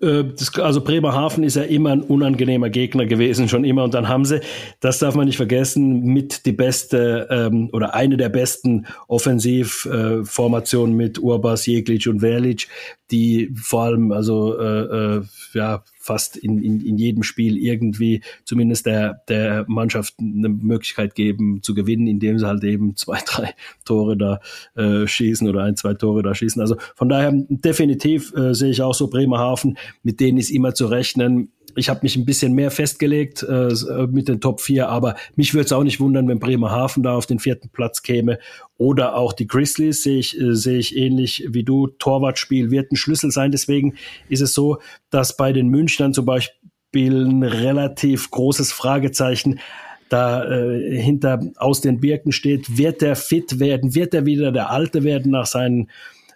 Äh, 0.00 0.24
das, 0.36 0.56
also 0.58 0.80
Bremerhaven 0.82 1.44
ist 1.44 1.56
ja 1.56 1.62
immer 1.62 1.90
ein 1.90 2.02
unangenehmer 2.02 2.70
Gegner 2.70 3.06
gewesen, 3.06 3.48
schon 3.48 3.64
immer. 3.64 3.84
Und 3.84 3.94
dann 3.94 4.08
haben 4.08 4.24
sie, 4.24 4.40
das 4.80 4.98
darf 4.98 5.14
man 5.14 5.26
nicht 5.26 5.36
vergessen, 5.36 6.02
mit 6.04 6.46
die 6.46 6.52
beste 6.52 7.28
ähm, 7.30 7.70
oder 7.72 7.94
eine 7.94 8.16
der 8.16 8.28
besten 8.28 8.86
Offensivformationen 9.08 10.94
äh, 10.94 11.04
mit 11.04 11.18
Urbas, 11.18 11.66
Jeglic 11.66 12.06
und 12.06 12.20
Verlic, 12.20 12.68
die 13.14 13.50
vor 13.54 13.84
allem 13.84 14.10
also 14.10 14.58
äh, 14.58 15.18
äh, 15.18 15.22
ja 15.52 15.84
fast 16.00 16.36
in, 16.36 16.60
in, 16.62 16.84
in 16.84 16.98
jedem 16.98 17.22
Spiel 17.22 17.56
irgendwie 17.56 18.22
zumindest 18.44 18.86
der, 18.86 19.22
der 19.28 19.64
Mannschaft 19.68 20.14
eine 20.18 20.48
Möglichkeit 20.48 21.14
geben 21.14 21.62
zu 21.62 21.74
gewinnen, 21.74 22.08
indem 22.08 22.40
sie 22.40 22.46
halt 22.46 22.64
eben 22.64 22.96
zwei, 22.96 23.20
drei 23.26 23.54
Tore 23.84 24.16
da 24.16 24.40
äh, 24.74 25.06
schießen 25.06 25.48
oder 25.48 25.62
ein, 25.62 25.76
zwei 25.76 25.94
Tore 25.94 26.22
da 26.22 26.34
schießen. 26.34 26.60
Also 26.60 26.76
von 26.96 27.08
daher 27.08 27.32
definitiv 27.48 28.34
äh, 28.34 28.52
sehe 28.52 28.70
ich 28.70 28.82
auch 28.82 28.94
so 28.94 29.06
Bremerhaven, 29.06 29.78
mit 30.02 30.18
denen 30.18 30.38
ist 30.38 30.50
immer 30.50 30.74
zu 30.74 30.86
rechnen 30.86 31.52
ich 31.76 31.88
habe 31.88 32.00
mich 32.02 32.16
ein 32.16 32.24
bisschen 32.24 32.52
mehr 32.54 32.70
festgelegt 32.70 33.42
äh, 33.42 33.68
mit 34.08 34.28
den 34.28 34.40
Top 34.40 34.60
4, 34.60 34.88
aber 34.88 35.16
mich 35.36 35.54
würde 35.54 35.66
es 35.66 35.72
auch 35.72 35.82
nicht 35.82 36.00
wundern, 36.00 36.28
wenn 36.28 36.38
Bremerhaven 36.38 37.02
da 37.02 37.14
auf 37.16 37.26
den 37.26 37.38
vierten 37.38 37.68
Platz 37.68 38.02
käme. 38.02 38.38
Oder 38.76 39.16
auch 39.16 39.32
die 39.32 39.46
Grizzlies 39.46 40.02
sehe 40.02 40.18
ich, 40.18 40.38
äh, 40.40 40.54
sehe 40.54 40.78
ich 40.78 40.96
ähnlich 40.96 41.46
wie 41.48 41.62
du. 41.62 41.86
Torwartspiel 41.86 42.70
wird 42.70 42.90
ein 42.90 42.96
Schlüssel 42.96 43.30
sein. 43.30 43.52
Deswegen 43.52 43.94
ist 44.28 44.40
es 44.40 44.52
so, 44.52 44.78
dass 45.10 45.36
bei 45.36 45.52
den 45.52 45.68
Münchnern 45.68 46.12
zum 46.12 46.26
Beispiel 46.26 47.24
ein 47.24 47.42
relativ 47.42 48.30
großes 48.30 48.72
Fragezeichen 48.72 49.60
da 50.08 50.44
äh, 50.44 51.00
hinter 51.00 51.40
aus 51.56 51.80
den 51.80 52.00
Birken 52.00 52.32
steht. 52.32 52.76
Wird 52.76 53.00
der 53.00 53.16
fit 53.16 53.60
werden? 53.60 53.94
Wird 53.94 54.12
er 54.12 54.26
wieder 54.26 54.52
der 54.52 54.70
Alte 54.70 55.04
werden 55.04 55.30
nach 55.32 55.46
seinen 55.46 55.88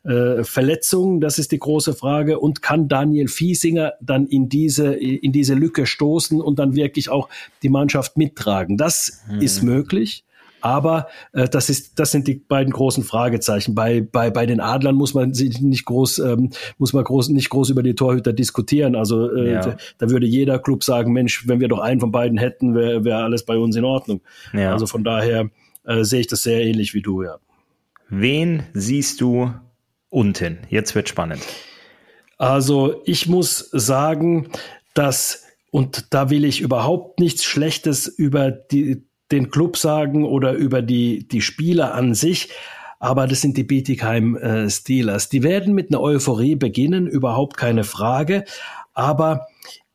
äh, 0.05 0.45
Verletzungen? 0.45 1.21
Das 1.21 1.39
ist 1.39 1.51
die 1.51 1.59
große 1.59 1.95
Frage. 1.95 2.39
Und 2.39 2.63
kann 2.63 2.89
Daniel 2.89 3.29
Fiesinger 3.29 3.95
dann 4.01 4.27
in 4.27 4.49
diese, 4.49 4.95
in 4.95 5.33
diese 5.33 5.55
Lücke 5.55 5.87
stoßen 5.87 6.41
und 6.41 6.59
dann 6.59 6.77
wirklich 6.77 7.09
auch 7.09 7.29
die 7.63 7.69
Mannschaft 7.69 8.17
mittragen? 8.17 8.77
Das 8.77 9.23
mhm. 9.29 9.41
ist 9.41 9.63
möglich. 9.63 10.25
Aber 10.61 11.09
äh, 11.33 11.49
das 11.49 11.71
ist, 11.71 11.99
das 11.99 12.11
sind 12.11 12.27
die 12.27 12.35
beiden 12.35 12.73
großen 12.73 13.05
Fragezeichen. 13.05 13.75
Bei 13.75 14.01
bei 14.01 14.31
bei 14.31 14.47
den 14.47 14.61
Adlern 14.61 14.95
muss 14.95 15.15
man 15.15 15.35
sich 15.35 15.61
nicht 15.61 15.85
groß 15.85 16.19
ähm, 16.21 16.51
muss 16.79 16.93
man 16.93 17.05
groß 17.05 17.29
nicht 17.31 17.51
groß 17.51 17.71
über 17.71 17.83
die 17.83 17.95
Torhüter 17.95 18.33
diskutieren. 18.33 18.97
Also 18.97 19.31
äh, 19.35 19.53
ja. 19.53 19.61
da, 19.61 19.77
da, 19.99 20.11
würde 20.11 20.27
jeder 20.27 20.59
Club 20.59 20.85
sagen, 20.85 21.13
Mensch, 21.13 21.47
wenn 21.49 21.61
wir 21.61 21.69
doch 21.69 21.81
einen 21.81 22.01
von 22.01 22.13
beiden 22.13 22.39
hätten, 22.39 22.75
wäre 22.75 23.05
wär 23.05 23.19
alles 23.19 23.45
bei 23.45 23.57
uns 23.57 23.77
in 23.77 23.85
Ordnung. 23.85 24.21
Ja. 24.53 24.73
Also 24.73 24.87
von 24.87 25.05
daher 25.05 25.51
äh, 25.85 26.05
sehe 26.05 26.21
ich 26.21 26.27
das 26.27 26.43
sehr 26.43 26.61
ähnlich 26.61 26.95
wie 26.95 27.03
du. 27.03 27.23
Ja. 27.23 27.39
Wen 28.09 28.63
siehst 28.73 29.21
du 29.21 29.53
unten. 30.11 30.59
Jetzt 30.71 30.95
wird 30.95 31.09
spannend. 31.09 31.43
Also 32.39 33.03
ich 33.05 33.29
muss 33.29 33.69
sagen, 33.73 34.49
dass, 34.95 35.45
und 35.71 36.15
da 36.15 36.31
will 36.31 36.45
ich 36.45 36.61
überhaupt 36.61 37.21
nichts 37.21 37.45
Schlechtes 37.45 38.07
über 38.07 38.51
die, 38.51 39.05
den 39.31 39.51
Club 39.51 39.77
sagen 39.77 40.25
oder 40.25 40.53
über 40.53 40.83
die, 40.83 41.27
die 41.29 41.43
Spieler 41.43 41.95
an 41.95 42.15
sich, 42.15 42.51
aber 42.99 43.27
das 43.27 43.41
sind 43.41 43.57
die 43.57 43.65
Bietigheim 43.65 44.37
äh, 44.37 44.69
Steelers. 44.69 45.29
Die 45.29 45.43
werden 45.43 45.75
mit 45.75 45.91
einer 45.91 46.01
Euphorie 46.01 46.57
beginnen, 46.57 47.07
überhaupt 47.07 47.57
keine 47.57 47.85
Frage. 47.85 48.45
Aber 48.93 49.47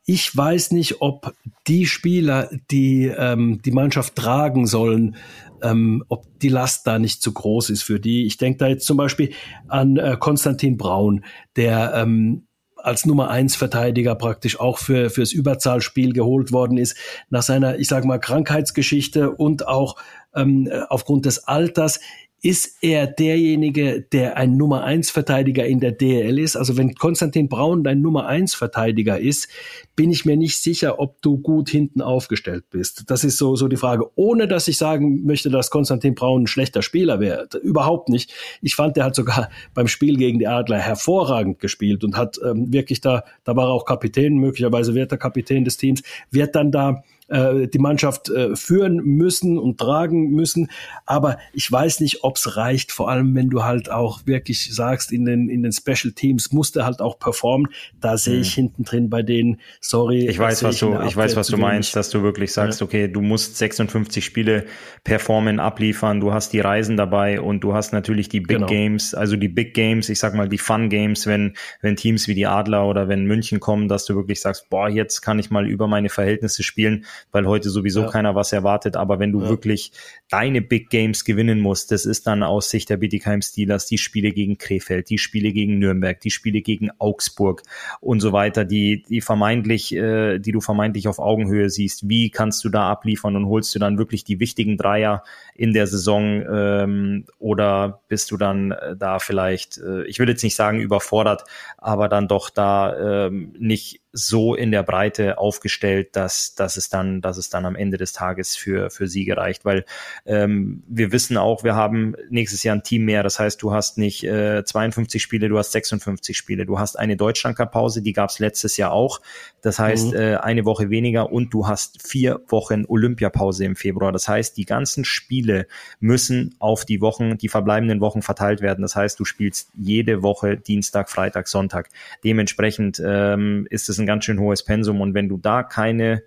ich 0.05 0.35
weiß 0.35 0.71
nicht, 0.71 1.01
ob 1.01 1.33
die 1.67 1.85
Spieler, 1.85 2.49
die 2.71 3.05
ähm, 3.05 3.61
die 3.63 3.71
Mannschaft 3.71 4.15
tragen 4.15 4.67
sollen, 4.67 5.15
ähm, 5.61 6.03
ob 6.09 6.25
die 6.39 6.49
Last 6.49 6.85
da 6.87 6.99
nicht 6.99 7.21
zu 7.21 7.33
groß 7.33 7.69
ist 7.69 7.83
für 7.83 7.99
die. 7.99 8.25
Ich 8.25 8.37
denke 8.37 8.59
da 8.59 8.67
jetzt 8.67 8.85
zum 8.85 8.97
Beispiel 8.97 9.33
an 9.67 9.97
äh, 9.97 10.17
Konstantin 10.19 10.77
Braun, 10.77 11.23
der 11.55 11.93
ähm, 11.95 12.47
als 12.83 13.05
Nummer 13.05 13.29
eins 13.29 13.55
Verteidiger 13.55 14.13
praktisch 14.15 14.59
auch 14.59 14.77
für 14.77 15.09
fürs 15.09 15.31
Überzahlspiel 15.31 16.13
geholt 16.13 16.51
worden 16.51 16.77
ist. 16.77 16.97
Nach 17.29 17.41
seiner, 17.41 17.79
ich 17.79 17.87
sage 17.87 18.05
mal, 18.05 18.19
Krankheitsgeschichte 18.19 19.31
und 19.31 19.67
auch 19.67 19.95
ähm, 20.35 20.69
aufgrund 20.89 21.25
des 21.25 21.47
Alters 21.47 22.01
ist 22.43 22.79
er 22.81 23.07
derjenige, 23.07 24.01
der 24.01 24.35
ein 24.35 24.57
Nummer 24.57 24.83
eins 24.83 25.09
Verteidiger 25.09 25.65
in 25.65 25.79
der 25.79 25.93
DL 25.93 26.37
ist? 26.37 26.57
Also 26.57 26.75
wenn 26.75 26.93
Konstantin 26.93 27.47
Braun 27.47 27.85
dein 27.85 28.01
Nummer 28.01 28.27
eins 28.27 28.53
Verteidiger 28.53 29.17
ist, 29.17 29.47
bin 29.95 30.11
ich 30.11 30.25
mir 30.25 30.35
nicht 30.35 30.61
sicher, 30.61 30.99
ob 30.99 31.21
du 31.21 31.37
gut 31.37 31.69
hinten 31.69 32.01
aufgestellt 32.01 32.65
bist. 32.69 33.05
Das 33.09 33.23
ist 33.23 33.37
so, 33.37 33.55
so 33.55 33.69
die 33.69 33.77
Frage. 33.77 34.11
Ohne 34.15 34.49
dass 34.49 34.67
ich 34.67 34.77
sagen 34.77 35.23
möchte, 35.23 35.49
dass 35.49 35.69
Konstantin 35.69 36.15
Braun 36.15 36.43
ein 36.43 36.47
schlechter 36.47 36.81
Spieler 36.81 37.21
wäre. 37.21 37.47
Überhaupt 37.61 38.09
nicht. 38.09 38.33
Ich 38.61 38.75
fand, 38.75 38.97
der 38.97 39.05
hat 39.05 39.15
sogar 39.15 39.49
beim 39.73 39.87
Spiel 39.87 40.17
gegen 40.17 40.37
die 40.37 40.47
Adler 40.47 40.79
hervorragend 40.79 41.59
gespielt 41.59 42.03
und 42.03 42.17
hat 42.17 42.41
ähm, 42.43 42.73
wirklich 42.73 42.99
da, 42.99 43.23
da 43.45 43.55
war 43.55 43.67
er 43.67 43.71
auch 43.71 43.85
Kapitän, 43.85 44.35
möglicherweise 44.35 44.93
wird 44.95 45.13
er 45.13 45.17
Kapitän 45.17 45.63
des 45.63 45.77
Teams, 45.77 46.03
wird 46.29 46.55
dann 46.55 46.71
da 46.73 47.03
äh, 47.33 47.67
die 47.67 47.79
Mannschaft 47.79 48.29
äh, 48.29 48.55
führen 48.55 48.97
müssen 48.97 49.57
und 49.57 49.79
tragen 49.79 50.31
müssen. 50.31 50.69
Aber 51.05 51.37
ich 51.53 51.69
weiß 51.71 51.99
nicht, 51.99 52.23
ob 52.23 52.37
es 52.37 52.55
reicht, 52.55 52.91
vor 52.91 53.09
allem 53.09 53.35
wenn 53.35 53.49
du 53.49 53.63
halt 53.63 53.89
auch 53.89 54.25
wirklich 54.25 54.73
sagst, 54.73 55.11
in 55.11 55.25
den, 55.25 55.49
in 55.49 55.63
den 55.63 55.71
Special 55.71 56.13
Teams 56.13 56.51
musst 56.51 56.75
du 56.75 56.85
halt 56.85 57.01
auch 57.01 57.17
performen. 57.17 57.71
Da 57.99 58.17
sehe 58.17 58.39
ich 58.39 58.55
hm. 58.55 58.63
hinten 58.63 58.83
drin 58.83 59.09
bei 59.09 59.23
denen, 59.23 59.59
sorry. 59.81 60.27
Ich 60.27 60.37
weiß, 60.37 60.63
was 60.63 60.79
du, 60.79 60.99
ich 61.07 61.17
weiß, 61.17 61.35
was 61.35 61.47
du 61.47 61.57
meinst, 61.57 61.95
dass 61.95 62.09
du 62.09 62.21
wirklich 62.21 62.53
sagst, 62.53 62.81
ja. 62.81 62.85
okay, 62.85 63.07
du 63.07 63.21
musst 63.21 63.57
56 63.57 64.23
Spiele 64.23 64.65
performen, 65.03 65.59
abliefern, 65.59 66.19
du 66.19 66.33
hast 66.33 66.53
die 66.53 66.59
Reisen 66.59 66.97
dabei 66.97 67.41
und 67.41 67.61
du 67.61 67.73
hast 67.73 67.93
natürlich 67.93 68.29
die 68.29 68.41
Big 68.41 68.57
genau. 68.57 68.67
Games, 68.67 69.13
also 69.13 69.35
die 69.35 69.49
Big 69.49 69.73
Games, 69.73 70.09
ich 70.09 70.19
sag 70.19 70.35
mal 70.35 70.47
die 70.47 70.57
Fun 70.57 70.89
Games, 70.89 71.25
wenn, 71.25 71.55
wenn 71.81 71.95
Teams 71.95 72.27
wie 72.27 72.35
die 72.35 72.45
Adler 72.45 72.87
oder 72.87 73.07
wenn 73.07 73.25
München 73.25 73.59
kommen, 73.59 73.87
dass 73.87 74.05
du 74.05 74.15
wirklich 74.15 74.39
sagst, 74.39 74.69
boah, 74.69 74.87
jetzt 74.87 75.21
kann 75.21 75.39
ich 75.39 75.49
mal 75.49 75.67
über 75.67 75.87
meine 75.87 76.09
Verhältnisse 76.09 76.61
spielen 76.61 77.05
weil 77.31 77.47
heute 77.47 77.69
sowieso 77.69 78.01
ja. 78.01 78.09
keiner 78.09 78.35
was 78.35 78.53
erwartet. 78.53 78.95
Aber 78.95 79.19
wenn 79.19 79.31
du 79.31 79.41
ja. 79.41 79.49
wirklich 79.49 79.91
deine 80.29 80.61
Big 80.61 80.89
Games 80.89 81.25
gewinnen 81.25 81.59
musst, 81.59 81.91
das 81.91 82.05
ist 82.05 82.27
dann 82.27 82.43
aus 82.43 82.69
Sicht 82.69 82.89
der 82.89 82.97
Bietigheim 82.97 83.41
Steelers 83.41 83.85
die 83.85 83.97
Spiele 83.97 84.31
gegen 84.31 84.57
Krefeld, 84.57 85.09
die 85.09 85.17
Spiele 85.17 85.51
gegen 85.51 85.79
Nürnberg, 85.79 86.19
die 86.19 86.31
Spiele 86.31 86.61
gegen 86.61 86.89
Augsburg 86.99 87.63
und 87.99 88.19
so 88.19 88.33
weiter, 88.33 88.65
die, 88.65 89.03
die 89.03 89.21
vermeintlich, 89.21 89.93
äh, 89.95 90.39
die 90.39 90.51
du 90.51 90.61
vermeintlich 90.61 91.07
auf 91.07 91.19
Augenhöhe 91.19 91.69
siehst. 91.69 92.09
Wie 92.09 92.29
kannst 92.29 92.63
du 92.63 92.69
da 92.69 92.89
abliefern 92.89 93.35
und 93.35 93.47
holst 93.47 93.73
du 93.75 93.79
dann 93.79 93.97
wirklich 93.97 94.23
die 94.23 94.39
wichtigen 94.39 94.77
Dreier 94.77 95.23
in 95.55 95.73
der 95.73 95.87
Saison 95.87 96.43
ähm, 96.49 97.25
oder 97.39 98.01
bist 98.07 98.31
du 98.31 98.37
dann 98.37 98.71
äh, 98.71 98.95
da 98.95 99.19
vielleicht, 99.19 99.77
äh, 99.77 100.03
ich 100.05 100.19
würde 100.19 100.33
jetzt 100.33 100.43
nicht 100.43 100.55
sagen 100.55 100.79
überfordert, 100.79 101.43
aber 101.77 102.09
dann 102.09 102.27
doch 102.27 102.49
da 102.49 103.27
ähm, 103.27 103.53
nicht 103.57 104.02
so 104.15 104.53
in 104.53 104.71
der 104.71 104.83
Breite 104.83 105.39
aufgestellt, 105.39 106.15
dass, 106.15 106.53
dass 106.53 106.77
es 106.77 106.87
dann, 106.87 107.19
dass 107.19 107.37
es 107.37 107.49
dann 107.49 107.65
am 107.65 107.75
Ende 107.75 107.97
des 107.97 108.13
Tages 108.13 108.55
für, 108.55 108.91
für 108.91 109.07
sie 109.07 109.25
gereicht. 109.25 109.65
Weil 109.65 109.85
ähm, 110.27 110.83
wir 110.87 111.11
wissen 111.11 111.35
auch, 111.35 111.63
wir 111.63 111.73
haben 111.73 112.15
nächstes 112.29 112.61
Jahr 112.61 112.75
ein 112.75 112.83
Team 112.83 113.05
mehr. 113.05 113.23
Das 113.23 113.39
heißt, 113.39 113.59
du 113.63 113.73
hast 113.73 113.97
nicht 113.97 114.23
äh, 114.23 114.63
52 114.63 115.21
Spiele, 115.21 115.49
du 115.49 115.57
hast 115.57 115.71
56 115.71 116.37
Spiele. 116.37 116.67
Du 116.67 116.77
hast 116.77 116.97
eine 116.97 117.17
Deutschlandcup-Pause, 117.17 118.03
die 118.03 118.13
gab 118.13 118.29
es 118.29 118.37
letztes 118.37 118.77
Jahr 118.77 118.91
auch. 118.91 119.19
Das 119.63 119.79
heißt, 119.79 120.11
mhm. 120.11 120.19
äh, 120.19 120.35
eine 120.35 120.65
Woche 120.65 120.91
weniger 120.91 121.31
und 121.31 121.51
du 121.51 121.67
hast 121.67 122.07
vier 122.07 122.41
Wochen 122.49 122.85
Olympiapause 122.85 123.65
im 123.65 123.75
Februar. 123.75 124.11
Das 124.11 124.27
heißt, 124.27 124.55
die 124.57 124.65
ganzen 124.65 125.05
Spiele 125.05 125.65
müssen 125.99 126.55
auf 126.59 126.85
die 126.85 127.01
Wochen, 127.01 127.39
die 127.39 127.49
verbleibenden 127.49 127.99
Wochen 127.99 128.21
verteilt 128.21 128.61
werden. 128.61 128.83
Das 128.83 128.95
heißt, 128.95 129.19
du 129.19 129.25
spielst 129.25 129.71
jede 129.75 130.21
Woche 130.21 130.57
Dienstag, 130.57 131.09
Freitag, 131.09 131.47
Sonntag. 131.47 131.89
Dementsprechend 132.23 133.01
ähm, 133.03 133.65
ist 133.71 133.89
es 133.89 133.97
ein 133.97 134.02
ein 134.03 134.07
ganz 134.07 134.25
schön 134.25 134.39
hohes 134.39 134.63
Pensum. 134.63 135.01
Und 135.01 135.13
wenn 135.13 135.29
du 135.29 135.37
da 135.37 135.63
keine 135.63 136.23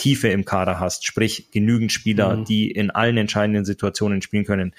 Tiefe 0.00 0.28
im 0.28 0.46
Kader 0.46 0.80
hast, 0.80 1.04
sprich 1.04 1.50
genügend 1.50 1.92
Spieler, 1.92 2.36
mhm. 2.36 2.44
die 2.46 2.70
in 2.70 2.90
allen 2.90 3.18
entscheidenden 3.18 3.66
Situationen 3.66 4.22
spielen 4.22 4.46
können, 4.46 4.74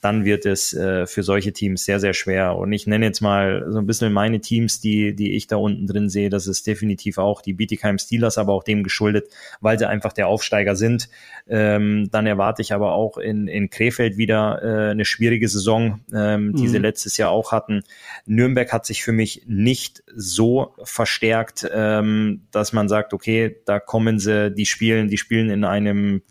dann 0.00 0.24
wird 0.24 0.46
es 0.46 0.74
äh, 0.74 1.06
für 1.06 1.22
solche 1.22 1.52
Teams 1.52 1.84
sehr, 1.84 2.00
sehr 2.00 2.12
schwer. 2.12 2.56
Und 2.56 2.72
ich 2.72 2.88
nenne 2.88 3.06
jetzt 3.06 3.20
mal 3.20 3.66
so 3.68 3.78
ein 3.78 3.86
bisschen 3.86 4.12
meine 4.12 4.40
Teams, 4.40 4.80
die, 4.80 5.14
die 5.14 5.36
ich 5.36 5.46
da 5.46 5.56
unten 5.58 5.86
drin 5.86 6.08
sehe. 6.08 6.28
Das 6.28 6.48
ist 6.48 6.66
definitiv 6.66 7.18
auch 7.18 7.40
die 7.40 7.52
Bietigheim 7.52 7.98
Steelers, 7.98 8.36
aber 8.36 8.52
auch 8.52 8.64
dem 8.64 8.82
geschuldet, 8.82 9.28
weil 9.60 9.78
sie 9.78 9.88
einfach 9.88 10.12
der 10.12 10.26
Aufsteiger 10.26 10.74
sind. 10.74 11.08
Ähm, 11.46 12.08
dann 12.10 12.26
erwarte 12.26 12.60
ich 12.60 12.72
aber 12.72 12.94
auch 12.94 13.16
in, 13.16 13.46
in 13.46 13.70
Krefeld 13.70 14.16
wieder 14.16 14.60
äh, 14.60 14.90
eine 14.90 15.04
schwierige 15.04 15.46
Saison, 15.46 16.00
ähm, 16.12 16.52
die 16.56 16.64
mhm. 16.64 16.68
sie 16.68 16.78
letztes 16.78 17.16
Jahr 17.16 17.30
auch 17.30 17.52
hatten. 17.52 17.84
Nürnberg 18.26 18.72
hat 18.72 18.86
sich 18.86 19.04
für 19.04 19.12
mich 19.12 19.42
nicht 19.46 20.02
so 20.16 20.74
verstärkt, 20.82 21.64
ähm, 21.72 22.48
dass 22.50 22.72
man 22.72 22.88
sagt, 22.88 23.14
okay, 23.14 23.54
da 23.66 23.78
kommen 23.78 24.18
sie, 24.18 24.50
die 24.50 24.63
die 24.64 24.70
spielen, 24.70 25.08
die 25.08 25.18
spielen 25.18 25.50
in 25.50 25.64
einem, 25.64 26.22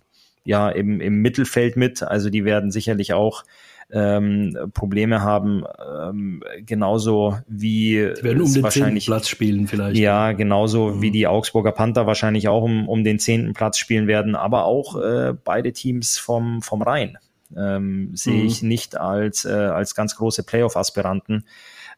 ja, 0.43 0.69
im, 0.69 0.99
im 0.99 1.21
Mittelfeld 1.21 1.77
mit. 1.77 2.01
Also 2.01 2.31
die 2.31 2.45
werden 2.45 2.71
sicherlich 2.71 3.13
auch 3.13 3.43
ähm, 3.91 4.57
Probleme 4.73 5.21
haben, 5.21 5.63
ähm, 6.01 6.43
genauso 6.65 7.37
wie 7.47 8.11
die 8.17 8.23
werden 8.23 8.41
um 8.41 8.51
den 8.51 8.63
wahrscheinlich 8.63 9.05
Platz 9.05 9.27
spielen 9.27 9.67
vielleicht. 9.67 9.99
Ja, 9.99 10.31
genauso 10.31 10.95
mhm. 10.95 11.01
wie 11.03 11.11
die 11.11 11.27
Augsburger 11.27 11.73
Panther 11.73 12.07
wahrscheinlich 12.07 12.47
auch 12.47 12.63
um, 12.63 12.89
um 12.89 13.03
den 13.03 13.19
zehnten 13.19 13.53
Platz 13.53 13.77
spielen 13.77 14.07
werden, 14.07 14.35
aber 14.35 14.65
auch 14.65 14.99
äh, 14.99 15.33
beide 15.43 15.73
Teams 15.73 16.17
vom 16.17 16.63
vom 16.63 16.81
Rhein 16.81 17.19
ähm, 17.55 18.09
sehe 18.15 18.41
mhm. 18.41 18.47
ich 18.47 18.63
nicht 18.63 18.97
als 18.97 19.45
äh, 19.45 19.51
als 19.51 19.93
ganz 19.93 20.15
große 20.15 20.41
Playoff-Aspiranten 20.43 21.45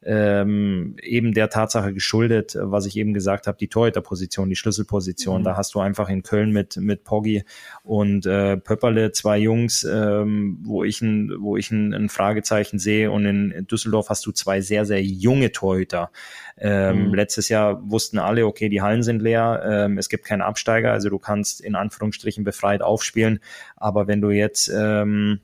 ähm, 0.04 0.96
eben 1.02 1.34
der 1.34 1.50
Tatsache 1.50 1.94
geschuldet, 1.94 2.58
was 2.60 2.86
ich 2.86 2.98
eben 2.98 3.14
gesagt 3.14 3.48
habe, 3.48 3.58
die 3.58 3.68
Torhüterposition, 3.68 4.50
die 4.50 4.56
Schlüsselposition. 4.56 5.42
Mhm. 5.42 5.46
Da 5.46 5.58
hast 5.58 5.76
du 5.76 5.80
einfach 5.80 6.10
in 6.10 6.24
Köln 6.24 6.52
mit, 6.52 6.78
mit 6.78 7.04
Poggi 7.04 7.44
und 7.84 8.26
äh, 8.26 8.58
Pöpperle 8.58 9.12
zwei 9.12 9.38
Jungs, 9.38 9.84
ähm, 9.84 10.60
wo 10.64 10.84
ich 10.84 11.02
ein, 11.02 11.32
wo 11.40 11.58
ich 11.58 11.72
ein, 11.72 11.94
ein 11.94 12.10
Fragezeichen 12.10 12.80
sehe 12.80 13.12
und 13.12 13.26
in 13.26 13.68
Düsseldorf 13.68 14.10
hast 14.10 14.26
du 14.26 14.32
zwei 14.32 14.62
sehr, 14.62 14.86
sehr 14.86 15.02
junge 15.04 15.52
Torhüter. 15.52 16.12
Ähm, 16.58 17.08
mhm. 17.08 17.14
Letztes 17.14 17.50
Jahr 17.50 17.90
wussten 17.90 18.18
alle, 18.18 18.46
okay, 18.46 18.70
die 18.70 18.82
Hallen 18.82 19.04
sind 19.04 19.22
leer, 19.22 19.64
ähm, 19.66 19.98
es 19.98 20.10
gibt 20.10 20.26
keinen 20.26 20.42
Absteiger, 20.42 20.92
also 20.92 21.10
du 21.10 21.20
kannst 21.20 21.62
in 21.62 21.76
Anführungsstrichen 21.76 22.44
befreit 22.44 22.82
aufspielen. 22.82 23.40
Aber 23.76 24.08
wenn 24.08 24.22
du 24.22 24.30
jetzt 24.30 24.72
ähm, 24.74 25.42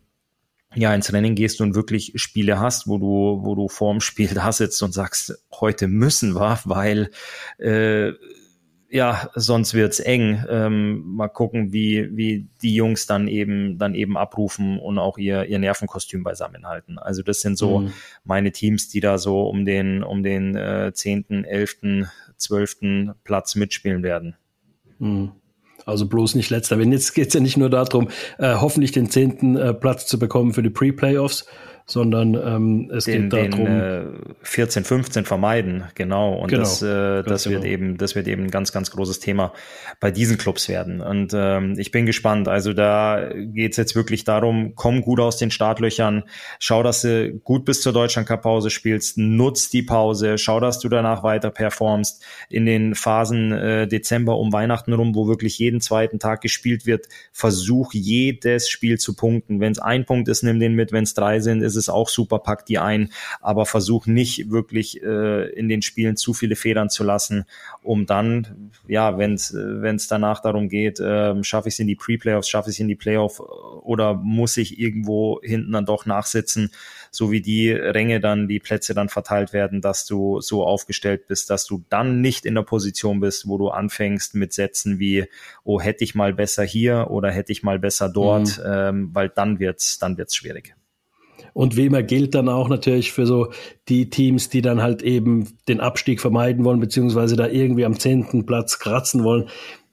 ja 0.76 0.94
ins 0.94 1.12
Rennen 1.12 1.36
gehst 1.36 1.62
und 1.62 1.76
wirklich 1.76 2.14
Spiele 2.16 2.60
hast, 2.60 2.88
wo 2.88 2.98
du, 2.98 3.46
wo 3.46 3.56
du 3.56 3.68
vorm 3.68 4.02
Spiel 4.02 4.30
da 4.34 4.52
sitzt 4.52 4.82
und 4.84 4.94
sagst, 4.94 5.44
heute 5.52 5.88
müssen 5.88 6.36
wir, 6.36 6.60
weil 6.66 7.12
äh, 7.58 8.14
ja, 8.92 9.30
sonst 9.36 9.74
wird's 9.74 10.02
eng. 10.02 10.44
Ähm, 10.50 11.04
mal 11.06 11.30
gucken, 11.30 11.72
wie, 11.72 12.10
wie 12.16 12.50
die 12.62 12.76
Jungs 12.76 13.08
dann 13.08 13.30
eben, 13.30 13.78
dann 13.78 13.96
eben 13.96 14.18
abrufen 14.18 14.80
und 14.80 15.00
auch 15.00 15.18
ihr, 15.18 15.46
ihr 15.46 15.60
Nervenkostüm 15.60 16.24
beisammen 16.24 16.68
halten. 16.68 17.00
Also 17.00 17.24
das 17.24 17.40
sind 17.40 17.58
so 17.58 17.80
mhm. 17.80 17.94
meine 18.26 18.52
Teams, 18.52 18.90
die 18.90 19.00
da 19.00 19.18
so 19.18 19.48
um 19.48 19.64
den, 19.66 20.04
um 20.04 20.24
den 20.24 20.56
äh, 20.58 20.92
10., 20.94 21.46
11., 21.46 22.08
12. 22.36 22.78
Platz 23.24 23.56
mitspielen 23.56 24.04
werden. 24.04 24.36
Mhm. 25.00 25.32
Also 25.86 26.08
bloß 26.08 26.36
nicht 26.36 26.50
letzter. 26.50 26.80
Wenn 26.80 26.92
jetzt 26.92 27.14
geht's 27.14 27.34
ja 27.34 27.40
nicht 27.40 27.58
nur 27.58 27.70
darum, 27.70 28.10
äh, 28.38 28.56
hoffentlich 28.56 28.92
den 28.92 29.10
zehnten 29.10 29.56
äh, 29.56 29.74
Platz 29.74 30.06
zu 30.06 30.20
bekommen 30.20 30.54
für 30.54 30.64
die 30.64 30.70
Pre-Playoffs, 30.70 31.46
sondern 31.86 32.36
ähm, 32.36 32.92
es 32.94 33.06
den, 33.06 33.30
geht 33.30 33.34
darum. 33.34 33.66
Den, 33.66 33.68
äh, 33.68 34.04
14, 34.44 34.84
15 34.84 35.26
vermeiden, 35.26 35.84
genau. 35.96 36.34
Und 36.36 36.50
genau, 36.50 36.62
das, 36.62 36.82
äh, 36.82 37.24
das 37.24 37.50
wird 37.50 37.64
genau. 37.64 37.74
eben, 37.74 37.98
das 37.98 38.16
wird 38.16 38.28
eben 38.28 38.46
ein 38.46 38.52
ganz, 38.52 38.72
ganz 38.72 38.92
großes 38.92 39.20
Thema 39.20 39.54
bei 40.00 40.12
diesen 40.12 40.38
Clubs 40.38 40.70
werden. 40.70 41.02
Und 41.02 41.34
ähm, 41.36 41.76
ich 41.78 41.92
bin 41.92 42.06
gespannt. 42.06 42.48
Also 42.48 42.74
da 42.74 43.30
geht's 43.36 43.78
jetzt 43.78 43.96
wirklich 43.96 44.24
darum, 44.24 44.74
komm 44.76 45.02
gut 45.02 45.20
aus 45.20 45.38
den 45.38 45.52
Startlöchern, 45.52 46.24
schau, 46.60 46.84
dass 46.84 47.02
du 47.02 47.40
gut 47.44 47.66
bis 47.66 47.82
zur 47.82 47.94
Deutschland-Cup-Pause 47.94 48.70
spielst, 48.70 49.18
nutz 49.18 49.70
die 49.70 49.84
Pause, 49.84 50.38
schau, 50.38 50.60
dass 50.60 50.80
du 50.80 50.90
danach 50.90 51.24
weiter 51.24 51.52
performst. 51.52 52.24
In 52.50 52.66
den 52.66 52.96
Phasen 52.96 53.52
äh, 53.52 53.88
Dezember 53.88 54.38
um 54.38 54.54
Weihnachten 54.54 54.94
rum, 54.94 55.16
wo 55.16 55.28
wirklich 55.28 55.60
jeden 55.60 55.82
zweiten 55.82 56.20
Tag 56.20 56.42
gespielt 56.42 56.86
wird, 56.86 57.08
versuch 57.32 57.94
jedes 57.94 58.70
Spiel 58.70 58.98
zu 58.98 59.16
punkten. 59.16 59.60
Wenn 59.60 59.72
es 59.72 59.80
ein 59.80 60.06
Punkt 60.06 60.28
ist, 60.28 60.44
nimm 60.44 60.60
den 60.60 60.74
mit, 60.74 60.92
wenn 60.92 61.04
es 61.04 61.14
drei 61.14 61.40
sind, 61.40 61.62
ist 61.76 61.84
es 61.84 61.90
auch 61.90 62.10
super, 62.10 62.40
pack 62.40 62.66
die 62.66 62.80
ein, 62.80 63.12
aber 63.42 63.66
versuch 63.66 64.06
nicht 64.06 64.52
wirklich 64.52 65.02
äh, 65.02 65.50
in 65.52 65.70
den 65.70 65.82
Spielen 65.82 66.18
zu 66.18 66.34
viele 66.34 66.56
Federn 66.56 66.90
zu 66.90 67.04
lassen, 67.04 67.46
um 67.84 68.06
dann, 68.06 68.72
ja, 68.88 69.18
wenn 69.18 69.34
es 69.34 69.54
wenn 69.54 69.96
es 69.96 70.08
danach 70.08 70.42
darum 70.42 70.70
geht, 70.70 71.00
äh, 71.00 71.44
schaffe 71.44 71.70
ich 71.70 71.76
es 71.76 71.80
in 71.80 71.88
die 71.88 71.96
Pre-Playoffs, 71.96 72.50
schaffe 72.50 72.70
ich 72.70 72.76
es 72.76 72.80
in 72.80 72.88
die 72.88 72.96
Playoff 72.96 73.40
oder 73.40 74.14
muss 74.14 74.58
ich 74.58 74.80
irgendwo 74.80 75.40
hinten 75.42 75.72
dann 75.72 75.86
doch 75.86 76.06
nachsitzen, 76.06 76.72
so 77.10 77.32
wie 77.32 77.42
die 77.42 77.72
Ränge 77.72 78.20
dann, 78.20 78.48
die 78.48 78.60
Plätze 78.60 78.94
dann 78.94 79.10
verteilt 79.10 79.54
werden, 79.54 79.82
dass 79.82 80.06
du 80.06 80.42
so 80.42 80.64
aufgestellt 80.66 81.28
bist, 81.28 81.50
dass 81.50 81.66
du 81.66 81.84
dann 81.90 82.22
nicht 82.22 82.46
in 82.46 82.56
der 82.56 82.64
Position 82.64 83.20
bist, 83.20 83.48
wo 83.48 83.58
du 83.58 83.70
anfängst 83.70 84.36
mit 84.36 84.54
Sätzen 84.54 85.00
wie, 85.00 85.26
oh, 85.64 85.80
hätte 85.82 86.04
ich 86.04 86.16
mal 86.16 86.34
besser 86.34 86.64
hier 86.64 87.08
oder 87.10 87.32
hätte 87.32 87.52
ich 87.52 87.64
mal 87.64 87.80
besser 87.80 88.10
dort, 88.10 88.58
mhm. 88.58 88.64
ähm, 88.66 89.10
weil 89.14 89.30
dann 89.30 89.60
wird's, 89.60 90.00
dann 90.00 90.18
wird's 90.18 90.36
schwierig. 90.36 90.76
Und 91.54 91.78
wie 91.78 91.86
immer 91.86 92.04
gilt 92.04 92.36
dann 92.36 92.50
auch 92.50 92.70
natürlich 92.70 93.12
für 93.12 93.26
so 93.26 93.52
die 93.90 94.10
Teams, 94.10 94.50
die 94.50 94.62
dann 94.62 94.82
halt 94.82 95.02
eben 95.02 95.48
den 95.68 95.80
Abstieg 95.80 96.22
vermeiden 96.22 96.64
wollen, 96.64 96.80
beziehungsweise 96.80 97.36
da 97.36 97.48
irgendwie 97.48 97.86
am 97.86 98.00
zehnten 98.00 98.46
Platz 98.46 98.80
kratzen 98.80 99.24
wollen. 99.24 99.50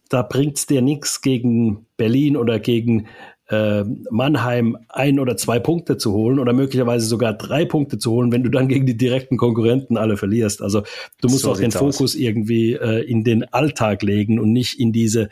Da 0.08 0.22
bringt's 0.22 0.66
dir 0.66 0.82
nichts 0.82 1.20
gegen 1.20 1.86
Berlin 1.96 2.36
oder 2.36 2.58
gegen 2.58 3.06
äh, 3.48 3.84
Mannheim 4.10 4.76
ein 4.88 5.18
oder 5.18 5.36
zwei 5.36 5.58
Punkte 5.58 5.96
zu 5.96 6.12
holen 6.12 6.38
oder 6.38 6.52
möglicherweise 6.52 7.06
sogar 7.06 7.32
drei 7.32 7.64
Punkte 7.64 7.98
zu 7.98 8.12
holen, 8.12 8.30
wenn 8.30 8.42
du 8.42 8.50
dann 8.50 8.68
gegen 8.68 8.86
die 8.86 8.96
direkten 8.96 9.36
Konkurrenten 9.36 9.96
alle 9.96 10.16
verlierst. 10.16 10.62
Also 10.62 10.82
du 11.20 11.28
musst 11.28 11.42
so 11.42 11.52
auch 11.52 11.58
den 11.58 11.70
Fokus 11.70 12.00
aus. 12.00 12.14
irgendwie 12.14 12.74
äh, 12.74 13.02
in 13.04 13.24
den 13.24 13.44
Alltag 13.52 14.02
legen 14.02 14.38
und 14.38 14.52
nicht 14.52 14.78
in 14.78 14.92
diese 14.92 15.28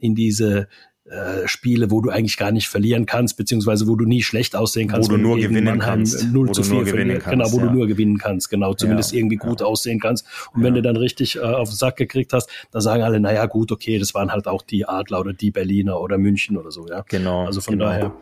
in 0.00 0.14
diese 0.14 0.68
äh, 1.10 1.48
Spiele, 1.48 1.90
wo 1.90 2.00
du 2.00 2.10
eigentlich 2.10 2.36
gar 2.36 2.52
nicht 2.52 2.68
verlieren 2.68 3.06
kannst, 3.06 3.36
beziehungsweise 3.36 3.88
wo 3.88 3.96
du 3.96 4.04
nie 4.04 4.22
schlecht 4.22 4.54
aussehen 4.54 4.88
kannst. 4.88 5.10
Wo 5.10 5.16
du 5.16 5.22
nur 5.22 5.36
gewinnen 5.36 5.64
Mannheim 5.64 6.00
kannst. 6.00 6.32
0 6.32 6.52
zu 6.52 6.62
4 6.62 6.86
verlieren. 6.86 7.18
Kannst, 7.18 7.30
genau, 7.30 7.52
wo 7.52 7.58
ja. 7.58 7.66
du 7.66 7.72
nur 7.72 7.86
gewinnen 7.86 8.18
kannst, 8.18 8.50
genau, 8.50 8.74
zumindest 8.74 9.12
ja, 9.12 9.18
irgendwie 9.18 9.36
gut 9.36 9.60
ja. 9.60 9.66
aussehen 9.66 10.00
kannst. 10.00 10.26
Und 10.52 10.62
wenn 10.62 10.74
du 10.74 10.82
dann 10.82 10.96
richtig 10.96 11.36
äh, 11.36 11.40
auf 11.40 11.70
den 11.70 11.76
Sack 11.76 11.96
gekriegt 11.96 12.32
hast, 12.32 12.50
dann 12.72 12.82
sagen 12.82 13.02
alle, 13.02 13.20
naja 13.20 13.46
gut, 13.46 13.72
okay, 13.72 13.98
das 13.98 14.14
waren 14.14 14.30
halt 14.30 14.46
auch 14.46 14.62
die 14.62 14.86
Adler 14.86 15.20
oder 15.20 15.32
die 15.32 15.50
Berliner 15.50 16.00
oder 16.00 16.18
München 16.18 16.56
oder 16.56 16.70
so, 16.70 16.86
ja. 16.86 17.04
Genau. 17.08 17.46
Also 17.46 17.60
von 17.60 17.74
genau. 17.74 17.86
daher 17.86 18.12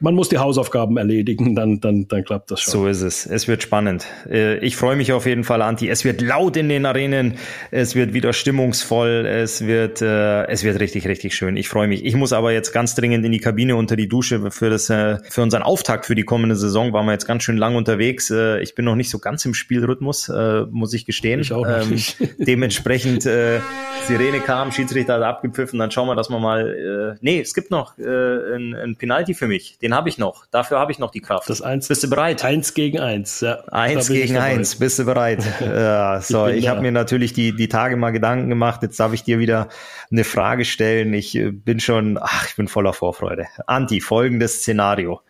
man 0.00 0.14
muss 0.14 0.28
die 0.28 0.38
Hausaufgaben 0.38 0.96
erledigen, 0.98 1.54
dann, 1.54 1.80
dann, 1.80 2.06
dann 2.08 2.24
klappt 2.24 2.50
das 2.50 2.60
schon. 2.60 2.72
So 2.72 2.86
ist 2.86 3.00
es. 3.00 3.24
Es 3.24 3.48
wird 3.48 3.62
spannend. 3.62 4.06
Äh, 4.28 4.58
ich 4.58 4.76
freue 4.76 4.96
mich 4.96 5.12
auf 5.12 5.24
jeden 5.24 5.44
Fall, 5.44 5.62
Anti. 5.62 5.88
Es 5.88 6.04
wird 6.04 6.20
laut 6.20 6.56
in 6.56 6.68
den 6.68 6.84
Arenen. 6.84 7.34
Es 7.70 7.94
wird 7.94 8.12
wieder 8.12 8.32
stimmungsvoll. 8.32 9.26
Es 9.26 9.66
wird, 9.66 10.02
äh, 10.02 10.46
es 10.48 10.64
wird 10.64 10.80
richtig, 10.80 11.08
richtig 11.08 11.34
schön. 11.34 11.56
Ich 11.56 11.68
freue 11.68 11.88
mich. 11.88 12.04
Ich 12.04 12.14
muss 12.14 12.34
aber 12.34 12.52
jetzt 12.52 12.72
ganz 12.72 12.94
dringend 12.94 13.24
in 13.24 13.32
die 13.32 13.38
Kabine 13.38 13.76
unter 13.76 13.96
die 13.96 14.08
Dusche 14.08 14.50
für 14.50 14.68
das, 14.68 14.90
äh, 14.90 15.16
für 15.30 15.42
unseren 15.42 15.62
Auftakt 15.62 16.04
für 16.04 16.14
die 16.14 16.24
kommende 16.24 16.56
Saison. 16.56 16.92
Waren 16.92 17.06
wir 17.06 17.12
jetzt 17.12 17.26
ganz 17.26 17.42
schön 17.42 17.56
lang 17.56 17.74
unterwegs. 17.74 18.30
Ich 18.30 18.74
bin 18.74 18.84
noch 18.84 18.96
nicht 18.96 19.10
so 19.10 19.18
ganz 19.18 19.44
im 19.44 19.54
Spielrhythmus, 19.54 20.30
muss 20.70 20.92
ich 20.92 21.06
gestehen. 21.06 21.40
Ich 21.40 21.52
auch 21.52 21.66
nicht. 21.86 22.20
Ähm, 22.20 22.28
dementsprechend, 22.38 23.22
Sirene 23.22 24.40
kam, 24.44 24.72
Schiedsrichter 24.72 25.14
hat 25.14 25.22
abgepfiffen. 25.22 25.78
Dann 25.78 25.90
schauen 25.90 26.08
wir, 26.08 26.14
dass 26.14 26.28
wir 26.28 26.38
mal, 26.38 27.16
nee, 27.20 27.40
es 27.40 27.54
gibt 27.54 27.70
noch 27.70 27.96
ein, 27.98 28.74
ein 28.74 28.96
Penalty 28.96 29.34
für 29.34 29.46
mich. 29.46 29.78
Den 29.85 29.85
habe 29.94 30.08
ich 30.08 30.18
noch. 30.18 30.46
Dafür 30.46 30.78
habe 30.78 30.92
ich 30.92 30.98
noch 30.98 31.10
die 31.10 31.20
Kraft. 31.20 31.48
Das 31.48 31.62
eins, 31.62 31.88
Bist 31.88 32.04
du 32.04 32.10
bereit? 32.10 32.44
Eins 32.44 32.74
gegen 32.74 33.00
eins. 33.00 33.40
Ja, 33.40 33.64
eins 33.70 34.08
gegen 34.08 34.36
eins. 34.36 34.76
Bist 34.76 34.98
du 34.98 35.04
bereit? 35.04 35.44
ja, 35.60 36.20
so, 36.20 36.46
ich, 36.46 36.58
ich 36.58 36.68
habe 36.68 36.80
mir 36.80 36.92
natürlich 36.92 37.32
die, 37.32 37.54
die 37.54 37.68
Tage 37.68 37.96
mal 37.96 38.10
Gedanken 38.10 38.48
gemacht. 38.48 38.82
Jetzt 38.82 38.98
darf 39.00 39.12
ich 39.12 39.24
dir 39.24 39.38
wieder 39.38 39.68
eine 40.10 40.24
Frage 40.24 40.64
stellen. 40.64 41.12
Ich 41.14 41.34
äh, 41.34 41.50
bin 41.50 41.80
schon, 41.80 42.18
ach, 42.20 42.48
ich 42.48 42.56
bin 42.56 42.68
voller 42.68 42.92
Vorfreude. 42.92 43.46
Anti, 43.66 44.00
folgendes 44.00 44.60
Szenario. 44.60 45.20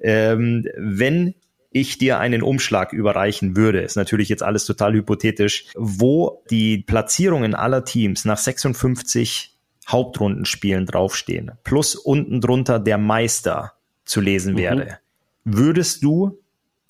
Ähm, 0.00 0.66
wenn 0.76 1.34
ich 1.70 1.98
dir 1.98 2.18
einen 2.18 2.42
Umschlag 2.42 2.92
überreichen 2.92 3.56
würde, 3.56 3.80
ist 3.80 3.96
natürlich 3.96 4.28
jetzt 4.28 4.42
alles 4.42 4.66
total 4.66 4.92
hypothetisch, 4.92 5.66
wo 5.74 6.42
die 6.50 6.78
Platzierungen 6.78 7.54
aller 7.54 7.84
Teams 7.84 8.24
nach 8.24 8.38
56 8.38 9.52
Hauptrundenspielen 9.88 10.86
draufstehen, 10.86 11.52
plus 11.64 11.96
unten 11.96 12.40
drunter 12.40 12.78
der 12.78 12.98
Meister 12.98 13.72
zu 14.04 14.20
lesen 14.20 14.54
mhm. 14.54 14.58
wäre. 14.58 14.98
Würdest 15.44 16.02
du 16.02 16.38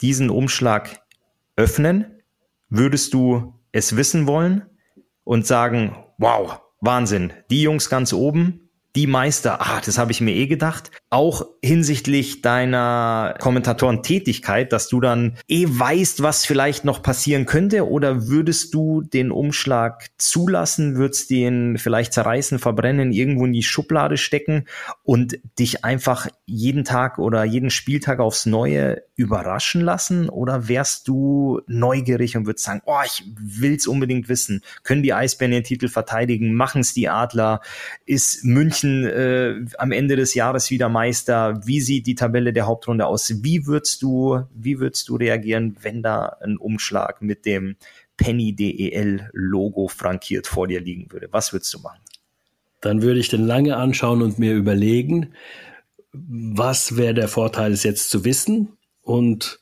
diesen 0.00 0.30
Umschlag 0.30 1.00
öffnen? 1.56 2.22
Würdest 2.68 3.14
du 3.14 3.54
es 3.72 3.96
wissen 3.96 4.26
wollen 4.26 4.62
und 5.24 5.46
sagen, 5.46 5.96
wow, 6.18 6.60
Wahnsinn, 6.80 7.32
die 7.50 7.62
Jungs 7.62 7.88
ganz 7.88 8.12
oben, 8.12 8.61
die 8.94 9.06
Meister, 9.06 9.62
ah, 9.62 9.80
das 9.84 9.96
habe 9.96 10.12
ich 10.12 10.20
mir 10.20 10.34
eh 10.34 10.46
gedacht. 10.46 10.90
Auch 11.08 11.46
hinsichtlich 11.62 12.42
deiner 12.42 13.34
Kommentatorentätigkeit, 13.38 14.70
dass 14.72 14.88
du 14.88 15.00
dann 15.00 15.38
eh 15.48 15.64
weißt, 15.66 16.22
was 16.22 16.44
vielleicht 16.44 16.84
noch 16.84 17.02
passieren 17.02 17.46
könnte, 17.46 17.88
oder 17.88 18.28
würdest 18.28 18.74
du 18.74 19.00
den 19.00 19.30
Umschlag 19.30 20.10
zulassen, 20.18 20.96
würdest 20.96 21.30
den 21.30 21.78
vielleicht 21.78 22.12
zerreißen, 22.12 22.58
verbrennen, 22.58 23.12
irgendwo 23.12 23.46
in 23.46 23.54
die 23.54 23.62
Schublade 23.62 24.18
stecken 24.18 24.66
und 25.02 25.38
dich 25.58 25.84
einfach 25.84 26.28
jeden 26.44 26.84
Tag 26.84 27.18
oder 27.18 27.44
jeden 27.44 27.70
Spieltag 27.70 28.20
aufs 28.20 28.44
Neue 28.44 29.02
überraschen 29.16 29.80
lassen? 29.80 30.28
Oder 30.28 30.68
wärst 30.68 31.08
du 31.08 31.62
neugierig 31.66 32.36
und 32.36 32.44
würdest 32.46 32.66
sagen, 32.66 32.82
oh, 32.84 33.00
ich 33.06 33.24
will's 33.38 33.86
unbedingt 33.86 34.28
wissen. 34.28 34.62
Können 34.82 35.02
die 35.02 35.14
Eisbären 35.14 35.52
den 35.52 35.64
Titel 35.64 35.88
verteidigen? 35.88 36.52
Machen 36.52 36.82
es 36.82 36.92
die 36.92 37.08
Adler? 37.08 37.62
Ist 38.04 38.44
München 38.44 38.81
äh, 38.84 39.64
am 39.78 39.92
Ende 39.92 40.16
des 40.16 40.34
Jahres 40.34 40.70
wieder 40.70 40.88
Meister? 40.88 41.60
Wie 41.64 41.80
sieht 41.80 42.06
die 42.06 42.14
Tabelle 42.14 42.52
der 42.52 42.66
Hauptrunde 42.66 43.06
aus? 43.06 43.42
Wie 43.42 43.66
würdest 43.66 44.02
du, 44.02 44.42
wie 44.54 44.78
würdest 44.80 45.08
du 45.08 45.16
reagieren, 45.16 45.76
wenn 45.82 46.02
da 46.02 46.36
ein 46.42 46.56
Umschlag 46.56 47.22
mit 47.22 47.46
dem 47.46 47.76
Penny 48.16 48.54
DEL 48.54 49.30
Logo 49.32 49.88
frankiert 49.88 50.46
vor 50.46 50.68
dir 50.68 50.80
liegen 50.80 51.10
würde? 51.10 51.28
Was 51.30 51.52
würdest 51.52 51.72
du 51.74 51.80
machen? 51.80 52.00
Dann 52.80 53.02
würde 53.02 53.20
ich 53.20 53.28
den 53.28 53.46
lange 53.46 53.76
anschauen 53.76 54.22
und 54.22 54.38
mir 54.38 54.54
überlegen, 54.54 55.34
was 56.12 56.96
wäre 56.96 57.14
der 57.14 57.28
Vorteil, 57.28 57.72
es 57.72 57.84
jetzt 57.84 58.10
zu 58.10 58.24
wissen? 58.24 58.76
Und 59.02 59.60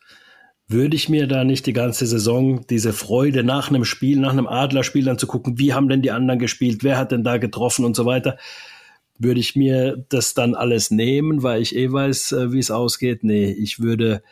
würde 0.71 0.95
ich 0.95 1.09
mir 1.09 1.27
da 1.27 1.43
nicht 1.43 1.67
die 1.67 1.73
ganze 1.73 2.07
Saison 2.07 2.65
diese 2.69 2.93
Freude 2.93 3.43
nach 3.43 3.71
einem 3.71 3.85
Spiel, 3.85 4.21
nach 4.21 4.31
einem 4.31 4.47
Adlerspiel 4.47 5.05
dann 5.05 5.19
zu 5.19 5.27
gucken, 5.27 5.59
wie 5.59 5.75
haben 5.75 5.89
denn 5.89 6.01
die 6.01 6.13
anderen 6.13 6.39
gespielt, 6.39 6.85
wer 6.85 6.97
hat 6.97 7.11
denn 7.11 7.25
da 7.25 7.39
getroffen 7.39 7.85
und 7.85 7.97
so 7.97 8.07
weiter, 8.07 8.39
würde 9.21 9.39
ich 9.39 9.55
mir 9.55 10.05
das 10.09 10.35
dann 10.35 10.55
alles 10.55 10.91
nehmen, 10.91 11.43
weil 11.43 11.63
ich 11.63 11.77
eh 11.77 11.93
weiß, 11.93 12.33
äh, 12.33 12.53
wie 12.53 12.59
es 12.59 12.71
ausgeht? 12.71 13.23
Nee, 13.23 13.53
ich 13.53 13.79
würde 13.79 14.23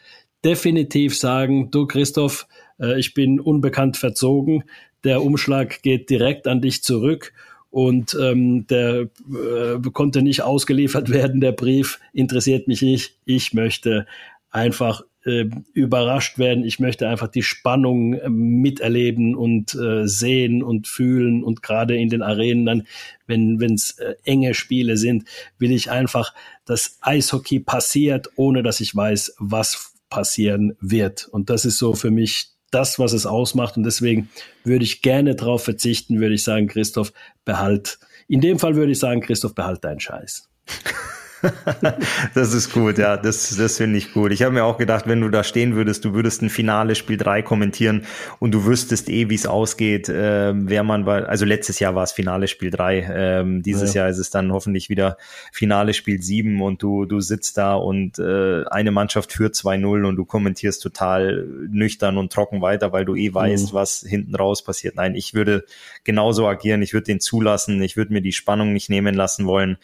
definitiv 0.45 1.16
sagen, 1.16 1.70
du 1.70 1.86
Christoph, 1.86 2.47
äh, 2.80 2.99
ich 2.99 3.14
bin 3.14 3.39
unbekannt 3.39 3.97
verzogen, 3.97 4.64
der 5.05 5.22
Umschlag 5.22 5.82
geht 5.82 6.11
direkt 6.11 6.49
an 6.49 6.61
dich 6.61 6.82
zurück 6.82 7.32
und 7.70 8.16
ähm, 8.20 8.66
der 8.66 9.09
äh, 9.30 9.91
konnte 9.93 10.22
nicht 10.22 10.43
ausgeliefert 10.43 11.11
werden, 11.12 11.41
der 11.41 11.53
Brief 11.53 12.01
interessiert 12.12 12.66
mich 12.66 12.82
nicht. 12.82 13.14
Ich 13.26 13.53
möchte 13.53 14.07
einfach 14.51 15.03
äh, 15.25 15.47
überrascht 15.73 16.39
werden. 16.39 16.64
Ich 16.64 16.79
möchte 16.79 17.09
einfach 17.09 17.29
die 17.29 17.43
Spannung 17.43 18.14
äh, 18.14 18.29
miterleben 18.29 19.35
und 19.35 19.75
äh, 19.75 20.07
sehen 20.07 20.62
und 20.62 20.89
fühlen. 20.89 21.43
Und 21.43 21.62
gerade 21.62 21.97
in 21.97 22.09
den 22.09 22.23
Arenen 22.23 22.66
dann, 22.66 22.87
wenn 23.27 23.75
es 23.75 23.99
äh, 23.99 24.14
enge 24.25 24.55
Spiele 24.55 24.97
sind, 24.97 25.25
will 25.59 25.73
ich 25.73 25.91
einfach, 25.91 26.35
dass 26.64 26.99
Eishockey 27.01 27.61
passiert, 27.61 28.31
ohne 28.37 28.62
dass 28.62 28.81
ich 28.81 28.95
weiß, 28.95 29.35
was 29.39 29.95
passieren 30.09 30.77
wird. 30.81 31.29
Und 31.29 31.51
das 31.51 31.64
ist 31.64 31.79
so 31.79 31.95
für 31.95 32.11
mich 32.11 32.53
das, 32.71 32.99
was 32.99 33.12
es 33.12 33.27
ausmacht. 33.27 33.77
Und 33.77 33.85
deswegen 33.85 34.29
würde 34.64 34.85
ich 34.85 35.03
gerne 35.03 35.35
darauf 35.35 35.64
verzichten, 35.64 36.21
würde 36.21 36.35
ich 36.35 36.45
sagen, 36.45 36.69
Christoph, 36.69 37.12
behalt. 37.45 37.99
In 38.29 38.41
dem 38.41 38.59
Fall 38.59 38.77
würde 38.77 38.93
ich 38.93 38.99
sagen, 38.99 39.21
Christoph, 39.21 39.55
behalt 39.55 39.85
deinen 39.85 40.01
Scheiß. 40.01 40.49
das 42.34 42.53
ist 42.53 42.72
gut, 42.72 42.99
ja, 42.99 43.16
das, 43.16 43.57
das 43.57 43.76
finde 43.76 43.99
ich 43.99 44.12
gut. 44.12 44.32
Ich 44.32 44.43
habe 44.43 44.53
mir 44.53 44.64
auch 44.64 44.78
gedacht, 44.78 45.07
wenn 45.07 45.20
du 45.20 45.28
da 45.28 45.45
stehen 45.45 45.74
würdest, 45.74 46.05
du 46.05 46.14
würdest 46.14 46.43
ein 46.43 46.51
Finale 46.51 46.95
Spiel 46.95 47.16
3 47.16 47.43
kommentieren 47.43 48.05
und 48.39 48.53
du 48.53 48.64
wüsstest 48.64 49.09
eh, 49.09 49.30
wie 49.30 49.34
es 49.34 49.47
ausgeht, 49.47 50.09
äh, 50.09 50.53
wer 50.55 50.82
man 50.82 51.07
war. 51.07 51.28
Also 51.28 51.45
letztes 51.45 51.78
Jahr 51.78 51.95
war 51.95 52.03
es 52.03 52.12
Finale 52.12 52.49
Spiel 52.49 52.70
3, 52.70 53.09
ähm, 53.11 53.62
dieses 53.62 53.95
ja. 53.95 54.03
Jahr 54.03 54.11
ist 54.11 54.18
es 54.18 54.30
dann 54.30 54.53
hoffentlich 54.53 54.89
wieder 54.89 55.16
Finale 55.53 55.95
Spiel 55.95 56.20
7 56.20 56.61
und 56.61 56.82
du, 56.82 57.05
du 57.05 57.20
sitzt 57.20 57.59
da 57.59 57.74
und 57.74 58.18
äh, 58.18 58.64
eine 58.66 58.91
Mannschaft 58.91 59.32
führt 59.32 59.55
2-0 59.55 60.05
und 60.05 60.16
du 60.16 60.24
kommentierst 60.24 60.82
total 60.82 61.47
nüchtern 61.70 62.18
und 62.18 62.32
trocken 62.32 62.62
weiter, 62.62 62.93
weil 62.93 63.05
du 63.05 63.14
eh 63.14 63.32
weißt, 63.32 63.72
mhm. 63.72 63.76
was 63.76 64.05
hinten 64.07 64.34
raus 64.34 64.62
passiert. 64.62 64.97
Nein, 64.97 65.14
ich 65.14 65.34
würde 65.34 65.64
genauso 66.09 66.48
agieren, 66.48 66.80
ich 66.80 66.94
würde 66.94 67.04
den 67.04 67.20
zulassen, 67.20 67.82
ich 67.82 67.98
würde 67.98 68.14
mir 68.14 68.22
die 68.22 68.32
Spannung 68.32 68.72
nicht 68.72 68.88
nehmen 68.88 69.14
lassen 69.14 69.44
wollen, 69.44 69.76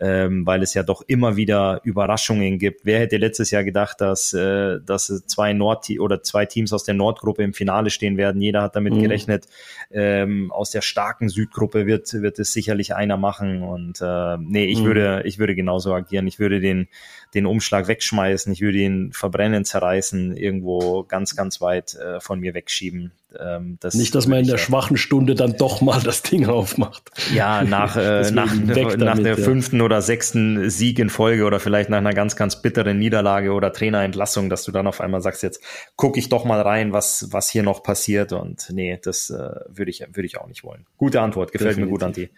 ähm, 0.00 0.46
weil 0.46 0.62
es 0.62 0.74
ja 0.74 0.84
doch 0.84 1.02
immer 1.08 1.34
wieder 1.34 1.80
Überraschungen 1.82 2.60
gibt. 2.60 2.84
Wer 2.84 3.00
hätte 3.00 3.16
letztes 3.16 3.50
Jahr 3.50 3.64
gedacht, 3.64 4.00
dass, 4.00 4.32
äh, 4.32 4.78
dass 4.86 5.06
zwei 5.26 5.52
Nord 5.52 5.90
oder 5.98 6.22
zwei 6.22 6.46
Teams 6.46 6.72
aus 6.72 6.84
der 6.84 6.94
Nordgruppe 6.94 7.42
im 7.42 7.52
Finale 7.52 7.90
stehen 7.90 8.16
werden? 8.16 8.40
Jeder 8.40 8.62
hat 8.62 8.76
damit 8.76 8.94
mhm. 8.94 9.02
gerechnet. 9.02 9.48
Ähm, 9.90 10.52
aus 10.52 10.70
der 10.70 10.82
starken 10.82 11.28
Südgruppe 11.28 11.84
wird, 11.84 12.12
wird 12.12 12.38
es 12.38 12.52
sicherlich 12.52 12.94
einer 12.94 13.16
machen. 13.16 13.64
Und 13.64 14.00
äh, 14.00 14.36
nee, 14.38 14.66
ich 14.66 14.82
mhm. 14.82 14.84
würde, 14.84 15.22
ich 15.24 15.40
würde 15.40 15.56
genauso 15.56 15.92
agieren. 15.92 16.28
Ich 16.28 16.38
würde 16.38 16.60
den, 16.60 16.86
den 17.34 17.44
Umschlag 17.44 17.88
wegschmeißen, 17.88 18.52
ich 18.52 18.60
würde 18.60 18.78
ihn 18.78 19.12
verbrennen, 19.12 19.64
zerreißen, 19.64 20.36
irgendwo 20.36 21.02
ganz, 21.02 21.34
ganz 21.34 21.60
weit 21.60 21.96
äh, 21.96 22.20
von 22.20 22.38
mir 22.38 22.54
wegschieben. 22.54 23.10
Ähm, 23.38 23.76
das 23.80 23.94
Nicht, 23.94 24.14
dass 24.14 24.26
man 24.26 24.40
in 24.40 24.46
der 24.46 24.58
schwachen 24.58 24.96
Stunde 24.96 25.34
dann 25.34 25.56
doch 25.56 25.80
mal 25.80 26.00
das 26.00 26.22
Ding 26.22 26.46
aufmacht. 26.46 27.10
Ja, 27.34 27.64
nach, 27.64 27.96
äh, 27.96 28.30
nach, 28.30 28.54
nach 28.54 28.96
damit, 28.96 29.24
der 29.24 29.38
ja. 29.38 29.44
fünften 29.44 29.80
oder 29.80 30.02
sechsten 30.02 30.70
Sieg 30.70 30.98
in 30.98 31.10
Folge 31.10 31.44
oder 31.44 31.60
vielleicht 31.60 31.90
nach 31.90 31.98
einer 31.98 32.12
ganz, 32.12 32.36
ganz 32.36 32.60
bitteren 32.62 32.98
Niederlage 32.98 33.52
oder 33.52 33.72
Trainerentlassung, 33.72 34.50
dass 34.50 34.64
du 34.64 34.72
dann 34.72 34.86
auf 34.86 35.00
einmal 35.00 35.20
sagst, 35.20 35.42
jetzt 35.42 35.62
gucke 35.96 36.18
ich 36.18 36.28
doch 36.28 36.44
mal 36.44 36.60
rein, 36.60 36.92
was, 36.92 37.28
was 37.30 37.48
hier 37.48 37.62
noch 37.62 37.82
passiert. 37.82 38.32
Und 38.32 38.68
nee, 38.70 38.98
das 39.02 39.30
äh, 39.30 39.50
würde 39.68 39.90
ich, 39.90 40.00
würde 40.12 40.26
ich 40.26 40.38
auch 40.38 40.48
nicht 40.48 40.64
wollen. 40.64 40.86
Gute 40.96 41.20
Antwort, 41.20 41.52
gefällt 41.52 41.76
Definitiv. 41.76 41.90
mir 41.90 41.98
gut, 41.98 42.02
Anti. 42.02 42.30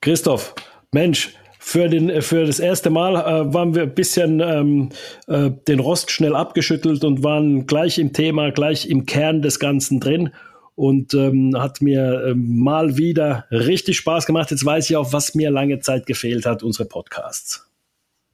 Christoph, 0.00 0.54
Mensch, 0.92 1.34
für, 1.58 1.88
den, 1.88 2.22
für 2.22 2.46
das 2.46 2.60
erste 2.60 2.90
Mal 2.90 3.16
äh, 3.16 3.52
waren 3.52 3.74
wir 3.74 3.82
ein 3.82 3.94
bisschen 3.94 4.40
ähm, 4.40 4.88
äh, 5.26 5.50
den 5.66 5.80
Rost 5.80 6.10
schnell 6.10 6.34
abgeschüttelt 6.34 7.04
und 7.04 7.22
waren 7.22 7.66
gleich 7.66 7.98
im 7.98 8.12
Thema, 8.12 8.50
gleich 8.50 8.88
im 8.88 9.06
Kern 9.06 9.42
des 9.42 9.58
Ganzen 9.58 10.00
drin. 10.00 10.30
Und 10.74 11.12
ähm, 11.14 11.56
hat 11.58 11.82
mir 11.82 12.28
ähm, 12.28 12.60
mal 12.60 12.96
wieder 12.96 13.46
richtig 13.50 13.96
Spaß 13.96 14.26
gemacht. 14.26 14.52
Jetzt 14.52 14.64
weiß 14.64 14.88
ich 14.88 14.96
auch, 14.96 15.12
was 15.12 15.34
mir 15.34 15.50
lange 15.50 15.80
Zeit 15.80 16.06
gefehlt 16.06 16.46
hat, 16.46 16.62
unsere 16.62 16.88
Podcasts. 16.88 17.68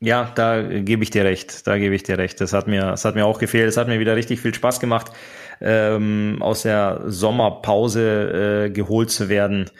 Ja, 0.01 0.30
da 0.34 0.60
gebe 0.60 1.02
ich 1.02 1.10
dir 1.10 1.24
recht. 1.24 1.66
Da 1.66 1.78
gebe 1.78 1.94
ich 1.94 2.02
dir 2.02 2.18
recht. 2.18 2.38
Das 2.42 2.52
hat 2.52 2.66
mir, 2.66 2.82
das 2.82 3.06
hat 3.06 3.14
mir 3.14 3.24
auch 3.24 3.38
gefehlt. 3.38 3.66
Es 3.66 3.78
hat 3.78 3.88
mir 3.88 3.98
wieder 3.98 4.16
richtig 4.16 4.40
viel 4.40 4.52
Spaß 4.52 4.78
gemacht, 4.78 5.10
ähm, 5.62 6.36
aus 6.40 6.62
der 6.62 7.01
Sommerpause 7.06 8.66
äh, 8.66 8.70
geholt 8.70 9.10
zu 9.10 9.30
werden. 9.30 9.70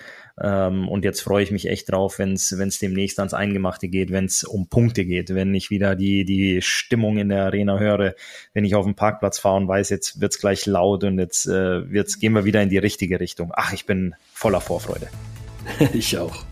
Ähm, 0.41 0.89
und 0.89 1.05
jetzt 1.05 1.21
freue 1.21 1.45
ich 1.45 1.53
mich 1.53 1.69
echt 1.69 1.93
drauf, 1.93 2.19
wenn 2.19 2.33
es 2.33 2.79
demnächst 2.81 3.19
ans 3.21 3.35
Eingemachte 3.35 3.89
geht, 3.89 4.11
wenn 4.11 4.25
es 4.25 4.43
um 4.43 4.69
Punkte 4.69 5.05
geht, 5.05 5.35
wenn 5.35 5.55
ich 5.55 5.71
wieder 5.71 5.95
die, 5.95 6.25
die 6.25 6.61
Stimmung 6.61 7.19
in 7.19 7.29
der 7.29 7.45
Arena 7.45 7.79
höre, 7.79 8.15
wenn 8.53 8.65
ich 8.65 8.75
auf 8.75 8.85
dem 8.85 8.97
Parkplatz 8.97 9.39
fahre 9.39 9.57
und 9.57 9.69
weiß, 9.69 9.91
jetzt 9.91 10.21
wird's 10.21 10.41
gleich 10.41 10.67
laut 10.67 11.05
und 11.05 11.19
jetzt 11.19 11.47
äh, 11.47 11.91
wird's, 11.91 12.19
gehen 12.19 12.33
wir 12.33 12.45
wieder 12.45 12.63
in 12.63 12.69
die 12.69 12.79
richtige 12.79 13.21
Richtung. 13.21 13.53
Ach, 13.55 13.73
ich 13.73 13.87
bin 13.87 14.15
voller 14.33 14.61
Vorfreude. 14.61 15.09
Ich 15.95 16.19
auch. 16.19 16.45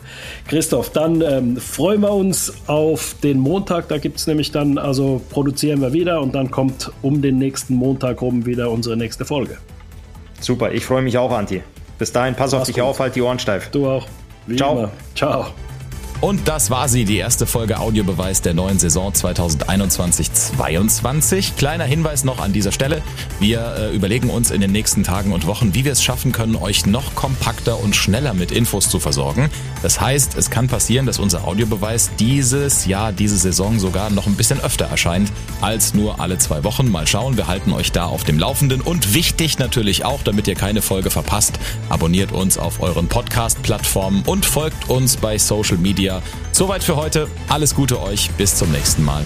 Christoph, 0.48 0.90
dann 0.90 1.20
ähm, 1.20 1.56
freuen 1.58 2.00
wir 2.00 2.12
uns 2.12 2.52
auf 2.66 3.14
den 3.22 3.38
Montag. 3.38 3.88
Da 3.88 3.98
gibt 3.98 4.18
es 4.18 4.26
nämlich 4.26 4.52
dann, 4.52 4.78
also 4.78 5.20
produzieren 5.28 5.82
wir 5.82 5.92
wieder 5.92 6.22
und 6.22 6.34
dann 6.34 6.50
kommt 6.50 6.90
um 7.02 7.20
den 7.20 7.36
nächsten 7.36 7.74
Montag 7.74 8.22
rum 8.22 8.46
wieder 8.46 8.70
unsere 8.70 8.96
nächste 8.96 9.26
Folge. 9.26 9.58
Super, 10.40 10.72
ich 10.72 10.86
freue 10.86 11.02
mich 11.02 11.18
auch, 11.18 11.30
Anti. 11.30 11.62
Bis 11.98 12.12
dahin, 12.12 12.34
pass 12.34 12.52
Mach's 12.52 12.62
auf 12.62 12.66
dich 12.66 12.76
gut. 12.76 12.84
auf, 12.84 13.00
halt 13.00 13.14
die 13.14 13.22
Ohren 13.22 13.38
steif. 13.38 13.70
Du 13.70 13.88
auch. 13.88 14.06
Wie 14.46 14.56
Ciao. 14.56 14.78
Immer. 14.78 14.90
Ciao. 15.14 15.46
Und 16.22 16.46
das 16.46 16.70
war 16.70 16.88
sie, 16.88 17.04
die 17.04 17.16
erste 17.16 17.46
Folge 17.46 17.80
Audiobeweis 17.80 18.42
der 18.42 18.54
neuen 18.54 18.78
Saison 18.78 19.12
2021-22. 19.12 21.56
Kleiner 21.56 21.82
Hinweis 21.82 22.22
noch 22.22 22.38
an 22.38 22.52
dieser 22.52 22.70
Stelle. 22.70 23.02
Wir 23.40 23.74
äh, 23.76 23.92
überlegen 23.92 24.30
uns 24.30 24.52
in 24.52 24.60
den 24.60 24.70
nächsten 24.70 25.02
Tagen 25.02 25.32
und 25.32 25.48
Wochen, 25.48 25.74
wie 25.74 25.84
wir 25.84 25.90
es 25.90 26.00
schaffen 26.00 26.30
können, 26.30 26.54
euch 26.54 26.86
noch 26.86 27.16
kompakter 27.16 27.80
und 27.80 27.96
schneller 27.96 28.34
mit 28.34 28.52
Infos 28.52 28.88
zu 28.88 29.00
versorgen. 29.00 29.50
Das 29.82 30.00
heißt, 30.00 30.38
es 30.38 30.48
kann 30.48 30.68
passieren, 30.68 31.06
dass 31.06 31.18
unser 31.18 31.44
Audiobeweis 31.44 32.12
dieses 32.20 32.86
Jahr, 32.86 33.10
diese 33.10 33.36
Saison 33.36 33.80
sogar 33.80 34.08
noch 34.10 34.28
ein 34.28 34.36
bisschen 34.36 34.60
öfter 34.60 34.84
erscheint 34.84 35.32
als 35.60 35.92
nur 35.92 36.20
alle 36.20 36.38
zwei 36.38 36.62
Wochen. 36.62 36.88
Mal 36.88 37.08
schauen, 37.08 37.36
wir 37.36 37.48
halten 37.48 37.72
euch 37.72 37.90
da 37.90 38.06
auf 38.06 38.22
dem 38.22 38.38
Laufenden. 38.38 38.80
Und 38.80 39.12
wichtig 39.12 39.58
natürlich 39.58 40.04
auch, 40.04 40.22
damit 40.22 40.46
ihr 40.46 40.54
keine 40.54 40.82
Folge 40.82 41.10
verpasst, 41.10 41.58
abonniert 41.88 42.30
uns 42.30 42.58
auf 42.58 42.80
euren 42.80 43.08
Podcast-Plattformen 43.08 44.22
und 44.24 44.46
folgt 44.46 44.88
uns 44.88 45.16
bei 45.16 45.36
Social 45.36 45.78
Media 45.78 46.11
Soweit 46.52 46.82
für 46.84 46.96
heute. 46.96 47.28
Alles 47.48 47.74
Gute 47.74 48.02
euch. 48.02 48.30
Bis 48.32 48.56
zum 48.56 48.70
nächsten 48.72 49.04
Mal. 49.04 49.22